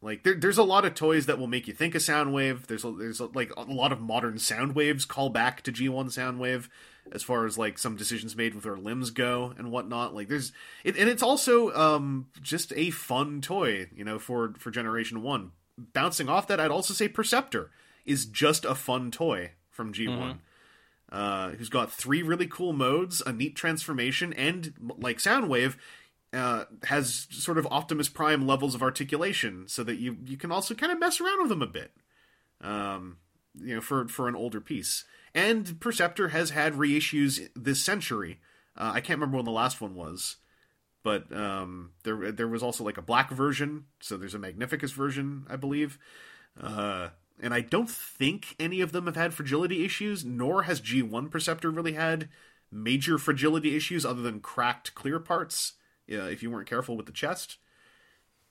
like 0.00 0.22
there, 0.22 0.34
there's 0.34 0.58
a 0.58 0.62
lot 0.62 0.84
of 0.84 0.94
toys 0.94 1.26
that 1.26 1.38
will 1.40 1.48
make 1.48 1.66
you 1.66 1.74
think 1.74 1.96
of 1.96 2.02
Soundwave. 2.02 2.66
There's 2.66 2.84
a, 2.84 2.92
there's 2.92 3.18
a, 3.18 3.26
like 3.26 3.52
a 3.56 3.62
lot 3.62 3.90
of 3.92 4.00
modern 4.00 4.34
Soundwaves 4.34 5.08
call 5.08 5.28
back 5.30 5.62
to 5.62 5.72
G1 5.72 6.06
Soundwave 6.06 6.68
as 7.12 7.22
far 7.22 7.46
as 7.46 7.56
like 7.56 7.78
some 7.78 7.96
decisions 7.96 8.36
made 8.36 8.54
with 8.54 8.64
their 8.64 8.76
limbs 8.76 9.10
go 9.10 9.54
and 9.58 9.70
whatnot. 9.70 10.14
Like 10.14 10.28
there's 10.28 10.52
it, 10.84 10.96
and 10.96 11.08
it's 11.08 11.22
also 11.22 11.72
um 11.74 12.28
just 12.42 12.72
a 12.76 12.90
fun 12.90 13.40
toy, 13.40 13.88
you 13.94 14.04
know, 14.04 14.18
for 14.18 14.54
for 14.58 14.70
Generation 14.70 15.22
One. 15.22 15.52
Bouncing 15.78 16.28
off 16.28 16.46
that, 16.48 16.58
I'd 16.58 16.70
also 16.70 16.94
say 16.94 17.06
Perceptor 17.08 17.70
is 18.04 18.24
just 18.24 18.64
a 18.64 18.74
fun 18.74 19.10
toy 19.10 19.52
from 19.70 19.92
G1 19.92 20.38
uh, 21.10 21.50
who's 21.50 21.68
got 21.68 21.92
three 21.92 22.22
really 22.22 22.46
cool 22.46 22.72
modes, 22.72 23.22
a 23.24 23.32
neat 23.32 23.54
transformation, 23.56 24.32
and 24.32 24.74
like 24.98 25.18
Soundwave, 25.18 25.76
uh, 26.32 26.64
has 26.84 27.28
sort 27.30 27.58
of 27.58 27.66
Optimus 27.70 28.08
Prime 28.08 28.46
levels 28.46 28.74
of 28.74 28.82
articulation, 28.82 29.68
so 29.68 29.84
that 29.84 29.96
you 29.96 30.16
you 30.24 30.36
can 30.36 30.50
also 30.50 30.74
kind 30.74 30.92
of 30.92 30.98
mess 30.98 31.20
around 31.20 31.40
with 31.40 31.48
them 31.48 31.62
a 31.62 31.66
bit. 31.66 31.92
Um, 32.60 33.18
you 33.60 33.76
know, 33.76 33.80
for 33.80 34.08
for 34.08 34.28
an 34.28 34.34
older 34.34 34.60
piece. 34.60 35.04
And 35.36 35.78
Perceptor 35.80 36.28
has 36.28 36.48
had 36.48 36.72
reissues 36.72 37.46
this 37.54 37.84
century. 37.84 38.40
Uh, 38.74 38.92
I 38.94 39.00
can't 39.00 39.20
remember 39.20 39.36
when 39.36 39.44
the 39.44 39.50
last 39.50 39.82
one 39.82 39.94
was, 39.94 40.36
but 41.04 41.30
um, 41.30 41.90
there 42.04 42.32
there 42.32 42.48
was 42.48 42.62
also 42.62 42.82
like 42.82 42.96
a 42.96 43.02
black 43.02 43.30
version. 43.30 43.84
So 44.00 44.16
there's 44.16 44.34
a 44.34 44.38
Magnificus 44.38 44.92
version, 44.92 45.44
I 45.50 45.56
believe. 45.56 45.98
Uh, 46.58 47.10
and 47.38 47.52
I 47.52 47.60
don't 47.60 47.90
think 47.90 48.56
any 48.58 48.80
of 48.80 48.92
them 48.92 49.04
have 49.04 49.16
had 49.16 49.34
fragility 49.34 49.84
issues, 49.84 50.24
nor 50.24 50.62
has 50.62 50.80
G1 50.80 51.30
Perceptor 51.30 51.70
really 51.70 51.92
had 51.92 52.30
major 52.72 53.18
fragility 53.18 53.76
issues 53.76 54.06
other 54.06 54.22
than 54.22 54.40
cracked 54.40 54.94
clear 54.94 55.20
parts. 55.20 55.74
Yeah, 56.06 56.24
if 56.28 56.42
you 56.42 56.50
weren't 56.50 56.68
careful 56.68 56.96
with 56.96 57.04
the 57.04 57.12
chest. 57.12 57.58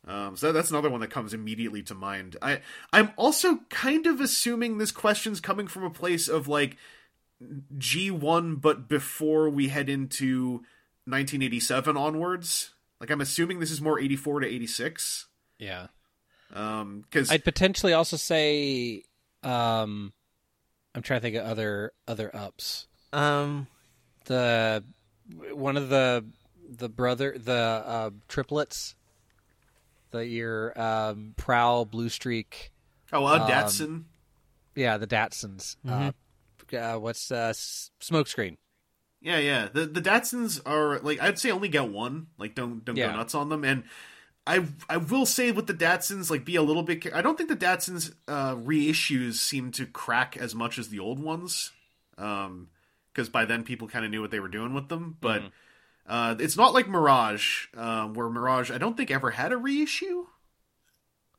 Um, 0.07 0.35
so 0.37 0.51
that's 0.51 0.69
another 0.69 0.89
one 0.89 1.01
that 1.01 1.09
comes 1.09 1.33
immediately 1.33 1.81
to 1.83 1.95
mind. 1.95 2.37
I 2.41 2.61
I'm 2.93 3.11
also 3.15 3.59
kind 3.69 4.05
of 4.05 4.21
assuming 4.21 4.77
this 4.77 4.91
question's 4.91 5.39
coming 5.39 5.67
from 5.67 5.83
a 5.83 5.89
place 5.89 6.27
of 6.27 6.47
like 6.47 6.77
G1, 7.77 8.61
but 8.61 8.87
before 8.87 9.49
we 9.49 9.67
head 9.69 9.89
into 9.89 10.63
1987 11.05 11.97
onwards. 11.97 12.71
Like 12.99 13.09
I'm 13.09 13.21
assuming 13.21 13.59
this 13.59 13.71
is 13.71 13.81
more 13.81 13.99
84 13.99 14.41
to 14.41 14.47
86. 14.47 15.25
yeah. 15.59 15.87
Um, 16.53 17.01
because 17.01 17.31
I'd 17.31 17.43
potentially 17.43 17.93
also 17.93 18.17
say, 18.17 19.01
um, 19.43 20.13
I'm 20.93 21.01
trying 21.01 21.19
to 21.19 21.21
think 21.21 21.35
of 21.35 21.45
other 21.45 21.91
other 22.07 22.33
ups. 22.33 22.85
Um, 23.11 23.67
The 24.25 24.83
one 25.51 25.75
of 25.75 25.89
the 25.89 26.23
the 26.69 26.87
brother 26.87 27.35
the 27.37 27.53
uh, 27.85 28.09
triplets, 28.27 28.95
the 30.15 30.25
your 30.25 30.79
um, 30.79 31.33
Prowl, 31.37 31.85
Blue 31.85 32.09
Streak, 32.09 32.71
oh, 33.11 33.25
uh, 33.25 33.39
um, 33.81 34.05
yeah, 34.75 34.97
the 34.97 35.07
Datsuns. 35.07 35.75
Uh, 35.87 36.11
uh, 36.75 36.97
what's 36.97 37.31
uh, 37.31 37.47
S- 37.49 37.91
Smokescreen? 38.01 38.57
Yeah, 39.21 39.39
yeah. 39.39 39.69
The 39.71 39.85
the 39.85 40.01
Datsuns 40.01 40.61
are 40.65 40.99
like 40.99 41.21
I'd 41.21 41.39
say 41.39 41.51
only 41.51 41.69
get 41.69 41.89
one. 41.89 42.27
Like 42.37 42.55
don't 42.55 42.83
don't 42.85 42.95
Yeah. 42.95 43.11
go 43.11 43.17
nuts 43.17 43.35
on 43.35 43.49
them. 43.49 43.63
And 43.63 43.83
I 44.45 44.65
I 44.89 44.97
will 44.97 45.25
say 45.25 45.51
with 45.51 45.67
the 45.67 45.73
Datsuns, 45.73 46.29
like 46.29 46.45
be 46.45 46.55
a 46.55 46.61
little 46.61 46.83
bit. 46.83 47.11
I 47.13 47.21
don't 47.21 47.37
think 47.37 47.49
the 47.49 47.55
Datsuns 47.55 48.13
uh, 48.27 48.55
reissues 48.55 49.35
seem 49.35 49.71
to 49.71 49.85
crack 49.85 50.37
as 50.37 50.53
much 50.53 50.77
as 50.77 50.89
the 50.89 50.99
old 50.99 51.19
ones. 51.19 51.71
Um, 52.17 52.69
because 53.11 53.29
by 53.29 53.45
then 53.45 53.63
people 53.63 53.87
kind 53.87 54.03
of 54.05 54.11
knew 54.11 54.21
what 54.21 54.29
they 54.31 54.39
were 54.41 54.47
doing 54.49 54.73
with 54.73 54.89
them. 54.89 55.17
But 55.21 55.43
uh, 56.07 56.35
it's 56.39 56.57
not 56.57 56.73
like 56.73 56.87
Mirage, 56.87 57.67
um, 57.75 58.13
where 58.13 58.29
Mirage 58.29 58.71
I 58.71 58.77
don't 58.77 58.95
think 58.95 59.11
ever 59.11 59.31
had 59.31 59.51
a 59.51 59.57
reissue. 59.57 60.25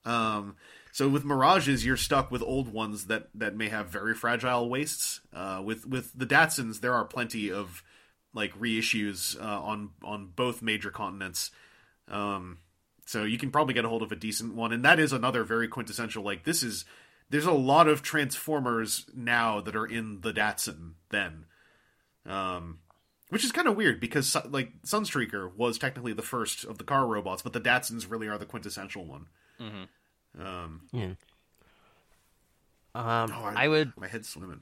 Um, 0.05 0.56
so 0.93 1.09
with 1.09 1.24
Mirages, 1.24 1.84
you're 1.84 1.97
stuck 1.97 2.30
with 2.30 2.43
old 2.43 2.72
ones 2.72 3.06
that 3.06 3.28
that 3.34 3.55
may 3.55 3.68
have 3.68 3.88
very 3.88 4.14
fragile 4.14 4.70
wastes. 4.70 5.20
Uh, 5.32 5.60
with 5.64 5.86
with 5.86 6.10
the 6.14 6.26
Datsuns, 6.26 6.80
there 6.80 6.94
are 6.94 7.05
plenty 7.05 7.52
of 7.52 7.82
like 8.32 8.59
reissues 8.59 9.38
uh, 9.38 9.60
on 9.62 9.90
on 10.02 10.32
both 10.34 10.62
major 10.62 10.90
continents. 10.90 11.51
Um, 12.09 12.59
so 13.05 13.24
you 13.24 13.36
can 13.36 13.51
probably 13.51 13.74
get 13.74 13.84
a 13.84 13.88
hold 13.88 14.02
of 14.02 14.10
a 14.10 14.16
decent 14.16 14.55
one, 14.55 14.72
and 14.72 14.84
that 14.84 14.98
is 14.98 15.12
another 15.12 15.44
very 15.44 15.68
quintessential. 15.68 16.24
Like 16.24 16.44
this 16.44 16.62
is 16.62 16.84
there's 17.28 17.47
a 17.47 17.52
lot 17.52 17.88
of 17.88 18.02
Transformers 18.02 19.05
now 19.14 19.60
that 19.60 19.76
are 19.76 19.86
in 19.86 20.20
the 20.22 20.32
Datsun 20.32 20.93
then, 21.10 21.44
um, 22.24 22.78
which 23.30 23.44
is 23.44 23.52
kind 23.52 23.68
of 23.68 23.76
weird 23.76 24.00
because 24.00 24.36
like 24.48 24.70
Sunstreaker 24.82 25.54
was 25.54 25.78
technically 25.78 26.12
the 26.12 26.22
first 26.22 26.64
of 26.64 26.78
the 26.78 26.84
car 26.84 27.06
robots, 27.06 27.42
but 27.42 27.52
the 27.52 27.60
Datsuns 27.60 28.10
really 28.10 28.28
are 28.28 28.38
the 28.38 28.46
quintessential 28.46 29.04
one. 29.04 29.26
Um, 30.38 30.80
um, 32.94 33.32
oh, 33.34 33.52
I 33.54 33.68
would 33.68 33.92
my 33.96 34.08
head's 34.08 34.28
swimming. 34.28 34.60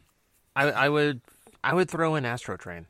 I, 0.57 0.71
I 0.71 0.89
would 0.89 1.21
I 1.63 1.75
would 1.75 1.91
throw 1.91 2.15
in 2.15 2.25
Astro 2.25 2.57
Train. 2.57 2.87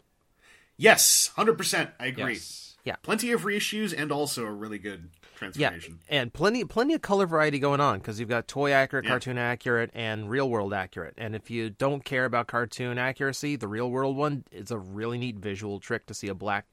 Yes, 0.76 1.30
hundred 1.36 1.56
percent. 1.56 1.90
I 1.98 2.06
agree. 2.06 2.34
Yes. 2.34 2.73
Yeah. 2.84 2.96
Plenty 3.02 3.32
of 3.32 3.42
reissues 3.42 3.94
and 3.96 4.12
also 4.12 4.44
a 4.44 4.52
really 4.52 4.78
good 4.78 5.08
transformation. 5.36 6.00
Yeah, 6.10 6.20
and 6.20 6.32
plenty 6.32 6.64
plenty 6.64 6.92
of 6.92 7.00
color 7.00 7.26
variety 7.26 7.58
going 7.58 7.80
on 7.80 7.98
because 7.98 8.20
you've 8.20 8.28
got 8.28 8.46
toy 8.46 8.72
accurate, 8.72 9.04
Yeah. 9.06 9.10
cartoon 9.12 9.38
accurate, 9.38 9.90
and 9.94 10.28
real 10.28 10.50
world 10.50 10.74
accurate. 10.74 11.14
And 11.16 11.34
if 11.34 11.50
you 11.50 11.70
don't 11.70 12.04
care 12.04 12.26
about 12.26 12.46
cartoon 12.46 12.98
accuracy, 12.98 13.56
the 13.56 13.68
real 13.68 13.90
world 13.90 14.16
one 14.16 14.44
is 14.52 14.70
a 14.70 14.78
really 14.78 15.16
neat 15.16 15.36
visual 15.36 15.80
trick 15.80 16.04
to 16.06 16.14
see 16.14 16.28
a 16.28 16.34
black 16.34 16.66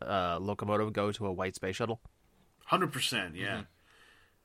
uh, 0.00 0.38
locomotive 0.40 0.92
go 0.92 1.12
to 1.12 1.26
a 1.26 1.32
white 1.32 1.54
space 1.54 1.76
shuttle. 1.76 2.00
Hundred 2.64 2.92
percent, 2.92 3.34
yeah. 3.36 3.62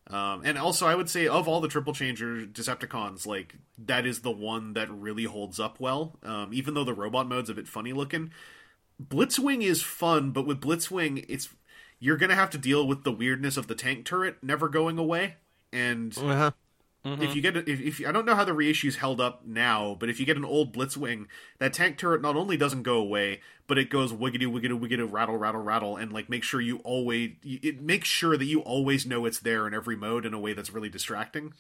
Um, 0.07 0.41
and 0.43 0.57
also, 0.57 0.85
I 0.85 0.95
would 0.95 1.09
say 1.09 1.27
of 1.27 1.47
all 1.47 1.61
the 1.61 1.69
triple 1.69 1.93
changer 1.93 2.45
Decepticons, 2.45 3.25
like 3.25 3.55
that 3.77 4.05
is 4.05 4.19
the 4.19 4.31
one 4.31 4.73
that 4.73 4.91
really 4.91 5.23
holds 5.23 5.59
up 5.61 5.79
well. 5.79 6.17
Um, 6.23 6.49
even 6.51 6.73
though 6.73 6.83
the 6.83 6.93
robot 6.93 7.29
mode's 7.29 7.49
a 7.49 7.53
bit 7.53 7.69
funny 7.69 7.93
looking, 7.93 8.31
Blitzwing 9.01 9.61
is 9.63 9.81
fun, 9.81 10.31
but 10.31 10.45
with 10.45 10.61
Blitzwing, 10.61 11.25
it's 11.27 11.49
you're 11.99 12.17
gonna 12.17 12.35
have 12.35 12.49
to 12.51 12.57
deal 12.57 12.85
with 12.85 13.03
the 13.03 13.11
weirdness 13.11 13.57
of 13.57 13.67
the 13.67 13.75
tank 13.75 14.05
turret 14.05 14.37
never 14.43 14.67
going 14.69 14.97
away. 14.97 15.35
And 15.71 16.15
Uh-huh. 16.17 16.51
if 17.05 17.35
you 17.35 17.41
get 17.41 17.55
a- 17.57 17.69
if, 17.69 17.81
if 17.81 18.07
I 18.07 18.11
don't 18.11 18.25
know 18.25 18.35
how 18.35 18.43
the 18.45 18.51
reissues 18.51 18.95
held 18.95 19.19
up 19.19 19.45
now, 19.45 19.95
but 19.99 20.09
if 20.09 20.19
you 20.19 20.25
get 20.25 20.37
an 20.37 20.45
old 20.45 20.73
Blitzwing, 20.73 21.27
that 21.59 21.73
tank 21.73 21.97
turret 21.97 22.21
not 22.21 22.35
only 22.35 22.57
doesn't 22.57 22.83
go 22.83 22.97
away, 22.97 23.41
but 23.67 23.77
it 23.77 23.89
goes 23.89 24.11
wiggity 24.13 24.45
wiggity 24.45 24.77
wiggity 24.79 25.09
rattle 25.09 25.37
rattle 25.37 25.61
rattle, 25.61 25.95
and 25.97 26.11
like 26.11 26.29
make 26.29 26.43
sure 26.43 26.61
you 26.61 26.77
always 26.79 27.31
it 27.43 27.81
makes 27.81 28.07
sure 28.07 28.37
that 28.37 28.45
you 28.45 28.59
always 28.61 29.05
know 29.05 29.25
it's 29.25 29.39
there 29.39 29.65
in 29.67 29.73
every 29.73 29.95
mode 29.95 30.25
in 30.25 30.33
a 30.33 30.39
way 30.39 30.53
that's 30.53 30.71
really 30.73 30.89
distracting. 30.89 31.53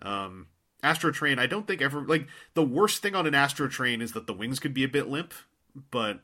Um, 0.00 0.46
Astro 0.82 1.12
Train, 1.12 1.38
I 1.38 1.46
don't 1.46 1.66
think 1.66 1.82
ever 1.82 2.00
like 2.00 2.26
the 2.54 2.64
worst 2.64 3.02
thing 3.02 3.14
on 3.14 3.26
an 3.26 3.34
Astro 3.34 3.68
Train 3.68 4.00
is 4.00 4.12
that 4.12 4.26
the 4.26 4.32
wings 4.34 4.58
could 4.58 4.74
be 4.74 4.84
a 4.84 4.88
bit 4.88 5.08
limp, 5.08 5.34
but 5.90 6.20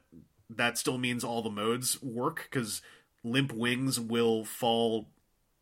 that 0.51 0.79
still 0.79 0.99
means 0.99 1.25
all 1.25 1.43
the 1.43 1.51
modes 1.51 2.03
work 2.03 2.49
because 2.51 2.81
limp 3.23 3.53
wings 3.53 4.01
will 4.01 4.45
fall 4.45 5.09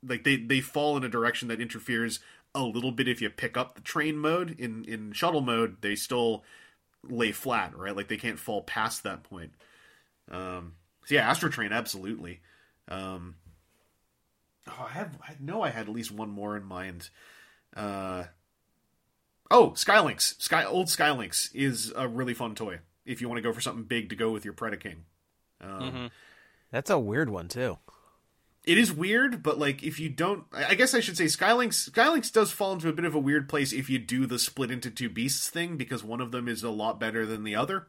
like 0.06 0.24
they 0.24 0.36
they 0.36 0.60
fall 0.60 0.96
in 0.96 1.04
a 1.04 1.08
direction 1.08 1.48
that 1.48 1.60
interferes 1.60 2.20
a 2.54 2.62
little 2.62 2.92
bit 2.92 3.08
if 3.08 3.20
you 3.20 3.28
pick 3.28 3.56
up 3.56 3.74
the 3.74 3.80
train 3.80 4.16
mode. 4.16 4.54
In 4.58 4.84
in 4.84 5.12
shuttle 5.12 5.40
mode 5.40 5.78
they 5.80 5.96
still 5.96 6.44
lay 7.02 7.32
flat 7.32 7.76
right? 7.76 7.96
Like 7.96 8.08
they 8.08 8.16
can't 8.16 8.38
fall 8.38 8.62
past 8.62 9.02
that 9.02 9.24
point. 9.24 9.52
Um 10.30 10.74
so 11.04 11.14
yeah 11.14 11.28
astro 11.28 11.48
train 11.48 11.72
absolutely. 11.72 12.40
Um 12.88 13.36
oh, 14.68 14.86
i 14.88 14.92
have 14.92 15.18
i 15.22 15.34
know 15.40 15.62
i 15.62 15.70
had 15.70 15.88
at 15.88 15.94
least 15.94 16.12
one 16.12 16.30
more 16.30 16.56
in 16.56 16.64
mind. 16.64 17.10
Uh 17.74 18.24
oh 19.50 19.74
Sky 19.74 20.00
Lynx. 20.00 20.36
Sky 20.38 20.64
old 20.64 20.88
Sky 20.88 21.10
Lynx 21.10 21.50
is 21.52 21.92
a 21.96 22.06
really 22.06 22.34
fun 22.34 22.54
toy 22.54 22.78
if 23.06 23.20
you 23.20 23.28
want 23.28 23.38
to 23.38 23.42
go 23.42 23.52
for 23.52 23.60
something 23.60 23.84
big 23.84 24.10
to 24.10 24.16
go 24.16 24.30
with 24.30 24.44
your 24.44 24.54
predaking 24.54 24.96
um, 25.60 26.10
That's 26.70 26.90
a 26.90 26.98
weird 26.98 27.30
one 27.30 27.48
too. 27.48 27.78
it 28.64 28.76
is 28.78 28.92
weird, 28.92 29.42
but 29.42 29.58
like 29.58 29.82
if 29.82 29.98
you 30.00 30.08
don't, 30.08 30.44
I 30.52 30.66
I 30.66 30.74
guess 30.74 30.94
I 30.94 31.00
should 31.00 31.16
say 31.16 31.28
Sky 31.28 31.52
Lynx. 31.52 31.88
Skylinks 31.90 32.32
does 32.32 32.50
fall 32.52 32.72
into 32.72 32.88
a 32.88 32.92
bit 32.92 33.04
of 33.04 33.14
a 33.14 33.18
weird 33.18 33.48
place 33.48 33.72
if 33.72 33.88
you 33.88 33.98
do 33.98 34.26
the 34.26 34.38
split 34.38 34.70
into 34.70 34.90
two 34.90 35.08
beasts 35.08 35.48
thing 35.48 35.76
because 35.76 36.04
one 36.04 36.20
of 36.20 36.32
them 36.32 36.48
is 36.48 36.62
a 36.62 36.70
lot 36.70 37.00
better 37.00 37.24
than 37.24 37.44
the 37.44 37.54
other. 37.54 37.86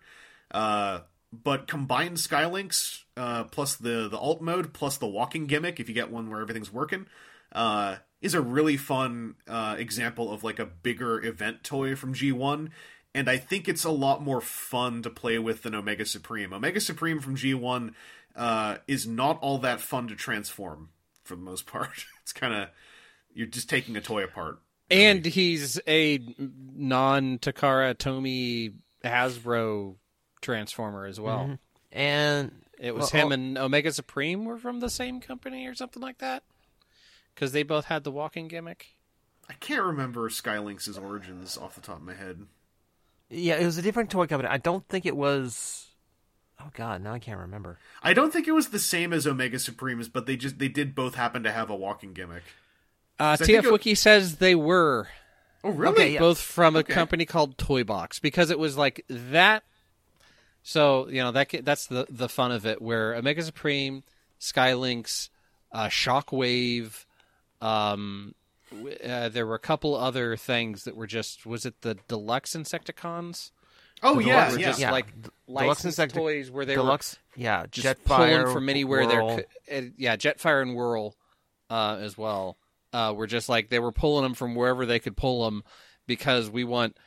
Uh, 0.52 1.00
but 1.34 1.68
combined 1.68 2.20
Sky 2.20 2.46
Lynx 2.46 3.04
uh, 3.18 3.44
plus 3.46 3.76
the 3.76 4.08
the 4.08 4.18
alt 4.18 4.42
mode 4.42 4.72
plus 4.74 4.98
the 4.98 5.08
walking 5.08 5.46
gimmick, 5.48 5.80
if 5.80 5.90
you 5.90 5.96
get 5.96 6.12
one 6.12 6.30
where 6.30 6.42
everything's 6.42 6.72
working, 6.72 7.06
uh, 7.52 7.98
is 8.22 8.34
a 8.34 8.42
really 8.42 8.78
fun 8.78 9.36
uh, 9.48 9.76
example 9.78 10.32
of 10.32 10.44
like 10.44 10.60
a 10.60 10.66
bigger 10.66 11.22
event 11.24 11.64
toy 11.64 11.96
from 11.96 12.14
G1. 12.14 12.70
And 13.18 13.28
I 13.28 13.38
think 13.38 13.68
it's 13.68 13.84
a 13.84 13.90
lot 13.90 14.22
more 14.22 14.42
fun 14.42 15.02
to 15.02 15.10
play 15.10 15.40
with 15.40 15.64
than 15.64 15.74
Omega 15.74 16.06
Supreme. 16.06 16.54
Omega 16.54 16.80
Supreme 16.80 17.20
from 17.20 17.36
G1 17.36 17.96
uh, 18.36 18.78
is 18.88 19.08
not 19.08 19.40
all 19.42 19.58
that 19.58 19.82
fun 19.82 20.08
to 20.10 20.16
transform 20.16 20.90
for 21.24 21.36
the 21.36 21.42
most 21.42 21.66
part. 21.72 22.06
It's 22.22 22.32
kind 22.32 22.54
of 22.54 22.70
you're 23.34 23.48
just 23.48 23.72
taking 23.72 23.96
a 23.96 24.02
toy 24.02 24.24
apart. 24.24 24.60
And 24.92 25.26
he's 25.26 25.82
a 25.88 26.20
non 26.38 27.40
Takara 27.40 27.96
Tomy 27.96 28.74
Hasbro 29.04 29.96
transformer 30.42 31.08
as 31.08 31.20
well. 31.20 31.58
And 31.92 32.52
It 32.78 32.94
was 32.94 33.12
Well, 33.12 33.24
him 33.24 33.32
oh- 33.32 33.34
and 33.34 33.58
Omega 33.58 33.92
Supreme 33.94 34.46
were 34.46 34.60
from 34.60 34.80
the 34.80 34.92
same 34.92 35.22
company 35.22 35.66
or 35.66 35.74
something 35.74 36.04
like 36.04 36.20
that. 36.20 36.44
Because 37.34 37.52
they 37.52 37.64
both 37.64 37.86
had 37.86 38.04
the 38.04 38.12
walking 38.12 38.48
gimmick. 38.48 38.96
I 39.50 39.54
can't 39.54 39.84
remember 39.84 40.30
Sky 40.30 40.60
Lynx' 40.60 40.96
origins 41.00 41.58
off 41.58 41.74
the 41.74 41.82
top 41.82 41.98
of 41.98 42.04
my 42.04 42.14
head. 42.14 42.46
Yeah, 43.30 43.56
it 43.56 43.66
was 43.66 43.78
a 43.78 43.82
different 43.82 44.10
toy 44.10 44.26
company. 44.28 44.50
I 44.50 44.58
don't 44.58 44.88
think 44.88 45.06
it 45.06 45.16
was. 45.16 45.86
Oh 46.60 46.70
God, 46.74 47.02
now 47.04 47.14
I 47.14 47.20
can't 47.20 47.40
remember. 47.40 47.78
I 48.02 48.14
don't 48.14 48.32
think 48.34 48.48
it 48.48 48.52
was 48.54 48.70
the 48.70 48.80
same 48.80 49.14
as 49.14 49.28
Omega 49.28 49.60
Supremes, 49.60 50.10
but 50.10 50.26
they 50.26 50.36
just 50.38 50.58
they 50.60 50.70
did 50.70 50.96
both 50.96 51.16
happen 51.16 51.44
to 51.44 51.52
have 51.52 51.70
a 51.70 51.76
walking 51.76 52.14
gimmick. 52.14 52.44
Uh, 53.20 53.36
So 53.36 53.46
TF 53.46 53.66
it- 53.66 53.72
Wiki 53.72 53.96
says 53.96 54.38
they 54.38 54.56
were 54.56 55.08
Oh, 55.64 55.70
really? 55.72 55.94
Okay, 55.94 56.14
yeah. 56.14 56.20
both 56.20 56.40
from 56.40 56.76
a 56.76 56.80
Okay. 56.80 56.94
company 56.94 57.26
called 57.26 57.58
Toy 57.58 57.84
Box 57.84 58.20
because 58.20 58.50
it 58.50 58.60
was 58.60 58.78
like 58.78 59.04
that. 59.10 59.64
So 60.64 61.08
you 61.10 61.22
know 61.22 61.32
that 61.32 61.50
that's 61.64 61.88
the 61.88 62.06
the 62.10 62.30
fun 62.30 62.52
of 62.52 62.66
it. 62.66 62.82
Where 62.82 63.14
Omega 63.16 63.42
Supreme, 63.44 64.04
Sky 64.40 64.74
Lynx, 64.74 65.30
uh, 65.72 65.88
Shockwave, 65.88 67.06
um, 67.62 68.34
w- 68.34 68.36
uh, 69.04 69.30
there 69.30 69.46
were 69.46 69.56
a 69.56 69.60
couple 69.60 69.96
other 69.96 70.36
things 70.36 70.84
that 70.84 70.96
were 70.96 71.08
just 71.08 71.46
was 71.46 71.66
it 71.66 71.82
the 71.82 71.98
deluxe 72.08 72.54
Insecticons? 72.56 73.52
Oh 74.04 74.16
The 74.16 74.26
yeah, 74.26 74.34
deluxe 74.34 74.54
were 74.54 74.60
yeah. 74.60 74.68
just 74.68 74.80
Yeah. 74.80 74.92
like 74.92 75.22
D- 75.22 75.30
licensed 75.48 76.10
toys 76.14 76.52
where 76.52 76.66
they 76.66 76.76
Deluxe, 76.76 77.18
yeah, 77.36 77.62
were 77.62 77.68
just 77.68 77.88
Jetfire 77.88 78.06
pulling 78.44 78.54
from 78.54 78.70
anywhere 78.70 79.06
Whirl. 79.08 79.28
there. 79.28 79.46
could- 79.70 79.86
uh, 79.88 79.90
Yeah, 79.98 80.16
Jetfire 80.18 80.62
and 80.62 80.76
Whirl 80.76 81.16
uh, 81.70 81.98
as 82.00 82.18
well. 82.18 82.58
Uh, 82.94 83.14
were 83.16 83.28
just 83.28 83.50
like 83.50 83.70
they 83.70 83.80
were 83.80 83.92
pulling 83.92 84.24
them 84.24 84.34
from 84.34 84.56
wherever 84.56 84.86
they 84.86 85.00
could 85.00 85.18
pull 85.18 85.46
them 85.46 85.64
because 86.08 86.50
we 86.50 86.64
want 86.64 86.98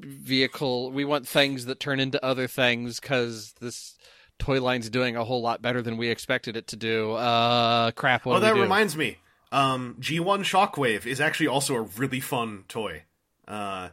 vehicle, 0.00 0.90
we 0.90 1.04
want 1.04 1.26
things 1.26 1.66
that 1.66 1.80
turn 1.80 2.00
into 2.00 2.24
other 2.24 2.46
things 2.46 3.00
because 3.00 3.54
this 3.60 3.96
toy 4.38 4.60
line's 4.60 4.88
doing 4.90 5.16
a 5.16 5.24
whole 5.24 5.42
lot 5.42 5.62
better 5.62 5.82
than 5.82 5.96
we 5.96 6.08
expected 6.08 6.56
it 6.56 6.66
to 6.68 6.76
do. 6.76 7.12
Uh, 7.12 7.90
crap. 7.92 8.24
What 8.24 8.36
oh, 8.36 8.40
do 8.40 8.44
we 8.44 8.48
that 8.50 8.54
do? 8.56 8.62
reminds 8.62 8.96
me. 8.96 9.18
Um, 9.52 9.96
G1 10.00 10.40
Shockwave 10.40 11.06
is 11.06 11.20
actually 11.20 11.48
also 11.48 11.74
a 11.74 11.82
really 11.82 12.20
fun 12.20 12.64
toy. 12.68 13.04
Uh, 13.48 13.88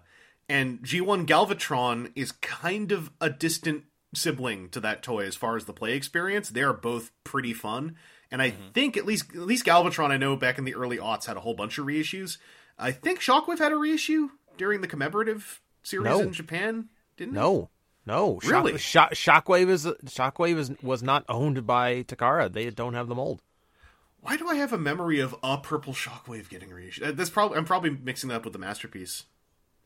and 0.48 0.80
G1 0.84 1.26
Galvatron 1.26 2.12
is 2.16 2.32
kind 2.32 2.92
of 2.92 3.12
a 3.20 3.30
distant 3.30 3.84
sibling 4.14 4.70
to 4.70 4.80
that 4.80 5.04
toy 5.04 5.26
as 5.26 5.36
far 5.36 5.56
as 5.56 5.66
the 5.66 5.74
play 5.74 5.94
experience. 5.94 6.50
They 6.50 6.62
are 6.62 6.74
both 6.74 7.12
pretty 7.24 7.54
fun. 7.54 7.96
And 8.32 8.42
I 8.42 8.52
think 8.74 8.98
at 8.98 9.06
least 9.06 9.30
at 9.32 9.42
least 9.42 9.66
Galvatron 9.66 10.12
I 10.12 10.18
know 10.18 10.36
back 10.36 10.58
in 10.58 10.66
the 10.66 10.76
early 10.76 10.98
aughts 10.98 11.26
had 11.26 11.38
a 11.38 11.42
whole 11.42 11.54
bunch 11.54 11.78
of 11.78 11.86
reissues. 11.86 12.38
I 12.78 12.92
think 12.92 13.20
Shockwave 13.20 13.60
had 13.60 13.72
a 13.72 13.78
reissue 13.78 14.30
during 14.58 14.82
the 14.82 14.88
commemorative 14.88 15.62
series 15.84 16.06
No. 16.06 16.20
in 16.20 16.34
Japan, 16.34 16.90
didn't 17.16 17.36
it? 17.36 17.40
No, 17.40 17.70
no. 18.06 18.40
Really? 18.46 18.78
Shock, 18.78 19.12
Shockwave 19.14 19.70
is 19.70 19.86
Shockwave 20.06 20.58
is 20.58 20.72
was 20.82 21.02
not 21.02 21.24
owned 21.30 21.66
by 21.66 22.04
Takara. 22.04 22.52
They 22.52 22.70
don't 22.70 22.94
have 22.94 23.08
the 23.08 23.16
mold. 23.16 23.42
Why 24.28 24.36
do 24.36 24.50
I 24.50 24.56
have 24.56 24.74
a 24.74 24.78
memory 24.78 25.22
of 25.22 25.34
a 25.42 25.58
purple 25.58 25.94
shockwave 25.94 26.50
getting 26.50 26.70
reissued? 26.70 27.02
Uh, 27.02 27.12
That's 27.14 27.30
probably 27.30 27.58
I'm 27.58 27.64
probably 27.64 27.92
mixing 27.92 28.28
that 28.28 28.36
up 28.36 28.44
with 28.44 28.52
the 28.52 28.60
masterpiece. 28.60 29.24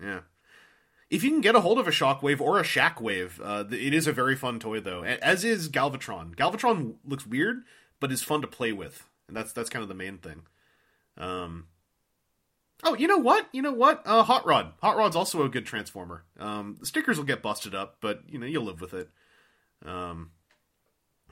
Yeah. 0.01 0.21
If 1.11 1.23
you 1.23 1.29
can 1.29 1.41
get 1.41 1.53
a 1.53 1.59
hold 1.61 1.77
of 1.77 1.87
a 1.87 1.91
shockwave 1.91 2.41
or 2.41 2.57
a 2.57 2.63
shackwave, 2.63 3.39
uh, 3.39 3.65
it 3.69 3.93
is 3.93 4.07
a 4.07 4.11
very 4.11 4.35
fun 4.35 4.59
toy 4.59 4.79
though. 4.79 5.03
As 5.03 5.45
is 5.45 5.69
Galvatron. 5.69 6.33
Galvatron 6.35 6.95
looks 7.05 7.27
weird, 7.27 7.57
but 7.99 8.11
is 8.11 8.23
fun 8.23 8.41
to 8.41 8.47
play 8.47 8.71
with, 8.71 9.05
and 9.27 9.37
that's 9.37 9.53
that's 9.53 9.69
kind 9.69 9.83
of 9.83 9.89
the 9.89 9.93
main 9.93 10.17
thing. 10.17 10.41
Um. 11.19 11.67
Oh, 12.83 12.95
you 12.95 13.07
know 13.07 13.19
what? 13.19 13.47
You 13.51 13.61
know 13.61 13.73
what? 13.73 14.01
Uh, 14.07 14.23
Hot 14.23 14.43
Rod. 14.47 14.73
Hot 14.81 14.97
Rod's 14.97 15.15
also 15.15 15.43
a 15.43 15.49
good 15.49 15.67
transformer. 15.67 16.23
Um, 16.39 16.77
the 16.79 16.87
stickers 16.87 17.19
will 17.19 17.25
get 17.25 17.43
busted 17.43 17.75
up, 17.75 17.97
but 18.01 18.23
you 18.27 18.39
know 18.39 18.47
you'll 18.47 18.65
live 18.65 18.81
with 18.81 18.95
it. 18.95 19.11
Um, 19.85 20.31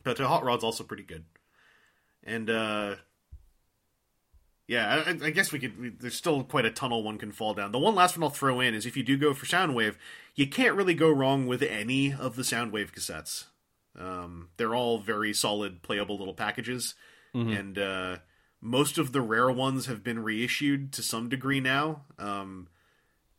but 0.04 0.22
uh, 0.22 0.28
Hot 0.28 0.44
Rod's 0.44 0.64
also 0.64 0.84
pretty 0.84 1.02
good. 1.02 1.26
And 2.24 2.50
uh 2.50 2.96
yeah, 4.70 5.04
I, 5.08 5.10
I 5.26 5.30
guess 5.32 5.52
we 5.52 5.58
could. 5.58 5.82
We, 5.82 5.90
there's 5.90 6.14
still 6.14 6.44
quite 6.44 6.64
a 6.64 6.70
tunnel 6.70 7.02
one 7.02 7.18
can 7.18 7.32
fall 7.32 7.56
down. 7.56 7.72
The 7.72 7.80
one 7.80 7.96
last 7.96 8.16
one 8.16 8.24
I'll 8.24 8.30
throw 8.30 8.60
in 8.60 8.76
is 8.76 8.86
if 8.86 8.96
you 8.96 9.02
do 9.02 9.18
go 9.18 9.34
for 9.34 9.48
Soundwave, 9.48 9.96
you 10.36 10.46
can't 10.46 10.76
really 10.76 10.94
go 10.94 11.10
wrong 11.10 11.48
with 11.48 11.64
any 11.64 12.14
of 12.14 12.36
the 12.36 12.44
Soundwave 12.44 12.94
cassettes. 12.94 13.46
Um, 13.98 14.50
they're 14.58 14.76
all 14.76 15.00
very 15.00 15.34
solid, 15.34 15.82
playable 15.82 16.20
little 16.20 16.36
packages, 16.36 16.94
and 17.34 17.80
uh, 17.80 18.18
most 18.62 19.00
of 19.00 19.12
the 19.12 19.22
rare 19.22 19.50
ones 19.50 19.88
have 19.88 20.04
been 20.04 20.20
reissued 20.20 20.94
to 20.94 21.02
some 21.02 21.30
degree 21.30 21.60
now. 21.60 22.04
Um, 22.20 22.68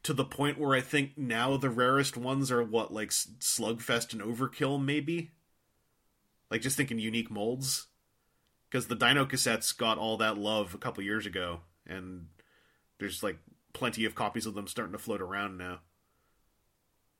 to 0.02 0.12
the 0.12 0.24
point 0.24 0.58
where 0.58 0.76
I 0.76 0.80
think 0.80 1.16
now 1.16 1.56
the 1.56 1.70
rarest 1.70 2.16
ones 2.16 2.50
are 2.50 2.64
what 2.64 2.92
like 2.92 3.10
Slugfest 3.10 4.12
and 4.12 4.20
Overkill, 4.20 4.84
maybe. 4.84 5.30
Like 6.50 6.62
just 6.62 6.76
thinking 6.76 6.98
unique 6.98 7.30
molds 7.30 7.86
because 8.70 8.86
the 8.86 8.94
Dino 8.94 9.24
cassettes 9.24 9.76
got 9.76 9.98
all 9.98 10.16
that 10.18 10.38
love 10.38 10.74
a 10.74 10.78
couple 10.78 11.02
years 11.02 11.26
ago, 11.26 11.60
and 11.86 12.26
there's 12.98 13.22
like 13.22 13.38
plenty 13.72 14.04
of 14.04 14.14
copies 14.14 14.46
of 14.46 14.54
them 14.54 14.68
starting 14.68 14.92
to 14.92 14.98
float 14.98 15.20
around 15.20 15.58
now. 15.58 15.80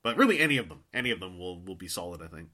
But 0.03 0.17
really, 0.17 0.39
any 0.39 0.57
of 0.57 0.69
them, 0.69 0.85
any 0.95 1.11
of 1.11 1.21
them 1.21 1.39
will 1.39 1.61
will 1.61 1.75
be 1.75 1.89
solid, 1.89 2.23
I 2.23 2.29
think. 2.29 2.49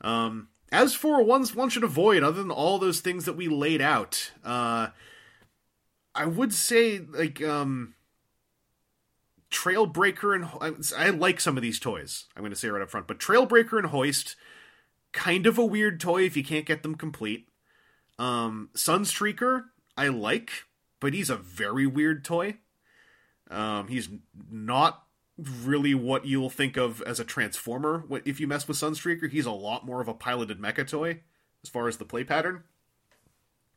Um, 0.00 0.48
as 0.70 0.94
for 0.94 1.22
ones 1.22 1.54
one 1.54 1.70
should 1.70 1.84
avoid, 1.84 2.22
other 2.22 2.42
than 2.42 2.50
all 2.50 2.78
those 2.78 3.00
things 3.00 3.24
that 3.24 3.36
we 3.36 3.48
laid 3.48 3.80
out, 3.80 4.32
uh, 4.44 4.88
I 6.14 6.26
would 6.26 6.52
say 6.52 6.98
like 6.98 7.42
um, 7.42 7.94
Trailbreaker 9.50 10.34
and 10.34 10.44
I, 10.96 11.06
I 11.06 11.10
like 11.10 11.40
some 11.40 11.56
of 11.56 11.62
these 11.62 11.80
toys. 11.80 12.26
I'm 12.36 12.42
going 12.42 12.52
to 12.52 12.58
say 12.58 12.68
right 12.68 12.82
up 12.82 12.90
front, 12.90 13.06
but 13.06 13.18
Trailbreaker 13.18 13.78
and 13.78 13.88
Hoist, 13.88 14.36
kind 15.12 15.46
of 15.46 15.58
a 15.58 15.64
weird 15.64 16.00
toy 16.00 16.22
if 16.22 16.36
you 16.36 16.44
can't 16.44 16.66
get 16.66 16.82
them 16.82 16.96
complete. 16.96 17.48
Um, 18.18 18.70
Sunstreaker, 18.74 19.64
I 19.96 20.08
like, 20.08 20.64
but 21.00 21.14
he's 21.14 21.30
a 21.30 21.36
very 21.36 21.86
weird 21.86 22.24
toy. 22.24 22.58
Um, 23.50 23.88
he's 23.88 24.08
not 24.50 25.04
really 25.36 25.94
what 25.94 26.26
you'll 26.26 26.50
think 26.50 26.76
of 26.76 27.02
as 27.02 27.18
a 27.18 27.24
transformer. 27.24 28.04
If 28.24 28.40
you 28.40 28.46
mess 28.46 28.68
with 28.68 28.76
Sunstreaker, 28.76 29.30
he's 29.30 29.46
a 29.46 29.52
lot 29.52 29.84
more 29.84 30.00
of 30.00 30.08
a 30.08 30.14
piloted 30.14 30.60
mecha 30.60 30.88
toy 30.88 31.20
as 31.62 31.68
far 31.68 31.88
as 31.88 31.96
the 31.96 32.04
play 32.04 32.24
pattern. 32.24 32.62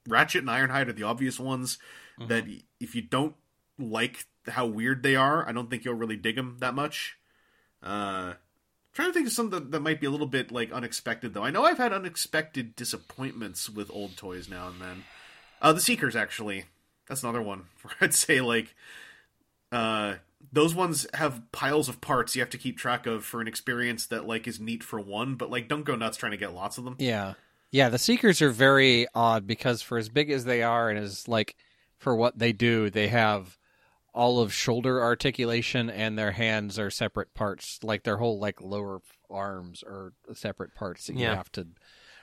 Ratchet 0.07 0.41
and 0.41 0.49
Ironhide 0.49 0.88
are 0.88 0.93
the 0.93 1.03
obvious 1.03 1.39
ones 1.39 1.80
that 2.27 2.45
if 2.80 2.95
you 2.95 3.01
don't 3.01 3.35
like 3.77 4.26
how 4.47 4.65
weird 4.65 5.03
they 5.03 5.15
are, 5.15 5.47
I 5.47 5.51
don't 5.51 5.69
think 5.69 5.84
you'll 5.84 5.95
really 5.95 6.15
dig 6.15 6.35
them 6.35 6.57
that 6.59 6.73
much. 6.73 7.18
Uh, 7.84 8.34
trying 8.97 9.09
to 9.09 9.13
think 9.13 9.27
of 9.27 9.33
something 9.33 9.59
that, 9.59 9.71
that 9.71 9.79
might 9.81 10.01
be 10.01 10.07
a 10.07 10.09
little 10.09 10.25
bit 10.25 10.51
like 10.51 10.71
unexpected 10.71 11.35
though. 11.35 11.43
I 11.43 11.51
know 11.51 11.63
I've 11.63 11.77
had 11.77 11.93
unexpected 11.93 12.75
disappointments 12.75 13.69
with 13.69 13.91
old 13.93 14.17
toys 14.17 14.49
now 14.49 14.69
and 14.69 14.81
then. 14.81 15.03
Uh, 15.61 15.71
the 15.71 15.79
Seekers 15.79 16.15
actually, 16.15 16.65
that's 17.07 17.21
another 17.21 17.41
one 17.41 17.65
where 17.83 17.93
I'd 18.01 18.15
say 18.15 18.41
like, 18.41 18.73
uh, 19.71 20.15
those 20.51 20.73
ones 20.73 21.05
have 21.13 21.43
piles 21.51 21.87
of 21.89 22.01
parts 22.01 22.35
you 22.35 22.41
have 22.41 22.49
to 22.49 22.57
keep 22.57 22.79
track 22.79 23.05
of 23.05 23.23
for 23.23 23.39
an 23.39 23.47
experience 23.47 24.07
that 24.07 24.25
like 24.25 24.47
is 24.47 24.59
neat 24.59 24.83
for 24.83 24.99
one, 24.99 25.35
but 25.35 25.51
like 25.51 25.67
don't 25.67 25.85
go 25.85 25.95
nuts 25.95 26.17
trying 26.17 26.31
to 26.31 26.37
get 26.37 26.55
lots 26.55 26.79
of 26.79 26.83
them. 26.83 26.95
Yeah. 26.97 27.35
Yeah, 27.69 27.89
the 27.89 27.99
Seekers 27.99 28.41
are 28.41 28.49
very 28.49 29.05
odd 29.13 29.45
because 29.45 29.83
for 29.83 29.99
as 29.99 30.09
big 30.09 30.31
as 30.31 30.43
they 30.43 30.63
are 30.63 30.89
and 30.89 30.97
as 30.97 31.27
like 31.27 31.55
for 31.99 32.15
what 32.15 32.39
they 32.39 32.51
do, 32.51 32.89
they 32.89 33.09
have 33.09 33.59
all 34.18 34.39
of 34.39 34.52
shoulder 34.52 34.99
articulation 35.02 35.89
and 35.91 36.18
their 36.18 36.31
hands 36.31 36.80
are 36.80 36.89
separate 36.89 37.34
parts. 37.35 37.80
Like 37.84 38.02
their 38.03 38.18
whole 38.18 38.39
like 38.39 38.60
lower 38.61 38.99
arms 39.30 39.84
are 39.84 40.14
separate 40.34 40.73
parts 40.73 41.06
that 41.06 41.15
you 41.15 41.26
have 41.27 41.52
to 41.52 41.68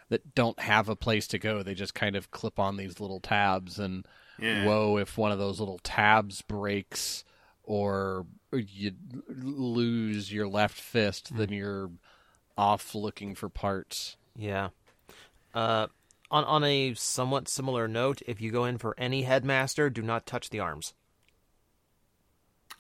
that 0.09 0.35
don't 0.35 0.59
have 0.59 0.89
a 0.89 0.97
place 0.97 1.27
to 1.29 1.39
go. 1.39 1.63
They 1.63 1.75
just 1.75 1.95
kind 1.95 2.17
of 2.17 2.31
clip 2.33 2.59
on 2.59 2.77
these 2.77 2.99
little 3.01 3.21
tabs 3.21 3.79
and 3.79 4.07
Yeah. 4.39 4.65
whoa 4.67 4.97
if 4.99 5.17
one 5.17 5.31
of 5.33 5.39
those 5.39 5.61
little 5.61 5.79
tabs 5.85 6.43
breaks 6.43 7.25
or 7.63 8.27
you 8.53 8.93
lose 9.29 10.33
your 10.33 10.49
left 10.49 10.77
fist, 10.79 11.31
then 11.37 11.51
you're 11.51 11.91
off 12.59 12.95
looking 12.95 13.35
for 13.35 13.49
parts. 13.49 14.17
Yeah. 14.37 14.71
Uh, 15.55 15.87
on 16.31 16.45
on 16.45 16.65
a 16.65 16.95
somewhat 16.95 17.49
similar 17.49 17.87
note, 17.87 18.21
if 18.27 18.41
you 18.41 18.51
go 18.51 18.65
in 18.65 18.79
for 18.79 18.95
any 18.99 19.23
headmaster, 19.23 19.89
do 19.91 20.03
not 20.03 20.27
touch 20.27 20.51
the 20.51 20.59
arms. 20.61 20.93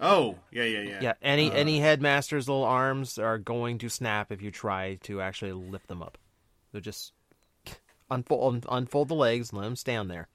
Oh, 0.00 0.38
yeah, 0.50 0.64
yeah, 0.64 0.80
yeah. 0.80 0.98
Yeah, 1.00 1.12
any 1.22 1.52
any 1.52 1.78
headmaster's 1.78 2.48
little 2.48 2.64
arms 2.64 3.18
are 3.18 3.38
going 3.38 3.78
to 3.78 3.88
snap 3.88 4.32
if 4.32 4.42
you 4.42 4.50
try 4.50 4.96
to 5.04 5.20
actually 5.20 5.52
lift 5.52 5.88
them 5.88 6.02
up. 6.02 6.18
So 6.72 6.80
just 6.80 7.12
unfold 8.10 8.66
unfold 8.68 9.08
the 9.08 9.14
legs, 9.14 9.50
and 9.50 9.60
let 9.60 9.64
them 9.64 9.76
stand 9.76 10.10
there. 10.10 10.28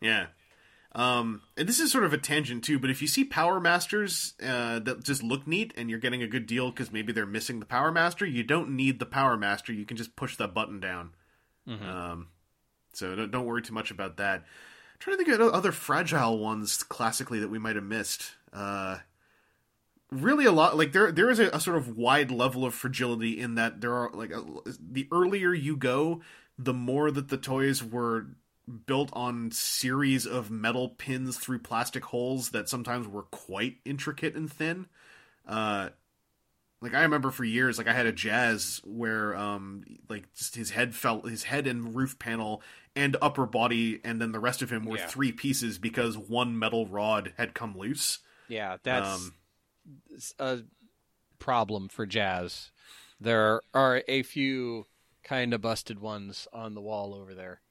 Yeah. 0.00 0.26
Um, 0.96 1.42
and 1.56 1.68
this 1.68 1.80
is 1.80 1.90
sort 1.90 2.04
of 2.04 2.12
a 2.12 2.18
tangent 2.18 2.62
too, 2.62 2.78
but 2.78 2.88
if 2.88 3.02
you 3.02 3.08
see 3.08 3.24
Power 3.24 3.58
Masters 3.58 4.34
uh, 4.40 4.78
that 4.78 5.02
just 5.02 5.24
look 5.24 5.44
neat 5.44 5.74
and 5.76 5.90
you're 5.90 5.98
getting 5.98 6.22
a 6.22 6.28
good 6.28 6.46
deal 6.46 6.70
because 6.70 6.92
maybe 6.92 7.12
they're 7.12 7.26
missing 7.26 7.58
the 7.58 7.66
Power 7.66 7.90
Master, 7.90 8.24
you 8.24 8.44
don't 8.44 8.70
need 8.70 9.00
the 9.00 9.06
Power 9.06 9.36
Master. 9.36 9.72
You 9.72 9.84
can 9.84 9.96
just 9.96 10.14
push 10.14 10.36
that 10.36 10.54
button 10.54 10.78
down. 10.78 11.10
Um, 11.66 12.28
so 12.92 13.16
don't, 13.16 13.30
don't 13.32 13.46
worry 13.46 13.62
too 13.62 13.74
much 13.74 13.90
about 13.90 14.18
that. 14.18 14.44
Trying 14.98 15.18
to 15.18 15.24
think 15.24 15.40
of 15.40 15.52
other 15.52 15.72
fragile 15.72 16.38
ones 16.38 16.82
classically 16.82 17.40
that 17.40 17.50
we 17.50 17.58
might 17.58 17.76
have 17.76 17.84
missed. 17.84 18.32
Uh, 18.52 18.98
really 20.10 20.44
a 20.44 20.52
lot 20.52 20.76
like 20.76 20.92
there 20.92 21.10
there 21.10 21.30
is 21.30 21.38
a, 21.38 21.48
a 21.48 21.60
sort 21.60 21.76
of 21.76 21.96
wide 21.96 22.30
level 22.30 22.64
of 22.64 22.74
fragility 22.74 23.38
in 23.40 23.56
that 23.56 23.80
there 23.80 23.92
are 23.92 24.10
like 24.12 24.30
a, 24.30 24.42
the 24.78 25.08
earlier 25.10 25.52
you 25.52 25.76
go 25.76 26.20
the 26.58 26.74
more 26.74 27.10
that 27.10 27.28
the 27.28 27.36
toys 27.36 27.82
were 27.82 28.26
built 28.86 29.10
on 29.12 29.50
series 29.50 30.24
of 30.24 30.50
metal 30.50 30.88
pins 30.88 31.36
through 31.36 31.58
plastic 31.58 32.04
holes 32.04 32.50
that 32.50 32.68
sometimes 32.68 33.08
were 33.08 33.24
quite 33.24 33.78
intricate 33.84 34.34
and 34.34 34.52
thin 34.52 34.86
uh 35.48 35.88
like 36.84 36.92
I 36.92 37.00
remember 37.00 37.30
for 37.30 37.44
years, 37.44 37.78
like 37.78 37.88
I 37.88 37.94
had 37.94 38.04
a 38.04 38.12
jazz 38.12 38.82
where, 38.84 39.34
um, 39.34 39.84
like 40.10 40.30
just 40.34 40.54
his 40.54 40.68
head 40.68 40.94
fell, 40.94 41.22
his 41.22 41.44
head 41.44 41.66
and 41.66 41.96
roof 41.96 42.18
panel 42.18 42.60
and 42.96 43.16
upper 43.20 43.46
body, 43.46 44.00
and 44.04 44.20
then 44.20 44.32
the 44.32 44.40
rest 44.40 44.62
of 44.62 44.70
him 44.70 44.84
were 44.84 44.96
Yeah. 44.98 45.06
three 45.06 45.32
pieces 45.32 45.78
because 45.78 46.16
one 46.16 46.58
metal 46.58 46.86
rod 46.86 47.34
had 47.36 47.54
come 47.54 47.76
loose. 47.76 48.20
Yeah, 48.48 48.76
that's 48.82 49.26
Um, 49.26 49.34
a 50.38 50.62
problem 51.38 51.88
for 51.88 52.06
jazz. 52.06 52.70
There 53.20 53.60
are 53.72 54.02
a 54.06 54.22
few 54.22 54.86
kind 55.22 55.54
of 55.54 55.60
busted 55.60 55.98
ones 55.98 56.46
on 56.52 56.74
the 56.74 56.80
wall 56.80 57.14
over 57.14 57.34
there 57.34 57.62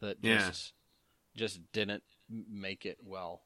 that 0.00 0.18
Yeah. 0.22 0.38
just 0.48 0.72
just 1.36 1.70
didn't 1.72 2.02
make 2.28 2.84
it 2.84 2.98
well. 3.04 3.42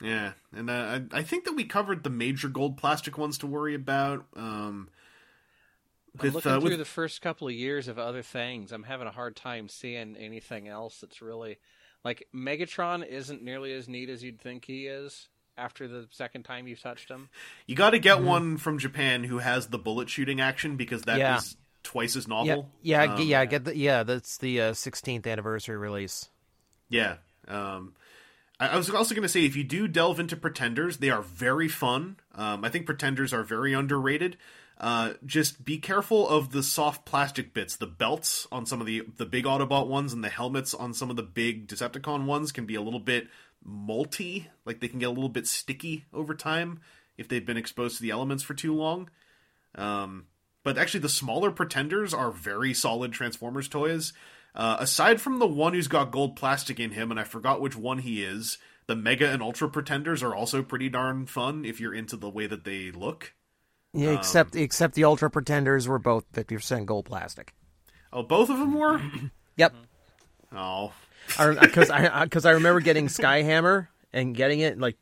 Yeah, 0.00 0.34
and 0.52 0.70
uh, 0.70 1.00
I, 1.12 1.18
I 1.18 1.22
think 1.22 1.44
that 1.44 1.54
we 1.54 1.64
covered 1.64 2.04
the 2.04 2.10
major 2.10 2.48
gold 2.48 2.76
plastic 2.76 3.18
ones 3.18 3.36
to 3.38 3.46
worry 3.48 3.74
about. 3.74 4.26
Um, 4.36 4.90
I'm 6.16 6.22
with, 6.24 6.34
looking 6.34 6.50
uh, 6.52 6.60
through 6.60 6.70
with- 6.70 6.78
the 6.78 6.84
first 6.84 7.20
couple 7.22 7.48
of 7.48 7.54
years 7.54 7.88
of 7.88 7.98
other 7.98 8.22
things. 8.22 8.72
I'm 8.72 8.82
having 8.84 9.06
a 9.06 9.10
hard 9.12 9.36
time 9.36 9.68
seeing 9.68 10.16
anything 10.16 10.68
else 10.68 11.00
that's 11.00 11.20
really 11.22 11.58
like 12.04 12.26
Megatron 12.34 13.06
isn't 13.06 13.42
nearly 13.42 13.72
as 13.72 13.88
neat 13.88 14.08
as 14.08 14.22
you'd 14.22 14.40
think 14.40 14.64
he 14.64 14.86
is 14.86 15.28
after 15.56 15.88
the 15.88 16.06
second 16.12 16.44
time 16.44 16.68
you've 16.68 16.80
touched 16.80 17.08
him. 17.10 17.28
you 17.66 17.74
got 17.74 17.90
to 17.90 17.98
get 17.98 18.20
one 18.22 18.56
from 18.56 18.78
Japan 18.78 19.24
who 19.24 19.38
has 19.38 19.66
the 19.68 19.78
bullet 19.78 20.08
shooting 20.08 20.40
action 20.40 20.76
because 20.76 21.02
that 21.02 21.14
is 21.16 21.18
Yeah. 21.18 21.40
twice 21.82 22.14
as 22.16 22.26
Yeah, 22.26 22.34
novel. 22.34 22.70
yeah, 22.82 23.02
Um, 23.04 23.16
g- 23.16 23.24
yeah. 23.24 23.44
Get 23.44 23.64
the 23.64 23.76
yeah. 23.76 24.02
That's 24.04 24.38
the 24.38 24.60
uh, 24.60 24.72
16th 24.72 25.26
anniversary 25.26 25.76
release. 25.76 26.28
Yeah. 26.88 27.16
Um, 27.48 27.94
I, 28.60 28.68
I 28.68 28.76
was 28.76 28.88
also 28.90 29.14
going 29.14 29.22
to 29.22 29.28
say 29.28 29.44
if 29.44 29.56
you 29.56 29.64
do 29.64 29.88
delve 29.88 30.20
into 30.20 30.36
Pretenders, 30.36 30.98
they 30.98 31.10
are 31.10 31.22
very 31.22 31.68
fun. 31.68 32.16
Um, 32.34 32.64
I 32.64 32.68
think 32.68 32.86
Pretenders 32.86 33.32
are 33.32 33.42
very 33.42 33.72
underrated. 33.72 34.36
Uh, 34.78 35.14
just 35.26 35.64
be 35.64 35.78
careful 35.78 36.28
of 36.28 36.52
the 36.52 36.62
soft 36.62 37.04
plastic 37.04 37.52
bits. 37.52 37.76
The 37.76 37.86
belts 37.86 38.46
on 38.52 38.64
some 38.64 38.80
of 38.80 38.86
the 38.86 39.02
the 39.16 39.26
big 39.26 39.44
Autobot 39.44 39.88
ones 39.88 40.12
and 40.12 40.22
the 40.22 40.28
helmets 40.28 40.72
on 40.72 40.94
some 40.94 41.10
of 41.10 41.16
the 41.16 41.22
big 41.22 41.66
Decepticon 41.66 42.26
ones 42.26 42.52
can 42.52 42.64
be 42.64 42.76
a 42.76 42.82
little 42.82 43.00
bit 43.00 43.28
molty. 43.64 44.48
Like 44.64 44.78
they 44.80 44.88
can 44.88 45.00
get 45.00 45.08
a 45.08 45.12
little 45.12 45.28
bit 45.28 45.48
sticky 45.48 46.04
over 46.14 46.34
time 46.34 46.80
if 47.16 47.26
they've 47.26 47.44
been 47.44 47.56
exposed 47.56 47.96
to 47.96 48.02
the 48.02 48.10
elements 48.10 48.44
for 48.44 48.54
too 48.54 48.72
long. 48.72 49.10
Um, 49.74 50.26
but 50.62 50.78
actually, 50.78 51.00
the 51.00 51.08
smaller 51.08 51.50
Pretenders 51.50 52.14
are 52.14 52.30
very 52.30 52.72
solid 52.72 53.12
Transformers 53.12 53.68
toys. 53.68 54.12
Uh, 54.54 54.76
aside 54.78 55.20
from 55.20 55.38
the 55.38 55.46
one 55.46 55.74
who's 55.74 55.88
got 55.88 56.10
gold 56.10 56.36
plastic 56.36 56.80
in 56.80 56.92
him, 56.92 57.10
and 57.10 57.18
I 57.18 57.24
forgot 57.24 57.60
which 57.60 57.76
one 57.76 57.98
he 57.98 58.22
is, 58.22 58.58
the 58.86 58.96
Mega 58.96 59.28
and 59.28 59.42
Ultra 59.42 59.68
Pretenders 59.68 60.22
are 60.22 60.34
also 60.34 60.62
pretty 60.62 60.88
darn 60.88 61.26
fun 61.26 61.64
if 61.64 61.80
you're 61.80 61.94
into 61.94 62.16
the 62.16 62.30
way 62.30 62.46
that 62.46 62.64
they 62.64 62.90
look. 62.90 63.34
Yeah, 63.92 64.10
except 64.10 64.54
except 64.54 64.94
the 64.94 65.04
Ultra 65.04 65.30
Pretenders 65.30 65.88
were 65.88 65.98
both 65.98 66.30
50% 66.32 66.86
gold 66.86 67.06
plastic. 67.06 67.54
Oh, 68.12 68.22
both 68.22 68.50
of 68.50 68.58
them 68.58 68.74
were? 68.74 69.00
Yep. 69.56 69.74
Oh. 70.54 70.92
Because 71.36 71.90
I 71.90 72.22
because 72.22 72.46
I, 72.46 72.52
remember 72.52 72.78
getting 72.78 73.08
Skyhammer 73.08 73.88
and 74.12 74.36
getting 74.36 74.60
it 74.60 74.78
like 74.78 74.96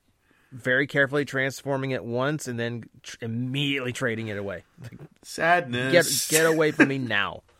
very 0.51 0.87
carefully 0.87 1.27
transforming 1.27 1.91
it 1.91 2.03
once 2.03 2.49
and 2.49 2.59
then 2.59 2.85
tr- 3.03 3.17
immediately 3.21 3.93
trading 3.93 4.29
it 4.29 4.39
away. 4.39 4.65
Like, 4.83 4.99
Sadness. 5.23 6.29
get 6.29 6.39
get 6.39 6.47
away 6.47 6.71
from 6.71 6.89
me 6.89 6.99
now. 6.99 7.43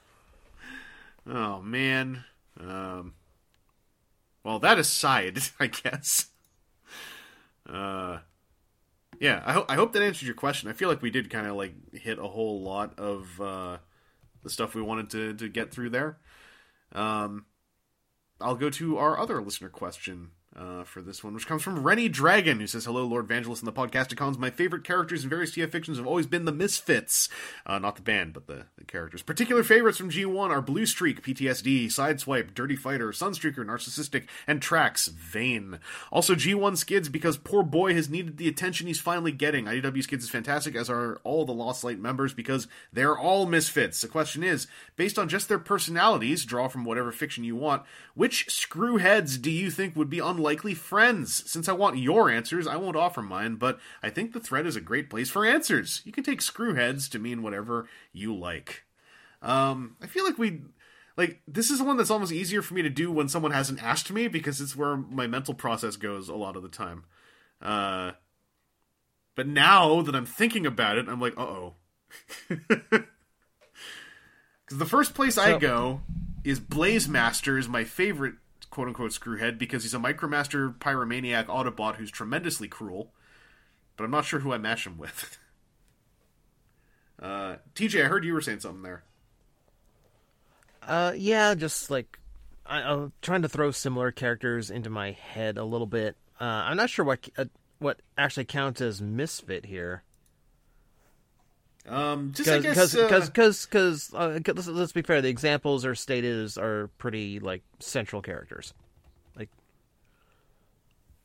Oh, 1.29 1.61
man. 1.61 2.23
Um, 2.61 3.15
well, 4.45 4.61
that 4.61 4.79
aside, 4.79 5.41
I 5.61 5.67
guess. 5.67 6.27
Uh, 7.69 8.19
yeah, 9.21 9.43
I, 9.45 9.53
ho- 9.53 9.67
I 9.69 9.75
hope 9.75 9.93
that 9.93 10.03
answered 10.03 10.27
your 10.27 10.35
question. 10.35 10.69
I 10.69 10.73
feel 10.73 10.89
like 10.89 11.03
we 11.03 11.11
did 11.11 11.31
kind 11.31 11.47
of 11.47 11.57
like 11.57 11.75
hit 11.95 12.19
a 12.19 12.27
whole 12.27 12.63
lot 12.63 12.99
of 12.99 13.41
uh, 13.41 13.79
the 14.43 14.51
stuff 14.51 14.75
we 14.75 14.83
wanted 14.83 15.11
to, 15.11 15.35
to 15.35 15.49
get 15.49 15.73
through 15.73 15.91
there. 15.91 16.19
Um, 16.93 17.47
I'll 18.41 18.55
go 18.57 18.71
to 18.71 18.99
our 18.99 19.19
other 19.19 19.41
listener 19.43 19.69
question 19.69 20.31
uh, 20.57 20.85
for 20.85 21.03
this 21.03 21.23
one, 21.23 21.35
which 21.35 21.47
comes 21.47 21.63
from 21.63 21.83
Rennie 21.83 22.09
Dragon, 22.09 22.61
who 22.61 22.67
says, 22.67 22.87
Hello, 22.87 23.05
Lord 23.05 23.27
Vangelist 23.29 23.59
and 23.59 23.67
the 23.67 23.73
Podcasticons. 23.73 24.39
My 24.39 24.49
favorite 24.49 24.85
characters 24.85 25.23
in 25.23 25.29
various 25.29 25.55
TF 25.55 25.71
fictions 25.71 25.99
have 25.99 26.07
always 26.07 26.27
been 26.27 26.47
the 26.47 26.53
Misfits. 26.53 27.29
Uh, 27.67 27.79
not 27.79 27.97
the 27.97 28.03
band, 28.03 28.33
but 28.33 28.47
the, 28.47 28.65
the 28.79 28.85
characters. 28.85 29.23
Particular 29.23 29.63
favorites 29.63 29.99
from 29.99 30.11
G1 30.11 30.51
are 30.51 30.63
Blue 30.63 30.87
Streak, 30.87 31.23
PTSD, 31.23 31.87
Sideswipe, 31.87 32.55
Dirty 32.55 32.77
Fighter, 32.77 33.11
Sunstreaker, 33.11 33.67
Narcissistic, 33.67 34.25
and 34.47 34.63
Tracks, 34.63 35.09
Vane. 35.09 35.79
Also, 36.11 36.35
G1 36.35 36.79
Skids, 36.79 37.11
because 37.11 37.37
poor 37.37 37.63
boy 37.63 37.93
has 37.93 38.09
needed 38.09 38.39
the 38.39 38.49
attention 38.49 38.87
he's 38.87 39.01
finally 39.01 39.33
getting. 39.33 39.67
IDW 39.67 40.03
Skids 40.03 40.25
is 40.25 40.31
fantastic, 40.31 40.75
as 40.75 40.89
are 40.89 41.21
all 41.23 41.45
the 41.45 41.53
Lost 41.53 41.85
Light 41.85 41.99
members, 41.99 42.33
because 42.33 42.67
they're 42.93 43.19
all 43.19 43.45
misfits. 43.45 44.01
The 44.01 44.09
question 44.09 44.43
is, 44.43 44.67
based 44.97 45.19
on 45.19 45.29
just 45.29 45.49
their 45.49 45.59
personalities, 45.59 46.47
draw 46.47 46.69
from 46.69 46.85
whatever 46.87 47.13
fiction 47.13 47.45
you 47.45 47.57
want, 47.57 47.83
which 48.15 48.47
screwheads 48.47 49.41
do 49.41 49.51
you 49.51 49.71
think 49.71 49.95
would 49.95 50.09
be 50.09 50.19
unlikely 50.19 50.46
friends? 50.75 51.51
Since 51.51 51.69
I 51.69 51.73
want 51.73 51.99
your 51.99 52.31
answers, 52.31 52.67
I 52.67 52.77
won't 52.77 52.97
offer 52.97 53.23
mine, 53.23 53.57
but 53.57 53.79
I 54.03 54.11
think 54.11 54.33
the 54.33 54.41
thread 54.41 54.67
is 54.67 54.77
a 54.77 54.81
great 54.81 55.11
place 55.11 55.31
for 55.31 55.45
answers. 55.45 56.03
You 56.05 56.13
can 56.13 56.25
take 56.25 56.41
screwheads 56.41 57.11
to 57.11 57.19
mean 57.19 57.43
whatever 57.43 57.89
you 58.13 58.35
like. 58.35 58.85
Um, 59.43 59.97
I 60.03 60.07
feel 60.07 60.25
like 60.25 60.39
we 60.39 60.63
like 61.17 61.41
this 61.47 61.71
is 61.71 61.83
one 61.83 61.97
that's 61.97 62.11
almost 62.11 62.33
easier 62.33 62.63
for 62.63 62.75
me 62.75 62.83
to 62.83 62.91
do 62.91 63.11
when 63.11 63.29
someone 63.29 63.53
hasn't 63.53 63.83
asked 63.83 64.13
me 64.13 64.29
because 64.29 64.61
it's 64.61 64.77
where 64.77 64.97
my 64.97 65.27
mental 65.27 65.55
process 65.55 65.97
goes 65.97 66.29
a 66.29 66.35
lot 66.35 66.57
of 66.57 66.63
the 66.63 66.69
time. 66.69 67.05
Uh, 67.61 68.13
but 69.35 69.47
now 69.47 70.03
that 70.03 70.15
I'm 70.15 70.27
thinking 70.27 70.67
about 70.67 70.99
it, 70.99 71.09
I'm 71.09 71.21
like, 71.21 71.37
uh 71.39 71.43
oh. 71.43 71.75
Because 72.49 73.05
the 74.71 74.87
first 74.87 75.15
place 75.15 75.39
I 75.39 75.59
go 75.59 76.03
is 76.45 76.61
Blaze 76.61 77.09
Master 77.09 77.59
is 77.59 77.69
my 77.69 77.85
favorite 77.85 78.35
quote 78.77 78.89
unquote 78.89 79.13
screwhead 79.13 79.57
because 79.57 79.85
he's 79.85 79.95
a 79.95 79.99
Micromaster 79.99 80.77
pyromaniac 80.77 81.47
Autobot 81.47 81.97
who's 81.97 82.11
tremendously 82.11 82.69
cruel. 82.69 83.11
But 83.97 84.05
I'm 84.05 84.11
not 84.11 84.27
sure 84.27 84.41
who 84.41 84.53
I 84.53 84.59
match 84.59 84.87
him 84.87 84.99
with. 84.99 85.39
Uh, 87.19 87.57
TJ, 87.75 88.05
I 88.05 88.09
heard 88.09 88.27
you 88.27 88.35
were 88.35 88.43
saying 88.43 88.61
something 88.61 88.83
there. 88.83 89.03
Uh, 90.83 91.15
yeah, 91.17 91.55
just 91.55 91.91
like 91.91 92.19
I, 92.67 92.83
I'm 92.83 93.15
trying 93.23 93.41
to 93.41 93.49
throw 93.49 93.71
similar 93.71 94.13
characters 94.13 94.71
into 94.71 94.91
my 94.91 95.13
head 95.13 95.57
a 95.57 95.65
little 95.65 95.87
bit. 95.87 96.15
Uh, 96.39 96.45
I'm 96.45 96.77
not 96.77 96.91
sure 96.91 97.07
what 97.07 97.27
uh, 97.39 97.47
what 97.79 98.03
actually 98.19 98.45
counts 98.45 98.83
as 98.83 99.01
misfit 99.01 99.65
here. 99.65 100.03
Um, 101.89 102.33
just 102.35 102.49
I 102.49 102.59
because 102.59 102.95
guess 102.95 102.95
because 102.95 103.23
uh, 103.23 103.27
because 103.27 103.67
because 103.67 104.15
uh, 104.15 104.41
let's, 104.55 104.67
let's 104.67 104.93
be 104.93 105.03
fair. 105.03 105.23
The 105.23 105.29
examples 105.29 105.85
are 105.85 105.95
stated 105.95 106.37
as 106.43 106.59
are 106.59 106.89
pretty 106.99 107.39
like 107.39 107.63
central 107.79 108.23
characters. 108.23 108.75
Like 109.37 109.51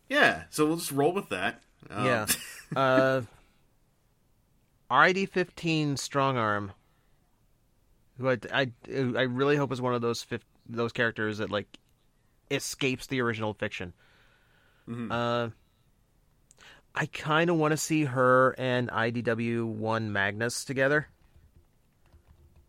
yeah. 0.09 0.43
So 0.49 0.67
we'll 0.67 0.77
just 0.77 0.91
roll 0.91 1.13
with 1.13 1.29
that. 1.29 1.63
Um, 1.89 2.05
yeah, 2.05 2.25
uh, 2.75 3.21
RID 4.91 5.29
fifteen 5.29 5.97
strong 5.97 6.37
arm. 6.37 6.73
Who 8.19 8.29
I, 8.29 8.37
I 8.53 8.71
I 8.87 9.23
really 9.23 9.55
hope 9.55 9.71
is 9.71 9.81
one 9.81 9.95
of 9.95 10.01
those 10.01 10.25
those 10.69 10.91
characters 10.91 11.39
that 11.39 11.49
like 11.49 11.79
escapes 12.51 13.07
the 13.07 13.21
original 13.21 13.53
fiction. 13.53 13.93
Uh, 15.09 15.49
I 16.93 17.05
kind 17.05 17.49
of 17.49 17.55
want 17.55 17.71
to 17.71 17.77
see 17.77 18.03
her 18.05 18.53
and 18.57 18.89
IDW 18.89 19.65
one 19.65 20.11
Magnus 20.11 20.65
together. 20.65 21.07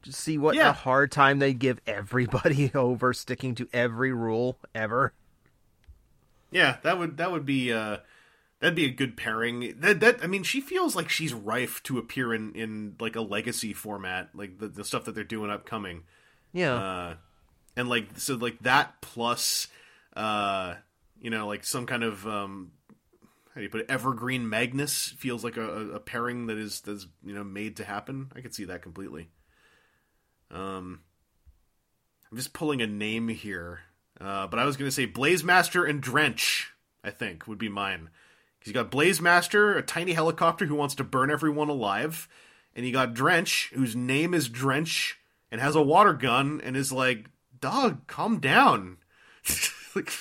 Just 0.03 0.20
see 0.20 0.39
what 0.39 0.55
Yeah. 0.55 0.70
a 0.70 0.73
hard 0.73 1.11
time 1.12 1.39
they 1.39 1.55
give 1.55 1.81
everybody 1.86 2.70
over 2.74 3.12
sticking 3.12 3.55
to 3.57 3.69
every 3.73 4.12
rule 4.12 4.59
ever. 4.74 5.12
Yeah, 6.51 6.78
that 6.82 6.99
would 6.99 7.16
that 7.16 7.32
would 7.32 7.47
be 7.47 7.73
uh 7.73 7.99
that'd 8.61 8.74
be 8.77 8.85
a 8.85 8.90
good 8.90 9.16
pairing. 9.16 9.74
That 9.78 10.01
that 10.01 10.23
I 10.23 10.27
mean, 10.27 10.43
she 10.43 10.61
feels 10.61 10.94
like 10.94 11.09
she's 11.09 11.32
rife 11.32 11.82
to 11.85 11.99
appear 11.99 12.35
in 12.35 12.53
in 12.55 12.97
like 13.01 13.16
a 13.16 13.23
legacy 13.23 13.73
format, 13.73 14.31
like 14.35 14.59
the 14.59 14.69
the 14.69 14.85
stuff 14.85 15.05
that 15.05 15.15
they're 15.15 15.24
doing 15.24 15.51
upcoming. 15.51 16.03
Yeah, 16.53 16.74
Uh 16.74 17.15
and 17.77 17.89
like 17.89 18.09
so 18.19 18.35
like 18.35 18.59
that 18.61 19.01
plus 19.01 19.69
uh 20.15 20.74
you 21.20 21.31
know, 21.31 21.47
like 21.47 21.65
some 21.65 21.86
kind 21.86 22.03
of 22.05 22.27
um 22.27 22.73
how 23.54 23.60
do 23.60 23.62
you 23.62 23.68
put 23.68 23.82
it? 23.82 23.90
Evergreen 23.90 24.48
Magnus 24.48 25.14
feels 25.18 25.44
like 25.44 25.56
a, 25.56 25.90
a, 25.94 26.00
pairing 26.00 26.46
that 26.46 26.56
is 26.56 26.80
that's 26.80 27.06
you 27.24 27.34
know 27.34 27.44
made 27.44 27.76
to 27.76 27.84
happen. 27.84 28.32
I 28.34 28.40
could 28.40 28.54
see 28.54 28.64
that 28.66 28.82
completely. 28.82 29.28
Um, 30.50 31.00
I'm 32.30 32.36
just 32.36 32.52
pulling 32.52 32.82
a 32.82 32.86
name 32.86 33.28
here, 33.28 33.80
uh, 34.20 34.46
but 34.46 34.58
I 34.58 34.64
was 34.64 34.76
going 34.76 34.88
to 34.88 34.94
say 34.94 35.06
Blazemaster 35.06 35.88
and 35.88 36.00
Drench. 36.00 36.72
I 37.04 37.10
think 37.10 37.46
would 37.46 37.58
be 37.58 37.68
mine 37.68 38.10
you 38.66 38.72
got 38.72 38.90
Blazemaster, 38.90 39.76
a 39.76 39.82
tiny 39.82 40.12
helicopter 40.12 40.66
who 40.66 40.74
wants 40.74 40.94
to 40.96 41.04
burn 41.04 41.30
everyone 41.30 41.68
alive, 41.68 42.28
and 42.74 42.86
you 42.86 42.92
got 42.92 43.14
Drench, 43.14 43.70
whose 43.74 43.96
name 43.96 44.34
is 44.34 44.48
Drench 44.48 45.18
and 45.50 45.60
has 45.60 45.74
a 45.74 45.82
water 45.82 46.12
gun 46.12 46.60
and 46.62 46.76
is 46.76 46.92
like, 46.92 47.26
"Dog, 47.60 48.06
calm 48.06 48.38
down." 48.38 48.98
like, 49.94 50.12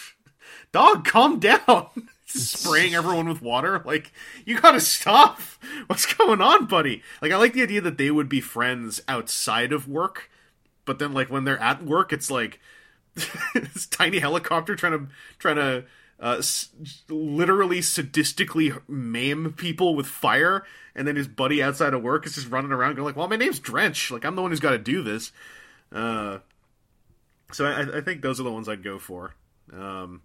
dog, 0.72 1.06
calm 1.06 1.40
down. 1.40 1.88
Spraying 2.40 2.96
everyone 2.96 3.28
with 3.30 3.42
water. 3.42 3.82
Like, 3.86 4.12
you 4.46 4.60
gotta 4.60 4.80
stop. 4.80 5.40
What's 5.88 6.12
going 6.14 6.42
on, 6.42 6.66
buddy? 6.68 7.04
Like, 7.22 7.32
I 7.32 7.38
like 7.38 7.54
the 7.54 7.64
idea 7.64 7.82
that 7.82 7.98
they 7.98 8.12
would 8.12 8.30
be 8.30 8.42
friends 8.42 9.02
outside 9.08 9.74
of 9.74 9.88
work, 9.88 10.30
but 10.86 11.00
then, 11.00 11.14
like, 11.14 11.30
when 11.30 11.44
they're 11.44 11.60
at 11.62 11.84
work, 11.84 12.14
it's 12.14 12.32
like 12.32 12.60
this 13.54 13.86
tiny 13.88 14.20
helicopter 14.20 14.76
trying 14.76 14.94
to, 14.94 15.08
trying 15.40 15.56
to, 15.58 15.86
uh, 16.22 16.36
s- 16.38 16.70
literally 17.10 17.80
sadistically 17.80 18.80
maim 18.88 19.54
people 19.54 19.96
with 19.96 20.08
fire, 20.08 20.64
and 20.96 21.08
then 21.08 21.16
his 21.16 21.28
buddy 21.28 21.62
outside 21.64 21.94
of 21.94 22.04
work 22.04 22.26
is 22.26 22.36
just 22.36 22.50
running 22.50 22.72
around 22.72 22.96
going 22.96 23.06
like, 23.06 23.16
"Well, 23.16 23.28
my 23.28 23.36
name's 23.38 23.60
Drench. 23.60 24.12
Like, 24.12 24.24
I'm 24.24 24.36
the 24.36 24.42
one 24.42 24.52
who's 24.52 24.60
got 24.60 24.72
to 24.72 24.78
do 24.78 25.02
this." 25.02 25.32
Uh, 25.92 26.40
so 27.52 27.66
I, 27.66 27.98
I 27.98 28.02
think 28.02 28.22
those 28.22 28.40
are 28.40 28.44
the 28.44 28.52
ones 28.52 28.70
I'd 28.70 28.84
go 28.84 28.98
for. 29.00 29.36
Um, 29.74 30.22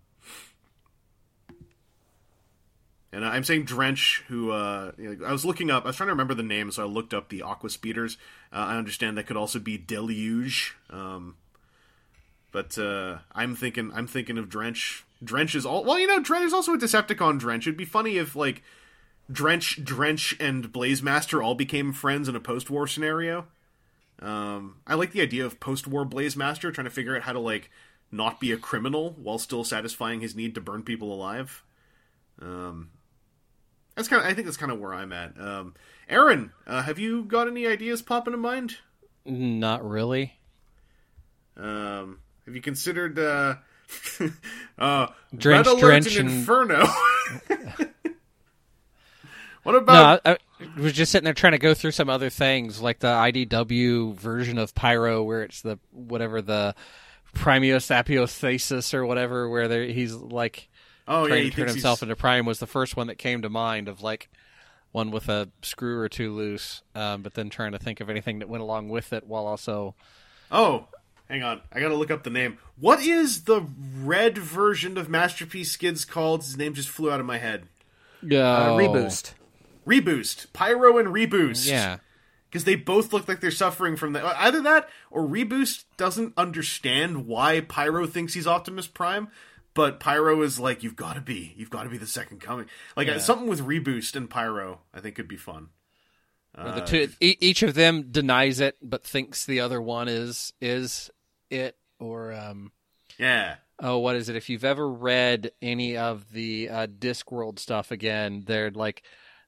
and 3.17 3.25
I'm 3.25 3.45
saying 3.45 3.65
Drench, 3.65 4.23
who 4.29 4.51
uh, 4.51 4.93
you 4.99 5.17
know, 5.17 5.27
I 5.27 5.33
was 5.33 5.43
looking 5.43 5.71
up. 5.71 5.85
I 5.85 5.87
was 5.87 5.97
trying 5.97 6.09
to 6.09 6.13
remember 6.13 6.35
the 6.35 6.43
name, 6.43 6.71
so 6.71 6.83
I 6.83 6.87
looked 6.87 7.15
up 7.15 7.31
the 7.31 7.41
Aqua 7.41 7.71
Speeders. 7.71 8.19
Uh, 8.53 8.57
I 8.57 8.77
understand 8.77 9.17
that 9.17 9.27
could 9.27 9.39
also 9.39 9.59
be 9.59 9.79
Deluge. 9.79 10.77
Um, 10.91 11.37
but 12.53 12.77
uh, 12.77 13.19
I'm 13.33 13.57
thinking, 13.57 13.91
I'm 13.95 14.07
thinking 14.07 14.37
of 14.37 14.51
Drench. 14.51 15.03
Drench 15.25 15.55
is 15.55 15.65
all 15.65 15.83
well, 15.83 15.99
you 15.99 16.07
know. 16.07 16.21
Drench 16.21 16.45
is 16.45 16.53
also 16.53 16.75
a 16.75 16.79
Decepticon. 16.79 17.39
Drench. 17.39 17.67
It'd 17.67 17.79
be 17.79 17.87
funny 17.87 18.19
if 18.19 18.37
like 18.37 18.63
Drench, 19.33 19.83
Drench, 19.83 20.37
and 20.39 20.71
Blazemaster 20.71 21.43
all 21.43 21.55
became 21.55 21.95
friends 21.95 22.29
in 22.29 22.37
a 22.37 22.41
post-war 22.41 22.87
scenario. 22.87 23.47
Um, 24.21 24.77
I 24.87 24.95
like 24.95 25.13
the 25.13 25.23
idea 25.23 25.47
of 25.47 25.59
post-war 25.59 26.05
Blazemaster 26.05 26.73
trying 26.73 26.85
to 26.85 26.91
figure 26.91 27.17
out 27.17 27.23
how 27.23 27.33
to 27.33 27.41
like 27.41 27.71
not 28.13 28.41
be 28.41 28.53
a 28.53 28.59
criminal 28.59 29.13
while 29.13 29.39
still 29.39 29.65
satisfying 29.65 30.21
his 30.21 30.37
need 30.37 30.55
to 30.55 30.61
burn 30.61 30.83
people 30.83 31.11
alive. 31.11 31.63
Um, 32.43 32.91
that's 33.97 34.09
kind 34.09 34.23
of. 34.23 34.29
I 34.29 34.35
think 34.35 34.47
that's 34.47 34.57
kind 34.57 34.71
of 34.71 34.79
where 34.79 34.95
I'm 34.95 35.13
at. 35.13 35.41
Um, 35.41 35.75
Aaron, 36.09 36.53
uh, 36.67 36.83
have 36.83 36.99
you 36.99 37.25
got 37.25 37.49
any 37.49 37.67
ideas 37.67 38.03
popping 38.03 38.35
in 38.35 38.41
mind? 38.41 38.77
Not 39.25 39.85
really. 39.89 40.35
Um, 41.57 42.21
have 42.45 42.55
you 42.55 42.61
considered 42.61 43.19
uh, 43.19 43.57
uh, 44.79 45.07
Drench, 45.35 45.67
Red 45.67 45.73
Alert 45.75 45.81
Drench, 45.81 46.17
and 46.17 46.29
and- 46.29 46.39
Inferno? 46.39 46.87
what 49.63 49.73
No, 49.73 49.79
about? 49.79 50.21
I, 50.25 50.33
I 50.33 50.39
was 50.81 50.93
just 50.93 51.11
sitting 51.13 51.25
there 51.25 51.35
trying 51.35 51.53
to 51.53 51.59
go 51.59 51.75
through 51.75 51.91
some 51.93 52.09
other 52.09 52.31
things, 52.31 52.81
like 52.81 53.01
the 53.01 53.09
IDW 53.09 54.15
version 54.15 54.59
of 54.59 54.75
Pyro, 54.75 55.23
where 55.23 55.43
it's 55.43 55.63
the 55.63 55.79
whatever 55.93 56.41
the 56.41 56.75
Primiosapiosthesis 57.35 58.95
or 58.95 59.05
whatever, 59.07 59.49
where 59.49 59.69
there, 59.69 59.85
he's 59.87 60.15
like 60.15 60.69
oh 61.09 61.23
yeah, 61.25 61.29
trying 61.29 61.43
he 61.45 61.51
to 61.51 61.57
turn 61.57 61.69
himself 61.69 61.99
he's- 61.99 62.03
into 62.03 62.17
Prime 62.17 62.47
was 62.47 62.59
the 62.59 62.67
first 62.67 62.97
one 62.97 63.07
that 63.09 63.17
came 63.17 63.43
to 63.43 63.49
mind 63.51 63.89
of 63.89 64.03
like 64.03 64.29
one 64.93 65.11
with 65.11 65.29
a 65.29 65.49
screw 65.63 65.99
or 65.99 66.09
two 66.09 66.33
loose, 66.35 66.83
um, 66.95 67.23
but 67.23 67.35
then 67.35 67.51
trying 67.51 67.73
to 67.73 67.79
think 67.79 68.01
of 68.01 68.09
anything 68.09 68.39
that 68.39 68.49
went 68.49 68.63
along 68.63 68.89
with 68.89 69.13
it 69.13 69.27
while 69.27 69.47
also 69.47 69.95
Oh, 70.51 70.87
hang 71.29 71.43
on. 71.43 71.61
I 71.73 71.81
gotta 71.81 71.95
look 71.97 72.11
up 72.11 72.23
the 72.23 72.31
name. 72.31 72.59
What 72.79 73.01
is 73.01 73.45
the 73.45 73.67
red 73.99 74.39
version 74.39 74.97
of 74.97 75.09
Masterpiece 75.09 75.73
Skids 75.73 76.05
called? 76.05 76.43
His 76.45 76.57
name 76.57 76.73
just 76.73 76.89
flew 76.89 77.11
out 77.11 77.21
of 77.21 77.27
my 77.27 77.39
head. 77.39 77.69
uh, 78.23 78.27
oh, 78.27 78.77
reboost. 78.79 79.33
Reboost. 79.87 80.53
Pyro 80.53 80.99
and 80.99 81.09
Reboost. 81.09 81.69
Yeah, 81.69 81.99
Because 82.49 82.65
they 82.65 82.75
both 82.77 83.13
look 83.13 83.29
like 83.29 83.41
they're 83.41 83.51
suffering 83.51 83.97
from 83.97 84.13
that. 84.15 84.25
Either 84.25 84.61
that 84.63 84.89
or 85.11 85.23
Reboost 85.23 85.85
doesn't 85.97 86.33
understand 86.37 87.27
why 87.27 87.61
Pyro 87.61 88.07
thinks 88.07 88.35
he's 88.35 88.47
Optimus 88.47 88.87
Prime, 88.87 89.29
but 89.77 90.01
Pyro 90.01 90.43
is 90.43 90.59
like, 90.59 90.83
you've 90.83 90.97
got 90.97 91.13
to 91.15 91.21
be. 91.21 91.55
You've 91.57 91.71
got 91.71 91.85
to 91.85 91.89
be 91.89 91.99
the 91.99 92.07
second 92.07 92.41
coming. 92.41 92.67
Like, 92.97 93.07
uh, 93.09 93.13
Yeah. 93.13 93.19
something 93.19 93.47
with 93.47 93.61
Reboost 93.61 94.17
and 94.17 94.29
Pyro, 94.29 94.81
I 94.93 94.99
think 95.01 95.15
could 95.15 95.29
be 95.29 95.37
fun. 95.37 95.69
Or 96.59 96.73
the 96.73 96.81
two, 96.81 97.09
e- 97.21 97.37
each 97.41 97.63
of 97.63 97.75
them 97.75 98.11
denies 98.11 98.59
it, 98.61 98.77
but 98.83 99.05
thinks 99.05 99.45
the 99.45 99.61
other 99.61 99.81
one 99.81 100.09
is 100.09 100.53
is 100.61 101.11
it. 101.51 101.77
Or 102.01 102.33
um, 102.33 102.73
Yeah. 103.19 103.57
oh, 103.79 103.99
what 103.99 104.17
is 104.17 104.29
it? 104.31 104.37
If 104.37 104.49
you've 104.49 104.65
ever 104.65 104.89
read 104.91 105.53
any 105.63 105.97
of 105.99 106.33
the 106.33 106.69
uh, 106.71 106.87
Discworld 106.87 107.59
stuff, 107.59 107.91
again, 107.91 108.43
they're 108.47 108.71
like 108.71 109.03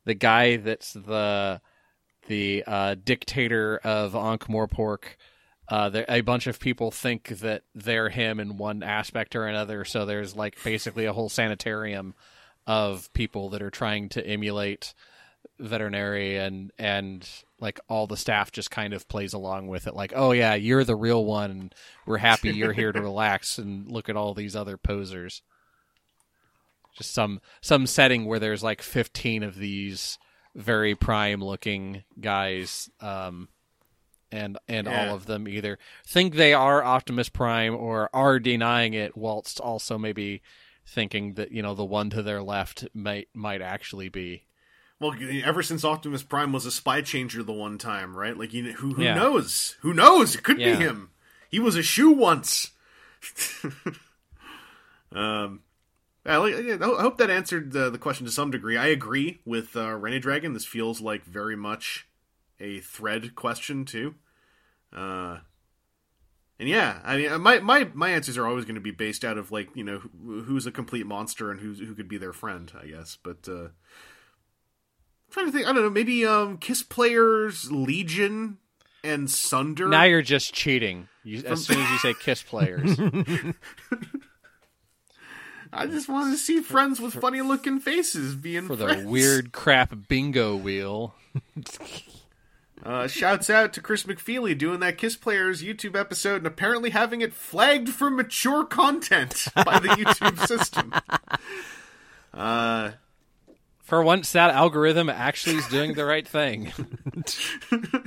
the 0.05 0.15
guy 0.15 0.57
that's 0.59 0.93
the 0.93 1.61
the 2.27 2.63
uh, 2.67 2.95
dictator 3.03 3.79
of 3.79 4.15
Ankh-Morpork. 4.15 5.05
Uh, 5.69 5.91
there, 5.91 6.07
a 6.09 6.23
bunch 6.23 6.47
of 6.47 6.59
people 6.59 6.91
think 6.91 7.29
that 7.41 7.63
they're 7.75 8.09
him 8.09 8.41
in 8.41 8.57
one 8.57 8.83
aspect 8.83 9.37
or 9.37 9.47
another. 9.47 9.85
So 9.85 10.07
there's 10.07 10.35
like 10.35 10.63
basically 10.65 11.05
a 11.05 11.13
whole 11.13 11.29
sanitarium 11.29 12.15
of 12.67 13.13
people 13.13 13.51
that 13.51 13.63
are 13.63 13.71
trying 13.71 14.09
to 14.11 14.27
emulate 14.27 14.95
Vetinari 15.61 16.39
and 16.39 16.73
and 16.79 17.29
like 17.61 17.81
all 17.89 18.07
the 18.07 18.17
staff 18.17 18.53
just 18.53 18.71
kind 18.71 18.95
of 18.95 19.09
plays 19.09 19.33
along 19.33 19.69
with 19.69 19.87
it. 19.87 19.95
Like 19.95 20.13
oh 20.15 20.33
yeah 20.33 20.55
you're 20.55 20.85
the 20.85 20.97
real 20.97 21.25
one. 21.25 21.51
And 21.51 21.75
we're 22.07 22.19
happy 22.19 22.51
you're 22.51 22.73
here 22.73 22.93
to 22.93 23.01
relax 23.03 23.59
and 23.59 23.91
look 23.91 24.09
at 24.09 24.17
all 24.17 24.35
these 24.35 24.57
other 24.57 24.77
posers. 24.77 25.43
Just 26.97 27.13
some 27.13 27.41
some 27.61 27.87
setting 27.87 28.25
where 28.25 28.39
there's 28.39 28.63
like 28.63 28.81
15 28.81 29.43
of 29.43 29.57
these 29.57 30.19
very 30.55 30.95
prime 30.95 31.43
looking 31.43 32.05
guys 32.21 32.91
um 33.01 33.49
and 34.31 34.59
and 34.69 34.87
Yeah. 34.87 35.09
all 35.09 35.15
of 35.15 35.27
them 35.27 35.49
either 35.49 35.79
think 36.07 36.35
they 36.35 36.53
are 36.55 36.83
Optimus 36.85 37.29
Prime 37.29 37.75
or 37.75 38.11
are 38.13 38.39
denying 38.39 38.95
it 38.95 39.17
whilst 39.17 39.61
also 39.61 39.97
maybe 39.99 40.43
thinking 40.87 41.35
that 41.35 41.53
you 41.53 41.63
know 41.63 41.75
the 41.75 41.85
one 41.85 42.11
to 42.11 42.23
their 42.23 42.43
left 42.43 42.87
might 42.95 43.29
might 43.35 43.61
actually 43.63 44.09
be 44.09 44.45
Well, 45.01 45.15
ever 45.45 45.63
since 45.63 45.85
Optimus 45.85 46.23
Prime 46.23 46.53
was 46.53 46.67
a 46.67 46.71
spy 46.73 47.03
changer 47.03 47.43
the 47.43 47.53
one 47.53 47.79
time, 47.79 48.17
right? 48.17 48.37
Like, 48.37 48.53
you, 48.53 48.73
who 48.73 48.95
who 48.95 49.05
Yeah. 49.05 49.15
knows? 49.15 49.77
Who 49.83 49.95
knows? 49.95 50.35
It 50.35 50.43
could 50.43 50.59
Yeah. 50.59 50.77
be 50.77 50.85
him. 50.85 51.11
He 51.51 51.61
was 51.61 51.77
a 51.77 51.83
shoe 51.83 52.11
once. 52.11 52.73
um, 55.13 55.61
I, 56.27 56.37
I 56.37 56.79
hope 57.01 57.19
that 57.19 57.31
answered 57.31 57.73
the, 57.73 57.91
the 57.91 57.99
question 57.99 58.27
to 58.27 58.33
some 58.33 58.51
degree. 58.51 58.77
I 58.77 58.89
agree 58.89 59.39
with 59.45 59.77
uh, 59.77 59.95
Rennie 59.95 60.19
Dragon. 60.19 60.53
This 60.53 60.67
feels 60.67 61.01
like 61.01 61.25
very 61.25 61.57
much 61.57 62.07
a 62.61 62.81
thread 62.81 63.35
question 63.35 63.85
too. 63.85 64.15
Uh, 64.95 65.39
and 66.59 66.69
yeah, 66.69 66.99
I 67.05 67.17
mean, 67.17 67.41
my 67.41 67.61
my 67.61 67.89
my 67.95 68.11
answers 68.11 68.37
are 68.37 68.47
always 68.47 68.65
going 68.65 68.75
to 68.75 68.81
be 68.81 68.91
based 68.91 69.25
out 69.25 69.39
of 69.39 69.53
like 69.53 69.69
you 69.75 69.85
know 69.85 69.99
who, 69.99 70.43
who's 70.43 70.67
a 70.67 70.73
complete 70.73 71.07
monster 71.07 71.51
and 71.51 71.61
who's 71.61 71.79
who 71.79 71.95
could 71.95 72.09
be 72.09 72.19
their 72.19 72.33
friend, 72.33 72.73
I 72.81 72.87
guess. 72.87 73.17
But 73.23 73.49
uh, 73.49 73.69
trying 75.31 75.47
to 75.47 75.53
think. 75.53 75.67
I 75.69 75.73
don't 75.73 75.83
know. 75.83 75.91
Maybe 75.91 76.27
um, 76.27 76.59
Kiss 76.59 76.83
Players, 76.83 77.71
Legion, 77.71 78.59
and 79.05 79.31
Sunder. 79.31 79.87
Now 79.89 80.03
you're 80.03 80.23
just 80.23 80.53
cheating. 80.53 81.09
You, 81.23 81.45
as 81.47 81.65
soon 81.65 81.79
as 81.79 81.91
you 81.91 81.99
say 81.99 82.15
Kiss 82.15 82.43
players, 82.43 82.99
I 85.73 85.87
just 85.87 86.09
want 86.09 86.33
to 86.33 86.39
see 86.39 86.61
friends 86.61 87.01
with 87.01 87.15
funny 87.15 87.41
looking 87.43 87.79
faces 87.79 88.35
being 88.35 88.67
for 88.67 88.75
the 88.75 88.87
friends. 88.87 89.07
weird 89.07 89.53
crap 89.53 89.95
bingo 90.09 90.57
wheel. 90.57 91.15
Uh, 92.85 93.07
shouts 93.07 93.51
out 93.51 93.73
to 93.73 93.81
Chris 93.81 94.05
McFeely 94.05 94.57
doing 94.57 94.81
that 94.81 94.99
Kiss 94.99 95.17
Players 95.17 95.63
YouTube 95.63 95.99
episode 95.99 96.37
and 96.37 96.47
apparently 96.47 96.91
having 96.91 97.21
it 97.21 97.33
flagged 97.35 97.89
for 97.91 98.09
mature 98.09 98.65
content 98.65 99.49
by 99.55 99.79
the 99.79 99.89
YouTube 99.89 100.47
system. 100.47 100.95
Uh, 102.33 102.93
For 103.83 104.03
once, 104.03 104.33
that 104.33 104.51
algorithm 104.51 105.09
actually 105.09 105.57
is 105.57 105.67
doing 105.69 105.95
the 105.95 106.05
right 106.05 106.27
thing. 106.27 106.73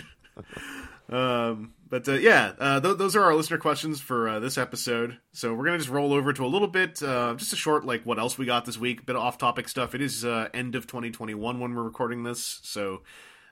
um, 1.10 1.74
but 1.90 2.08
uh, 2.08 2.14
yeah, 2.14 2.54
uh, 2.58 2.80
th- 2.80 2.98
those 2.98 3.16
are 3.18 3.24
our 3.24 3.36
listener 3.36 3.58
questions 3.58 4.00
for 4.00 4.30
uh, 4.30 4.40
this 4.40 4.58
episode. 4.58 5.18
So 5.34 5.54
we're 5.54 5.66
gonna 5.66 5.80
just 5.80 5.90
roll 5.90 6.14
over 6.14 6.32
to 6.32 6.46
a 6.46 6.48
little 6.48 6.70
bit, 6.70 7.04
uh, 7.04 7.34
just 7.36 7.52
a 7.52 7.58
short 7.58 7.86
like 7.86 8.06
what 8.06 8.18
else 8.20 8.38
we 8.38 8.46
got 8.46 8.64
this 8.66 8.78
week, 8.78 9.02
a 9.02 9.04
bit 9.04 9.16
of 9.18 9.22
off 9.22 9.38
topic 9.38 9.68
stuff. 9.68 9.94
It 9.94 10.02
is 10.02 10.24
uh, 10.24 10.48
end 10.54 10.76
of 10.76 10.88
2021 10.88 11.60
when 11.60 11.76
we're 11.76 11.84
recording 11.84 12.24
this, 12.24 12.62
so 12.64 13.02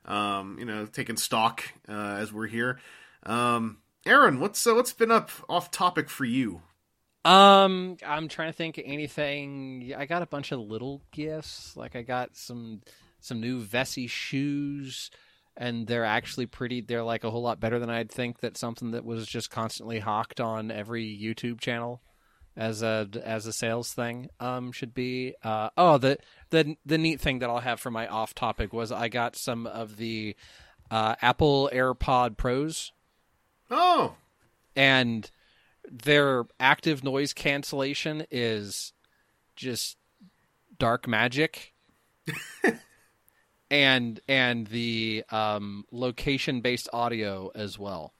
um, 0.05 0.57
you 0.59 0.65
know, 0.65 0.85
taking 0.85 1.17
stock 1.17 1.63
uh, 1.87 2.17
as 2.19 2.33
we're 2.33 2.47
here. 2.47 2.79
Um, 3.23 3.77
Aaron, 4.05 4.39
what's 4.39 4.65
uh, 4.65 4.73
what's 4.73 4.93
been 4.93 5.11
up 5.11 5.29
off 5.47 5.71
topic 5.71 6.09
for 6.09 6.25
you? 6.25 6.61
Um, 7.25 7.97
I'm 8.05 8.27
trying 8.27 8.49
to 8.49 8.57
think 8.57 8.81
anything. 8.83 9.93
I 9.95 10.05
got 10.05 10.21
a 10.21 10.27
bunch 10.27 10.51
of 10.51 10.59
little 10.59 11.01
gifts. 11.11 11.75
Like 11.75 11.95
I 11.95 12.01
got 12.01 12.35
some 12.35 12.81
some 13.19 13.41
new 13.41 13.61
Vessi 13.61 14.09
shoes, 14.09 15.11
and 15.57 15.85
they're 15.85 16.05
actually 16.05 16.45
pretty. 16.45 16.81
They're 16.81 17.03
like 17.03 17.23
a 17.23 17.29
whole 17.29 17.41
lot 17.41 17.59
better 17.59 17.77
than 17.77 17.89
I'd 17.89 18.11
think. 18.11 18.39
That 18.39 18.57
something 18.57 18.91
that 18.91 19.05
was 19.05 19.27
just 19.27 19.49
constantly 19.49 19.99
hawked 19.99 20.39
on 20.39 20.71
every 20.71 21.05
YouTube 21.05 21.59
channel 21.59 22.01
as 22.59 22.83
a 22.83 23.07
as 23.23 23.45
a 23.47 23.53
sales 23.53 23.93
thing 23.93 24.29
um 24.39 24.71
should 24.71 24.93
be. 24.93 25.33
Uh 25.43 25.69
oh 25.77 25.97
the 25.97 26.17
the 26.51 26.75
the 26.85 26.97
neat 26.97 27.21
thing 27.21 27.39
that 27.39 27.49
I'll 27.49 27.59
have 27.59 27.79
for 27.79 27.89
my 27.89 28.05
off 28.07 28.35
topic 28.35 28.73
was 28.73 28.91
I 28.91 29.07
got 29.07 29.35
some 29.35 29.65
of 29.65 29.95
the 29.97 30.35
uh, 30.91 31.15
Apple 31.21 31.69
AirPod 31.73 32.35
Pros. 32.35 32.91
Oh, 33.71 34.15
and 34.75 35.31
their 35.89 36.45
active 36.59 37.03
noise 37.03 37.33
cancellation 37.33 38.25
is 38.29 38.93
just 39.55 39.97
dark 40.77 41.07
magic. 41.07 41.73
And 43.71 44.19
and 44.27 44.65
the 44.65 45.23
um, 45.29 45.85
location 45.91 46.61
based 46.61 46.89
audio 46.91 47.51
as 47.53 47.77
well. 47.77 48.15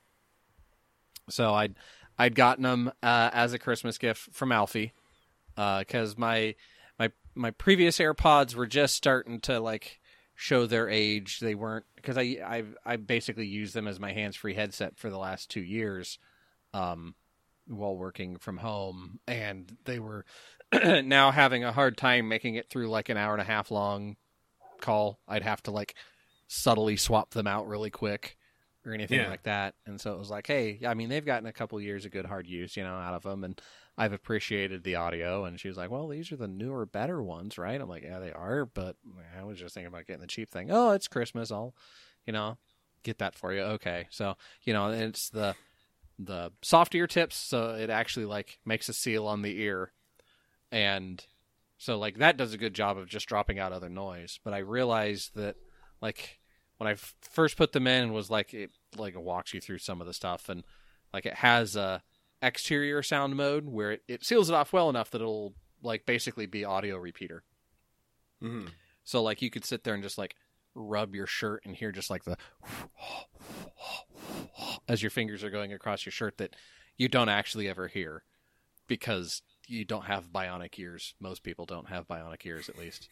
So 1.28 1.56
i'd 1.56 1.74
i'd 2.20 2.36
gotten 2.36 2.64
them 2.64 2.92
uh, 3.02 3.30
as 3.34 3.54
a 3.54 3.60
christmas 3.60 3.98
gift 3.98 4.32
from 4.32 4.52
alfie 4.52 4.94
because 5.56 6.18
my 6.18 6.56
my 6.98 7.12
my 7.36 7.52
previous 7.52 8.00
airpods 8.00 8.56
were 8.56 8.68
just 8.68 8.96
starting 8.96 9.40
to 9.42 9.60
like 9.60 10.00
show 10.40 10.66
their 10.66 10.90
age. 10.90 11.40
They 11.40 11.54
weren't 11.54 11.86
because 11.96 12.18
i 12.18 12.38
i 12.46 12.64
i 12.86 12.96
basically 12.96 13.46
used 13.46 13.74
them 13.74 13.88
as 13.88 14.00
my 14.00 14.14
hands 14.14 14.38
free 14.38 14.54
headset 14.54 14.98
for 14.98 15.10
the 15.10 15.18
last 15.18 15.50
two 15.50 15.62
years 15.62 16.18
um 16.74 17.16
while 17.68 17.96
working 17.96 18.38
from 18.38 18.58
home. 18.58 19.20
And 19.28 19.76
they 19.84 20.00
were 20.00 20.26
now 20.74 21.32
having 21.32 21.64
a 21.64 21.74
hard 21.74 21.98
time 21.98 22.30
making 22.30 22.56
it 22.56 22.70
through 22.70 22.90
like 22.90 23.10
an 23.10 23.18
hour 23.18 23.34
and 23.34 23.42
a 23.42 23.46
half 23.46 23.70
long 23.70 24.16
call. 24.80 25.20
I'd 25.28 25.44
have 25.44 25.62
to 25.64 25.72
like 25.72 25.96
subtly 26.48 26.96
swap 26.96 27.32
them 27.32 27.46
out 27.46 27.68
really 27.68 27.92
quick 27.92 28.38
or 28.90 28.94
anything 28.94 29.20
Yeah. 29.20 29.30
like 29.30 29.44
that. 29.44 29.76
And 29.86 30.00
so 30.02 30.14
it 30.14 30.20
was 30.20 30.30
like 30.30 30.48
hey 30.48 30.80
i 30.86 30.94
mean 30.94 31.10
they've 31.10 31.26
gotten 31.26 31.48
a 31.48 31.54
couple 31.54 31.80
years 31.80 32.06
of 32.06 32.12
good 32.12 32.26
hard 32.26 32.48
use 32.48 32.76
you 32.76 32.84
know 32.84 32.96
out 32.96 33.14
of 33.14 33.24
them 33.24 33.44
and 33.44 33.60
i've 33.98 34.14
appreciated 34.14 34.84
the 34.84 34.96
audio. 34.96 35.46
And 35.46 35.60
she 35.60 35.68
was 35.68 35.78
like 35.78 35.92
well 35.92 36.08
these 36.08 36.32
are 36.32 36.38
the 36.38 36.48
newer 36.48 36.86
better 36.86 37.22
ones 37.24 37.58
right? 37.58 37.80
I'm 37.80 37.90
like 37.90 38.04
yeah 38.04 38.20
they 38.20 38.32
are. 38.32 38.66
But 38.66 38.96
i 39.40 39.44
was 39.44 39.60
just 39.60 39.74
thinking 39.74 39.88
about 39.88 40.08
getting 40.08 40.22
the 40.22 40.28
cheap 40.28 40.50
thing. 40.50 40.70
Oh 40.72 40.92
it's 40.92 41.08
christmas. 41.08 41.52
I'll 41.52 41.76
you 42.26 42.34
know 42.34 42.58
get 43.04 43.20
that 43.20 43.36
for 43.36 43.54
you. 43.54 43.62
Okay. 43.62 44.08
So 44.10 44.36
you 44.64 44.74
know 44.74 44.90
it's 44.92 45.30
the 45.30 45.56
the 46.18 46.52
soft 46.62 46.94
ear 46.96 47.08
tips. 47.08 47.38
So 47.38 47.76
it 47.76 47.90
actually 47.90 48.26
like 48.26 48.60
makes 48.66 48.90
a 48.90 48.94
seal 48.94 49.26
on 49.26 49.42
the 49.42 49.58
ear. 49.62 49.94
And 50.72 51.26
so 51.78 51.98
like 51.98 52.18
that 52.18 52.36
does 52.38 52.54
a 52.54 52.58
good 52.58 52.74
job 52.74 52.98
of 52.98 53.08
just 53.08 53.28
dropping 53.28 53.58
out 53.60 53.72
other 53.72 53.90
noise. 53.90 54.40
But 54.44 54.54
i 54.54 54.58
realized 54.60 55.36
that 55.36 55.56
like 56.02 56.39
when 56.80 56.88
i 56.88 56.94
f- 56.94 57.14
first 57.22 57.56
put 57.56 57.72
them 57.72 57.88
in 57.88 58.12
was 58.12 58.30
like 58.30 58.54
it 58.54 58.72
like 58.98 59.14
it 59.14 59.22
walks 59.22 59.54
you 59.54 59.62
through 59.62 59.78
some 59.78 60.02
of 60.02 60.08
the 60.08 60.14
stuff 60.14 60.50
and 60.50 60.64
like 61.14 61.26
it 61.26 61.36
has 61.36 61.76
a 61.76 62.02
exterior 62.42 63.04
sound 63.04 63.36
mode 63.36 63.66
where 63.68 63.92
it, 63.92 64.02
it 64.08 64.26
seals 64.26 64.50
it 64.50 64.56
off 64.56 64.74
well 64.74 64.90
enough 64.90 65.12
that 65.12 65.22
it'll 65.22 65.54
like 65.84 66.06
basically 66.06 66.46
be 66.48 66.66
audio 66.66 66.98
repeater 66.98 67.44
Mhm. 68.44 68.70
so 69.04 69.22
like 69.22 69.42
you 69.42 69.50
could 69.50 69.66
sit 69.66 69.84
there 69.84 69.94
and 69.94 70.04
just 70.04 70.18
like 70.18 70.36
rub 70.76 71.14
your 71.14 71.28
shirt 71.28 71.64
and 71.66 71.76
hear 71.76 71.92
just 71.92 72.10
like 72.10 72.24
the 72.24 72.38
as 74.88 75.02
your 75.02 75.10
fingers 75.10 75.44
are 75.44 75.50
going 75.50 75.74
across 75.74 76.06
your 76.06 76.12
shirt 76.12 76.38
that 76.38 76.56
you 76.98 77.08
don't 77.08 77.30
actually 77.30 77.68
ever 77.68 77.88
hear 77.88 78.24
because 78.88 79.42
you 79.68 79.86
don't 79.86 80.06
have 80.06 80.32
bionic 80.32 80.78
ears. 80.80 81.14
Most 81.20 81.44
people 81.44 81.66
don't 81.66 81.90
have 81.90 82.08
bionic 82.08 82.46
ears, 82.46 82.70
at 82.70 82.78
least. 82.78 83.08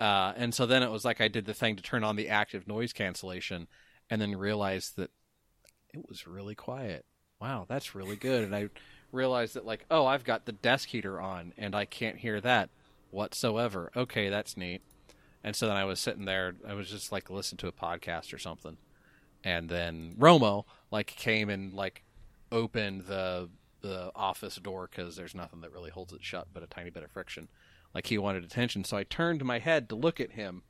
Uh, 0.00 0.32
and 0.36 0.54
so 0.54 0.66
then 0.66 0.82
it 0.82 0.90
was 0.90 1.04
like 1.04 1.20
I 1.20 1.28
did 1.28 1.46
the 1.46 1.54
thing 1.54 1.76
to 1.76 1.82
turn 1.82 2.04
on 2.04 2.16
the 2.16 2.28
active 2.28 2.68
noise 2.68 2.92
cancellation, 2.92 3.66
and 4.10 4.20
then 4.20 4.36
realized 4.36 4.96
that 4.96 5.10
it 5.92 6.08
was 6.08 6.26
really 6.26 6.54
quiet. 6.54 7.04
Wow, 7.40 7.66
that's 7.68 7.94
really 7.94 8.16
good. 8.16 8.44
And 8.44 8.54
I 8.54 8.68
realized 9.12 9.54
that 9.54 9.64
like, 9.64 9.84
oh, 9.90 10.06
I've 10.06 10.24
got 10.24 10.44
the 10.44 10.52
desk 10.52 10.88
heater 10.88 11.20
on, 11.20 11.52
and 11.56 11.74
I 11.74 11.84
can't 11.84 12.18
hear 12.18 12.40
that 12.40 12.70
whatsoever. 13.10 13.90
Okay, 13.96 14.28
that's 14.28 14.56
neat. 14.56 14.82
And 15.42 15.54
so 15.54 15.68
then 15.68 15.76
I 15.76 15.84
was 15.84 16.00
sitting 16.00 16.24
there, 16.24 16.54
I 16.66 16.74
was 16.74 16.90
just 16.90 17.12
like 17.12 17.30
listening 17.30 17.58
to 17.58 17.68
a 17.68 17.72
podcast 17.72 18.34
or 18.34 18.38
something, 18.38 18.76
and 19.44 19.68
then 19.68 20.16
Romo 20.18 20.64
like 20.90 21.06
came 21.06 21.48
and 21.48 21.72
like 21.72 22.02
opened 22.50 23.02
the 23.06 23.48
the 23.80 24.10
office 24.16 24.56
door 24.56 24.88
because 24.90 25.14
there's 25.16 25.34
nothing 25.34 25.60
that 25.60 25.72
really 25.72 25.90
holds 25.90 26.12
it 26.12 26.24
shut 26.24 26.48
but 26.52 26.62
a 26.62 26.66
tiny 26.66 26.90
bit 26.90 27.04
of 27.04 27.10
friction. 27.10 27.48
Like 27.96 28.08
he 28.08 28.18
wanted 28.18 28.44
attention, 28.44 28.84
so 28.84 28.98
I 28.98 29.04
turned 29.04 29.42
my 29.42 29.58
head 29.58 29.88
to 29.88 29.94
look 29.94 30.20
at 30.20 30.32
him, 30.32 30.64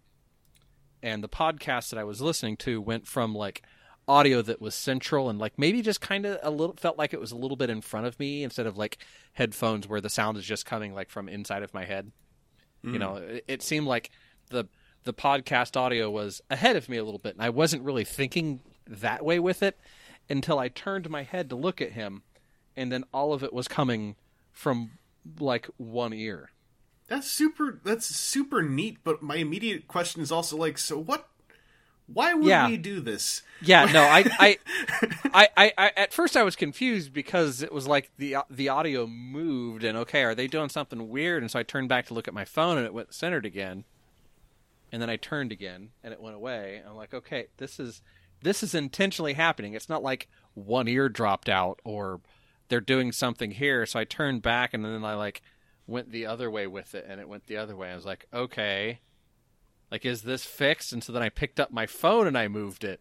and 1.02 1.24
the 1.24 1.28
podcast 1.28 1.90
that 1.90 1.98
I 1.98 2.04
was 2.04 2.20
listening 2.20 2.56
to 2.58 2.80
went 2.80 3.08
from 3.08 3.34
like 3.34 3.64
audio 4.06 4.42
that 4.42 4.60
was 4.60 4.76
central 4.76 5.28
and 5.28 5.36
like 5.36 5.58
maybe 5.58 5.82
just 5.82 6.00
kind 6.00 6.24
of 6.24 6.38
a 6.40 6.52
little 6.52 6.76
felt 6.76 6.96
like 6.96 7.12
it 7.12 7.18
was 7.18 7.32
a 7.32 7.36
little 7.36 7.56
bit 7.56 7.68
in 7.68 7.80
front 7.80 8.06
of 8.06 8.16
me 8.20 8.44
instead 8.44 8.64
of 8.64 8.78
like 8.78 8.98
headphones 9.32 9.88
where 9.88 10.00
the 10.00 10.08
sound 10.08 10.38
is 10.38 10.44
just 10.44 10.64
coming 10.64 10.94
like 10.94 11.10
from 11.10 11.28
inside 11.28 11.64
of 11.64 11.74
my 11.74 11.84
head. 11.84 12.12
You 12.84 12.92
hmm. 12.92 12.98
know, 12.98 13.16
it, 13.16 13.44
it 13.48 13.62
seemed 13.64 13.88
like 13.88 14.12
the 14.50 14.68
the 15.02 15.12
podcast 15.12 15.76
audio 15.76 16.08
was 16.08 16.40
ahead 16.48 16.76
of 16.76 16.88
me 16.88 16.96
a 16.96 17.02
little 17.02 17.18
bit, 17.18 17.34
and 17.34 17.42
I 17.42 17.50
wasn't 17.50 17.82
really 17.82 18.04
thinking 18.04 18.60
that 18.86 19.24
way 19.24 19.40
with 19.40 19.64
it 19.64 19.80
until 20.30 20.60
I 20.60 20.68
turned 20.68 21.10
my 21.10 21.24
head 21.24 21.50
to 21.50 21.56
look 21.56 21.80
at 21.80 21.90
him, 21.90 22.22
and 22.76 22.92
then 22.92 23.02
all 23.12 23.32
of 23.32 23.42
it 23.42 23.52
was 23.52 23.66
coming 23.66 24.14
from 24.52 24.92
like 25.40 25.66
one 25.76 26.12
ear. 26.12 26.50
That's 27.08 27.30
super. 27.30 27.80
That's 27.84 28.06
super 28.06 28.62
neat. 28.62 28.98
But 29.04 29.22
my 29.22 29.36
immediate 29.36 29.86
question 29.88 30.22
is 30.22 30.32
also 30.32 30.56
like, 30.56 30.78
so 30.78 30.98
what? 30.98 31.28
Why 32.08 32.34
would 32.34 32.46
Yeah. 32.46 32.68
we 32.68 32.76
do 32.76 33.00
this? 33.00 33.42
Yeah, 33.60 33.86
no, 33.86 34.02
I, 34.02 34.24
I, 34.38 34.58
I, 35.34 35.48
I, 35.56 35.72
I, 35.76 35.92
at 35.96 36.12
first 36.12 36.36
I 36.36 36.44
was 36.44 36.54
confused 36.54 37.12
because 37.12 37.62
it 37.62 37.72
was 37.72 37.88
like 37.88 38.12
the 38.16 38.36
the 38.48 38.68
audio 38.68 39.06
moved, 39.08 39.82
and 39.82 39.98
okay, 39.98 40.22
are 40.22 40.34
they 40.34 40.46
doing 40.46 40.68
something 40.68 41.08
weird? 41.08 41.42
And 41.42 41.50
so 41.50 41.58
I 41.58 41.62
turned 41.64 41.88
back 41.88 42.06
to 42.06 42.14
look 42.14 42.28
at 42.28 42.34
my 42.34 42.44
phone, 42.44 42.76
and 42.78 42.86
it 42.86 42.94
went 42.94 43.12
centered 43.12 43.44
again. 43.44 43.84
And 44.92 45.02
then 45.02 45.10
I 45.10 45.16
turned 45.16 45.50
again, 45.50 45.90
and 46.04 46.12
it 46.12 46.20
went 46.20 46.36
away. 46.36 46.80
I'm 46.88 46.94
like, 46.94 47.12
okay, 47.12 47.46
this 47.56 47.80
is 47.80 48.02
this 48.42 48.62
is 48.62 48.72
intentionally 48.74 49.32
happening. 49.32 49.74
It's 49.74 49.88
not 49.88 50.02
like 50.02 50.28
one 50.54 50.86
ear 50.86 51.08
dropped 51.08 51.48
out 51.48 51.80
or 51.84 52.20
they're 52.68 52.80
doing 52.80 53.10
something 53.12 53.50
here. 53.50 53.84
So 53.84 53.98
I 53.98 54.04
turned 54.04 54.42
back, 54.42 54.72
and 54.74 54.84
then 54.84 55.04
I 55.04 55.14
like 55.14 55.42
went 55.86 56.10
the 56.10 56.26
other 56.26 56.50
way 56.50 56.66
with 56.66 56.94
it, 56.94 57.04
and 57.08 57.20
it 57.20 57.28
went 57.28 57.46
the 57.46 57.56
other 57.56 57.76
way. 57.76 57.90
I 57.90 57.94
was 57.94 58.04
like, 58.06 58.26
okay, 58.32 59.00
like 59.90 60.04
is 60.04 60.22
this 60.22 60.44
fixed? 60.44 60.92
And 60.92 61.02
so 61.02 61.12
then 61.12 61.22
I 61.22 61.28
picked 61.28 61.60
up 61.60 61.70
my 61.70 61.86
phone 61.86 62.26
and 62.26 62.36
I 62.36 62.48
moved 62.48 62.82
it 62.84 63.00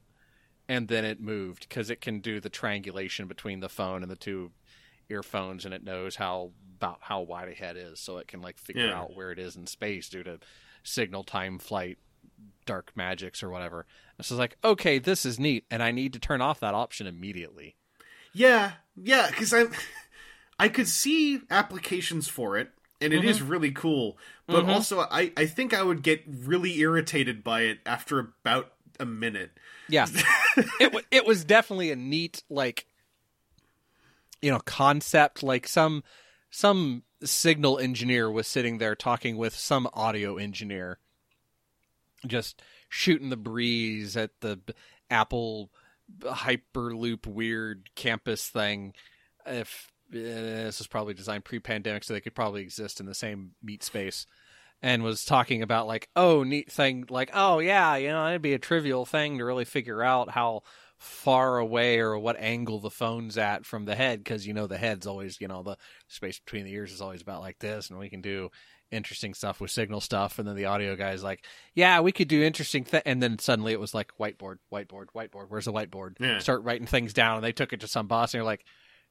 and 0.68 0.88
then 0.88 1.06
it 1.06 1.20
moved 1.20 1.68
because 1.70 1.90
it 1.90 2.02
can 2.02 2.20
do 2.20 2.40
the 2.40 2.50
triangulation 2.50 3.28
between 3.28 3.60
the 3.60 3.70
phone 3.70 4.02
and 4.02 4.12
the 4.12 4.16
two 4.16 4.52
earphones 5.10 5.66
and 5.66 5.74
it 5.74 5.84
knows 5.84 6.16
how 6.16 6.52
about 6.78 6.98
how 7.02 7.22
wide 7.22 7.48
a 7.50 7.54
head 7.54 7.78
is 7.78 8.00
so 8.00 8.18
it 8.18 8.28
can 8.28 8.42
like 8.42 8.58
figure 8.58 8.88
Yeah. 8.88 9.00
out 9.00 9.16
where 9.16 9.32
it 9.32 9.38
is 9.40 9.56
in 9.56 9.68
space 9.68 10.10
due 10.10 10.24
to 10.24 10.40
signal 10.84 11.24
time 11.24 11.60
flight 11.60 11.98
dark 12.66 12.92
magics 12.96 13.44
or 13.44 13.50
whatever 13.52 13.86
and 14.18 14.26
so 14.26 14.34
it's 14.36 14.40
like 14.40 14.58
okay 14.64 14.98
this 14.98 15.24
is 15.26 15.40
neat 15.40 15.64
and 15.70 15.84
i 15.84 15.92
need 15.92 16.12
to 16.14 16.20
turn 16.20 16.42
off 16.42 16.60
that 16.60 16.74
option 16.74 17.06
immediately 17.06 17.76
Yeah, 18.34 18.74
yeah, 18.96 19.28
because 19.30 19.54
I, 19.54 19.66
I 20.60 20.68
could 20.70 20.88
see 20.88 21.42
applications 21.52 22.28
for 22.28 22.58
it, 22.58 22.72
and 23.02 23.14
it 23.14 23.26
is 23.26 23.40
mm-hmm. 23.40 23.50
really 23.50 23.72
cool. 23.72 24.18
But 24.48 24.62
mm-hmm. 24.62 24.72
also, 24.72 25.00
I 25.00 25.32
I 25.36 25.46
think 25.46 25.74
I 25.74 25.84
would 25.84 26.02
get 26.02 26.24
really 26.28 26.80
irritated 26.80 27.44
by 27.44 27.62
it 27.62 27.80
after 27.86 28.20
about 28.20 28.74
a 29.00 29.06
minute. 29.06 29.52
Yeah, 29.90 30.08
it 30.80 31.06
it 31.12 31.26
was 31.26 31.44
definitely 31.44 31.92
a 31.92 31.96
neat 31.96 32.44
like 32.50 32.88
you 34.42 34.52
know 34.52 34.60
concept. 34.60 35.44
Like 35.44 35.68
some 35.68 36.04
some 36.50 37.04
signal 37.24 37.80
engineer 37.80 38.30
was 38.32 38.48
sitting 38.48 38.78
there 38.78 38.96
talking 38.96 39.38
with 39.38 39.56
some 39.56 39.88
audio 39.94 40.38
engineer, 40.38 41.00
just 42.26 42.62
shooting 42.90 43.30
the 43.30 43.38
breeze 43.38 44.16
at 44.16 44.32
the 44.42 44.60
Apple 45.10 45.72
Hyperloop 46.22 47.28
weird 47.28 47.90
campus 47.96 48.48
thing. 48.48 48.94
If 49.46 49.92
Eh, 50.14 50.64
this 50.64 50.80
was 50.80 50.88
probably 50.88 51.14
designed 51.14 51.46
pre-pandemic, 51.46 52.04
so 52.04 52.14
they 52.14 52.22
could 52.22 52.36
probably 52.36 52.62
exist 52.62 53.00
in 53.00 53.06
the 53.06 53.14
same 53.14 53.52
meat 53.64 53.84
space 53.84 54.26
and 54.82 55.04
was 55.04 55.26
talking 55.26 55.62
about 55.62 55.88
like, 55.88 56.10
oh, 56.16 56.44
neat 56.44 56.72
thing, 56.72 57.06
like, 57.10 57.32
oh 57.34 57.60
yeah, 57.60 57.96
you 57.96 58.10
know, 58.10 58.28
it'd 58.28 58.42
be 58.42 58.54
a 58.54 58.60
trivial 58.60 59.06
thing 59.06 59.38
to 59.38 59.46
really 59.46 59.66
figure 59.66 60.04
out 60.04 60.30
how 60.30 60.62
far 60.98 61.58
away 61.58 62.00
or 62.00 62.18
what 62.18 62.40
angle 62.40 62.80
the 62.80 62.90
phone's 62.90 63.38
at 63.38 63.66
from 63.66 63.86
the 63.86 63.96
head, 63.96 64.24
because 64.24 64.46
you 64.46 64.54
know 64.54 64.68
the 64.68 64.78
head's 64.78 65.08
always, 65.08 65.42
you 65.42 65.48
know, 65.48 65.64
the 65.64 65.78
space 66.08 66.40
between 66.40 66.66
the 66.66 66.74
ears 66.74 66.92
is 66.92 67.02
always 67.02 67.22
about 67.22 67.42
like 67.42 67.60
this, 67.60 67.90
and 67.90 68.00
we 68.00 68.10
can 68.10 68.22
do 68.22 68.50
interesting 68.92 69.34
stuff 69.34 69.60
with 69.60 69.72
signal 69.72 70.00
stuff, 70.00 70.40
and 70.40 70.48
then 70.48 70.56
the 70.56 70.66
audio 70.66 70.96
guy's 70.96 71.24
like, 71.24 71.44
yeah, 71.74 72.00
we 72.00 72.12
could 72.12 72.28
do 72.28 72.44
interesting 72.44 72.84
thing, 72.84 73.02
and 73.06 73.22
then 73.22 73.40
suddenly 73.40 73.74
it 73.74 73.80
was 73.80 73.94
like 73.94 74.12
whiteboard, 74.20 74.58
whiteboard, 74.72 75.08
whiteboard. 75.16 75.48
Where's 75.50 75.66
the 75.66 75.74
whiteboard? 75.74 76.16
Yeah. 76.20 76.40
Start 76.40 76.64
writing 76.64 76.88
things 76.88 77.12
down, 77.14 77.38
and 77.38 77.44
they 77.44 77.52
took 77.52 77.74
it 77.74 77.82
to 77.82 77.88
some 77.88 78.08
boss, 78.08 78.34
and 78.34 78.40
you're 78.40 78.46
like, 78.46 78.64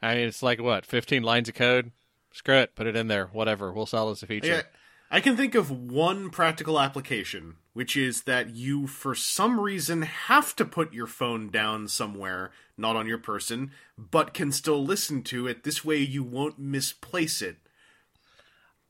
I 0.04 0.14
mean, 0.16 0.28
it's 0.28 0.42
like 0.42 0.60
what, 0.60 0.84
15 0.86 1.22
lines 1.22 1.48
of 1.48 1.54
code? 1.54 1.92
Screw 2.32 2.56
it, 2.56 2.74
put 2.74 2.86
it 2.86 2.96
in 2.96 3.08
there, 3.08 3.26
whatever. 3.26 3.72
We'll 3.72 3.86
sell 3.86 4.08
it 4.08 4.12
as 4.12 4.22
a 4.22 4.26
feature. 4.26 4.46
Yeah, 4.48 4.62
I 5.10 5.20
can 5.20 5.36
think 5.36 5.54
of 5.54 5.70
one 5.70 6.30
practical 6.30 6.80
application, 6.80 7.56
which 7.72 7.96
is 7.96 8.22
that 8.24 8.50
you, 8.56 8.86
for 8.88 9.14
some 9.14 9.60
reason, 9.60 10.02
have 10.02 10.56
to 10.56 10.64
put 10.64 10.92
your 10.92 11.06
phone 11.06 11.48
down 11.50 11.86
somewhere, 11.88 12.50
not 12.76 12.96
on 12.96 13.06
your 13.06 13.18
person, 13.18 13.70
but 13.96 14.34
can 14.34 14.50
still 14.50 14.84
listen 14.84 15.22
to 15.22 15.46
it. 15.46 15.62
This 15.62 15.84
way, 15.84 15.98
you 15.98 16.24
won't 16.24 16.58
misplace 16.58 17.40
it. 17.40 17.56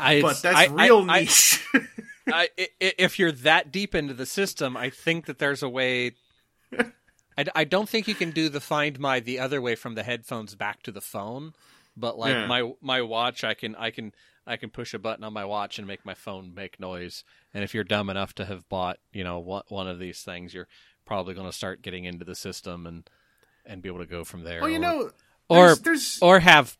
I, 0.01 0.23
But 0.23 0.43
that's 0.43 0.57
I- 0.57 0.67
real 0.67 1.05
I, 1.09 1.21
niche. 1.21 1.65
I, 1.75 2.49
I, 2.59 2.67
if 2.81 3.19
you're 3.19 3.31
that 3.33 3.71
deep 3.71 3.95
into 3.95 4.15
the 4.15 4.27
system, 4.27 4.77
I 4.77 4.89
think 4.91 5.27
that 5.27 5.39
there's 5.39 5.63
a 5.63 5.69
way. 5.69 6.13
I, 7.37 7.45
I 7.55 7.65
don't 7.65 7.89
think 7.89 8.07
you 8.09 8.15
can 8.15 8.31
do 8.31 8.49
the 8.49 8.61
find 8.61 8.99
my 8.99 9.21
the 9.21 9.39
other 9.39 9.61
way 9.61 9.75
from 9.75 9.95
the 9.95 10.03
headphones 10.03 10.55
back 10.55 10.83
to 10.85 10.93
the 10.93 11.01
phone, 11.01 11.55
but 11.97 12.19
like 12.19 12.33
Yeah. 12.33 12.47
my 12.47 12.73
my 12.81 13.03
watch, 13.03 13.45
I 13.45 13.55
can 13.55 13.75
I 13.77 13.91
can 13.91 14.13
I 14.47 14.57
can 14.57 14.71
push 14.71 14.93
a 14.95 14.99
button 14.99 15.25
on 15.25 15.33
my 15.33 15.45
watch 15.45 15.79
and 15.79 15.87
make 15.89 16.05
my 16.05 16.15
phone 16.15 16.53
make 16.55 16.79
noise. 16.79 17.25
And 17.53 17.65
if 17.65 17.75
you're 17.75 17.85
dumb 17.85 18.11
enough 18.11 18.35
to 18.37 18.45
have 18.45 18.69
bought 18.69 18.99
you 19.13 19.25
know 19.25 19.39
one 19.39 19.63
one 19.69 19.89
of 19.89 19.99
these 19.99 20.23
things, 20.23 20.53
you're 20.55 20.69
probably 21.05 21.35
going 21.35 21.47
to 21.49 21.53
start 21.53 21.83
getting 21.83 22.05
into 22.05 22.25
the 22.25 22.35
system 22.35 22.87
and 22.87 23.09
and 23.67 23.81
be 23.83 23.89
able 23.89 23.99
to 24.01 24.07
go 24.07 24.25
from 24.25 24.43
there. 24.45 24.61
well, 24.61 24.71
you 24.71 24.77
or- 24.77 24.81
know, 24.81 25.11
or 25.49 25.67
there's, 25.67 25.81
there's 25.81 26.19
or 26.23 26.41
have 26.41 26.77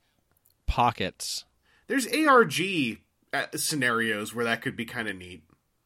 pockets. 0.67 1.45
there's 1.87 2.07
ARG 2.07 2.99
uh, 3.33 3.47
scenarios 3.55 4.35
where 4.35 4.45
that 4.45 4.63
could 4.63 4.77
be 4.77 4.85
kind 4.85 5.09
of 5.09 5.17
neat. 5.17 5.43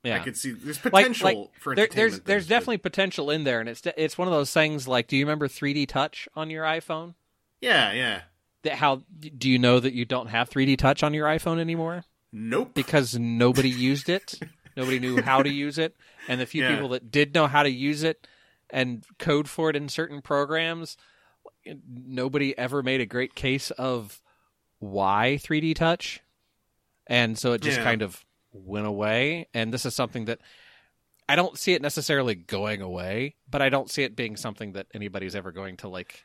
Yeah, 0.09 0.17
I 0.17 0.25
could 0.25 0.37
see 0.37 0.51
there's 0.53 0.79
potential 0.79 1.25
like, 1.27 1.61
for 1.61 1.75
there, 1.75 1.85
entertainment. 1.85 1.95
there's 2.13 2.21
there's 2.27 2.45
but- 2.47 2.51
definitely 2.55 2.79
potential 2.79 3.31
in 3.31 3.45
there, 3.45 3.61
and 3.61 3.69
it's 3.69 3.83
it's 3.97 4.19
one 4.19 4.29
of 4.29 4.33
those 4.35 4.53
things. 4.53 4.87
Like, 4.89 5.07
do 5.09 5.17
you 5.17 5.25
remember 5.25 5.49
3D 5.49 5.87
Touch 5.89 6.29
on 6.35 6.51
your 6.51 6.65
iPhone? 6.65 7.15
yeah, 7.61 7.93
yeah. 7.93 8.23
That 8.63 8.75
how 8.75 9.03
do 9.21 9.49
you 9.49 9.59
know 9.59 9.79
that 9.81 9.93
you 9.95 10.05
don't 10.05 10.27
have 10.29 10.51
3D 10.51 10.77
Touch 10.79 11.03
on 11.05 11.15
your 11.15 11.27
iPhone 11.29 11.61
anymore? 11.61 12.05
Nope. 12.33 12.73
Because 12.75 13.17
nobody 13.19 13.71
used 13.71 14.09
it, 14.09 14.35
nobody 14.77 14.99
knew 14.99 15.23
how 15.23 15.43
to 15.43 15.49
use 15.49 15.79
it, 15.79 15.97
and 16.29 16.41
the 16.41 16.47
few 16.47 16.63
Yeah. 16.65 16.75
people 16.75 16.89
that 16.91 17.11
did 17.11 17.35
know 17.35 17.47
how 17.47 17.63
to 17.63 17.71
use 17.71 18.03
it 18.03 18.27
and 18.71 19.05
code 19.19 19.49
for 19.49 19.71
it 19.71 19.77
in 19.77 19.89
certain 19.89 20.21
programs, 20.21 20.97
nobody 21.89 22.57
ever 22.59 22.83
made 22.83 23.01
a 23.01 23.07
great 23.07 23.35
case 23.35 23.71
of 23.73 24.21
why 24.79 25.39
3D 25.43 25.75
Touch, 25.75 26.21
and 27.07 27.39
so 27.39 27.53
it 27.53 27.61
just 27.63 27.79
Yeah. 27.79 27.85
kind 27.85 28.03
of 28.03 28.25
went 28.65 28.87
away. 28.87 29.49
And 29.55 29.73
this 29.73 29.87
is 29.87 29.95
something 29.95 30.27
that 30.27 30.41
I 31.29 31.37
don't 31.37 31.59
see 31.59 31.75
it 31.75 31.83
necessarily 31.83 32.35
going 32.35 32.81
away, 32.81 33.35
but 33.51 33.61
I 33.61 33.69
don't 33.69 33.91
see 33.91 34.03
it 34.03 34.17
being 34.17 34.37
something 34.37 34.73
that 34.73 34.87
anybody's 34.95 35.37
ever 35.37 35.53
going 35.53 35.77
to 35.79 35.89
like 35.89 36.25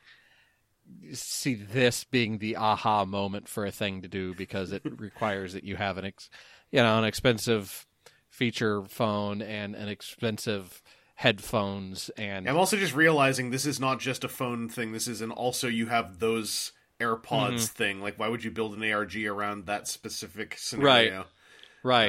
see 1.14 1.56
this 1.56 2.04
being 2.04 2.38
the 2.40 2.58
aha 2.58 3.06
moment 3.06 3.48
for 3.48 3.66
a 3.66 3.72
thing 3.72 4.02
to 4.02 4.08
do 4.08 4.34
because 4.34 4.72
it 4.72 4.82
requires 5.00 5.54
that 5.54 5.64
you 5.64 5.76
have 5.76 5.98
an 5.98 6.06
ex, 6.06 6.30
you 6.72 6.82
know 6.82 6.98
an 6.98 7.06
expensive 7.06 7.86
feature 8.30 8.84
phone 8.84 9.42
and 9.42 9.76
an 9.76 9.88
expensive 9.88 10.82
headphones 11.16 12.10
and 12.18 12.50
I'm 12.50 12.58
also 12.58 12.76
just 12.76 12.96
realizing 12.96 13.50
this 13.50 13.66
is 13.66 13.80
not 13.80 14.00
just 14.00 14.24
a 14.24 14.28
phone 14.30 14.68
thing. 14.68 14.92
This 14.92 15.08
is 15.08 15.22
an 15.22 15.32
also 15.32 15.68
you 15.68 15.86
have 15.86 16.20
those 16.20 16.74
AirPods 17.00 17.22
Mm-hmm. 17.24 17.58
thing. 17.58 18.02
Like, 18.02 18.18
why 18.20 18.28
would 18.28 18.44
you 18.44 18.52
build 18.52 18.76
an 18.76 18.92
ARG 18.92 19.16
around 19.26 19.66
that 19.68 19.88
specific 19.88 20.58
scenario? 20.58 21.18
right 21.20 21.26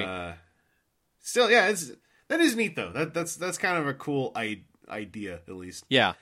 Uh, 0.04 0.34
still, 1.20 1.50
yeah, 1.50 1.68
it's 1.68 1.90
that 2.28 2.40
is 2.40 2.56
neat 2.56 2.76
though. 2.76 2.92
That 2.92 3.14
that's 3.14 3.36
that's 3.36 3.58
kind 3.58 3.78
of 3.78 3.86
a 3.86 3.94
cool 3.94 4.32
I- 4.34 4.62
idea, 4.88 5.40
at 5.48 5.54
least. 5.54 5.84
yeah 5.88 6.14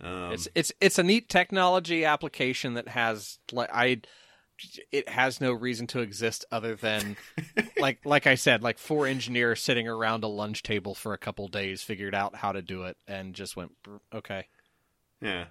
Um, 0.00 0.32
it's 0.32 0.48
it's 0.54 0.72
it's 0.80 0.98
a 0.98 1.02
neat 1.02 1.28
technology 1.28 2.04
application 2.04 2.74
that 2.74 2.88
has 2.88 3.38
like 3.52 3.70
I 3.72 4.00
it 4.92 5.08
has 5.08 5.40
no 5.40 5.52
reason 5.52 5.86
to 5.86 6.00
exist 6.00 6.44
other 6.52 6.74
than 6.74 7.16
like 7.78 8.04
like 8.04 8.26
I 8.26 8.34
said 8.34 8.62
like 8.62 8.78
four 8.78 9.06
engineers 9.06 9.62
sitting 9.62 9.88
around 9.88 10.22
a 10.22 10.28
lunch 10.28 10.62
table 10.62 10.94
for 10.94 11.14
a 11.14 11.18
couple 11.18 11.48
days 11.48 11.82
figured 11.82 12.14
out 12.14 12.34
how 12.36 12.52
to 12.52 12.60
do 12.60 12.82
it 12.82 12.96
and 13.08 13.34
just 13.34 13.56
went 13.56 13.72
okay 14.14 14.46
yeah, 15.22 15.46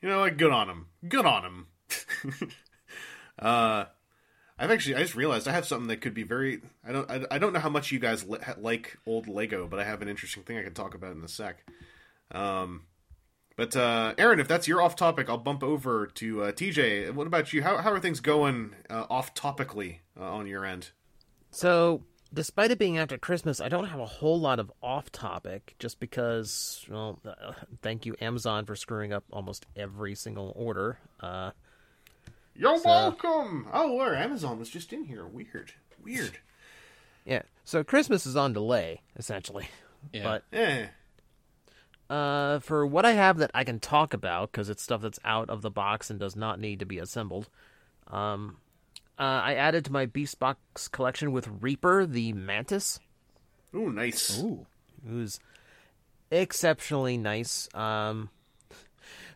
you 0.00 0.08
know, 0.08 0.18
like 0.18 0.36
good 0.36 0.50
on 0.50 0.66
them. 0.66 0.86
Good 1.08 1.26
on 1.26 1.42
them. 1.44 1.66
uh, 3.38 3.84
I've 4.58 4.70
actually 4.70 4.96
I 4.96 5.00
just 5.00 5.14
realized 5.14 5.48
I 5.48 5.52
have 5.52 5.66
something 5.66 5.88
that 5.88 6.00
could 6.00 6.14
be 6.14 6.22
very. 6.22 6.60
I 6.86 6.92
don't 6.92 7.10
I, 7.10 7.24
I 7.30 7.38
don't 7.38 7.52
know 7.52 7.60
how 7.60 7.68
much 7.68 7.90
you 7.90 7.98
guys 7.98 8.24
li- 8.26 8.38
like 8.58 8.98
old 9.06 9.28
Lego, 9.28 9.66
but 9.66 9.80
I 9.80 9.84
have 9.84 10.02
an 10.02 10.08
interesting 10.08 10.42
thing 10.42 10.58
I 10.58 10.62
can 10.62 10.74
talk 10.74 10.94
about 10.94 11.16
in 11.16 11.22
a 11.22 11.28
sec. 11.28 11.64
Um. 12.30 12.82
But 13.54 13.76
uh, 13.76 14.14
Aaron, 14.16 14.40
if 14.40 14.48
that's 14.48 14.66
your 14.66 14.80
off 14.80 14.96
topic, 14.96 15.28
I'll 15.28 15.36
bump 15.36 15.62
over 15.62 16.06
to 16.06 16.44
uh, 16.44 16.52
TJ. 16.52 17.12
What 17.12 17.26
about 17.26 17.52
you? 17.52 17.62
How 17.62 17.76
how 17.78 17.92
are 17.92 18.00
things 18.00 18.20
going 18.20 18.74
uh, 18.88 19.04
off 19.10 19.34
topically 19.34 19.98
uh, 20.18 20.24
on 20.24 20.46
your 20.46 20.64
end? 20.64 20.90
So, 21.50 22.02
despite 22.32 22.70
it 22.70 22.78
being 22.78 22.96
after 22.96 23.18
Christmas, 23.18 23.60
I 23.60 23.68
don't 23.68 23.84
have 23.88 24.00
a 24.00 24.06
whole 24.06 24.40
lot 24.40 24.58
of 24.58 24.72
off 24.82 25.12
topic 25.12 25.74
just 25.78 26.00
because, 26.00 26.86
well, 26.88 27.20
uh, 27.26 27.52
thank 27.82 28.06
you, 28.06 28.16
Amazon, 28.22 28.64
for 28.64 28.74
screwing 28.74 29.12
up 29.12 29.24
almost 29.30 29.66
every 29.76 30.14
single 30.14 30.54
order. 30.56 30.98
You're 32.54 32.78
So- 32.78 32.88
welcome. 32.88 33.68
Oh, 33.72 33.94
where 33.94 34.14
Amazon 34.14 34.58
was 34.58 34.68
just 34.68 34.92
in 34.92 35.04
here. 35.04 35.26
Weird, 35.26 35.72
weird. 36.02 36.38
yeah, 37.24 37.42
so 37.64 37.82
Christmas 37.84 38.26
is 38.26 38.36
on 38.36 38.52
delay, 38.52 39.00
essentially. 39.16 39.68
Yeah. 40.12 40.22
But 40.24 40.44
Eh. 40.52 40.86
uh, 42.10 42.58
for 42.58 42.84
what 42.86 43.06
I 43.06 43.12
have 43.12 43.38
that 43.38 43.50
I 43.54 43.64
can 43.64 43.78
talk 43.80 44.12
about, 44.12 44.50
because 44.52 44.68
it's 44.68 44.82
stuff 44.82 45.00
that's 45.00 45.20
out 45.24 45.48
of 45.48 45.62
the 45.62 45.70
box 45.70 46.10
and 46.10 46.18
does 46.18 46.34
not 46.36 46.58
need 46.60 46.80
to 46.80 46.84
be 46.84 46.98
assembled, 46.98 47.48
um, 48.08 48.58
uh, 49.18 49.22
I 49.22 49.54
added 49.54 49.84
to 49.86 49.92
my 49.92 50.06
Beast 50.06 50.38
Box 50.40 50.88
collection 50.88 51.30
with 51.32 51.46
Reaper, 51.60 52.04
the 52.06 52.32
Mantis. 52.32 52.98
Ooh, 53.74 53.90
nice. 53.92 54.42
Ooh, 54.42 54.66
who's 55.06 55.38
exceptionally 56.30 57.16
nice. 57.16 57.68
Um, 57.74 58.30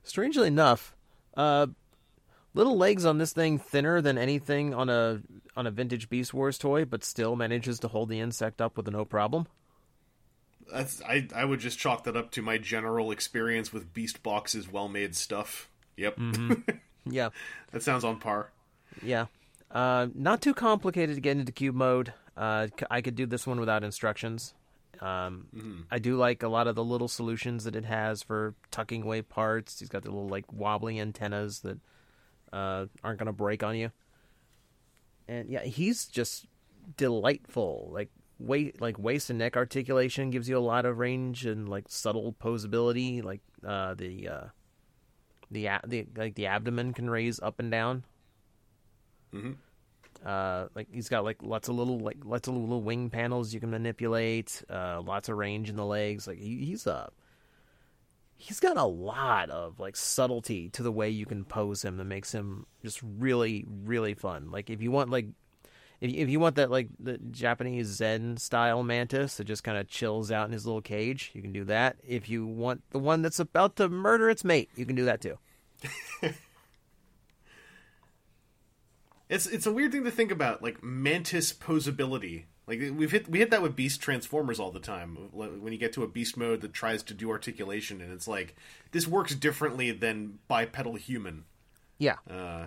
strangely 0.03 0.49
enough, 0.49 0.95
uh, 1.37 1.69
little 2.57 2.77
legs 2.77 3.05
on 3.05 3.19
this 3.19 3.33
thing 3.33 3.59
thinner 3.59 4.01
than 4.01 4.19
anything 4.19 4.75
on 4.75 4.89
a 4.89 5.21
on 5.57 5.67
a 5.67 5.71
vintage 5.71 6.09
Beast 6.09 6.35
Wars 6.35 6.59
toy, 6.59 6.85
but 6.85 7.05
still 7.05 7.37
manages 7.37 7.79
to 7.81 7.89
hold 7.89 8.09
the 8.09 8.19
insect 8.21 8.61
up 8.61 8.77
with 8.77 8.91
no 8.91 9.05
problem. 9.05 9.47
That's 10.73 11.01
I. 11.03 11.29
I 11.35 11.45
would 11.45 11.61
just 11.61 11.79
chalk 11.79 12.05
that 12.05 12.17
up 12.17 12.33
to 12.33 12.43
my 12.43 12.59
general 12.59 13.13
experience 13.13 13.73
with 13.73 13.93
Beast 13.95 14.23
Box's 14.25 14.71
well-made 14.71 15.15
stuff. 15.15 15.69
Yep, 15.97 16.19
Yeah, 17.07 17.29
that 17.71 17.83
sounds 17.85 18.03
on 18.05 18.19
par. 18.19 18.51
yeah. 19.03 19.27
Uh, 19.71 20.07
not 20.15 20.41
too 20.43 20.55
complicated 20.55 21.15
to 21.17 21.21
get 21.21 21.37
into 21.37 21.53
cube 21.53 21.75
mode. 21.75 22.13
Uh, 22.37 22.69
I 22.91 23.01
could 23.01 23.15
do 23.17 23.27
this 23.27 23.47
one 23.47 23.59
without 23.61 23.83
instructions. 23.85 24.55
Um, 25.01 25.85
I 25.91 25.99
do 25.99 26.17
like 26.17 26.43
a 26.43 26.49
lot 26.49 26.67
of 26.69 26.75
the 26.75 26.85
little 26.85 27.09
solutions 27.09 27.65
that 27.65 27.77
it 27.77 27.85
has 27.85 28.23
for 28.23 28.55
tucking 28.71 29.03
away 29.03 29.23
parts. 29.23 29.79
He's 29.81 29.89
got 29.89 30.03
the 30.03 30.11
little 30.11 30.29
like 30.29 30.51
wobbly 30.53 30.99
antennas 31.01 31.61
that 31.61 31.79
uh, 32.53 32.87
aren't 33.03 33.19
going 33.19 33.27
to 33.27 33.33
break 33.33 33.63
on 33.63 33.77
you. 33.77 33.91
And 35.29 35.51
yeah, 35.51 35.65
he's 35.65 36.07
just 36.07 36.47
delightful. 36.97 37.91
Like 37.93 38.11
weight, 38.39 38.81
like 38.81 38.99
waist 38.99 39.31
and 39.31 39.39
neck 39.39 39.57
articulation 39.57 40.31
gives 40.31 40.49
you 40.49 40.57
a 40.57 40.61
lot 40.61 40.85
of 40.87 40.99
range 40.99 41.47
and 41.47 41.69
like 41.69 41.87
subtle 41.89 42.33
posability. 42.33 43.23
Like 43.25 43.41
uh, 43.67 43.95
the 43.95 44.29
uh, 44.29 44.45
the 45.51 45.69
the 45.87 46.07
like 46.17 46.35
the 46.35 46.47
abdomen 46.47 46.93
can 46.93 47.11
raise 47.11 47.41
up 47.41 47.59
and 47.59 47.71
down. 47.71 48.05
Uh, 50.25 50.69
like 50.75 50.89
he's 50.93 51.09
got 51.09 51.25
like 51.25 51.43
lots 51.43 51.69
of 51.69 51.75
little 51.77 51.99
like 51.99 52.19
lots 52.25 52.49
of 52.49 52.55
little 52.57 52.83
wing 52.83 53.11
panels 53.11 53.53
you 53.53 53.61
can 53.61 53.71
manipulate. 53.71 54.63
Uh, 54.71 55.01
lots 55.05 55.29
of 55.29 55.37
range 55.37 55.69
in 55.69 55.77
the 55.77 55.85
legs. 55.85 56.27
Like 56.27 56.39
he, 56.39 56.65
he's 56.65 56.87
a 56.87 57.11
he's 58.37 58.61
got 58.61 58.77
a 58.77 58.85
lot 58.85 59.51
of 59.51 59.81
like 59.81 59.97
subtlety 59.97 60.69
to 60.71 60.83
the 60.83 60.93
way 60.93 61.09
you 61.09 61.27
can 61.27 61.45
pose 61.45 61.85
him 61.85 61.97
that 61.97 62.05
makes 62.05 62.33
him 62.33 62.67
just 62.83 63.01
really 63.03 63.65
really 63.85 64.15
fun. 64.15 64.51
Like 64.51 64.71
if 64.71 64.83
you 64.83 64.91
want 64.91 65.11
like 65.11 65.27
if 66.01 66.13
if 66.13 66.29
you 66.29 66.41
want 66.41 66.57
that 66.57 66.71
like 66.71 66.89
the 66.99 67.19
Japanese 67.19 67.89
Zen 67.89 68.37
style 68.37 68.83
mantis 68.83 69.37
that 69.37 69.45
just 69.45 69.65
kind 69.65 69.79
of 69.79 69.89
chills 69.89 70.31
out 70.31 70.47
in 70.47 70.53
his 70.53 70.67
little 70.67 70.83
cage, 70.83 71.31
you 71.35 71.43
can 71.43 71.53
do 71.53 71.65
that. 71.65 71.97
If 72.07 72.29
you 72.29 72.47
want 72.47 72.83
the 72.91 72.99
one 72.99 73.23
that's 73.23 73.41
about 73.41 73.77
to 73.77 73.89
murder 73.89 74.29
its 74.31 74.45
mate, 74.45 74.71
you 74.77 74.87
can 74.87 74.97
do 74.97 75.07
that 75.07 75.21
too. 75.21 75.39
It's 79.29 79.47
it's 79.47 79.67
a 79.67 79.73
weird 79.73 79.93
thing 79.93 80.05
to 80.05 80.11
think 80.11 80.31
about, 80.31 80.63
like 80.63 80.83
mantis 80.83 81.53
posability. 81.53 82.45
Like 82.67 82.81
we've 82.81 83.13
hit 83.13 83.29
we 83.29 83.39
hit 83.39 83.51
that 83.51 83.63
with 83.63 83.77
beast 83.77 84.01
transformers 84.01 84.59
all 84.59 84.73
the 84.73 84.81
time. 84.81 85.17
When 85.33 85.73
you 85.73 85.79
get 85.79 85.93
to 85.93 86.03
a 86.03 86.09
beast 86.09 86.37
mode 86.37 86.63
that 86.63 86.73
tries 86.73 87.03
to 87.05 87.15
do 87.15 87.31
articulation, 87.31 88.01
and 88.01 88.13
it's 88.13 88.27
like 88.27 88.57
this 88.91 89.07
works 89.07 89.35
differently 89.37 89.93
than 89.93 90.41
bipedal 90.49 90.97
human. 90.97 91.45
Yeah. 91.99 92.17
Uh, 92.29 92.67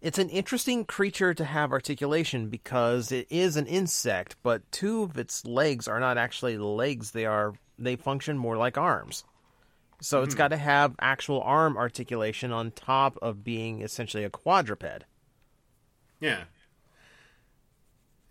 It's 0.00 0.18
an 0.18 0.30
interesting 0.30 0.84
creature 0.86 1.34
to 1.34 1.44
have 1.44 1.70
articulation 1.70 2.48
because 2.48 3.12
it 3.12 3.26
is 3.30 3.56
an 3.56 3.66
insect, 3.66 4.36
but 4.42 4.70
two 4.72 5.02
of 5.02 5.18
its 5.18 5.44
legs 5.44 5.86
are 5.86 6.00
not 6.00 6.16
actually 6.16 6.56
legs. 6.56 7.10
They 7.10 7.26
are 7.26 7.54
they 7.78 7.96
function 7.96 8.38
more 8.38 8.56
like 8.56 8.78
arms. 8.78 9.24
So 10.00 10.22
it's 10.22 10.34
got 10.34 10.48
to 10.48 10.56
have 10.56 10.94
actual 11.00 11.40
arm 11.42 11.76
articulation 11.76 12.52
on 12.52 12.72
top 12.72 13.18
of 13.22 13.44
being 13.44 13.80
essentially 13.82 14.24
a 14.24 14.30
quadruped. 14.30 15.04
yeah, 16.20 16.44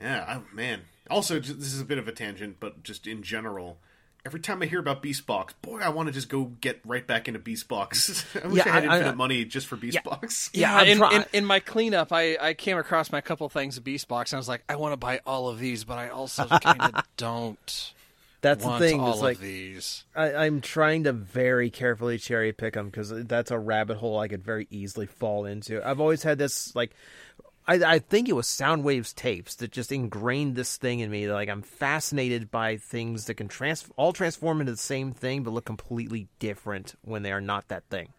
yeah. 0.03 0.39
Oh, 0.41 0.55
man. 0.55 0.81
Also, 1.09 1.39
j- 1.39 1.53
this 1.53 1.73
is 1.73 1.81
a 1.81 1.85
bit 1.85 1.97
of 1.97 2.07
a 2.07 2.11
tangent, 2.11 2.57
but 2.59 2.83
just 2.83 3.07
in 3.07 3.23
general. 3.23 3.77
Every 4.25 4.39
time 4.39 4.61
I 4.61 4.67
hear 4.67 4.79
about 4.79 5.03
Beastbox, 5.03 5.49
boy, 5.61 5.81
I 5.81 5.89
want 5.89 6.07
to 6.07 6.13
just 6.13 6.29
go 6.29 6.45
get 6.61 6.79
right 6.85 7.05
back 7.05 7.27
into 7.27 7.41
Beastbox. 7.41 8.25
I 8.43 8.47
wish 8.47 8.57
Yeah, 8.65 8.71
I 8.71 8.73
had 8.73 8.85
I- 8.85 8.93
I- 8.93 8.97
infinite 8.99 9.17
money 9.17 9.43
just 9.43 9.67
for 9.67 9.75
Beastbox. 9.75 10.49
Yeah, 10.53 10.73
I'm 10.77 10.87
in, 10.87 10.97
try- 10.97 11.15
in, 11.17 11.25
in 11.33 11.45
my 11.45 11.59
cleanup, 11.59 12.13
I, 12.13 12.37
I 12.39 12.53
came 12.53 12.77
across 12.77 13.11
my 13.11 13.19
couple 13.19 13.49
things 13.49 13.77
of 13.77 13.83
Beast 13.83 14.07
Box, 14.07 14.31
and 14.31 14.37
I 14.37 14.39
was 14.39 14.47
like, 14.47 14.63
I 14.69 14.77
want 14.77 14.93
to 14.93 14.97
buy 14.97 15.19
all 15.25 15.49
of 15.49 15.59
these, 15.59 15.83
but 15.83 15.97
I 15.97 16.07
also 16.09 16.45
kind 16.61 16.81
of 16.81 17.03
don't 17.17 17.93
That's 18.39 18.63
want 18.63 18.79
the 18.81 18.87
thing. 18.91 19.01
all 19.01 19.13
Is 19.15 19.21
like 19.21 19.35
of 19.35 19.41
these. 19.41 20.05
I, 20.15 20.33
I'm 20.35 20.61
trying 20.61 21.03
to 21.03 21.11
very 21.11 21.69
carefully 21.69 22.17
cherry 22.17 22.53
pick 22.53 22.75
them 22.75 22.85
because 22.85 23.09
that's 23.25 23.51
a 23.51 23.59
rabbit 23.59 23.97
hole 23.97 24.17
I 24.19 24.29
could 24.29 24.41
very 24.45 24.67
easily 24.71 25.05
fall 25.05 25.43
into. 25.45 25.85
I've 25.85 25.99
always 25.99 26.23
had 26.23 26.37
this 26.37 26.73
like, 26.77 26.91
I, 27.67 27.75
I 27.75 27.99
think 27.99 28.27
it 28.27 28.33
was 28.33 28.47
Soundwaves 28.47 29.13
tapes 29.15 29.55
that 29.55 29.71
just 29.71 29.91
ingrained 29.91 30.55
this 30.55 30.75
thing 30.77 30.99
in 30.99 31.09
me. 31.09 31.31
Like 31.31 31.49
I'm 31.49 31.61
fascinated 31.61 32.51
by 32.51 32.77
things 32.77 33.25
that 33.25 33.35
can 33.35 33.47
trans 33.47 33.85
all 33.95 34.11
transform 34.13 34.59
into 34.59 34.73
the 34.73 34.77
same 34.77 35.11
thing 35.13 35.43
but 35.43 35.51
look 35.51 35.65
completely 35.65 36.27
different 36.39 36.95
when 37.03 37.23
they 37.23 37.31
are 37.31 37.41
not 37.41 37.67
that 37.69 37.83
thing. 37.89 38.09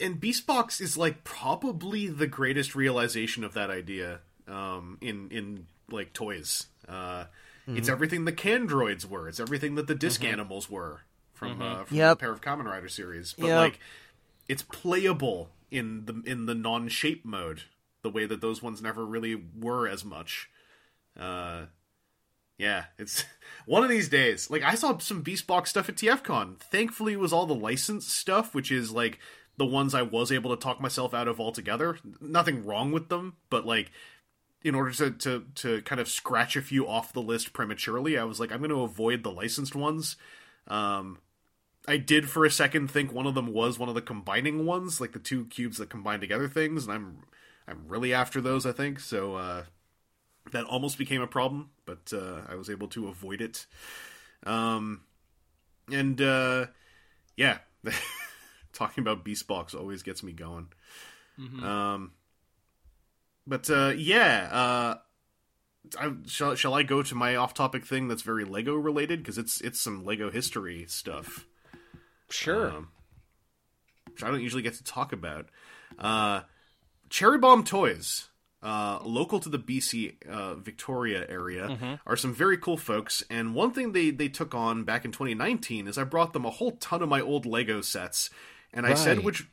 and 0.00 0.20
Beastbox 0.20 0.80
is 0.80 0.96
like 0.96 1.24
probably 1.24 2.08
the 2.08 2.26
greatest 2.26 2.74
realization 2.74 3.44
of 3.44 3.54
that 3.54 3.70
idea 3.70 4.20
um, 4.48 4.98
in 5.00 5.28
in 5.30 5.66
like 5.90 6.12
toys. 6.12 6.66
Uh, 6.88 7.26
It's 7.68 7.88
everything 7.88 8.24
the 8.24 8.32
Candroids 8.32 9.06
were. 9.06 9.28
It's 9.28 9.38
everything 9.40 9.76
that 9.76 9.86
the 9.86 9.94
Disc 9.94 10.24
Animals 10.24 10.68
were 10.68 11.02
from 11.32 11.62
uh, 11.62 11.84
from 11.84 11.96
Yep. 11.96 12.18
the 12.18 12.20
Pair 12.20 12.32
of 12.32 12.40
Kamen 12.40 12.64
Rider 12.64 12.88
series. 12.88 13.34
But 13.38 13.46
Yep. 13.46 13.56
like, 13.56 13.80
it's 14.48 14.62
playable 14.62 15.50
in 15.70 16.04
the 16.06 16.22
in 16.26 16.46
the 16.46 16.54
non 16.56 16.88
shape 16.88 17.24
mode, 17.24 17.62
the 18.02 18.10
way 18.10 18.26
that 18.26 18.40
those 18.40 18.62
ones 18.62 18.82
never 18.82 19.04
really 19.04 19.42
were 19.58 19.88
as 19.88 20.04
much. 20.04 20.48
Uh, 21.18 21.66
yeah, 22.58 22.84
it's 22.98 23.24
one 23.66 23.82
of 23.82 23.88
these 23.88 24.08
days. 24.08 24.50
Like 24.50 24.62
I 24.62 24.74
saw 24.74 24.98
some 24.98 25.24
Beastbox 25.24 25.68
stuff 25.68 25.88
at 25.88 25.96
TFCon. 25.96 26.58
Thankfully, 26.60 27.14
it 27.14 27.20
was 27.20 27.32
all 27.32 27.46
the 27.46 27.54
licensed 27.54 28.10
stuff, 28.10 28.54
which 28.54 28.70
is 28.70 28.92
like 28.92 29.18
the 29.56 29.66
ones 29.66 29.94
I 29.94 30.02
was 30.02 30.32
able 30.32 30.54
to 30.54 30.62
talk 30.62 30.80
myself 30.80 31.14
out 31.14 31.28
of 31.28 31.40
altogether. 31.40 31.98
Nothing 32.20 32.64
wrong 32.64 32.92
with 32.92 33.08
them, 33.08 33.36
but 33.50 33.66
like 33.66 33.90
in 34.64 34.74
order 34.74 34.92
to 34.92 35.10
to 35.10 35.44
to 35.56 35.82
kind 35.82 36.00
of 36.00 36.08
scratch 36.08 36.56
a 36.56 36.62
few 36.62 36.86
off 36.86 37.12
the 37.12 37.22
list 37.22 37.52
prematurely, 37.52 38.16
I 38.16 38.24
was 38.24 38.40
like, 38.40 38.52
I'm 38.52 38.58
going 38.58 38.70
to 38.70 38.82
avoid 38.82 39.22
the 39.22 39.32
licensed 39.32 39.74
ones. 39.74 40.16
Um, 40.68 41.18
I 41.88 41.96
did 41.96 42.30
for 42.30 42.44
a 42.44 42.50
second 42.50 42.90
think 42.90 43.12
one 43.12 43.26
of 43.26 43.34
them 43.34 43.52
was 43.52 43.78
one 43.78 43.88
of 43.88 43.96
the 43.96 44.02
combining 44.02 44.64
ones, 44.66 45.00
like 45.00 45.12
the 45.12 45.18
two 45.18 45.46
cubes 45.46 45.78
that 45.78 45.90
combine 45.90 46.20
together 46.20 46.48
things, 46.48 46.84
and 46.84 46.92
I'm 46.92 47.18
I'm 47.72 47.88
really 47.88 48.12
after 48.12 48.40
those. 48.40 48.66
I 48.66 48.72
think 48.72 49.00
so. 49.00 49.36
Uh, 49.36 49.64
that 50.52 50.64
almost 50.64 50.98
became 50.98 51.22
a 51.22 51.26
problem, 51.26 51.70
but 51.86 52.12
uh, 52.12 52.42
I 52.48 52.54
was 52.54 52.68
able 52.68 52.88
to 52.88 53.08
avoid 53.08 53.40
it. 53.40 53.66
Um, 54.44 55.02
and 55.90 56.20
uh, 56.20 56.66
yeah, 57.36 57.58
talking 58.72 59.02
about 59.02 59.24
Beastbox 59.24 59.74
always 59.74 60.02
gets 60.02 60.22
me 60.22 60.32
going. 60.32 60.68
Um, 61.62 62.12
but 63.46 63.70
uh, 63.70 63.94
yeah, 63.96 64.48
uh, 64.52 64.94
I, 65.98 66.12
shall 66.26 66.54
shall 66.54 66.74
I 66.74 66.82
go 66.82 67.02
to 67.02 67.14
my 67.14 67.36
off-topic 67.36 67.86
thing 67.86 68.08
that's 68.08 68.22
very 68.22 68.44
Lego 68.44 68.74
related 68.74 69.20
because 69.20 69.38
it's 69.38 69.60
it's 69.60 69.80
some 69.80 70.04
Lego 70.04 70.30
history 70.30 70.84
stuff. 70.88 71.46
Sure. 72.28 72.70
Um, 72.70 72.88
which 74.10 74.22
I 74.22 74.30
don't 74.30 74.42
usually 74.42 74.62
get 74.62 74.74
to 74.74 74.84
talk 74.84 75.12
about. 75.12 75.46
Uh, 75.98 76.42
Cherry 77.12 77.36
Bomb 77.36 77.62
Toys, 77.64 78.28
uh, 78.62 78.98
local 79.04 79.38
to 79.38 79.50
the 79.50 79.58
BC 79.58 80.26
uh, 80.26 80.54
Victoria 80.54 81.26
area, 81.28 81.98
are 82.06 82.16
some 82.16 82.32
very 82.32 82.56
cool 82.56 82.78
folks. 82.78 83.22
And 83.28 83.54
one 83.54 83.72
thing 83.72 83.92
they, 83.92 84.10
they 84.10 84.28
took 84.28 84.54
on 84.54 84.84
back 84.84 85.04
in 85.04 85.12
2019 85.12 85.88
is 85.88 85.98
I 85.98 86.04
brought 86.04 86.32
them 86.32 86.46
a 86.46 86.50
whole 86.50 86.72
ton 86.72 87.02
of 87.02 87.10
my 87.10 87.20
old 87.20 87.44
Lego 87.44 87.82
sets, 87.82 88.30
and 88.72 88.86
I 88.86 88.94
said 88.94 89.22
which 89.24 89.46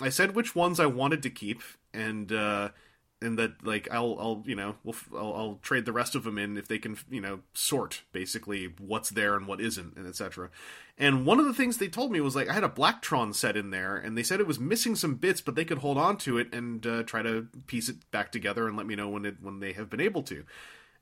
I 0.00 0.08
said 0.08 0.34
which 0.34 0.56
ones 0.56 0.80
I 0.80 0.86
wanted 0.86 1.22
to 1.22 1.30
keep, 1.30 1.62
and 1.92 2.32
uh, 2.32 2.70
and 3.24 3.38
that 3.38 3.64
like 3.66 3.88
I'll 3.90 4.16
I'll 4.18 4.42
you 4.46 4.54
know 4.54 4.76
we'll, 4.84 4.96
I'll, 5.14 5.34
I'll 5.34 5.58
trade 5.62 5.84
the 5.84 5.92
rest 5.92 6.14
of 6.14 6.24
them 6.24 6.38
in 6.38 6.56
if 6.56 6.68
they 6.68 6.78
can 6.78 6.96
you 7.10 7.20
know 7.20 7.40
sort 7.52 8.02
basically 8.12 8.74
what's 8.78 9.10
there 9.10 9.36
and 9.36 9.46
what 9.46 9.60
isn't 9.60 9.96
and 9.96 10.06
etc. 10.06 10.50
And 10.96 11.26
one 11.26 11.40
of 11.40 11.46
the 11.46 11.54
things 11.54 11.78
they 11.78 11.88
told 11.88 12.12
me 12.12 12.20
was 12.20 12.36
like 12.36 12.48
I 12.48 12.52
had 12.52 12.64
a 12.64 12.68
Blacktron 12.68 13.34
set 13.34 13.56
in 13.56 13.70
there, 13.70 13.96
and 13.96 14.16
they 14.16 14.22
said 14.22 14.40
it 14.40 14.46
was 14.46 14.60
missing 14.60 14.94
some 14.94 15.16
bits, 15.16 15.40
but 15.40 15.54
they 15.54 15.64
could 15.64 15.78
hold 15.78 15.98
on 15.98 16.16
to 16.18 16.38
it 16.38 16.52
and 16.52 16.86
uh, 16.86 17.02
try 17.02 17.22
to 17.22 17.48
piece 17.66 17.88
it 17.88 18.10
back 18.10 18.30
together 18.30 18.68
and 18.68 18.76
let 18.76 18.86
me 18.86 18.94
know 18.94 19.08
when 19.08 19.24
it 19.24 19.36
when 19.40 19.60
they 19.60 19.72
have 19.72 19.90
been 19.90 20.00
able 20.00 20.22
to. 20.24 20.44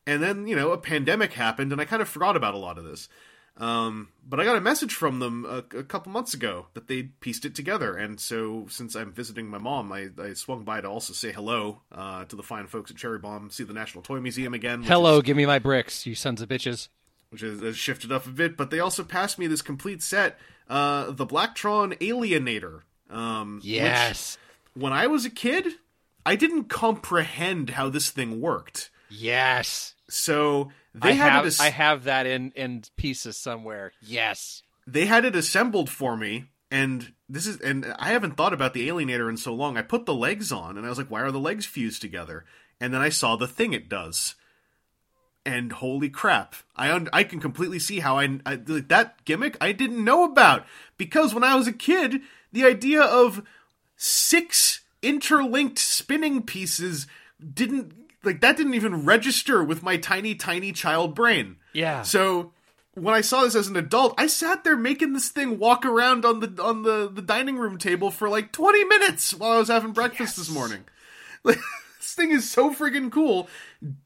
And 0.06 0.22
then 0.22 0.46
you 0.46 0.56
know 0.56 0.72
a 0.72 0.78
pandemic 0.78 1.34
happened, 1.34 1.72
and 1.72 1.80
I 1.80 1.84
kind 1.84 2.02
of 2.02 2.08
forgot 2.08 2.36
about 2.36 2.54
a 2.54 2.58
lot 2.58 2.78
of 2.78 2.84
this. 2.84 3.08
Um, 3.58 4.08
but 4.26 4.40
I 4.40 4.44
got 4.44 4.56
a 4.56 4.60
message 4.62 4.94
from 4.94 5.18
them 5.18 5.44
a, 5.44 5.58
a 5.78 5.82
couple 5.84 6.10
months 6.10 6.32
ago 6.32 6.66
that 6.74 6.88
they 6.88 7.02
pieced 7.02 7.44
it 7.44 7.54
together, 7.54 7.94
and 7.96 8.18
so 8.18 8.66
since 8.70 8.94
I'm 8.96 9.12
visiting 9.12 9.46
my 9.48 9.58
mom, 9.58 9.92
I, 9.92 10.08
I 10.20 10.32
swung 10.32 10.64
by 10.64 10.80
to 10.80 10.88
also 10.88 11.12
say 11.12 11.32
hello 11.32 11.82
uh, 11.92 12.24
to 12.24 12.34
the 12.36 12.42
fine 12.42 12.66
folks 12.66 12.90
at 12.90 12.96
Cherry 12.96 13.18
Bomb, 13.18 13.50
see 13.50 13.64
the 13.64 13.74
National 13.74 14.02
Toy 14.02 14.20
Museum 14.20 14.54
again. 14.54 14.82
Hello, 14.82 15.18
is- 15.18 15.22
give 15.22 15.36
me 15.36 15.44
my 15.46 15.58
bricks, 15.58 16.06
you 16.06 16.14
sons 16.14 16.40
of 16.40 16.48
bitches. 16.48 16.88
which 17.30 17.42
has, 17.42 17.60
has 17.60 17.76
shifted 17.76 18.10
up 18.10 18.26
a 18.26 18.30
bit. 18.30 18.56
But 18.56 18.70
they 18.70 18.80
also 18.80 19.04
passed 19.04 19.38
me 19.38 19.46
this 19.46 19.62
complete 19.62 20.02
set, 20.02 20.38
uh, 20.68 21.10
the 21.10 21.26
Blacktron 21.26 21.96
Alienator. 21.98 22.80
Um, 23.10 23.56
which, 23.56 23.66
Yes. 23.66 24.38
when 24.72 24.94
I 24.94 25.06
was 25.06 25.26
a 25.26 25.30
kid, 25.30 25.66
I 26.24 26.36
didn't 26.36 26.64
comprehend 26.70 27.70
how 27.70 27.90
this 27.90 28.10
thing 28.10 28.40
worked. 28.40 28.88
Yes. 29.10 29.94
So 30.08 30.70
they 30.94 31.10
I 31.10 31.12
had 31.12 31.32
have 31.32 31.44
it. 31.44 31.48
As- 31.48 31.60
I 31.60 31.70
have 31.70 32.04
that 32.04 32.26
in 32.26 32.52
in 32.52 32.82
pieces 32.96 33.36
somewhere. 33.36 33.92
Yes. 34.02 34.62
they 34.86 35.06
had 35.06 35.24
it 35.24 35.36
assembled 35.36 35.88
for 35.90 36.16
me 36.16 36.46
and 36.70 37.12
this 37.28 37.46
is 37.46 37.60
and 37.60 37.94
i 37.98 38.08
haven't 38.10 38.36
thought 38.36 38.52
about 38.52 38.72
the 38.74 38.88
alienator 38.88 39.28
in 39.28 39.36
so 39.36 39.54
long 39.54 39.76
i 39.76 39.82
put 39.82 40.06
the 40.06 40.14
legs 40.14 40.50
on 40.50 40.76
and 40.76 40.84
i 40.84 40.88
was 40.88 40.98
like 40.98 41.10
why 41.10 41.20
are 41.20 41.30
the 41.30 41.38
legs 41.38 41.66
fused 41.66 42.00
together 42.00 42.44
and 42.80 42.92
then 42.92 43.00
i 43.00 43.08
saw 43.10 43.36
the 43.36 43.46
thing 43.46 43.72
it 43.74 43.88
does 43.88 44.34
and 45.44 45.70
holy 45.72 46.08
crap 46.08 46.54
i 46.76 46.90
un- 46.90 47.08
i 47.12 47.22
can 47.24 47.40
completely 47.40 47.78
see 47.78 48.00
how 48.00 48.18
I, 48.18 48.40
I 48.46 48.54
like, 48.66 48.88
that 48.88 49.24
gimmick 49.24 49.56
i 49.60 49.70
didn't 49.72 50.02
know 50.04 50.24
about 50.24 50.64
because 50.96 51.34
when 51.34 51.44
i 51.44 51.54
was 51.54 51.66
a 51.68 51.72
kid 51.72 52.20
the 52.52 52.64
idea 52.64 53.02
of 53.02 53.42
six 53.96 54.80
interlinked 55.02 55.78
spinning 55.78 56.42
pieces 56.42 57.06
didn't 57.54 57.92
like 58.24 58.40
that 58.40 58.56
didn't 58.56 58.74
even 58.74 59.04
register 59.04 59.62
with 59.64 59.82
my 59.82 59.96
tiny 59.96 60.34
tiny 60.34 60.72
child 60.72 61.14
brain 61.14 61.56
Yeah. 61.72 62.02
so 62.02 62.52
when 62.94 63.14
I 63.14 63.22
saw 63.22 63.40
this 63.42 63.54
as 63.54 63.68
an 63.68 63.76
adult, 63.76 64.14
I 64.18 64.26
sat 64.26 64.64
there 64.64 64.76
making 64.76 65.14
this 65.14 65.30
thing 65.30 65.58
walk 65.58 65.86
around 65.86 66.26
on 66.26 66.40
the 66.40 66.62
on 66.62 66.82
the, 66.82 67.08
the 67.10 67.22
dining 67.22 67.56
room 67.56 67.78
table 67.78 68.10
for 68.10 68.28
like 68.28 68.52
20 68.52 68.84
minutes 68.84 69.32
while 69.32 69.52
I 69.52 69.58
was 69.58 69.68
having 69.68 69.92
breakfast 69.92 70.36
this 70.36 70.50
morning. 70.50 70.84
Like, 71.44 71.58
this 71.98 72.14
thing 72.14 72.30
is 72.32 72.48
so 72.50 72.72
friggin' 72.72 73.10
cool. 73.10 73.48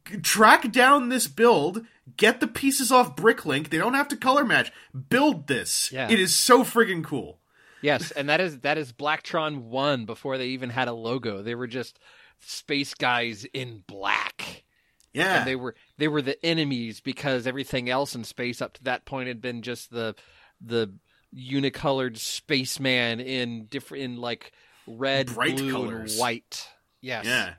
G- 0.06 0.18
Track 0.18 0.70
down 0.72 1.08
this 1.08 1.26
build, 1.26 1.84
get 2.16 2.38
the 2.40 2.46
pieces 2.46 2.90
off 2.92 3.16
Bricklink. 3.16 3.68
They 3.70 3.76
don't 3.78 3.94
have 3.94 4.08
to 4.08 4.16
color 4.16 4.44
match. 4.44 4.70
Build 5.10 5.46
this. 5.48 5.90
Yeah. 5.92 6.08
It 6.08 6.18
is 6.20 6.34
so 6.34 6.62
friggin' 6.62 7.02
cool. 7.04 7.38
Yes, 7.82 8.10
and 8.12 8.28
that 8.30 8.40
is 8.40 8.60
that 8.60 8.78
is 8.78 8.92
Blacktron 8.92 9.62
one 9.64 10.04
before 10.06 10.38
they 10.38 10.46
even 10.48 10.70
had 10.70 10.86
a 10.88 10.92
logo. 10.94 11.42
They 11.42 11.54
were 11.56 11.66
just 11.66 11.98
space 12.40 12.94
guys 12.94 13.44
in 13.52 13.82
black. 13.86 14.64
Yeah, 15.12 15.38
And 15.38 15.46
they 15.46 15.56
were 15.56 15.74
they 15.96 16.08
were 16.08 16.20
the 16.22 16.44
enemies 16.44 17.00
because 17.00 17.46
everything 17.46 17.88
else 17.88 18.14
in 18.14 18.24
space 18.24 18.60
up 18.60 18.74
to 18.74 18.84
that 18.84 19.06
point 19.06 19.28
had 19.28 19.40
been 19.40 19.62
just 19.62 19.90
the 19.90 20.14
the 20.60 20.92
unicolored 21.32 22.18
spaceman 22.18 23.20
in 23.20 23.66
different 23.66 24.04
in 24.04 24.16
like 24.16 24.52
red, 24.86 25.34
Bright 25.34 25.56
blue, 25.56 25.72
colors. 25.72 26.12
and 26.12 26.20
white. 26.20 26.68
Yes. 27.00 27.24
Yeah. 27.26 27.54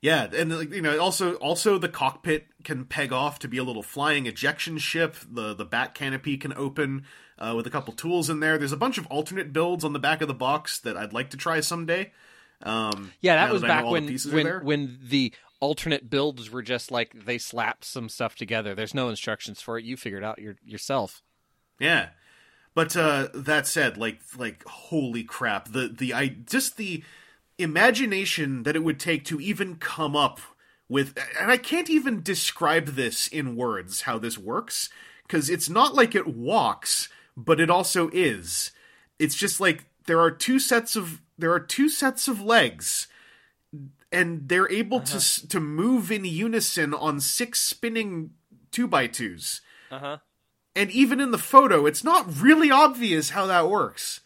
Yeah, 0.00 0.24
and 0.36 0.50
you 0.74 0.82
know, 0.82 0.98
also 0.98 1.34
also 1.36 1.78
the 1.78 1.88
cockpit 1.88 2.46
can 2.62 2.84
peg 2.84 3.10
off 3.10 3.38
to 3.38 3.48
be 3.48 3.56
a 3.56 3.64
little 3.64 3.82
flying 3.82 4.26
ejection 4.26 4.76
ship. 4.76 5.16
The 5.30 5.54
the 5.54 5.64
bat 5.64 5.94
canopy 5.94 6.36
can 6.36 6.52
open 6.52 7.04
uh, 7.38 7.54
with 7.56 7.66
a 7.66 7.70
couple 7.70 7.94
tools 7.94 8.28
in 8.28 8.40
there. 8.40 8.58
There's 8.58 8.70
a 8.72 8.76
bunch 8.76 8.98
of 8.98 9.06
alternate 9.06 9.52
builds 9.54 9.82
on 9.82 9.94
the 9.94 9.98
back 9.98 10.20
of 10.20 10.28
the 10.28 10.34
box 10.34 10.78
that 10.80 10.94
I'd 10.96 11.14
like 11.14 11.30
to 11.30 11.38
try 11.38 11.60
someday. 11.60 12.12
Um, 12.62 13.12
Yeah, 13.20 13.36
that 13.36 13.52
was 13.52 13.62
back 13.62 13.84
when 13.84 14.16
when 14.30 14.64
when 14.64 14.98
the 15.02 15.32
alternate 15.60 16.10
builds 16.10 16.50
were 16.50 16.62
just 16.62 16.90
like 16.90 17.24
they 17.24 17.38
slapped 17.38 17.84
some 17.84 18.08
stuff 18.08 18.36
together. 18.36 18.74
There's 18.74 18.94
no 18.94 19.08
instructions 19.08 19.60
for 19.60 19.78
it. 19.78 19.84
You 19.84 19.96
figured 19.96 20.24
out 20.24 20.38
your, 20.38 20.56
yourself. 20.64 21.22
Yeah. 21.78 22.10
But 22.74 22.96
uh 22.96 23.28
that 23.34 23.66
said, 23.66 23.96
like 23.96 24.20
like 24.36 24.64
holy 24.66 25.24
crap, 25.24 25.68
the 25.68 25.88
the 25.88 26.12
I 26.12 26.28
just 26.28 26.76
the 26.76 27.02
imagination 27.56 28.64
that 28.64 28.76
it 28.76 28.84
would 28.84 28.98
take 28.98 29.24
to 29.26 29.40
even 29.40 29.76
come 29.76 30.16
up 30.16 30.40
with 30.88 31.16
and 31.40 31.50
I 31.50 31.56
can't 31.56 31.88
even 31.88 32.22
describe 32.22 32.88
this 32.88 33.28
in 33.28 33.56
words 33.56 34.02
how 34.02 34.18
this 34.18 34.36
works 34.36 34.90
cuz 35.28 35.48
it's 35.48 35.70
not 35.70 35.94
like 35.94 36.14
it 36.14 36.26
walks, 36.26 37.08
but 37.36 37.60
it 37.60 37.70
also 37.70 38.10
is. 38.12 38.72
It's 39.18 39.36
just 39.36 39.60
like 39.60 39.84
there 40.06 40.20
are 40.20 40.30
two 40.30 40.58
sets 40.58 40.96
of 40.96 41.20
there 41.38 41.52
are 41.52 41.60
two 41.60 41.88
sets 41.88 42.28
of 42.28 42.40
legs 42.40 43.08
and 44.12 44.48
they're 44.48 44.70
able 44.70 45.00
to 45.00 45.16
s 45.16 45.40
to 45.48 45.58
move 45.60 46.12
in 46.12 46.24
unison 46.24 46.94
on 46.94 47.18
six 47.20 47.60
spinning 47.60 48.30
2 48.70 48.86
by 48.86 49.08
2s 49.08 49.60
Uh-huh. 49.90 50.18
and 50.76 50.90
even 50.90 51.20
in 51.20 51.30
the 51.30 51.38
photo, 51.38 51.86
it's 51.86 52.04
not 52.04 52.40
really 52.40 52.70
obvious 52.70 53.30
how 53.30 53.46
that 53.46 53.68
works. 53.68 54.20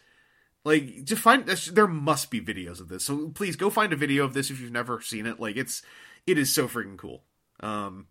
Like, 0.65 1.05
to 1.05 1.15
find 1.15 1.45
there 1.47 1.87
must 1.87 2.29
be 2.29 2.41
videos 2.41 2.79
of 2.81 2.89
this, 2.89 3.05
so 3.05 3.29
please 3.29 3.55
go 3.55 3.69
find 3.69 3.93
a 3.93 3.95
video 3.95 4.25
of 4.25 4.33
this 4.33 4.51
if 4.51 4.59
you've 4.59 4.71
never 4.71 5.01
seen 5.01 5.25
it. 5.25 5.39
Like, 5.39 5.55
it's 5.55 5.81
it 6.27 6.37
is 6.37 6.53
so 6.53 6.67
freaking 6.67 6.97
cool. 6.97 7.23
Um, 7.61 8.07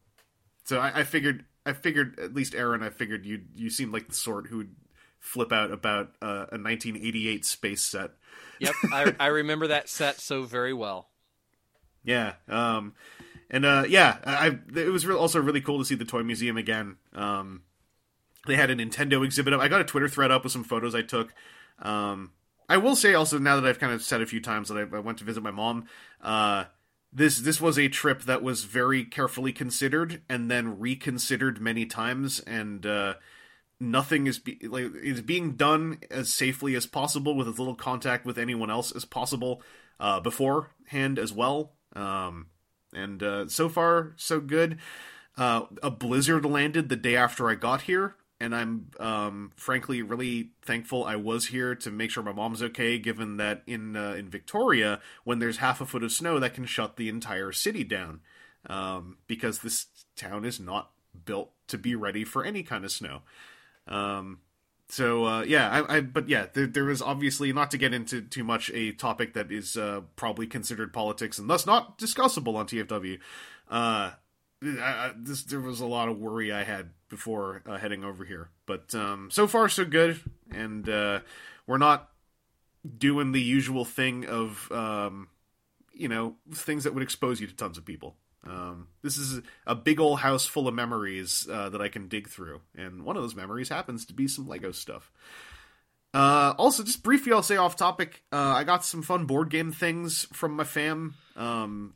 so 0.65 0.81
I, 0.81 1.01
I 1.01 1.05
figured, 1.05 1.45
I 1.67 1.73
figured 1.75 2.19
at 2.19 2.35
least 2.35 2.55
Aaron, 2.55 2.83
I 2.83 2.89
figured 2.91 3.27
you 3.27 3.43
you 3.55 3.71
seemed 3.71 3.93
like 3.93 4.09
the 4.09 4.15
sort 4.15 4.47
who 4.49 4.57
would 4.59 4.75
flip 5.21 5.53
out 5.53 5.71
about 5.71 6.13
uh, 6.23 6.47
a 6.51 6.59
1988 6.59 7.45
space 7.45 7.83
set. 7.83 8.11
Yep, 8.61 8.75
I, 8.93 9.15
I 9.21 9.27
remember 9.27 9.69
that 9.69 9.89
set 9.89 10.21
so 10.21 10.43
very 10.43 10.73
well. 10.73 11.09
Yeah. 12.05 12.35
Um, 12.49 12.95
and 13.51 13.65
uh, 13.65 13.85
yeah, 13.89 14.19
I, 14.25 14.59
it 14.75 14.93
was 14.93 15.09
also 15.09 15.41
really 15.41 15.61
cool 15.61 15.79
to 15.79 15.85
see 15.85 15.95
the 15.95 16.05
toy 16.05 16.23
museum 16.23 16.57
again. 16.57 16.97
Um, 17.15 17.63
they 18.47 18.57
had 18.57 18.71
a 18.71 18.77
Nintendo 18.77 19.25
exhibit 19.25 19.53
up. 19.53 19.61
I 19.61 19.69
got 19.69 19.81
a 19.81 19.85
Twitter 19.85 20.09
thread 20.09 20.31
up 20.31 20.45
with 20.45 20.53
some 20.53 20.65
photos 20.65 20.95
I 20.95 21.03
took. 21.03 21.35
Um, 21.81 22.33
I 22.69 22.77
will 22.77 22.97
say 22.97 23.15
also 23.15 23.39
now 23.39 23.57
that 23.57 23.69
I've 23.69 23.79
kind 23.79 23.93
of 23.93 24.03
said 24.03 24.21
a 24.21 24.27
few 24.27 24.41
times 24.41 24.69
that 24.69 24.77
I, 24.77 24.97
I 24.97 25.01
went 25.01 25.19
to 25.19 25.25
visit 25.25 25.43
my 25.43 25.51
mom. 25.51 25.87
Uh, 26.21 26.65
this 27.13 27.39
this 27.39 27.61
was 27.61 27.79
a 27.79 27.89
trip 27.89 28.23
that 28.23 28.43
was 28.43 28.65
very 28.65 29.05
carefully 29.05 29.53
considered 29.53 30.21
and 30.29 30.51
then 30.51 30.79
reconsidered 30.79 31.61
many 31.61 31.87
times, 31.87 32.41
and 32.41 32.85
uh, 32.85 33.15
nothing 33.81 34.27
is 34.27 34.39
be, 34.39 34.59
like 34.67 34.91
is 35.03 35.21
being 35.21 35.53
done 35.53 35.99
as 36.11 36.33
safely 36.33 36.75
as 36.75 36.87
possible 36.87 37.35
with 37.35 37.49
as 37.49 37.59
little 37.59 37.75
contact 37.75 38.25
with 38.25 38.39
anyone 38.39 38.71
else 38.71 38.95
as 38.95 39.05
possible 39.05 39.63
uh, 40.01 40.21
beforehand 40.21 41.19
as 41.19 41.33
well. 41.33 41.73
Um, 41.95 42.47
and 42.93 43.23
uh, 43.23 43.49
so 43.49 43.69
far 43.69 44.13
so 44.17 44.41
good. 44.41 44.79
Uh, 45.37 45.67
a 45.83 45.91
blizzard 45.91 46.45
landed 46.45 46.89
the 46.89 46.97
day 46.97 47.15
after 47.15 47.49
I 47.49 47.55
got 47.55 47.83
here, 47.83 48.17
and 48.41 48.55
I'm 48.55 48.91
um, 48.99 49.53
frankly 49.55 50.03
really 50.03 50.51
thankful 50.63 51.05
I 51.05 51.15
was 51.15 51.47
here 51.47 51.77
to 51.77 51.91
make 51.93 52.11
sure 52.11 52.25
my 52.25 52.33
mom's 52.33 52.63
okay. 52.63 52.99
Given 52.99 53.37
that 53.37 53.63
in 53.67 53.97
uh, 53.97 54.15
in 54.15 54.29
Victoria, 54.29 55.01
when 55.25 55.39
there's 55.39 55.59
half 55.59 55.81
a 55.81 55.87
foot 55.87 56.03
of 56.03 56.13
snow, 56.13 56.41
that 56.41 56.55
can 56.55 56.65
shut 56.65 56.97
the 56.97 57.09
entire 57.09 57.53
city 57.53 57.85
down 57.85 58.21
um, 58.67 59.19
because 59.29 59.61
this 59.61 59.87
town 60.17 60.45
is 60.45 60.59
not 60.59 60.91
built 61.25 61.53
to 61.69 61.79
be 61.79 61.95
ready 61.95 62.25
for 62.25 62.45
any 62.45 62.63
kind 62.63 62.85
of 62.85 62.91
snow. 62.91 63.23
Um, 63.89 64.41
so 64.89 65.25
uh, 65.27 65.43
yeah, 65.43 65.69
I, 65.69 65.97
I 65.97 66.01
but 66.01 66.29
yeah, 66.29 66.47
there, 66.53 66.67
there 66.67 66.91
is 66.91 67.03
obviously 67.03 67.53
not 67.53 67.71
to 67.73 67.79
get 67.79 67.93
into 67.93 68.23
too 68.23 68.45
much 68.45 68.71
a 68.73 68.93
topic 68.93 69.35
that 69.35 69.53
is 69.53 69.77
uh, 69.77 70.03
probably 70.17 70.47
considered 70.47 70.93
politics 70.93 71.39
and 71.39 71.49
thus 71.49 71.67
not 71.67 71.99
discussable 71.99 72.57
on 72.57 72.67
TFW. 72.67 73.19
Uh, 73.71 74.13
I, 74.63 75.13
this 75.17 75.43
there 75.45 75.61
was 75.61 75.81
a 75.81 75.87
lot 75.87 76.09
of 76.09 76.19
worry 76.19 76.53
I 76.53 76.65
had 76.65 76.91
before 77.11 77.63
uh, 77.67 77.77
heading 77.77 78.03
over 78.03 78.25
here, 78.25 78.49
but 78.67 78.95
um, 78.95 79.31
so 79.31 79.47
far 79.47 79.69
so 79.69 79.85
good, 79.85 80.21
and 80.51 80.89
uh, 80.89 81.21
we're 81.67 81.79
not 81.79 82.11
doing 82.97 83.33
the 83.33 83.43
usual 83.43 83.85
thing 83.85 84.27
of 84.27 84.71
um, 84.73 85.29
you 85.93 86.09
know 86.09 86.37
things 86.53 86.85
that 86.85 86.95
would 86.95 87.03
expose 87.03 87.41
you 87.41 87.47
to 87.47 87.55
tons 87.55 87.77
of 87.77 87.85
people. 87.85 88.17
Um, 88.49 88.89
this 89.03 89.19
is 89.19 89.43
a 89.67 89.75
big 89.75 90.01
old 90.01 90.21
house 90.21 90.47
full 90.47 90.69
of 90.69 90.75
memories 90.75 91.47
uh, 91.51 91.69
that 91.69 91.83
I 91.83 91.89
can 91.89 92.09
dig 92.09 92.29
through, 92.29 92.61
and 92.75 93.05
one 93.05 93.17
of 93.17 93.23
those 93.23 93.37
memories 93.37 93.69
happens 93.69 94.07
to 94.07 94.15
be 94.15 94.27
some 94.27 94.49
Lego 94.49 94.73
stuff. 94.73 95.13
Uh, 96.15 96.55
also, 96.57 96.83
just 96.83 97.03
briefly, 97.03 97.33
I'll 97.33 97.43
say 97.43 97.57
off 97.57 97.77
topic. 97.77 98.23
Uh, 98.33 98.37
I 98.37 98.65
got 98.65 98.85
some 98.85 99.03
fun 99.03 99.27
board 99.27 99.51
game 99.51 99.73
things 99.73 100.27
from 100.33 100.53
my 100.57 100.65
fam, 100.65 101.15
um, 101.37 101.93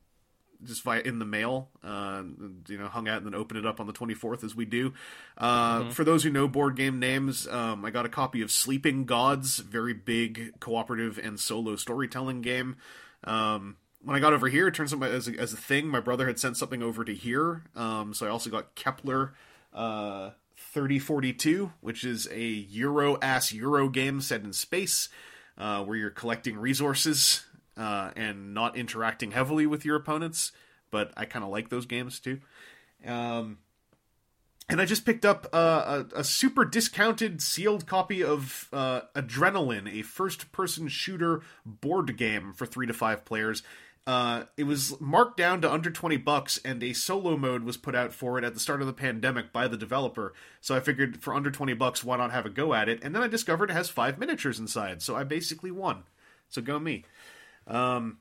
just 0.62 0.82
via 0.82 1.00
in 1.00 1.18
the 1.18 1.24
mail. 1.24 1.70
Uh, 1.82 2.22
you 2.68 2.76
know, 2.76 2.88
hung 2.88 3.08
out 3.08 3.16
and 3.16 3.26
then 3.26 3.34
opened 3.34 3.58
it 3.58 3.66
up 3.66 3.80
on 3.80 3.86
the 3.86 3.92
twenty 3.94 4.12
fourth 4.12 4.44
as 4.44 4.54
we 4.54 4.66
do. 4.66 4.92
Uh, 5.38 5.88
For 5.90 6.04
those 6.04 6.22
who 6.22 6.30
know 6.30 6.46
board 6.46 6.76
game 6.76 6.98
names, 6.98 7.48
um, 7.48 7.84
I 7.86 7.90
got 7.90 8.04
a 8.04 8.10
copy 8.10 8.42
of 8.42 8.50
Sleeping 8.50 9.06
Gods, 9.06 9.58
very 9.58 9.94
big 9.94 10.60
cooperative 10.60 11.18
and 11.18 11.40
solo 11.40 11.76
storytelling 11.76 12.42
game. 12.42 12.76
Um, 13.24 13.76
when 14.04 14.16
I 14.16 14.20
got 14.20 14.32
over 14.32 14.48
here, 14.48 14.68
it 14.68 14.74
turns 14.74 14.92
out 14.92 14.98
my, 14.98 15.08
as 15.08 15.28
a, 15.28 15.38
as 15.38 15.52
a 15.52 15.56
thing, 15.56 15.86
my 15.86 16.00
brother 16.00 16.26
had 16.26 16.38
sent 16.38 16.56
something 16.56 16.82
over 16.82 17.04
to 17.04 17.14
here. 17.14 17.62
Um, 17.76 18.14
so 18.14 18.26
I 18.26 18.30
also 18.30 18.50
got 18.50 18.74
Kepler 18.74 19.34
uh, 19.72 20.30
3042, 20.56 21.72
which 21.80 22.04
is 22.04 22.28
a 22.32 22.42
Euro 22.42 23.18
ass 23.20 23.52
Euro 23.52 23.88
game 23.88 24.20
set 24.20 24.42
in 24.42 24.52
space, 24.52 25.08
uh, 25.56 25.84
where 25.84 25.96
you're 25.96 26.10
collecting 26.10 26.58
resources 26.58 27.44
uh, 27.76 28.10
and 28.16 28.54
not 28.54 28.76
interacting 28.76 29.32
heavily 29.32 29.66
with 29.66 29.84
your 29.84 29.96
opponents. 29.96 30.52
But 30.90 31.12
I 31.16 31.24
kind 31.24 31.44
of 31.44 31.50
like 31.50 31.68
those 31.68 31.86
games 31.86 32.20
too. 32.20 32.40
Um, 33.06 33.58
and 34.68 34.80
I 34.80 34.84
just 34.84 35.04
picked 35.04 35.24
up 35.24 35.48
uh, 35.52 36.04
a, 36.14 36.20
a 36.20 36.24
super 36.24 36.64
discounted 36.64 37.42
sealed 37.42 37.86
copy 37.86 38.22
of 38.22 38.68
uh, 38.72 39.02
Adrenaline, 39.14 39.92
a 39.92 40.02
first-person 40.02 40.88
shooter 40.88 41.42
board 41.66 42.16
game 42.16 42.52
for 42.52 42.64
three 42.64 42.86
to 42.86 42.92
five 42.94 43.24
players. 43.24 43.62
Uh, 44.04 44.44
it 44.56 44.64
was 44.64 45.00
marked 45.00 45.36
down 45.36 45.60
to 45.60 45.72
under 45.72 45.90
20 45.90 46.16
bucks, 46.16 46.58
and 46.64 46.82
a 46.82 46.92
solo 46.92 47.36
mode 47.36 47.62
was 47.62 47.76
put 47.76 47.94
out 47.94 48.12
for 48.12 48.36
it 48.36 48.44
at 48.44 48.52
the 48.52 48.60
start 48.60 48.80
of 48.80 48.86
the 48.88 48.92
pandemic 48.92 49.52
by 49.52 49.68
the 49.68 49.76
developer. 49.76 50.34
So 50.60 50.74
I 50.74 50.80
figured 50.80 51.22
for 51.22 51.34
under 51.34 51.52
20 51.52 51.74
bucks, 51.74 52.02
why 52.02 52.16
not 52.16 52.32
have 52.32 52.44
a 52.44 52.50
go 52.50 52.74
at 52.74 52.88
it? 52.88 52.98
And 53.02 53.14
then 53.14 53.22
I 53.22 53.28
discovered 53.28 53.70
it 53.70 53.74
has 53.74 53.88
five 53.88 54.18
miniatures 54.18 54.58
inside, 54.58 55.02
so 55.02 55.14
I 55.14 55.22
basically 55.22 55.70
won. 55.70 56.02
So 56.48 56.60
go 56.60 56.80
me. 56.80 57.04
Um, 57.68 58.18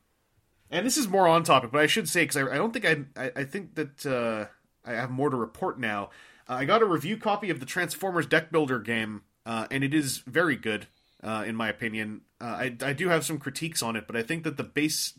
and 0.70 0.86
this 0.86 0.98
is 0.98 1.08
more 1.08 1.28
on 1.28 1.44
topic, 1.44 1.72
but 1.72 1.82
I 1.82 1.88
should 1.88 2.08
say 2.08 2.24
because 2.24 2.38
I, 2.38 2.54
I 2.54 2.58
don't 2.58 2.72
think 2.72 2.86
I, 2.86 3.22
I 3.22 3.32
I 3.38 3.44
think 3.44 3.76
that 3.76 4.06
uh, 4.06 4.46
I 4.90 4.94
have 4.94 5.12
more 5.12 5.30
to 5.30 5.36
report 5.36 5.80
now. 5.80 6.12
Uh, 6.50 6.54
I 6.54 6.66
got 6.66 6.82
a 6.82 6.86
review 6.86 7.18
copy 7.18 7.50
of 7.50 7.60
the 7.60 7.66
Transformers 7.66 8.26
Deck 8.26 8.52
Builder 8.52 8.80
game, 8.80 9.24
uh, 9.46 9.68
and 9.70 9.84
it 9.84 9.94
is 9.94 10.20
very 10.20 10.56
good, 10.56 10.88
uh, 11.24 11.44
in 11.46 11.56
my 11.56 11.68
opinion. 11.70 12.22
Uh, 12.40 12.46
I 12.46 12.78
I 12.82 12.94
do 12.94 13.10
have 13.10 13.26
some 13.26 13.38
critiques 13.38 13.84
on 13.84 13.96
it, 13.96 14.08
but 14.08 14.16
I 14.16 14.24
think 14.24 14.44
that 14.44 14.56
the 14.58 14.64
base 14.64 15.14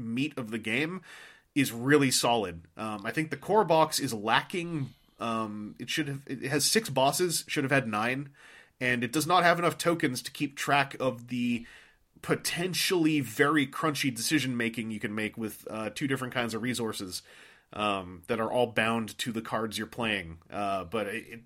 meat 0.00 0.36
of 0.36 0.50
the 0.50 0.58
game 0.58 1.02
is 1.54 1.72
really 1.72 2.10
solid. 2.10 2.62
Um, 2.76 3.02
I 3.04 3.10
think 3.10 3.30
the 3.30 3.36
core 3.36 3.64
box 3.64 3.98
is 3.98 4.14
lacking. 4.14 4.90
Um, 5.18 5.74
it 5.78 5.90
should 5.90 6.08
have 6.08 6.20
it 6.26 6.44
has 6.44 6.64
six 6.64 6.88
bosses, 6.88 7.44
should 7.46 7.64
have 7.64 7.72
had 7.72 7.86
nine, 7.86 8.30
and 8.80 9.04
it 9.04 9.12
does 9.12 9.26
not 9.26 9.42
have 9.42 9.58
enough 9.58 9.78
tokens 9.78 10.22
to 10.22 10.30
keep 10.30 10.56
track 10.56 10.96
of 11.00 11.28
the 11.28 11.66
potentially 12.22 13.20
very 13.20 13.66
crunchy 13.66 14.14
decision 14.14 14.56
making 14.56 14.90
you 14.90 15.00
can 15.00 15.14
make 15.14 15.36
with 15.36 15.66
uh, 15.70 15.90
two 15.94 16.06
different 16.06 16.34
kinds 16.34 16.54
of 16.54 16.62
resources 16.62 17.22
um, 17.72 18.22
that 18.26 18.40
are 18.40 18.50
all 18.50 18.66
bound 18.66 19.16
to 19.18 19.32
the 19.32 19.40
cards 19.40 19.78
you're 19.78 19.86
playing. 19.86 20.38
Uh, 20.50 20.84
but 20.84 21.06
it, 21.06 21.40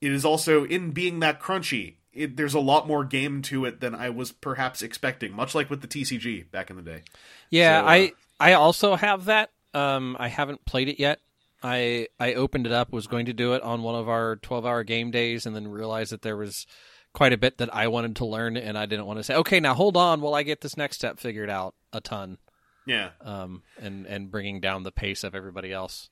it 0.00 0.12
is 0.12 0.24
also 0.24 0.64
in 0.64 0.90
being 0.90 1.20
that 1.20 1.40
crunchy. 1.40 1.94
It, 2.14 2.36
there's 2.36 2.54
a 2.54 2.60
lot 2.60 2.86
more 2.86 3.04
game 3.04 3.42
to 3.42 3.64
it 3.64 3.80
than 3.80 3.94
I 3.94 4.10
was 4.10 4.32
perhaps 4.32 4.82
expecting. 4.82 5.32
Much 5.32 5.54
like 5.54 5.70
with 5.70 5.80
the 5.82 5.88
TCG 5.88 6.50
back 6.50 6.70
in 6.70 6.76
the 6.76 6.82
day. 6.82 7.02
Yeah, 7.50 7.80
So, 7.80 7.86
uh, 7.86 7.90
I 7.90 8.12
I 8.40 8.52
also 8.54 8.94
have 8.96 9.26
that. 9.26 9.50
Um, 9.72 10.16
I 10.18 10.28
haven't 10.28 10.64
played 10.64 10.88
it 10.88 11.00
yet. 11.00 11.20
I 11.62 12.08
I 12.20 12.34
opened 12.34 12.66
it 12.66 12.72
up, 12.72 12.92
was 12.92 13.06
going 13.06 13.26
to 13.26 13.32
do 13.32 13.54
it 13.54 13.62
on 13.62 13.82
one 13.82 13.94
of 13.94 14.08
our 14.08 14.36
twelve 14.36 14.66
hour 14.66 14.84
game 14.84 15.10
days, 15.10 15.46
and 15.46 15.56
then 15.56 15.68
realized 15.68 16.12
that 16.12 16.22
there 16.22 16.36
was 16.36 16.66
quite 17.12 17.32
a 17.32 17.38
bit 17.38 17.58
that 17.58 17.74
I 17.74 17.88
wanted 17.88 18.16
to 18.16 18.26
learn, 18.26 18.56
and 18.56 18.76
I 18.76 18.86
didn't 18.86 19.06
want 19.06 19.18
to 19.18 19.22
say, 19.22 19.34
okay, 19.36 19.60
now 19.60 19.74
hold 19.74 19.96
on 19.96 20.20
while 20.20 20.34
I 20.34 20.42
get 20.42 20.60
this 20.60 20.76
next 20.76 20.96
step 20.96 21.18
figured 21.18 21.48
out 21.48 21.74
a 21.92 22.00
ton. 22.00 22.38
Yeah. 22.86 23.10
um, 23.22 23.62
and 23.80 24.06
and 24.06 24.30
bringing 24.30 24.60
down 24.60 24.82
the 24.82 24.92
pace 24.92 25.24
of 25.24 25.34
everybody 25.34 25.72
else. 25.72 26.10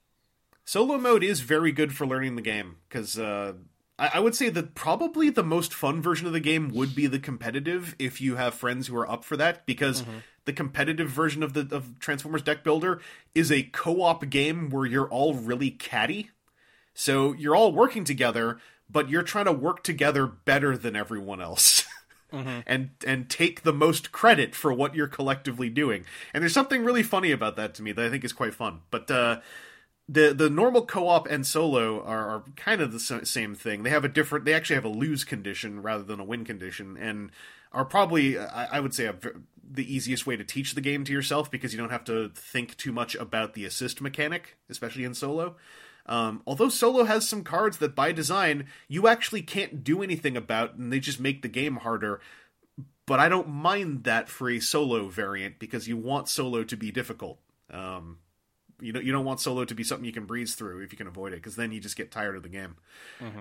Solo 0.65 0.97
mode 0.97 1.23
is 1.23 1.41
very 1.41 1.73
good 1.73 1.95
for 1.95 2.07
learning 2.07 2.37
the 2.37 2.43
game 2.43 2.77
because 2.89 3.19
uh, 3.19 3.55
I, 3.99 4.13
I 4.15 4.21
would 4.21 4.35
say 4.35 4.49
that 4.49 4.75
probably 4.75 5.31
the 5.31 5.43
most 5.43 5.73
fun 5.73 6.01
version 6.03 6.27
of 6.27 6.33
the 6.33 6.41
game 6.41 6.71
would 6.71 6.95
be 6.95 7.07
the 7.07 7.19
competitive 7.19 7.95
if 7.99 8.21
you 8.21 8.37
have 8.37 8.55
friends 8.55 8.87
who 8.87 8.97
are 8.97 9.11
up 9.11 9.25
for 9.25 9.37
that 9.37 9.67
because 9.67 10.05
the 10.45 10.53
competitive 10.53 11.09
version 11.09 11.43
of 11.43 11.53
the 11.53 11.75
of 11.75 11.99
Transformers 11.99 12.43
Deck 12.43 12.65
Builder 12.65 13.01
is 13.35 13.53
a 13.53 13.63
co-op 13.65 14.29
game 14.29 14.71
where 14.71 14.87
you're 14.87 15.09
all 15.09 15.35
really 15.35 15.71
catty. 15.71 16.31
So 16.95 17.33
you're 17.33 17.57
all 17.57 17.73
working 17.73 18.05
together, 18.05 18.59
but 18.91 19.09
you're 19.09 19.23
trying 19.23 19.47
to 19.47 19.53
work 19.53 19.83
together 19.83 20.27
better 20.27 20.77
than 20.77 20.97
everyone 20.97 21.41
else. 21.41 21.85
and 22.67 22.91
and 23.07 23.29
take 23.29 23.63
the 23.63 23.73
most 23.73 24.11
credit 24.11 24.55
for 24.55 24.73
what 24.73 24.95
you're 24.95 25.07
collectively 25.07 25.69
doing. 25.69 26.05
And 26.33 26.43
there's 26.43 26.55
something 26.55 26.85
really 26.85 27.03
funny 27.03 27.31
about 27.31 27.57
that 27.57 27.75
to 27.75 27.83
me 27.83 27.93
that 27.93 28.05
I 28.05 28.11
think 28.11 28.25
is 28.25 28.33
quite 28.33 28.55
fun. 28.55 28.81
But 28.91 29.11
uh, 29.11 29.41
the 30.09 30.35
the 30.35 30.51
normal 30.51 30.85
co-op 30.85 31.29
and 31.29 31.47
solo 31.47 32.03
are, 32.03 32.29
are 32.29 32.45
kind 32.57 32.81
of 32.81 32.93
the 32.93 33.01
same 33.01 33.55
thing. 33.55 33.83
They 33.83 33.91
have 33.91 34.05
a 34.05 34.09
different. 34.09 34.45
They 34.45 34.55
actually 34.55 34.77
have 34.77 34.85
a 34.85 34.89
lose 34.89 35.25
condition 35.25 35.83
rather 35.83 36.03
than 36.03 36.21
a 36.21 36.25
win 36.25 36.45
condition, 36.45 36.97
and 36.97 37.31
are 37.73 37.85
probably 37.85 38.39
I, 38.39 38.77
I 38.77 38.81
would 38.81 38.95
say 38.95 39.07
a, 39.07 39.15
the 39.65 39.95
easiest 39.95 40.27
way 40.27 40.37
to 40.37 40.45
teach 40.45 40.75
the 40.75 40.81
game 40.81 41.05
to 41.05 41.13
yourself 41.13 41.51
because 41.51 41.73
you 41.73 41.79
don't 41.79 41.91
have 41.91 42.05
to 42.05 42.31
think 42.35 42.77
too 42.77 42.93
much 42.93 43.15
about 43.15 43.55
the 43.55 43.65
assist 43.65 44.01
mechanic, 44.01 44.57
especially 44.69 45.05
in 45.05 45.15
solo. 45.15 45.57
Um, 46.05 46.43
although 46.47 46.69
solo 46.69 47.05
has 47.05 47.29
some 47.29 47.45
cards 47.45 47.79
that 47.79 47.95
by 47.95 48.11
design 48.11 48.67
you 48.89 49.07
actually 49.07 49.43
can't 49.43 49.85
do 49.85 50.03
anything 50.03 50.37
about, 50.37 50.75
and 50.75 50.93
they 50.93 50.99
just 50.99 51.21
make 51.21 51.43
the 51.43 51.49
game 51.49 51.77
harder. 51.77 52.21
But 53.07 53.21
I 53.21 53.29
don't 53.29 53.49
mind 53.49 54.05
that 54.05 54.29
for 54.29 54.51
a 54.51 54.61
solo 54.61 55.09
variant 55.09 55.59
because 55.59 55.89
you 55.89 55.97
want 55.97 56.29
solo 56.29 56.65
to 56.65 56.77
be 56.77 56.91
difficult. 56.91 57.39
Um, 57.71 58.19
you 58.83 58.93
don't 58.93 59.05
you 59.05 59.13
don't 59.13 59.25
want 59.25 59.41
solo 59.41 59.65
to 59.65 59.75
be 59.75 59.85
something 59.85 60.05
you 60.05 60.13
can 60.13 60.27
breeze 60.27 60.55
through 60.55 60.83
if 60.83 60.93
you 60.93 60.99
can 60.99 61.07
avoid 61.07 61.33
it 61.33 61.37
because 61.37 61.57
then 61.57 61.73
you 61.73 61.81
just 61.81 61.97
get 61.97 62.11
tired 62.11 62.37
of 62.37 62.43
the 62.43 62.49
game. 62.49 62.77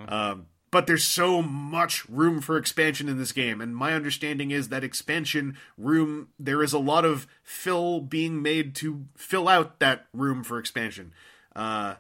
Um, 0.07 0.45
but 0.71 0.87
there's 0.87 1.03
so 1.03 1.41
much 1.41 2.07
room 2.07 2.39
for 2.39 2.57
expansion 2.57 3.09
in 3.09 3.17
this 3.17 3.33
game, 3.33 3.59
and 3.59 3.75
my 3.75 3.93
understanding 3.93 4.51
is 4.51 4.69
that 4.69 4.85
expansion 4.85 5.57
room 5.77 6.29
there 6.39 6.63
is 6.63 6.71
a 6.71 6.79
lot 6.79 7.03
of 7.03 7.27
fill 7.43 7.99
being 7.99 8.41
made 8.41 8.73
to 8.75 9.05
fill 9.17 9.49
out 9.49 9.79
that 9.79 10.07
room 10.13 10.43
for 10.43 10.57
expansion. 10.57 11.13
Uh, 11.53 11.95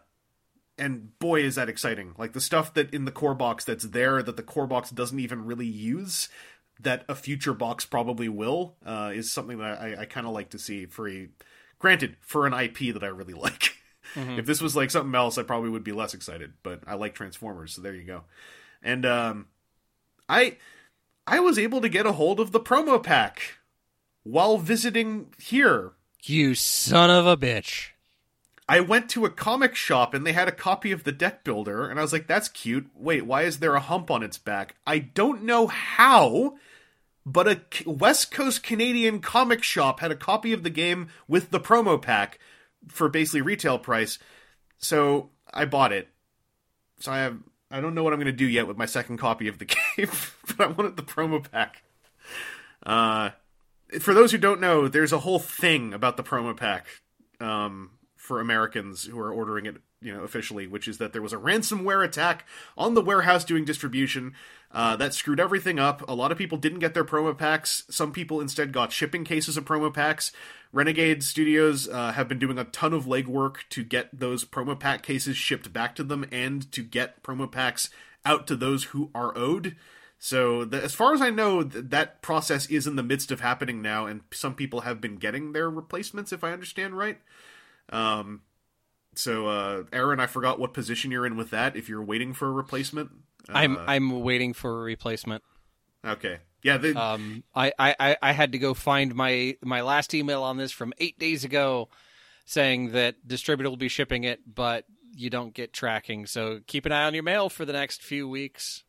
and 0.77 1.19
boy 1.19 1.41
is 1.41 1.55
that 1.55 1.67
exciting! 1.67 2.13
Like 2.17 2.31
the 2.31 2.41
stuff 2.41 2.73
that 2.75 2.93
in 2.93 3.03
the 3.05 3.11
core 3.11 3.35
box 3.35 3.65
that's 3.65 3.83
there 3.83 4.23
that 4.23 4.37
the 4.37 4.43
core 4.43 4.67
box 4.67 4.89
doesn't 4.89 5.19
even 5.19 5.45
really 5.45 5.67
use. 5.67 6.29
That 6.79 7.05
a 7.07 7.13
future 7.13 7.53
box 7.53 7.85
probably 7.85 8.27
will 8.27 8.73
uh, 8.83 9.11
is 9.13 9.31
something 9.31 9.59
that 9.59 9.79
I, 9.79 10.01
I 10.01 10.05
kind 10.05 10.25
of 10.25 10.33
like 10.33 10.49
to 10.49 10.57
see 10.57 10.87
for 10.87 11.07
a 11.07 11.27
granted 11.81 12.15
for 12.21 12.47
an 12.47 12.53
IP 12.53 12.93
that 12.93 13.03
I 13.03 13.07
really 13.07 13.33
like. 13.45 13.75
If 14.37 14.45
this 14.45 14.61
was 14.61 14.75
like 14.75 14.91
something 14.91 15.15
else, 15.15 15.37
I 15.37 15.43
probably 15.43 15.69
would 15.69 15.83
be 15.83 15.93
less 15.93 16.13
excited. 16.13 16.53
But 16.63 16.81
I 16.85 16.95
like 16.95 17.13
Transformers, 17.15 17.73
so 17.73 17.81
there 17.81 17.95
you 17.95 18.03
go. 18.03 18.23
And 18.83 19.05
um, 19.05 19.47
I 20.27 20.57
I 21.25 21.39
was 21.39 21.57
able 21.57 21.81
to 21.81 21.89
get 21.89 22.05
a 22.05 22.13
hold 22.13 22.39
of 22.39 22.51
the 22.51 22.59
promo 22.59 23.01
pack 23.01 23.59
while 24.23 24.57
visiting 24.57 25.33
here. 25.39 25.93
You 26.23 26.55
son 26.55 27.09
of 27.09 27.25
a 27.25 27.37
bitch! 27.37 27.89
I 28.67 28.79
went 28.79 29.09
to 29.11 29.25
a 29.25 29.29
comic 29.29 29.75
shop 29.75 30.13
and 30.13 30.25
they 30.25 30.33
had 30.33 30.47
a 30.47 30.53
copy 30.53 30.91
of 30.91 31.03
the 31.03 31.11
deck 31.11 31.43
builder, 31.43 31.89
and 31.89 31.97
I 31.97 32.01
was 32.01 32.11
like, 32.11 32.27
"That's 32.27 32.49
cute." 32.49 32.87
Wait, 32.95 33.25
why 33.25 33.43
is 33.43 33.59
there 33.59 33.75
a 33.75 33.79
hump 33.79 34.11
on 34.11 34.23
its 34.23 34.37
back? 34.37 34.75
I 34.85 34.99
don't 34.99 35.43
know 35.43 35.67
how, 35.67 36.57
but 37.25 37.47
a 37.47 37.61
West 37.85 38.31
Coast 38.31 38.63
Canadian 38.63 39.19
comic 39.19 39.63
shop 39.63 39.99
had 39.99 40.11
a 40.11 40.15
copy 40.15 40.53
of 40.53 40.63
the 40.63 40.69
game 40.69 41.07
with 41.27 41.51
the 41.51 41.59
promo 41.59 42.01
pack 42.01 42.39
for 42.87 43.09
basically 43.09 43.41
retail 43.41 43.77
price. 43.77 44.17
So 44.77 45.29
I 45.53 45.65
bought 45.65 45.91
it. 45.91 46.09
So 46.99 47.11
I 47.11 47.19
have 47.19 47.37
I 47.71 47.79
don't 47.79 47.95
know 47.95 48.03
what 48.03 48.11
I'm 48.11 48.19
going 48.19 48.25
to 48.25 48.33
do 48.33 48.47
yet 48.47 48.67
with 48.67 48.77
my 48.77 48.85
second 48.85 49.17
copy 49.17 49.47
of 49.47 49.57
the 49.57 49.65
game, 49.97 50.09
but 50.47 50.59
I 50.59 50.67
wanted 50.67 50.97
the 50.97 51.03
promo 51.03 51.49
pack. 51.49 51.83
Uh, 52.83 53.31
for 53.99 54.13
those 54.13 54.31
who 54.31 54.37
don't 54.37 54.59
know, 54.59 54.87
there's 54.87 55.13
a 55.13 55.19
whole 55.19 55.39
thing 55.39 55.93
about 55.93 56.17
the 56.17 56.23
promo 56.23 56.55
pack 56.55 56.87
um, 57.39 57.91
for 58.17 58.39
Americans 58.39 59.05
who 59.05 59.19
are 59.19 59.31
ordering 59.31 59.65
it, 59.65 59.77
you 60.01 60.13
know, 60.13 60.23
officially, 60.23 60.67
which 60.67 60.87
is 60.87 60.97
that 60.97 61.13
there 61.13 61.21
was 61.21 61.33
a 61.33 61.37
ransomware 61.37 62.03
attack 62.03 62.45
on 62.77 62.95
the 62.95 63.01
warehouse 63.01 63.45
doing 63.45 63.63
distribution 63.63 64.33
uh, 64.71 64.95
that 64.95 65.13
screwed 65.13 65.39
everything 65.39 65.79
up. 65.79 66.07
A 66.09 66.15
lot 66.15 66.31
of 66.31 66.37
people 66.37 66.57
didn't 66.57 66.79
get 66.79 66.93
their 66.93 67.03
promo 67.03 67.37
packs. 67.37 67.83
Some 67.89 68.11
people 68.11 68.41
instead 68.41 68.71
got 68.71 68.91
shipping 68.91 69.23
cases 69.23 69.57
of 69.57 69.65
promo 69.65 69.93
packs. 69.93 70.31
Renegade 70.73 71.23
Studios 71.23 71.87
uh, 71.87 72.13
have 72.13 72.27
been 72.27 72.39
doing 72.39 72.57
a 72.57 72.63
ton 72.63 72.93
of 72.93 73.05
legwork 73.05 73.57
to 73.69 73.83
get 73.83 74.09
those 74.17 74.45
promo 74.45 74.79
pack 74.79 75.03
cases 75.03 75.37
shipped 75.37 75.71
back 75.71 75.95
to 75.95 76.03
them 76.03 76.25
and 76.31 76.71
to 76.71 76.81
get 76.81 77.21
promo 77.21 77.51
packs 77.51 77.89
out 78.25 78.47
to 78.47 78.55
those 78.55 78.85
who 78.85 79.11
are 79.13 79.37
owed. 79.37 79.75
So, 80.17 80.65
the, 80.65 80.81
as 80.81 80.93
far 80.93 81.13
as 81.13 81.21
I 81.21 81.31
know, 81.31 81.63
th- 81.63 81.85
that 81.89 82.21
process 82.21 82.67
is 82.67 82.85
in 82.85 82.95
the 82.95 83.03
midst 83.03 83.31
of 83.31 83.41
happening 83.41 83.81
now, 83.81 84.05
and 84.05 84.21
some 84.31 84.53
people 84.53 84.81
have 84.81 85.01
been 85.01 85.15
getting 85.15 85.51
their 85.51 85.67
replacements, 85.67 86.31
if 86.31 86.43
I 86.43 86.51
understand 86.51 86.95
right. 86.95 87.19
Um, 87.89 88.41
so, 89.15 89.47
uh, 89.47 89.83
Aaron, 89.91 90.19
I 90.19 90.27
forgot 90.27 90.59
what 90.59 90.73
position 90.73 91.11
you're 91.11 91.25
in 91.25 91.35
with 91.37 91.49
that. 91.51 91.75
If 91.75 91.89
you're 91.89 92.03
waiting 92.03 92.33
for 92.33 92.47
a 92.47 92.51
replacement, 92.51 93.11
uh, 93.49 93.53
I'm 93.53 93.77
I'm 93.77 94.21
waiting 94.21 94.53
for 94.53 94.79
a 94.79 94.83
replacement. 94.83 95.43
okay. 96.05 96.39
Yeah, 96.63 96.75
Um, 96.95 97.43
I, 97.55 97.73
I, 97.79 97.95
I- 97.99 98.17
I 98.21 98.31
had 98.33 98.51
to 98.51 98.59
go 98.59 98.75
find 98.75 99.15
my 99.15 99.57
my 99.63 99.81
last 99.81 100.13
email 100.13 100.43
on 100.43 100.57
this 100.57 100.71
from 100.71 100.93
eight 100.99 101.17
days 101.17 101.43
ago, 101.43 101.89
saying 102.45 102.91
that 102.91 103.27
distributor 103.27 103.67
will 103.67 103.77
be 103.77 103.87
shipping 103.87 104.23
it, 104.25 104.41
but 104.45 104.85
you 105.15 105.31
don't 105.31 105.55
get 105.55 105.73
tracking. 105.73 106.27
So 106.27 106.59
keep 106.67 106.85
an 106.85 106.91
eye 106.91 107.05
on 107.05 107.15
your 107.15 107.23
mail 107.23 107.49
for 107.49 107.65
the 107.65 107.73
next 107.73 108.03
few 108.03 108.29
weeks. 108.29 108.83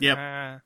yep. 0.00 0.18
Ah, 0.18 0.60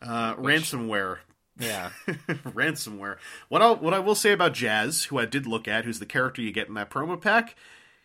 Uh, 0.00 0.34
ransomware. 0.36 1.18
Yeah. 1.58 1.90
ransomware. 2.06 3.16
What 3.48 3.62
I 3.62 3.70
what 3.70 3.94
I 3.94 3.98
will 3.98 4.14
say 4.14 4.32
about 4.32 4.54
Jazz, 4.54 5.04
who 5.04 5.18
I 5.18 5.24
did 5.24 5.46
look 5.46 5.68
at, 5.68 5.84
who's 5.84 5.98
the 5.98 6.06
character 6.06 6.42
you 6.42 6.52
get 6.52 6.68
in 6.68 6.74
that 6.74 6.90
promo 6.90 7.20
pack, 7.20 7.56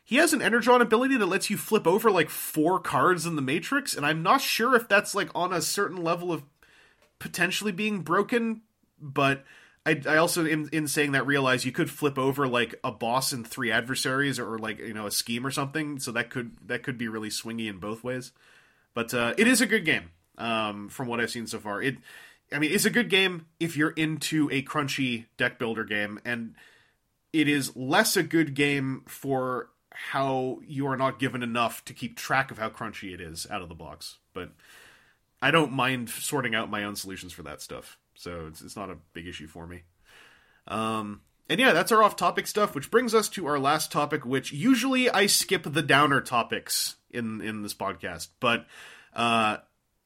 he 0.03 0.18
has 0.18 0.34
an 0.34 0.41
Energon 0.41 0.82
ability 0.82 1.18
that 1.18 1.26
lets 1.26 1.49
you 1.49 1.57
flip 1.57 1.88
over 1.88 2.11
like 2.11 2.30
four 2.30 2.80
cards 2.80 3.26
in 3.26 3.36
the 3.36 3.41
Matrix, 3.41 3.95
and 3.95 4.06
I'm 4.06 4.23
not 4.23 4.41
sure 4.41 4.76
if 4.76 4.88
that's 4.88 5.15
like 5.15 5.30
on 5.36 5.53
a 5.53 5.61
certain 5.61 6.03
level 6.03 6.32
of 6.32 6.44
potentially 7.19 7.72
being 7.72 8.02
broken, 8.02 8.61
but. 8.99 9.44
I, 9.84 9.99
I 10.07 10.18
also 10.18 10.45
in, 10.45 10.69
in 10.72 10.88
saying 10.88 11.14
that 11.14 11.26
realize 11.26 11.65
you 11.65 11.72
could 11.72 11.90
flip 11.90 12.19
over 12.19 12.48
like 12.48 12.76
a 12.84 12.91
boss 12.91 13.32
and 13.32 13.48
three 13.48 13.72
adversaries 13.72 14.38
or 14.38 14.60
like 14.60 14.78
you 14.78 14.94
know 14.94 15.07
a 15.07 15.11
scheme 15.11 15.44
or 15.44 15.49
something 15.49 15.98
so 15.98 16.11
that 16.11 16.30
could 16.30 16.52
that 16.68 16.84
could 16.84 16.99
be 16.99 17.07
really 17.07 17.30
swingy 17.30 17.68
in 17.68 17.80
both 17.80 18.03
ways 18.03 18.32
but 18.94 19.14
uh, 19.14 19.34
it 19.38 19.48
is 19.48 19.61
a 19.61 19.65
good 19.65 19.86
game 19.86 20.11
um, 20.38 20.90
from 20.90 21.07
what 21.07 21.19
I've 21.19 21.32
seen 21.32 21.48
so 21.48 21.60
far. 21.60 21.82
It, 21.82 21.98
I 22.52 22.60
mean, 22.60 22.72
it's 22.72 22.86
a 22.86 22.90
good 22.90 23.10
game 23.10 23.45
if 23.60 23.78
you're 23.78 23.91
into 23.91 24.49
a 24.52 24.61
crunchy 24.61 25.26
deck 25.38 25.57
builder 25.57 25.84
game, 25.84 26.19
and 26.26 26.56
it 27.32 27.48
is 27.48 27.76
less 27.76 28.18
a 28.18 28.23
good 28.23 28.53
game 28.53 29.03
for 29.07 29.69
how 29.94 30.60
you 30.65 30.88
are 30.88 30.98
not 30.98 31.19
given 31.19 31.44
enough 31.44 31.84
to 31.86 31.94
keep 31.94 32.18
track 32.18 32.52
of 32.52 32.57
how 32.57 32.69
crunchy 32.69 33.14
it 33.14 33.22
is 33.22 33.48
out 33.49 33.61
of 33.61 33.69
the 33.69 33.76
box. 33.76 34.18
But 34.34 34.52
I 35.41 35.52
don't 35.52 35.72
mind 35.72 36.10
sorting 36.10 36.56
out 36.56 36.69
my 36.69 36.84
own 36.84 36.95
solutions 36.95 37.34
for 37.34 37.44
that 37.44 37.61
stuff, 37.61 37.98
so 38.15 38.48
it's, 38.48 38.61
it's 38.61 38.76
not 38.76 38.90
a 38.90 38.98
big 39.14 39.28
issue 39.28 39.48
for 39.48 39.65
me. 39.65 39.84
Um, 40.68 41.22
and 41.49 41.60
yeah, 41.60 41.73
that's 41.73 41.91
our 41.91 42.03
off-topic 42.03 42.48
stuff, 42.48 42.76
which 42.76 42.91
brings 42.91 43.14
us 43.15 43.28
to 43.30 43.48
our 43.48 43.60
last 43.60 43.91
topic, 43.91 44.26
which 44.26 44.53
usually 44.53 45.10
I 45.10 45.26
skip 45.26 45.64
the 45.64 45.82
downer 45.82 46.22
topics 46.22 46.95
in 47.10 47.41
in 47.41 47.61
this 47.61 47.73
podcast, 47.73 48.30
but 48.40 48.65
uh, 49.14 49.57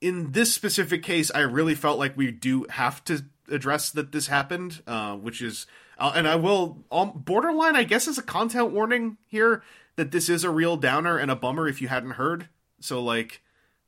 in 0.06 0.34
this 0.34 0.54
specific 0.54 1.02
case, 1.02 1.32
I 1.34 1.40
really 1.40 1.74
felt 1.74 1.98
like 1.98 2.16
we 2.16 2.30
do 2.30 2.68
have 2.70 3.04
to 3.06 3.26
address 3.50 3.90
that 3.90 4.12
this 4.12 4.28
happened, 4.28 4.84
uh, 4.86 5.16
which 5.16 5.42
is, 5.42 5.66
uh, 5.98 6.12
and 6.14 6.28
I 6.28 6.36
will 6.36 6.84
um, 6.92 7.14
borderline, 7.16 7.76
I 7.76 7.86
guess, 7.86 8.08
is 8.08 8.20
a 8.20 8.22
content 8.22 8.70
warning 8.72 9.18
here 9.26 9.64
that 9.96 10.12
this 10.12 10.30
is 10.30 10.44
a 10.44 10.52
real 10.52 10.78
downer 10.78 11.18
and 11.18 11.32
a 11.32 11.36
bummer 11.36 11.68
if 11.68 11.82
you 11.82 11.88
hadn't 11.88 12.12
heard. 12.12 12.50
So 12.82 13.02
like, 13.02 13.42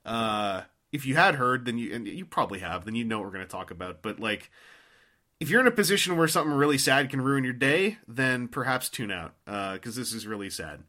uh, 0.05 0.63
if 0.91 1.05
you 1.05 1.13
had 1.13 1.35
heard, 1.35 1.65
then 1.65 1.77
you 1.77 1.93
and 1.93 2.07
you 2.07 2.25
probably 2.25 2.59
have, 2.59 2.85
then 2.85 2.95
you 2.95 3.03
know 3.03 3.19
what 3.19 3.25
we're 3.25 3.33
going 3.33 3.45
to 3.45 3.51
talk 3.51 3.69
about. 3.69 4.01
But 4.01 4.19
like, 4.19 4.49
if 5.39 5.51
you're 5.51 5.61
in 5.61 5.67
a 5.67 5.71
position 5.71 6.17
where 6.17 6.27
something 6.27 6.51
really 6.51 6.79
sad 6.79 7.11
can 7.11 7.21
ruin 7.21 7.43
your 7.43 7.53
day, 7.53 7.99
then 8.07 8.47
perhaps 8.47 8.89
tune 8.89 9.11
out 9.11 9.35
because 9.45 9.95
this 9.95 10.13
is 10.13 10.25
really 10.25 10.49
sad. 10.49 10.81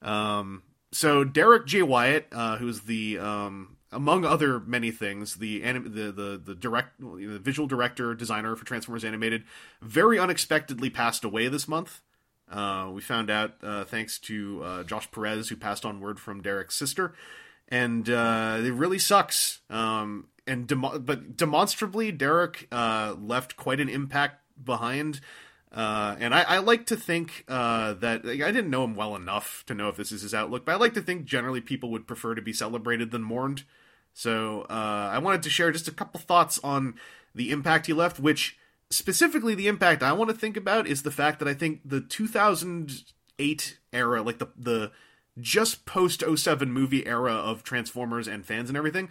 Um, 0.00 0.62
so 0.92 1.24
Derek 1.24 1.66
J. 1.66 1.82
Wyatt, 1.82 2.28
uh, 2.30 2.56
who's 2.58 2.82
the 2.82 3.18
um, 3.18 3.76
among 3.92 4.24
other 4.24 4.60
many 4.60 4.90
things, 4.90 5.36
the 5.36 5.62
anim- 5.62 5.94
the 5.94 6.12
the 6.12 6.40
the 6.42 6.54
direct 6.54 7.00
the 7.00 7.38
visual 7.38 7.66
director 7.66 8.14
designer 8.14 8.56
for 8.56 8.64
Transformers 8.64 9.04
Animated, 9.04 9.44
very 9.82 10.18
unexpectedly 10.18 10.90
passed 10.90 11.24
away 11.24 11.48
this 11.48 11.66
month. 11.66 12.00
Uh, 12.50 12.90
we 12.92 13.00
found 13.00 13.30
out 13.30 13.54
uh, 13.62 13.84
thanks 13.84 14.18
to 14.18 14.62
uh, 14.62 14.82
Josh 14.84 15.10
Perez, 15.10 15.48
who 15.48 15.56
passed 15.56 15.84
on 15.84 16.00
word 16.00 16.18
from 16.18 16.42
Derek's 16.42 16.76
sister, 16.76 17.14
and 17.68 18.08
uh, 18.10 18.58
it 18.60 18.72
really 18.72 18.98
sucks. 18.98 19.60
Um, 19.70 20.26
and 20.46 20.66
demo- 20.66 20.98
but 20.98 21.36
demonstrably, 21.36 22.10
Derek 22.10 22.66
uh, 22.72 23.14
left 23.20 23.56
quite 23.56 23.80
an 23.80 23.88
impact 23.88 24.42
behind. 24.62 25.20
Uh, 25.72 26.16
and 26.18 26.34
I, 26.34 26.42
I 26.42 26.58
like 26.58 26.86
to 26.86 26.96
think 26.96 27.44
uh, 27.46 27.94
that 27.94 28.24
like, 28.24 28.42
I 28.42 28.50
didn't 28.50 28.70
know 28.70 28.82
him 28.82 28.96
well 28.96 29.14
enough 29.14 29.62
to 29.66 29.74
know 29.74 29.88
if 29.88 29.96
this 29.96 30.10
is 30.10 30.22
his 30.22 30.34
outlook, 30.34 30.64
but 30.64 30.72
I 30.72 30.76
like 30.76 30.94
to 30.94 31.00
think 31.00 31.26
generally 31.26 31.60
people 31.60 31.92
would 31.92 32.08
prefer 32.08 32.34
to 32.34 32.42
be 32.42 32.52
celebrated 32.52 33.12
than 33.12 33.22
mourned. 33.22 33.62
So 34.20 34.66
uh, 34.68 35.08
I 35.10 35.18
wanted 35.18 35.42
to 35.44 35.50
share 35.50 35.72
just 35.72 35.88
a 35.88 35.92
couple 35.92 36.20
thoughts 36.20 36.60
on 36.62 36.96
the 37.34 37.50
impact 37.50 37.86
he 37.86 37.94
left, 37.94 38.20
which 38.20 38.58
specifically 38.90 39.54
the 39.54 39.66
impact 39.66 40.02
I 40.02 40.12
want 40.12 40.28
to 40.28 40.36
think 40.36 40.58
about 40.58 40.86
is 40.86 41.04
the 41.04 41.10
fact 41.10 41.38
that 41.38 41.48
I 41.48 41.54
think 41.54 41.80
the 41.86 42.02
2008 42.02 43.78
era, 43.94 44.20
like 44.20 44.38
the 44.38 44.48
the 44.58 44.92
just 45.38 45.86
post 45.86 46.22
07 46.22 46.70
movie 46.70 47.06
era 47.06 47.32
of 47.32 47.62
Transformers 47.62 48.28
and 48.28 48.44
fans 48.44 48.68
and 48.68 48.76
everything, 48.76 49.08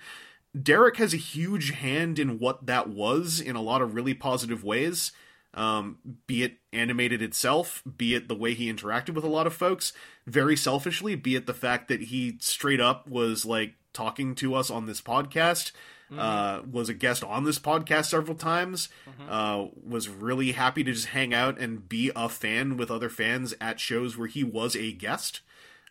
Derek 0.62 0.98
has 0.98 1.16
a 1.16 1.18
huge 1.18 1.72
hand 1.72 2.20
in 2.20 2.38
what 2.38 2.68
that 2.68 2.88
was 2.88 3.40
in 3.40 3.56
a 3.56 3.64
lot 3.64 3.82
of 3.82 3.96
really 3.96 4.14
positive 4.14 4.64
ways. 4.64 5.12
Um, 5.56 5.98
be 6.28 6.44
it 6.44 6.58
animated 6.72 7.24
itself, 7.24 7.82
be 7.98 8.14
it 8.14 8.28
the 8.28 8.36
way 8.36 8.54
he 8.54 8.72
interacted 8.72 9.16
with 9.16 9.24
a 9.24 9.28
lot 9.28 9.48
of 9.48 9.56
folks, 9.56 9.92
very 10.28 10.56
selfishly, 10.56 11.16
be 11.16 11.36
it 11.36 11.48
the 11.48 11.54
fact 11.56 11.88
that 11.88 12.04
he 12.04 12.38
straight 12.40 12.80
up 12.80 13.10
was 13.10 13.44
like 13.44 13.74
talking 13.94 14.36
to 14.36 14.56
us 14.56 14.70
on 14.70 14.86
this 14.86 15.02
podcast, 15.02 15.72
mm-hmm. 16.12 16.20
uh, 16.20 16.62
was 16.70 16.90
a 16.90 16.94
guest 16.94 17.24
on 17.24 17.44
this 17.44 17.60
podcast 17.60 18.06
several 18.06 18.36
times, 18.36 18.90
mm-hmm. 19.08 19.32
uh, 19.32 19.68
was 19.88 20.10
really 20.10 20.54
happy 20.54 20.84
to 20.84 20.92
just 20.94 21.08
hang 21.08 21.34
out 21.34 21.60
and 21.60 21.88
be 21.88 22.12
a 22.16 22.30
fan 22.30 22.78
with 22.78 22.92
other 22.92 23.10
fans 23.10 23.54
at 23.60 23.80
shows 23.80 24.18
where 24.18 24.28
he 24.28 24.44
was 24.44 24.76
a 24.76 24.92
guest. 24.92 25.42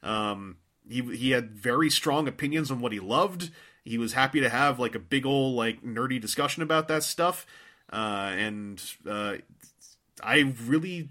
Um, 0.02 0.58
he 0.88 1.02
he 1.16 1.30
had 1.30 1.50
very 1.50 1.90
strong 1.90 2.28
opinions 2.28 2.70
on 2.70 2.80
what 2.80 2.92
he 2.92 3.00
loved. 3.00 3.50
He 3.84 3.98
was 3.98 4.12
happy 4.12 4.40
to 4.40 4.48
have 4.48 4.78
like 4.78 4.94
a 4.94 5.00
big 5.00 5.26
old 5.26 5.54
like 5.56 5.82
nerdy 5.82 6.20
discussion 6.20 6.62
about 6.62 6.88
that 6.88 7.02
stuff 7.02 7.46
uh, 7.92 8.32
and 8.36 8.82
uh, 9.08 9.36
I 10.22 10.54
really 10.66 11.08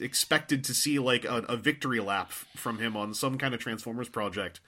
expected 0.00 0.64
to 0.64 0.74
see 0.74 0.98
like 0.98 1.24
a, 1.24 1.38
a, 1.48 1.56
victory 1.56 2.00
lap 2.00 2.32
from 2.32 2.78
him 2.78 2.96
on 2.96 3.14
some 3.14 3.38
kind 3.38 3.54
of 3.54 3.60
Transformers 3.60 4.08
project. 4.08 4.60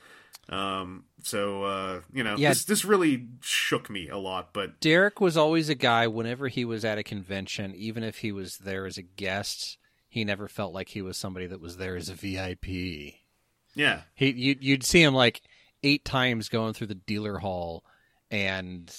Um, 0.51 1.05
so 1.23 1.63
uh, 1.63 2.01
you 2.13 2.25
know, 2.25 2.35
yeah. 2.37 2.51
this 2.51 2.65
this 2.65 2.85
really 2.85 3.29
shook 3.41 3.89
me 3.89 4.09
a 4.09 4.19
lot. 4.19 4.53
But 4.53 4.81
Derek 4.81 5.21
was 5.21 5.37
always 5.37 5.69
a 5.69 5.77
guy. 5.77 6.09
Whenever 6.09 6.49
he 6.49 6.65
was 6.65 6.85
at 6.85 6.99
a 6.99 7.05
convention, 7.05 7.73
even 7.77 8.03
if 8.03 8.19
he 8.19 8.33
was 8.33 8.59
there 8.59 8.85
as 8.85 8.99
a 8.99 9.03
guest, 9.03 9.79
he 10.09 10.25
never 10.25 10.49
felt 10.49 10.75
like 10.75 10.89
he 10.89 11.03
was 11.03 11.17
somebody 11.17 11.47
that 11.47 11.61
was 11.61 11.77
there 11.77 11.97
as 11.97 12.09
a 12.09 12.15
VIP. 12.15 13.15
Yeah, 13.75 14.03
he 14.15 14.31
you, 14.31 14.57
you'd 14.61 14.85
see 14.85 15.03
him 15.03 15.15
like 15.15 15.41
eight 15.85 16.05
times 16.05 16.49
going 16.49 16.75
through 16.75 16.89
the 16.89 16.95
dealer 16.97 17.39
hall, 17.39 17.85
and 18.29 18.93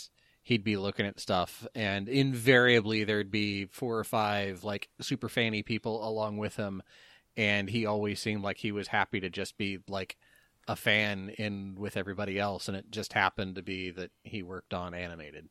he'd 0.43 0.63
be 0.63 0.77
looking 0.77 1.05
at 1.05 1.19
stuff 1.19 1.67
and 1.75 2.09
invariably 2.09 3.03
there'd 3.03 3.29
be 3.31 3.65
four 3.65 3.97
or 3.97 4.03
five 4.03 4.63
like 4.63 4.89
super 4.99 5.29
fanny 5.29 5.61
people 5.61 6.05
along 6.05 6.35
with 6.35 6.55
him 6.55 6.81
and 7.37 7.69
he 7.69 7.85
always 7.85 8.19
seemed 8.19 8.43
like 8.43 8.57
he 8.57 8.71
was 8.71 8.87
happy 8.87 9.19
to 9.19 9.29
just 9.29 9.57
be 9.57 9.77
like 9.87 10.17
a 10.67 10.75
fan 10.75 11.29
in 11.37 11.75
with 11.77 11.97
everybody 11.97 12.39
else 12.39 12.67
and 12.67 12.77
it 12.77 12.91
just 12.91 13.13
happened 13.13 13.55
to 13.55 13.61
be 13.61 13.89
that 13.91 14.11
he 14.23 14.43
worked 14.43 14.73
on 14.73 14.93
animated. 14.93 15.49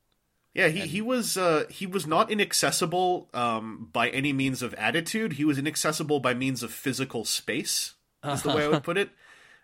Yeah 0.54 0.68
he, 0.68 0.80
and... 0.80 0.90
he 0.90 1.00
was 1.00 1.36
uh, 1.36 1.64
he 1.68 1.86
was 1.86 2.06
not 2.06 2.30
inaccessible 2.30 3.28
um, 3.34 3.88
by 3.92 4.08
any 4.08 4.32
means 4.32 4.62
of 4.62 4.74
attitude. 4.74 5.34
He 5.34 5.44
was 5.44 5.58
inaccessible 5.58 6.20
by 6.20 6.34
means 6.34 6.62
of 6.62 6.72
physical 6.72 7.24
space 7.24 7.94
is 8.24 8.42
the 8.42 8.54
way 8.54 8.64
i 8.64 8.68
would 8.68 8.82
put 8.84 8.98
it. 8.98 9.10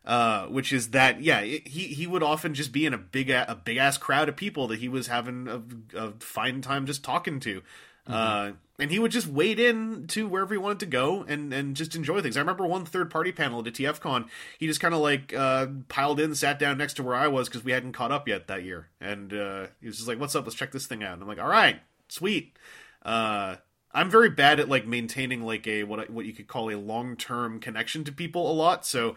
Uh, 0.05 0.47
which 0.47 0.73
is 0.73 0.91
that 0.91 1.21
yeah 1.21 1.41
it, 1.41 1.67
he 1.67 1.89
he 1.89 2.07
would 2.07 2.23
often 2.23 2.55
just 2.55 2.71
be 2.71 2.87
in 2.87 2.95
a 2.95 2.99
big 2.99 3.29
a 3.29 3.61
big 3.65 3.77
ass 3.77 3.99
crowd 3.99 4.29
of 4.29 4.37
people 4.37 4.69
that 4.69 4.79
he 4.79 4.89
was 4.89 5.09
having 5.09 5.49
a, 5.49 5.99
a 5.99 6.13
fine 6.21 6.61
time 6.61 6.87
just 6.87 7.03
talking 7.03 7.41
to. 7.41 7.61
Mm-hmm. 8.09 8.13
Uh, 8.13 8.53
and 8.79 8.91
he 8.91 8.99
would 8.99 9.11
just 9.11 9.27
wade 9.27 9.59
in 9.59 10.07
to 10.09 10.29
wherever 10.29 10.53
he 10.53 10.59
wanted 10.59 10.81
to 10.81 10.87
go 10.87 11.25
and, 11.27 11.53
and 11.53 11.75
just 11.75 11.97
enjoy 11.97 12.21
things. 12.21 12.37
I 12.37 12.41
remember 12.41 12.67
one 12.67 12.85
third 12.85 13.11
party 13.11 13.33
panel 13.33 13.61
at 13.61 13.67
a 13.67 13.71
TFCon. 13.71 14.29
He 14.59 14.67
just 14.67 14.81
kind 14.81 14.95
of 14.95 15.01
like 15.01 15.33
uh, 15.35 15.69
piled 15.89 16.21
in, 16.21 16.35
sat 16.35 16.59
down 16.59 16.77
next 16.79 16.95
to 16.95 17.03
where 17.03 17.15
I 17.15 17.29
was 17.29 17.49
because 17.49 17.65
we 17.65 17.73
hadn't 17.73 17.93
caught 17.93 18.13
up 18.13 18.29
yet 18.29 18.49
that 18.49 18.65
year, 18.65 18.89
and 19.01 19.33
uh, 19.33 19.67
he 19.81 19.87
was 19.87 19.97
just 19.97 20.09
like, 20.09 20.21
"What's 20.21 20.37
up? 20.37 20.45
Let's 20.45 20.57
check 20.57 20.73
this 20.73 20.87
thing 20.87 21.03
out." 21.03 21.15
And 21.15 21.23
I'm 21.23 21.29
like, 21.29 21.41
"All 21.41 21.49
right, 21.49 21.81
sweet." 22.09 22.57
Uh, 23.03 23.57
I'm 23.93 24.11
very 24.11 24.29
bad 24.29 24.61
at 24.61 24.69
like 24.69 24.87
maintaining 24.87 25.43
like 25.43 25.67
a 25.67 25.85
what 25.85 26.11
what 26.11 26.27
you 26.27 26.35
could 26.35 26.49
call 26.49 26.71
a 26.71 26.77
long 26.77 27.17
term 27.17 27.61
connection 27.61 28.05
to 28.05 28.13
people 28.13 28.51
a 28.51 28.53
lot. 28.53 28.85
So 28.85 29.17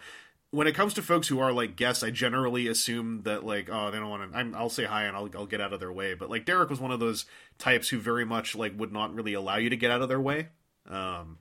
when 0.52 0.66
it 0.66 0.74
comes 0.74 0.94
to 0.94 1.02
folks 1.02 1.28
who 1.28 1.38
are 1.38 1.52
like 1.52 1.76
guests, 1.76 2.02
I 2.02 2.10
generally 2.10 2.66
assume 2.66 3.22
that 3.22 3.44
like 3.44 3.68
oh 3.70 3.90
they 3.90 3.98
don't 3.98 4.10
want 4.10 4.32
to. 4.32 4.58
I'll 4.58 4.68
say 4.68 4.84
hi 4.84 5.04
and 5.04 5.16
I'll 5.16 5.28
I'll 5.34 5.46
get 5.46 5.60
out 5.60 5.72
of 5.72 5.80
their 5.80 5.92
way. 5.92 6.14
But 6.14 6.30
like 6.30 6.44
Derek 6.44 6.70
was 6.70 6.80
one 6.80 6.90
of 6.90 7.00
those 7.00 7.24
types 7.58 7.88
who 7.88 7.98
very 7.98 8.24
much 8.24 8.56
like 8.56 8.78
would 8.78 8.92
not 8.92 9.14
really 9.14 9.34
allow 9.34 9.56
you 9.56 9.70
to 9.70 9.76
get 9.76 9.90
out 9.90 10.02
of 10.02 10.08
their 10.08 10.20
way. 10.20 10.48
Um, 10.88 11.38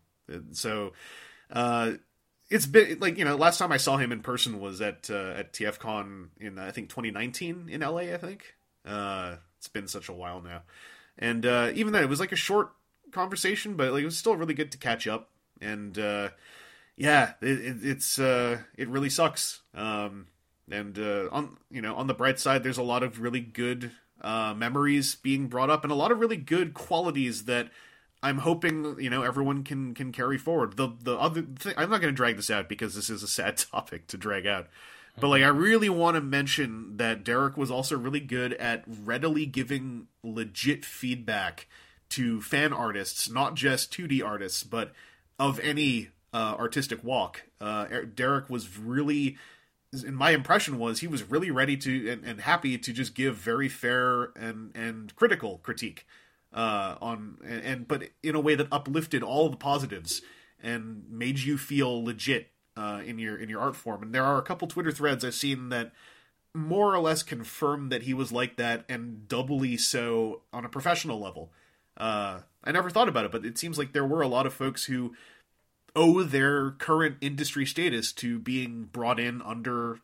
so 0.52 0.94
uh, 1.52 1.94
it's 2.52 2.68
been 2.68 2.99
like 2.99 3.18
you 3.18 3.26
know 3.26 3.36
last 3.36 3.57
time 3.57 3.72
I 3.72 3.77
saw 3.77 3.98
him 3.98 4.11
in 4.11 4.22
person 4.22 4.60
was 4.60 4.80
at 4.80 5.10
uh, 5.10 5.34
at 5.36 5.53
TFCon 5.53 6.27
in 6.40 6.60
I 6.60 6.72
think 6.72 6.90
2019 6.90 7.68
in 7.69 7.81
LA. 7.81 7.98
I 7.98 8.18
think 8.18 8.56
uh, 8.86 9.38
it's 9.57 9.68
been 9.68 9.88
such 9.88 10.10
a 10.10 10.14
while 10.14 10.41
now, 10.41 10.61
and 11.18 11.45
uh, 11.48 11.72
even 11.73 11.94
then 11.94 12.03
it 12.03 12.10
was 12.10 12.19
like 12.19 12.31
a 12.31 12.38
short 12.38 12.69
conversation, 13.11 13.73
but 13.73 13.91
like 13.91 14.03
it 14.03 14.06
was 14.06 14.18
still 14.18 14.36
really 14.36 14.53
good 14.53 14.72
to 14.73 14.77
catch 14.77 15.07
up 15.07 15.31
and. 15.60 15.98
Uh, 15.98 16.30
yeah, 17.00 17.32
it, 17.42 17.60
it, 17.62 17.78
it's 17.82 18.20
uh, 18.20 18.60
it 18.78 18.90
really 18.90 19.10
sucks. 19.10 19.62
Um, 19.74 20.28
and 20.70 21.00
uh, 21.00 21.30
on 21.32 21.58
you 21.72 21.82
know 21.82 21.96
on 21.96 22.08
the 22.08 22.14
bright 22.14 22.40
side, 22.40 22.62
there's 22.62 22.78
a 22.78 22.84
lot 22.84 23.04
of 23.04 23.22
really 23.22 23.40
good 23.40 23.92
uh, 24.22 24.54
memories 24.54 25.16
being 25.16 25.48
brought 25.48 25.70
up, 25.70 25.84
and 25.84 25.94
a 25.94 25.96
lot 25.96 26.12
of 26.12 26.20
really 26.20 26.36
good 26.36 26.74
qualities 26.74 27.46
that 27.46 27.70
I'm 28.22 28.40
hoping 28.40 28.98
you 29.00 29.10
know 29.10 29.24
everyone 29.24 29.64
can 29.64 29.94
can 29.94 30.12
carry 30.12 30.38
forward. 30.38 30.76
The 30.76 30.90
the 31.02 31.18
other 31.18 31.44
thing, 31.44 31.74
I'm 31.78 31.90
not 31.90 32.02
going 32.02 32.14
to 32.14 32.18
drag 32.18 32.36
this 32.36 32.50
out 32.50 32.68
because 32.68 32.96
this 32.96 33.10
is 33.10 33.24
a 33.24 33.28
sad 33.30 33.58
topic 33.72 34.08
to 34.08 34.18
drag 34.18 34.46
out. 34.46 34.68
But 35.22 35.30
like 35.30 35.44
I 35.44 35.48
really 35.48 35.90
want 35.90 36.16
to 36.16 36.22
mention 36.22 36.98
that 36.98 37.24
Derek 37.24 37.56
was 37.56 37.72
also 37.72 37.98
really 37.98 38.20
good 38.20 38.54
at 38.56 38.84
readily 38.86 39.46
giving 39.46 40.08
legit 40.22 40.84
feedback 40.84 41.68
to 42.10 42.42
fan 42.42 42.74
artists, 42.74 43.30
not 43.30 43.56
just 43.56 43.94
2D 43.94 44.22
artists, 44.24 44.64
but 44.64 44.92
of 45.38 45.60
any 45.62 46.10
uh, 46.34 46.56
artistic 46.57 47.03
walk. 47.03 47.43
Uh, 47.60 47.85
Derek 48.14 48.49
was 48.49 48.77
really, 48.77 49.38
and 49.91 50.15
my 50.15 50.31
impression 50.31 50.77
was 50.77 50.99
he 50.99 51.07
was 51.07 51.23
really 51.23 51.51
ready 51.51 51.77
to 51.77 52.10
and, 52.10 52.23
and 52.23 52.41
happy 52.41 52.77
to 52.77 52.93
just 52.93 53.15
give 53.15 53.35
very 53.35 53.69
fair 53.69 54.31
and 54.35 54.72
and 54.76 55.15
critical 55.15 55.60
critique 55.64 56.06
uh, 56.53 56.95
on 57.01 57.38
and, 57.45 57.61
and, 57.64 57.88
but 57.88 58.10
in 58.23 58.35
a 58.35 58.39
way 58.39 58.56
that 58.56 58.68
uplifted 58.72 59.23
all 59.23 59.49
the 59.49 59.57
positives 59.57 60.22
and 60.61 61.03
made 61.10 61.39
you 61.39 61.57
feel 61.57 62.03
legit 62.03 62.51
uh, 62.76 63.01
in 63.06 63.19
your 63.19 63.38
in 63.38 63.49
your 63.49 63.61
art 63.61 63.76
form. 63.76 64.03
And 64.03 64.14
there 64.14 64.23
are 64.26 64.38
a 64.38 64.43
couple 64.43 64.68
Twitter 64.68 64.91
threads 64.91 65.23
I've 65.23 65.34
seen 65.34 65.69
that 65.69 65.91
more 66.53 66.93
or 66.93 66.99
less 66.99 67.23
confirm 67.23 67.89
that 67.89 68.03
he 68.03 68.14
was 68.14 68.31
like 68.31 68.57
that 68.57 68.84
and 68.89 69.27
doubly 69.27 69.77
so 69.77 70.41
on 70.51 70.65
a 70.65 70.69
professional 70.69 71.19
level. 71.19 71.51
Uh, 71.95 72.41
I 72.64 72.72
never 72.72 72.89
thought 72.89 73.10
about 73.10 73.26
it, 73.26 73.31
but 73.31 73.45
it 73.45 73.57
seems 73.57 73.77
like 73.77 73.93
there 73.93 74.06
were 74.06 74.22
a 74.22 74.27
lot 74.27 74.45
of 74.45 74.53
folks 74.53 74.85
who 74.85 75.14
owe 75.95 76.24
their 76.24 76.72
current 76.72 77.18
industry 77.22 77.66
status 77.66 78.11
to 78.14 78.40
being 78.40 78.86
brought 78.91 79.20
in 79.20 79.41
under 79.41 79.99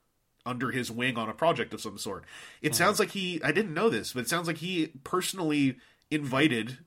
under 0.46 0.70
his 0.70 0.92
wing 0.92 1.18
on 1.18 1.28
a 1.28 1.34
project 1.34 1.74
of 1.74 1.82
some 1.82 1.98
sort. 1.98 2.24
It 2.62 2.70
mm-hmm. 2.70 2.76
sounds 2.76 3.00
like 3.00 3.12
he 3.12 3.42
I 3.44 3.52
didn't 3.52 3.74
know 3.74 3.90
this, 3.90 4.14
but 4.14 4.22
it 4.22 4.30
sounds 4.30 4.48
like 4.48 4.58
he 4.58 4.92
personally 5.04 5.78
invited 6.12 6.80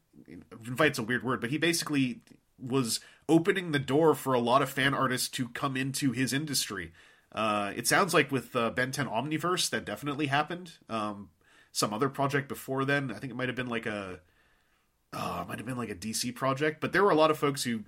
invite's 0.67 0.99
a 0.99 1.03
weird 1.03 1.25
word, 1.25 1.41
but 1.41 1.51
he 1.51 1.59
basically 1.59 2.21
was 2.61 3.01
opening 3.29 3.73
the 3.73 3.79
door 3.79 4.15
for 4.15 4.35
a 4.35 4.41
lot 4.41 4.63
of 4.63 4.71
fan 4.71 4.95
artists 4.95 5.29
to 5.29 5.49
come 5.51 5.77
into 5.77 6.13
his 6.13 6.33
industry. 6.33 6.93
Uh, 7.33 7.73
it 7.77 7.87
sounds 7.87 8.15
like 8.15 8.33
with 8.33 8.57
uh, 8.57 8.71
Ben 8.71 8.91
10 8.91 9.07
Omniverse 9.07 9.71
that 9.71 9.85
definitely 9.85 10.27
happened. 10.27 10.73
Um, 10.89 11.31
some 11.73 11.93
other 11.93 12.09
project 12.09 12.49
before 12.49 12.85
then, 12.85 13.11
I 13.11 13.19
think 13.19 13.33
it 13.33 13.37
might 13.37 13.49
have 13.49 13.57
been 13.57 13.69
like 13.69 13.87
a, 13.87 14.21
oh, 15.13 15.41
it 15.43 15.49
might 15.49 15.59
have 15.59 15.67
been 15.67 15.77
like 15.77 15.91
a 15.91 15.95
DC 15.95 16.35
project. 16.35 16.81
But 16.81 16.93
there 16.93 17.05
were 17.05 17.11
a 17.11 17.17
lot 17.17 17.31
of 17.31 17.39
folks 17.39 17.65
who 17.65 17.85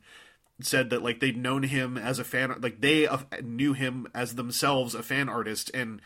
said 0.62 0.90
that 0.90 1.02
like 1.02 1.20
they'd 1.20 1.36
known 1.36 1.62
him 1.64 1.96
as 1.96 2.18
a 2.18 2.24
fan 2.24 2.54
like 2.60 2.80
they 2.80 3.06
uh, 3.06 3.18
knew 3.42 3.72
him 3.72 4.06
as 4.14 4.34
themselves 4.34 4.94
a 4.94 5.02
fan 5.02 5.28
artist 5.28 5.70
and 5.74 6.00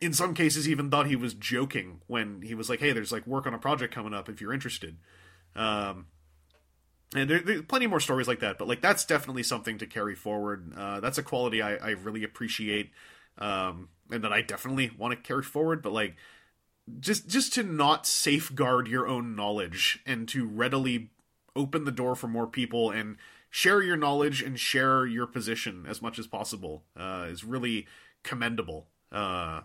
in 0.00 0.12
some 0.12 0.34
cases 0.34 0.68
even 0.68 0.90
thought 0.90 1.06
he 1.06 1.16
was 1.16 1.34
joking 1.34 2.00
when 2.06 2.42
he 2.42 2.54
was 2.54 2.68
like 2.68 2.80
hey 2.80 2.92
there's 2.92 3.12
like 3.12 3.26
work 3.26 3.46
on 3.46 3.54
a 3.54 3.58
project 3.58 3.94
coming 3.94 4.14
up 4.14 4.28
if 4.28 4.40
you're 4.40 4.52
interested. 4.52 4.96
Um 5.56 6.06
and 7.14 7.30
there, 7.30 7.40
there's 7.40 7.62
plenty 7.62 7.86
more 7.86 8.00
stories 8.00 8.28
like 8.28 8.40
that 8.40 8.58
but 8.58 8.68
like 8.68 8.80
that's 8.80 9.04
definitely 9.04 9.42
something 9.42 9.78
to 9.78 9.86
carry 9.86 10.14
forward. 10.14 10.72
Uh, 10.76 11.00
that's 11.00 11.18
a 11.18 11.22
quality 11.22 11.62
I, 11.62 11.76
I 11.76 11.90
really 11.90 12.24
appreciate 12.24 12.90
um 13.38 13.88
and 14.10 14.24
that 14.24 14.32
i 14.32 14.42
definitely 14.42 14.90
want 14.98 15.12
to 15.12 15.16
carry 15.16 15.42
forward 15.42 15.80
but 15.82 15.92
like 15.92 16.16
just 17.00 17.28
just 17.28 17.52
to 17.54 17.62
not 17.62 18.06
safeguard 18.06 18.88
your 18.88 19.06
own 19.06 19.36
knowledge 19.36 20.00
and 20.06 20.28
to 20.28 20.46
readily 20.46 21.10
open 21.54 21.84
the 21.84 21.92
door 21.92 22.14
for 22.14 22.28
more 22.28 22.46
people 22.46 22.90
and 22.90 23.16
share 23.50 23.82
your 23.82 23.96
knowledge 23.96 24.42
and 24.42 24.58
share 24.58 25.06
your 25.06 25.26
position 25.26 25.86
as 25.88 26.02
much 26.02 26.18
as 26.18 26.26
possible 26.26 26.84
uh, 26.96 27.26
is 27.28 27.44
really 27.44 27.86
commendable 28.22 28.88
uh, 29.12 29.62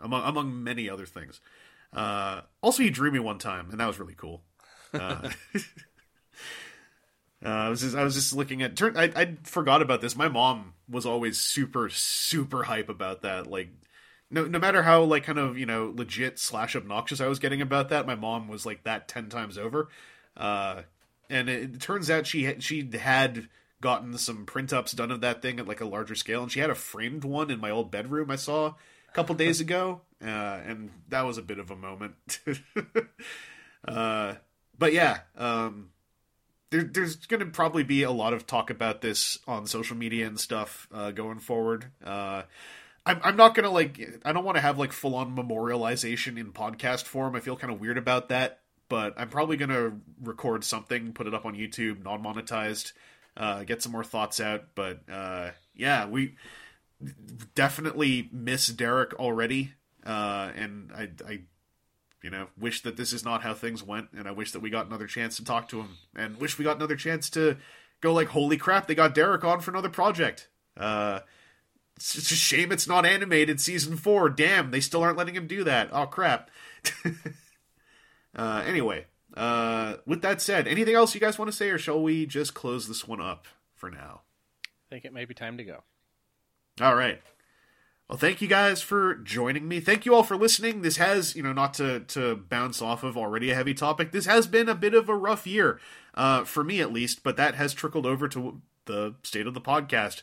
among 0.00 0.22
among 0.24 0.62
many 0.62 0.88
other 0.88 1.06
things. 1.06 1.40
Uh, 1.92 2.40
also, 2.60 2.82
he 2.82 2.90
drew 2.90 3.10
me 3.10 3.18
one 3.18 3.38
time, 3.38 3.68
and 3.70 3.78
that 3.78 3.86
was 3.86 3.98
really 3.98 4.14
cool. 4.16 4.42
Uh, 4.92 5.30
Uh, 7.44 7.48
I 7.48 7.68
was 7.68 7.82
just 7.82 7.94
I 7.94 8.04
was 8.04 8.14
just 8.14 8.34
looking 8.34 8.62
at. 8.62 8.76
Turn, 8.76 8.96
I 8.96 9.12
I 9.14 9.36
forgot 9.42 9.82
about 9.82 10.00
this. 10.00 10.16
My 10.16 10.28
mom 10.28 10.74
was 10.88 11.04
always 11.04 11.38
super 11.38 11.90
super 11.90 12.62
hype 12.64 12.88
about 12.88 13.22
that. 13.22 13.46
Like, 13.46 13.68
no 14.30 14.46
no 14.46 14.58
matter 14.58 14.82
how 14.82 15.02
like 15.02 15.24
kind 15.24 15.38
of 15.38 15.58
you 15.58 15.66
know 15.66 15.92
legit 15.94 16.38
slash 16.38 16.74
obnoxious 16.74 17.20
I 17.20 17.26
was 17.26 17.38
getting 17.38 17.60
about 17.60 17.90
that, 17.90 18.06
my 18.06 18.14
mom 18.14 18.48
was 18.48 18.64
like 18.64 18.84
that 18.84 19.08
ten 19.08 19.28
times 19.28 19.58
over. 19.58 19.88
Uh, 20.36 20.82
and 21.30 21.48
it, 21.48 21.80
turns 21.80 22.10
out 22.10 22.26
she 22.26 22.44
had, 22.44 22.62
she 22.62 22.88
had 22.98 23.48
gotten 23.80 24.16
some 24.16 24.46
print 24.46 24.72
ups 24.72 24.92
done 24.92 25.10
of 25.10 25.20
that 25.20 25.42
thing 25.42 25.58
at 25.58 25.68
like 25.68 25.80
a 25.80 25.86
larger 25.86 26.14
scale, 26.14 26.42
and 26.42 26.50
she 26.50 26.60
had 26.60 26.70
a 26.70 26.74
framed 26.74 27.24
one 27.24 27.50
in 27.50 27.60
my 27.60 27.70
old 27.70 27.90
bedroom. 27.90 28.30
I 28.30 28.36
saw 28.36 28.68
a 28.68 29.12
couple 29.12 29.34
days 29.34 29.60
ago, 29.60 30.00
uh, 30.22 30.28
and 30.28 30.90
that 31.08 31.22
was 31.22 31.38
a 31.38 31.42
bit 31.42 31.58
of 31.58 31.70
a 31.70 31.76
moment. 31.76 32.40
uh, 33.88 34.34
but 34.78 34.92
yeah, 34.92 35.20
um, 35.36 35.90
there, 36.70 36.82
there's 36.82 37.16
going 37.16 37.40
to 37.40 37.46
probably 37.46 37.84
be 37.84 38.02
a 38.02 38.10
lot 38.10 38.32
of 38.32 38.46
talk 38.46 38.70
about 38.70 39.00
this 39.00 39.38
on 39.46 39.66
social 39.66 39.96
media 39.96 40.26
and 40.26 40.40
stuff 40.40 40.88
uh, 40.92 41.10
going 41.10 41.38
forward. 41.38 41.86
Uh, 42.02 42.42
I'm, 43.06 43.36
not 43.36 43.54
to 43.54 43.68
like, 43.68 44.00
I 44.24 44.32
don't 44.32 44.44
want 44.44 44.56
to 44.56 44.62
have 44.62 44.78
like 44.78 44.92
full 44.92 45.14
on 45.14 45.36
memorialization 45.36 46.38
in 46.38 46.52
podcast 46.52 47.04
form. 47.04 47.36
I 47.36 47.40
feel 47.40 47.56
kind 47.56 47.72
of 47.72 47.80
weird 47.80 47.98
about 47.98 48.30
that, 48.30 48.60
but 48.88 49.14
I'm 49.16 49.28
probably 49.28 49.56
going 49.56 49.70
to 49.70 49.94
record 50.22 50.64
something, 50.64 51.12
put 51.12 51.26
it 51.26 51.34
up 51.34 51.46
on 51.46 51.54
YouTube, 51.54 52.04
non 52.04 52.22
monetized, 52.22 52.92
uh, 53.36 53.64
get 53.64 53.82
some 53.82 53.92
more 53.92 54.04
thoughts 54.04 54.40
out. 54.40 54.64
But 54.74 55.00
uh, 55.10 55.50
yeah, 55.74 56.06
we 56.06 56.36
definitely 57.54 58.28
miss 58.32 58.66
Derek 58.68 59.14
already. 59.14 59.72
Uh, 60.04 60.50
and 60.54 60.92
I, 60.94 61.08
I 61.26 61.40
you 62.22 62.30
know, 62.30 62.48
wish 62.58 62.82
that 62.82 62.96
this 62.96 63.12
is 63.12 63.24
not 63.24 63.42
how 63.42 63.52
things 63.52 63.82
went, 63.82 64.08
and 64.16 64.26
I 64.26 64.32
wish 64.32 64.52
that 64.52 64.60
we 64.60 64.70
got 64.70 64.86
another 64.86 65.06
chance 65.06 65.36
to 65.36 65.44
talk 65.44 65.68
to 65.68 65.80
him, 65.80 65.98
and 66.16 66.38
wish 66.38 66.58
we 66.58 66.64
got 66.64 66.76
another 66.76 66.96
chance 66.96 67.28
to 67.30 67.58
go 68.00 68.14
like, 68.14 68.28
holy 68.28 68.56
crap, 68.56 68.86
they 68.86 68.94
got 68.94 69.14
Derek 69.14 69.44
on 69.44 69.60
for 69.60 69.70
another 69.70 69.90
project. 69.90 70.48
Uh, 70.74 71.20
it's 71.96 72.30
a 72.30 72.34
shame 72.34 72.72
it's 72.72 72.88
not 72.88 73.06
animated 73.06 73.60
season 73.60 73.96
four. 73.96 74.28
Damn, 74.28 74.70
they 74.70 74.80
still 74.80 75.02
aren't 75.02 75.18
letting 75.18 75.36
him 75.36 75.46
do 75.46 75.64
that. 75.64 75.90
Oh 75.92 76.06
crap. 76.06 76.50
uh, 78.34 78.62
anyway, 78.66 79.06
uh, 79.36 79.96
with 80.06 80.22
that 80.22 80.40
said, 80.40 80.66
anything 80.68 80.94
else 80.94 81.14
you 81.14 81.20
guys 81.20 81.38
want 81.38 81.50
to 81.50 81.56
say, 81.56 81.70
or 81.70 81.78
shall 81.78 82.02
we 82.02 82.26
just 82.26 82.54
close 82.54 82.88
this 82.88 83.06
one 83.06 83.20
up 83.20 83.46
for 83.74 83.90
now? 83.90 84.22
I 84.64 84.68
think 84.90 85.04
it 85.04 85.12
may 85.12 85.24
be 85.24 85.34
time 85.34 85.56
to 85.58 85.64
go. 85.64 85.82
All 86.80 86.94
right. 86.94 87.20
Well, 88.08 88.18
thank 88.18 88.42
you 88.42 88.48
guys 88.48 88.82
for 88.82 89.14
joining 89.14 89.66
me. 89.66 89.80
Thank 89.80 90.04
you 90.04 90.14
all 90.14 90.22
for 90.22 90.36
listening. 90.36 90.82
This 90.82 90.98
has, 90.98 91.34
you 91.34 91.42
know, 91.42 91.54
not 91.54 91.72
to 91.74 92.00
to 92.00 92.36
bounce 92.36 92.82
off 92.82 93.02
of 93.02 93.16
already 93.16 93.50
a 93.50 93.54
heavy 93.54 93.72
topic. 93.72 94.12
This 94.12 94.26
has 94.26 94.46
been 94.46 94.68
a 94.68 94.74
bit 94.74 94.92
of 94.92 95.08
a 95.08 95.16
rough 95.16 95.46
year, 95.46 95.80
uh, 96.14 96.44
for 96.44 96.62
me 96.62 96.80
at 96.80 96.92
least, 96.92 97.22
but 97.22 97.36
that 97.38 97.54
has 97.54 97.72
trickled 97.72 98.04
over 98.04 98.28
to 98.28 98.60
the 98.84 99.14
state 99.22 99.46
of 99.46 99.54
the 99.54 99.60
podcast. 99.60 100.22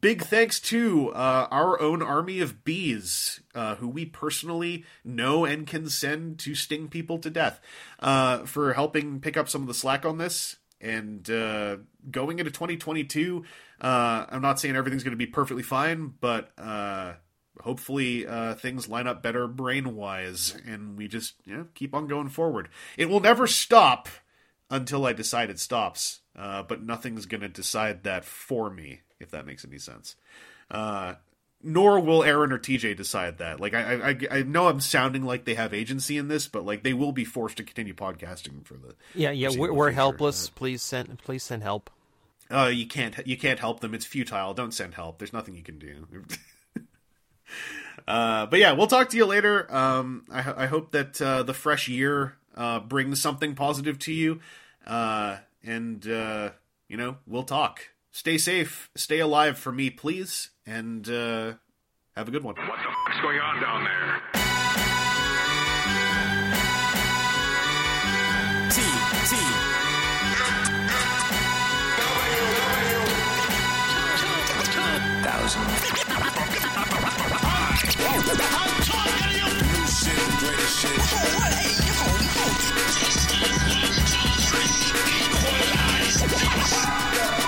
Big 0.00 0.22
thanks 0.22 0.60
to 0.60 1.10
uh, 1.12 1.48
our 1.50 1.80
own 1.80 2.02
army 2.02 2.40
of 2.40 2.62
bees, 2.62 3.40
uh, 3.54 3.76
who 3.76 3.88
we 3.88 4.04
personally 4.04 4.84
know 5.02 5.46
and 5.46 5.66
can 5.66 5.88
send 5.88 6.38
to 6.40 6.54
sting 6.54 6.88
people 6.88 7.18
to 7.18 7.30
death, 7.30 7.58
uh, 8.00 8.44
for 8.44 8.74
helping 8.74 9.20
pick 9.20 9.36
up 9.36 9.48
some 9.48 9.62
of 9.62 9.68
the 9.68 9.74
slack 9.74 10.04
on 10.04 10.18
this. 10.18 10.56
And 10.80 11.28
uh, 11.30 11.78
going 12.10 12.38
into 12.38 12.50
2022, 12.50 13.44
uh, 13.80 14.26
I'm 14.28 14.42
not 14.42 14.60
saying 14.60 14.76
everything's 14.76 15.04
going 15.04 15.12
to 15.12 15.16
be 15.16 15.26
perfectly 15.26 15.62
fine, 15.62 16.12
but 16.20 16.50
uh, 16.58 17.14
hopefully 17.60 18.26
uh, 18.26 18.54
things 18.54 18.88
line 18.88 19.06
up 19.06 19.22
better 19.22 19.48
brain 19.48 19.96
wise, 19.96 20.56
and 20.66 20.96
we 20.96 21.08
just 21.08 21.34
you 21.44 21.56
know, 21.56 21.66
keep 21.74 21.94
on 21.94 22.06
going 22.06 22.28
forward. 22.28 22.68
It 22.96 23.08
will 23.08 23.20
never 23.20 23.46
stop 23.46 24.08
until 24.70 25.06
I 25.06 25.12
decide 25.12 25.50
it 25.50 25.58
stops, 25.58 26.20
uh, 26.36 26.62
but 26.62 26.82
nothing's 26.82 27.26
going 27.26 27.40
to 27.40 27.48
decide 27.48 28.04
that 28.04 28.24
for 28.24 28.70
me, 28.70 29.00
if 29.20 29.30
that 29.30 29.46
makes 29.46 29.64
any 29.64 29.78
sense. 29.78 30.16
Uh, 30.70 31.14
nor 31.62 31.98
will 31.98 32.22
Aaron 32.22 32.52
or 32.52 32.58
TJ 32.58 32.96
decide 32.96 33.38
that. 33.38 33.60
Like 33.60 33.74
I, 33.74 34.10
I, 34.10 34.18
I 34.30 34.42
know 34.42 34.68
I'm 34.68 34.80
sounding 34.80 35.24
like 35.24 35.44
they 35.44 35.54
have 35.54 35.74
agency 35.74 36.16
in 36.16 36.28
this, 36.28 36.46
but 36.46 36.64
like 36.64 36.82
they 36.82 36.92
will 36.92 37.12
be 37.12 37.24
forced 37.24 37.56
to 37.56 37.64
continue 37.64 37.94
podcasting 37.94 38.64
for 38.64 38.74
the 38.74 38.94
Yeah, 39.14 39.30
yeah, 39.30 39.50
we're, 39.56 39.72
we're 39.72 39.90
helpless. 39.90 40.50
Please 40.50 40.82
send, 40.82 41.18
please 41.24 41.42
send 41.42 41.62
help. 41.62 41.90
Uh, 42.50 42.70
you 42.72 42.86
can't 42.86 43.14
you 43.26 43.36
can't 43.36 43.58
help 43.58 43.80
them. 43.80 43.92
It's 43.92 44.06
futile. 44.06 44.54
Don't 44.54 44.72
send 44.72 44.94
help. 44.94 45.18
There's 45.18 45.32
nothing 45.32 45.54
you 45.54 45.62
can 45.62 45.78
do. 45.78 46.06
uh, 48.08 48.46
but 48.46 48.58
yeah, 48.58 48.72
we'll 48.72 48.86
talk 48.86 49.10
to 49.10 49.16
you 49.16 49.26
later. 49.26 49.66
Um, 49.74 50.24
I, 50.30 50.64
I 50.64 50.66
hope 50.66 50.92
that 50.92 51.20
uh, 51.20 51.42
the 51.42 51.54
fresh 51.54 51.88
year 51.88 52.36
uh, 52.56 52.80
brings 52.80 53.20
something 53.20 53.54
positive 53.54 53.98
to 54.00 54.12
you. 54.12 54.40
Uh, 54.86 55.38
and 55.62 56.08
uh, 56.08 56.50
you 56.88 56.96
know, 56.96 57.16
we'll 57.26 57.42
talk. 57.42 57.82
Stay 58.10 58.38
safe. 58.38 58.90
Stay 58.94 59.18
alive 59.20 59.58
for 59.58 59.72
me, 59.72 59.90
please. 59.90 60.50
And 60.66 61.08
uh, 61.08 61.54
have 62.16 62.28
a 62.28 62.30
good 62.30 62.42
one. 62.42 62.54
What 62.56 62.66
the 62.66 62.92
fuck's 63.04 63.20
going 63.22 63.38
on 63.38 63.60
down 63.60 63.84
there? 63.84 64.22
T, 68.70 68.82
T. 69.28 69.36
Thousand. 75.22 75.62
Add 86.90 87.47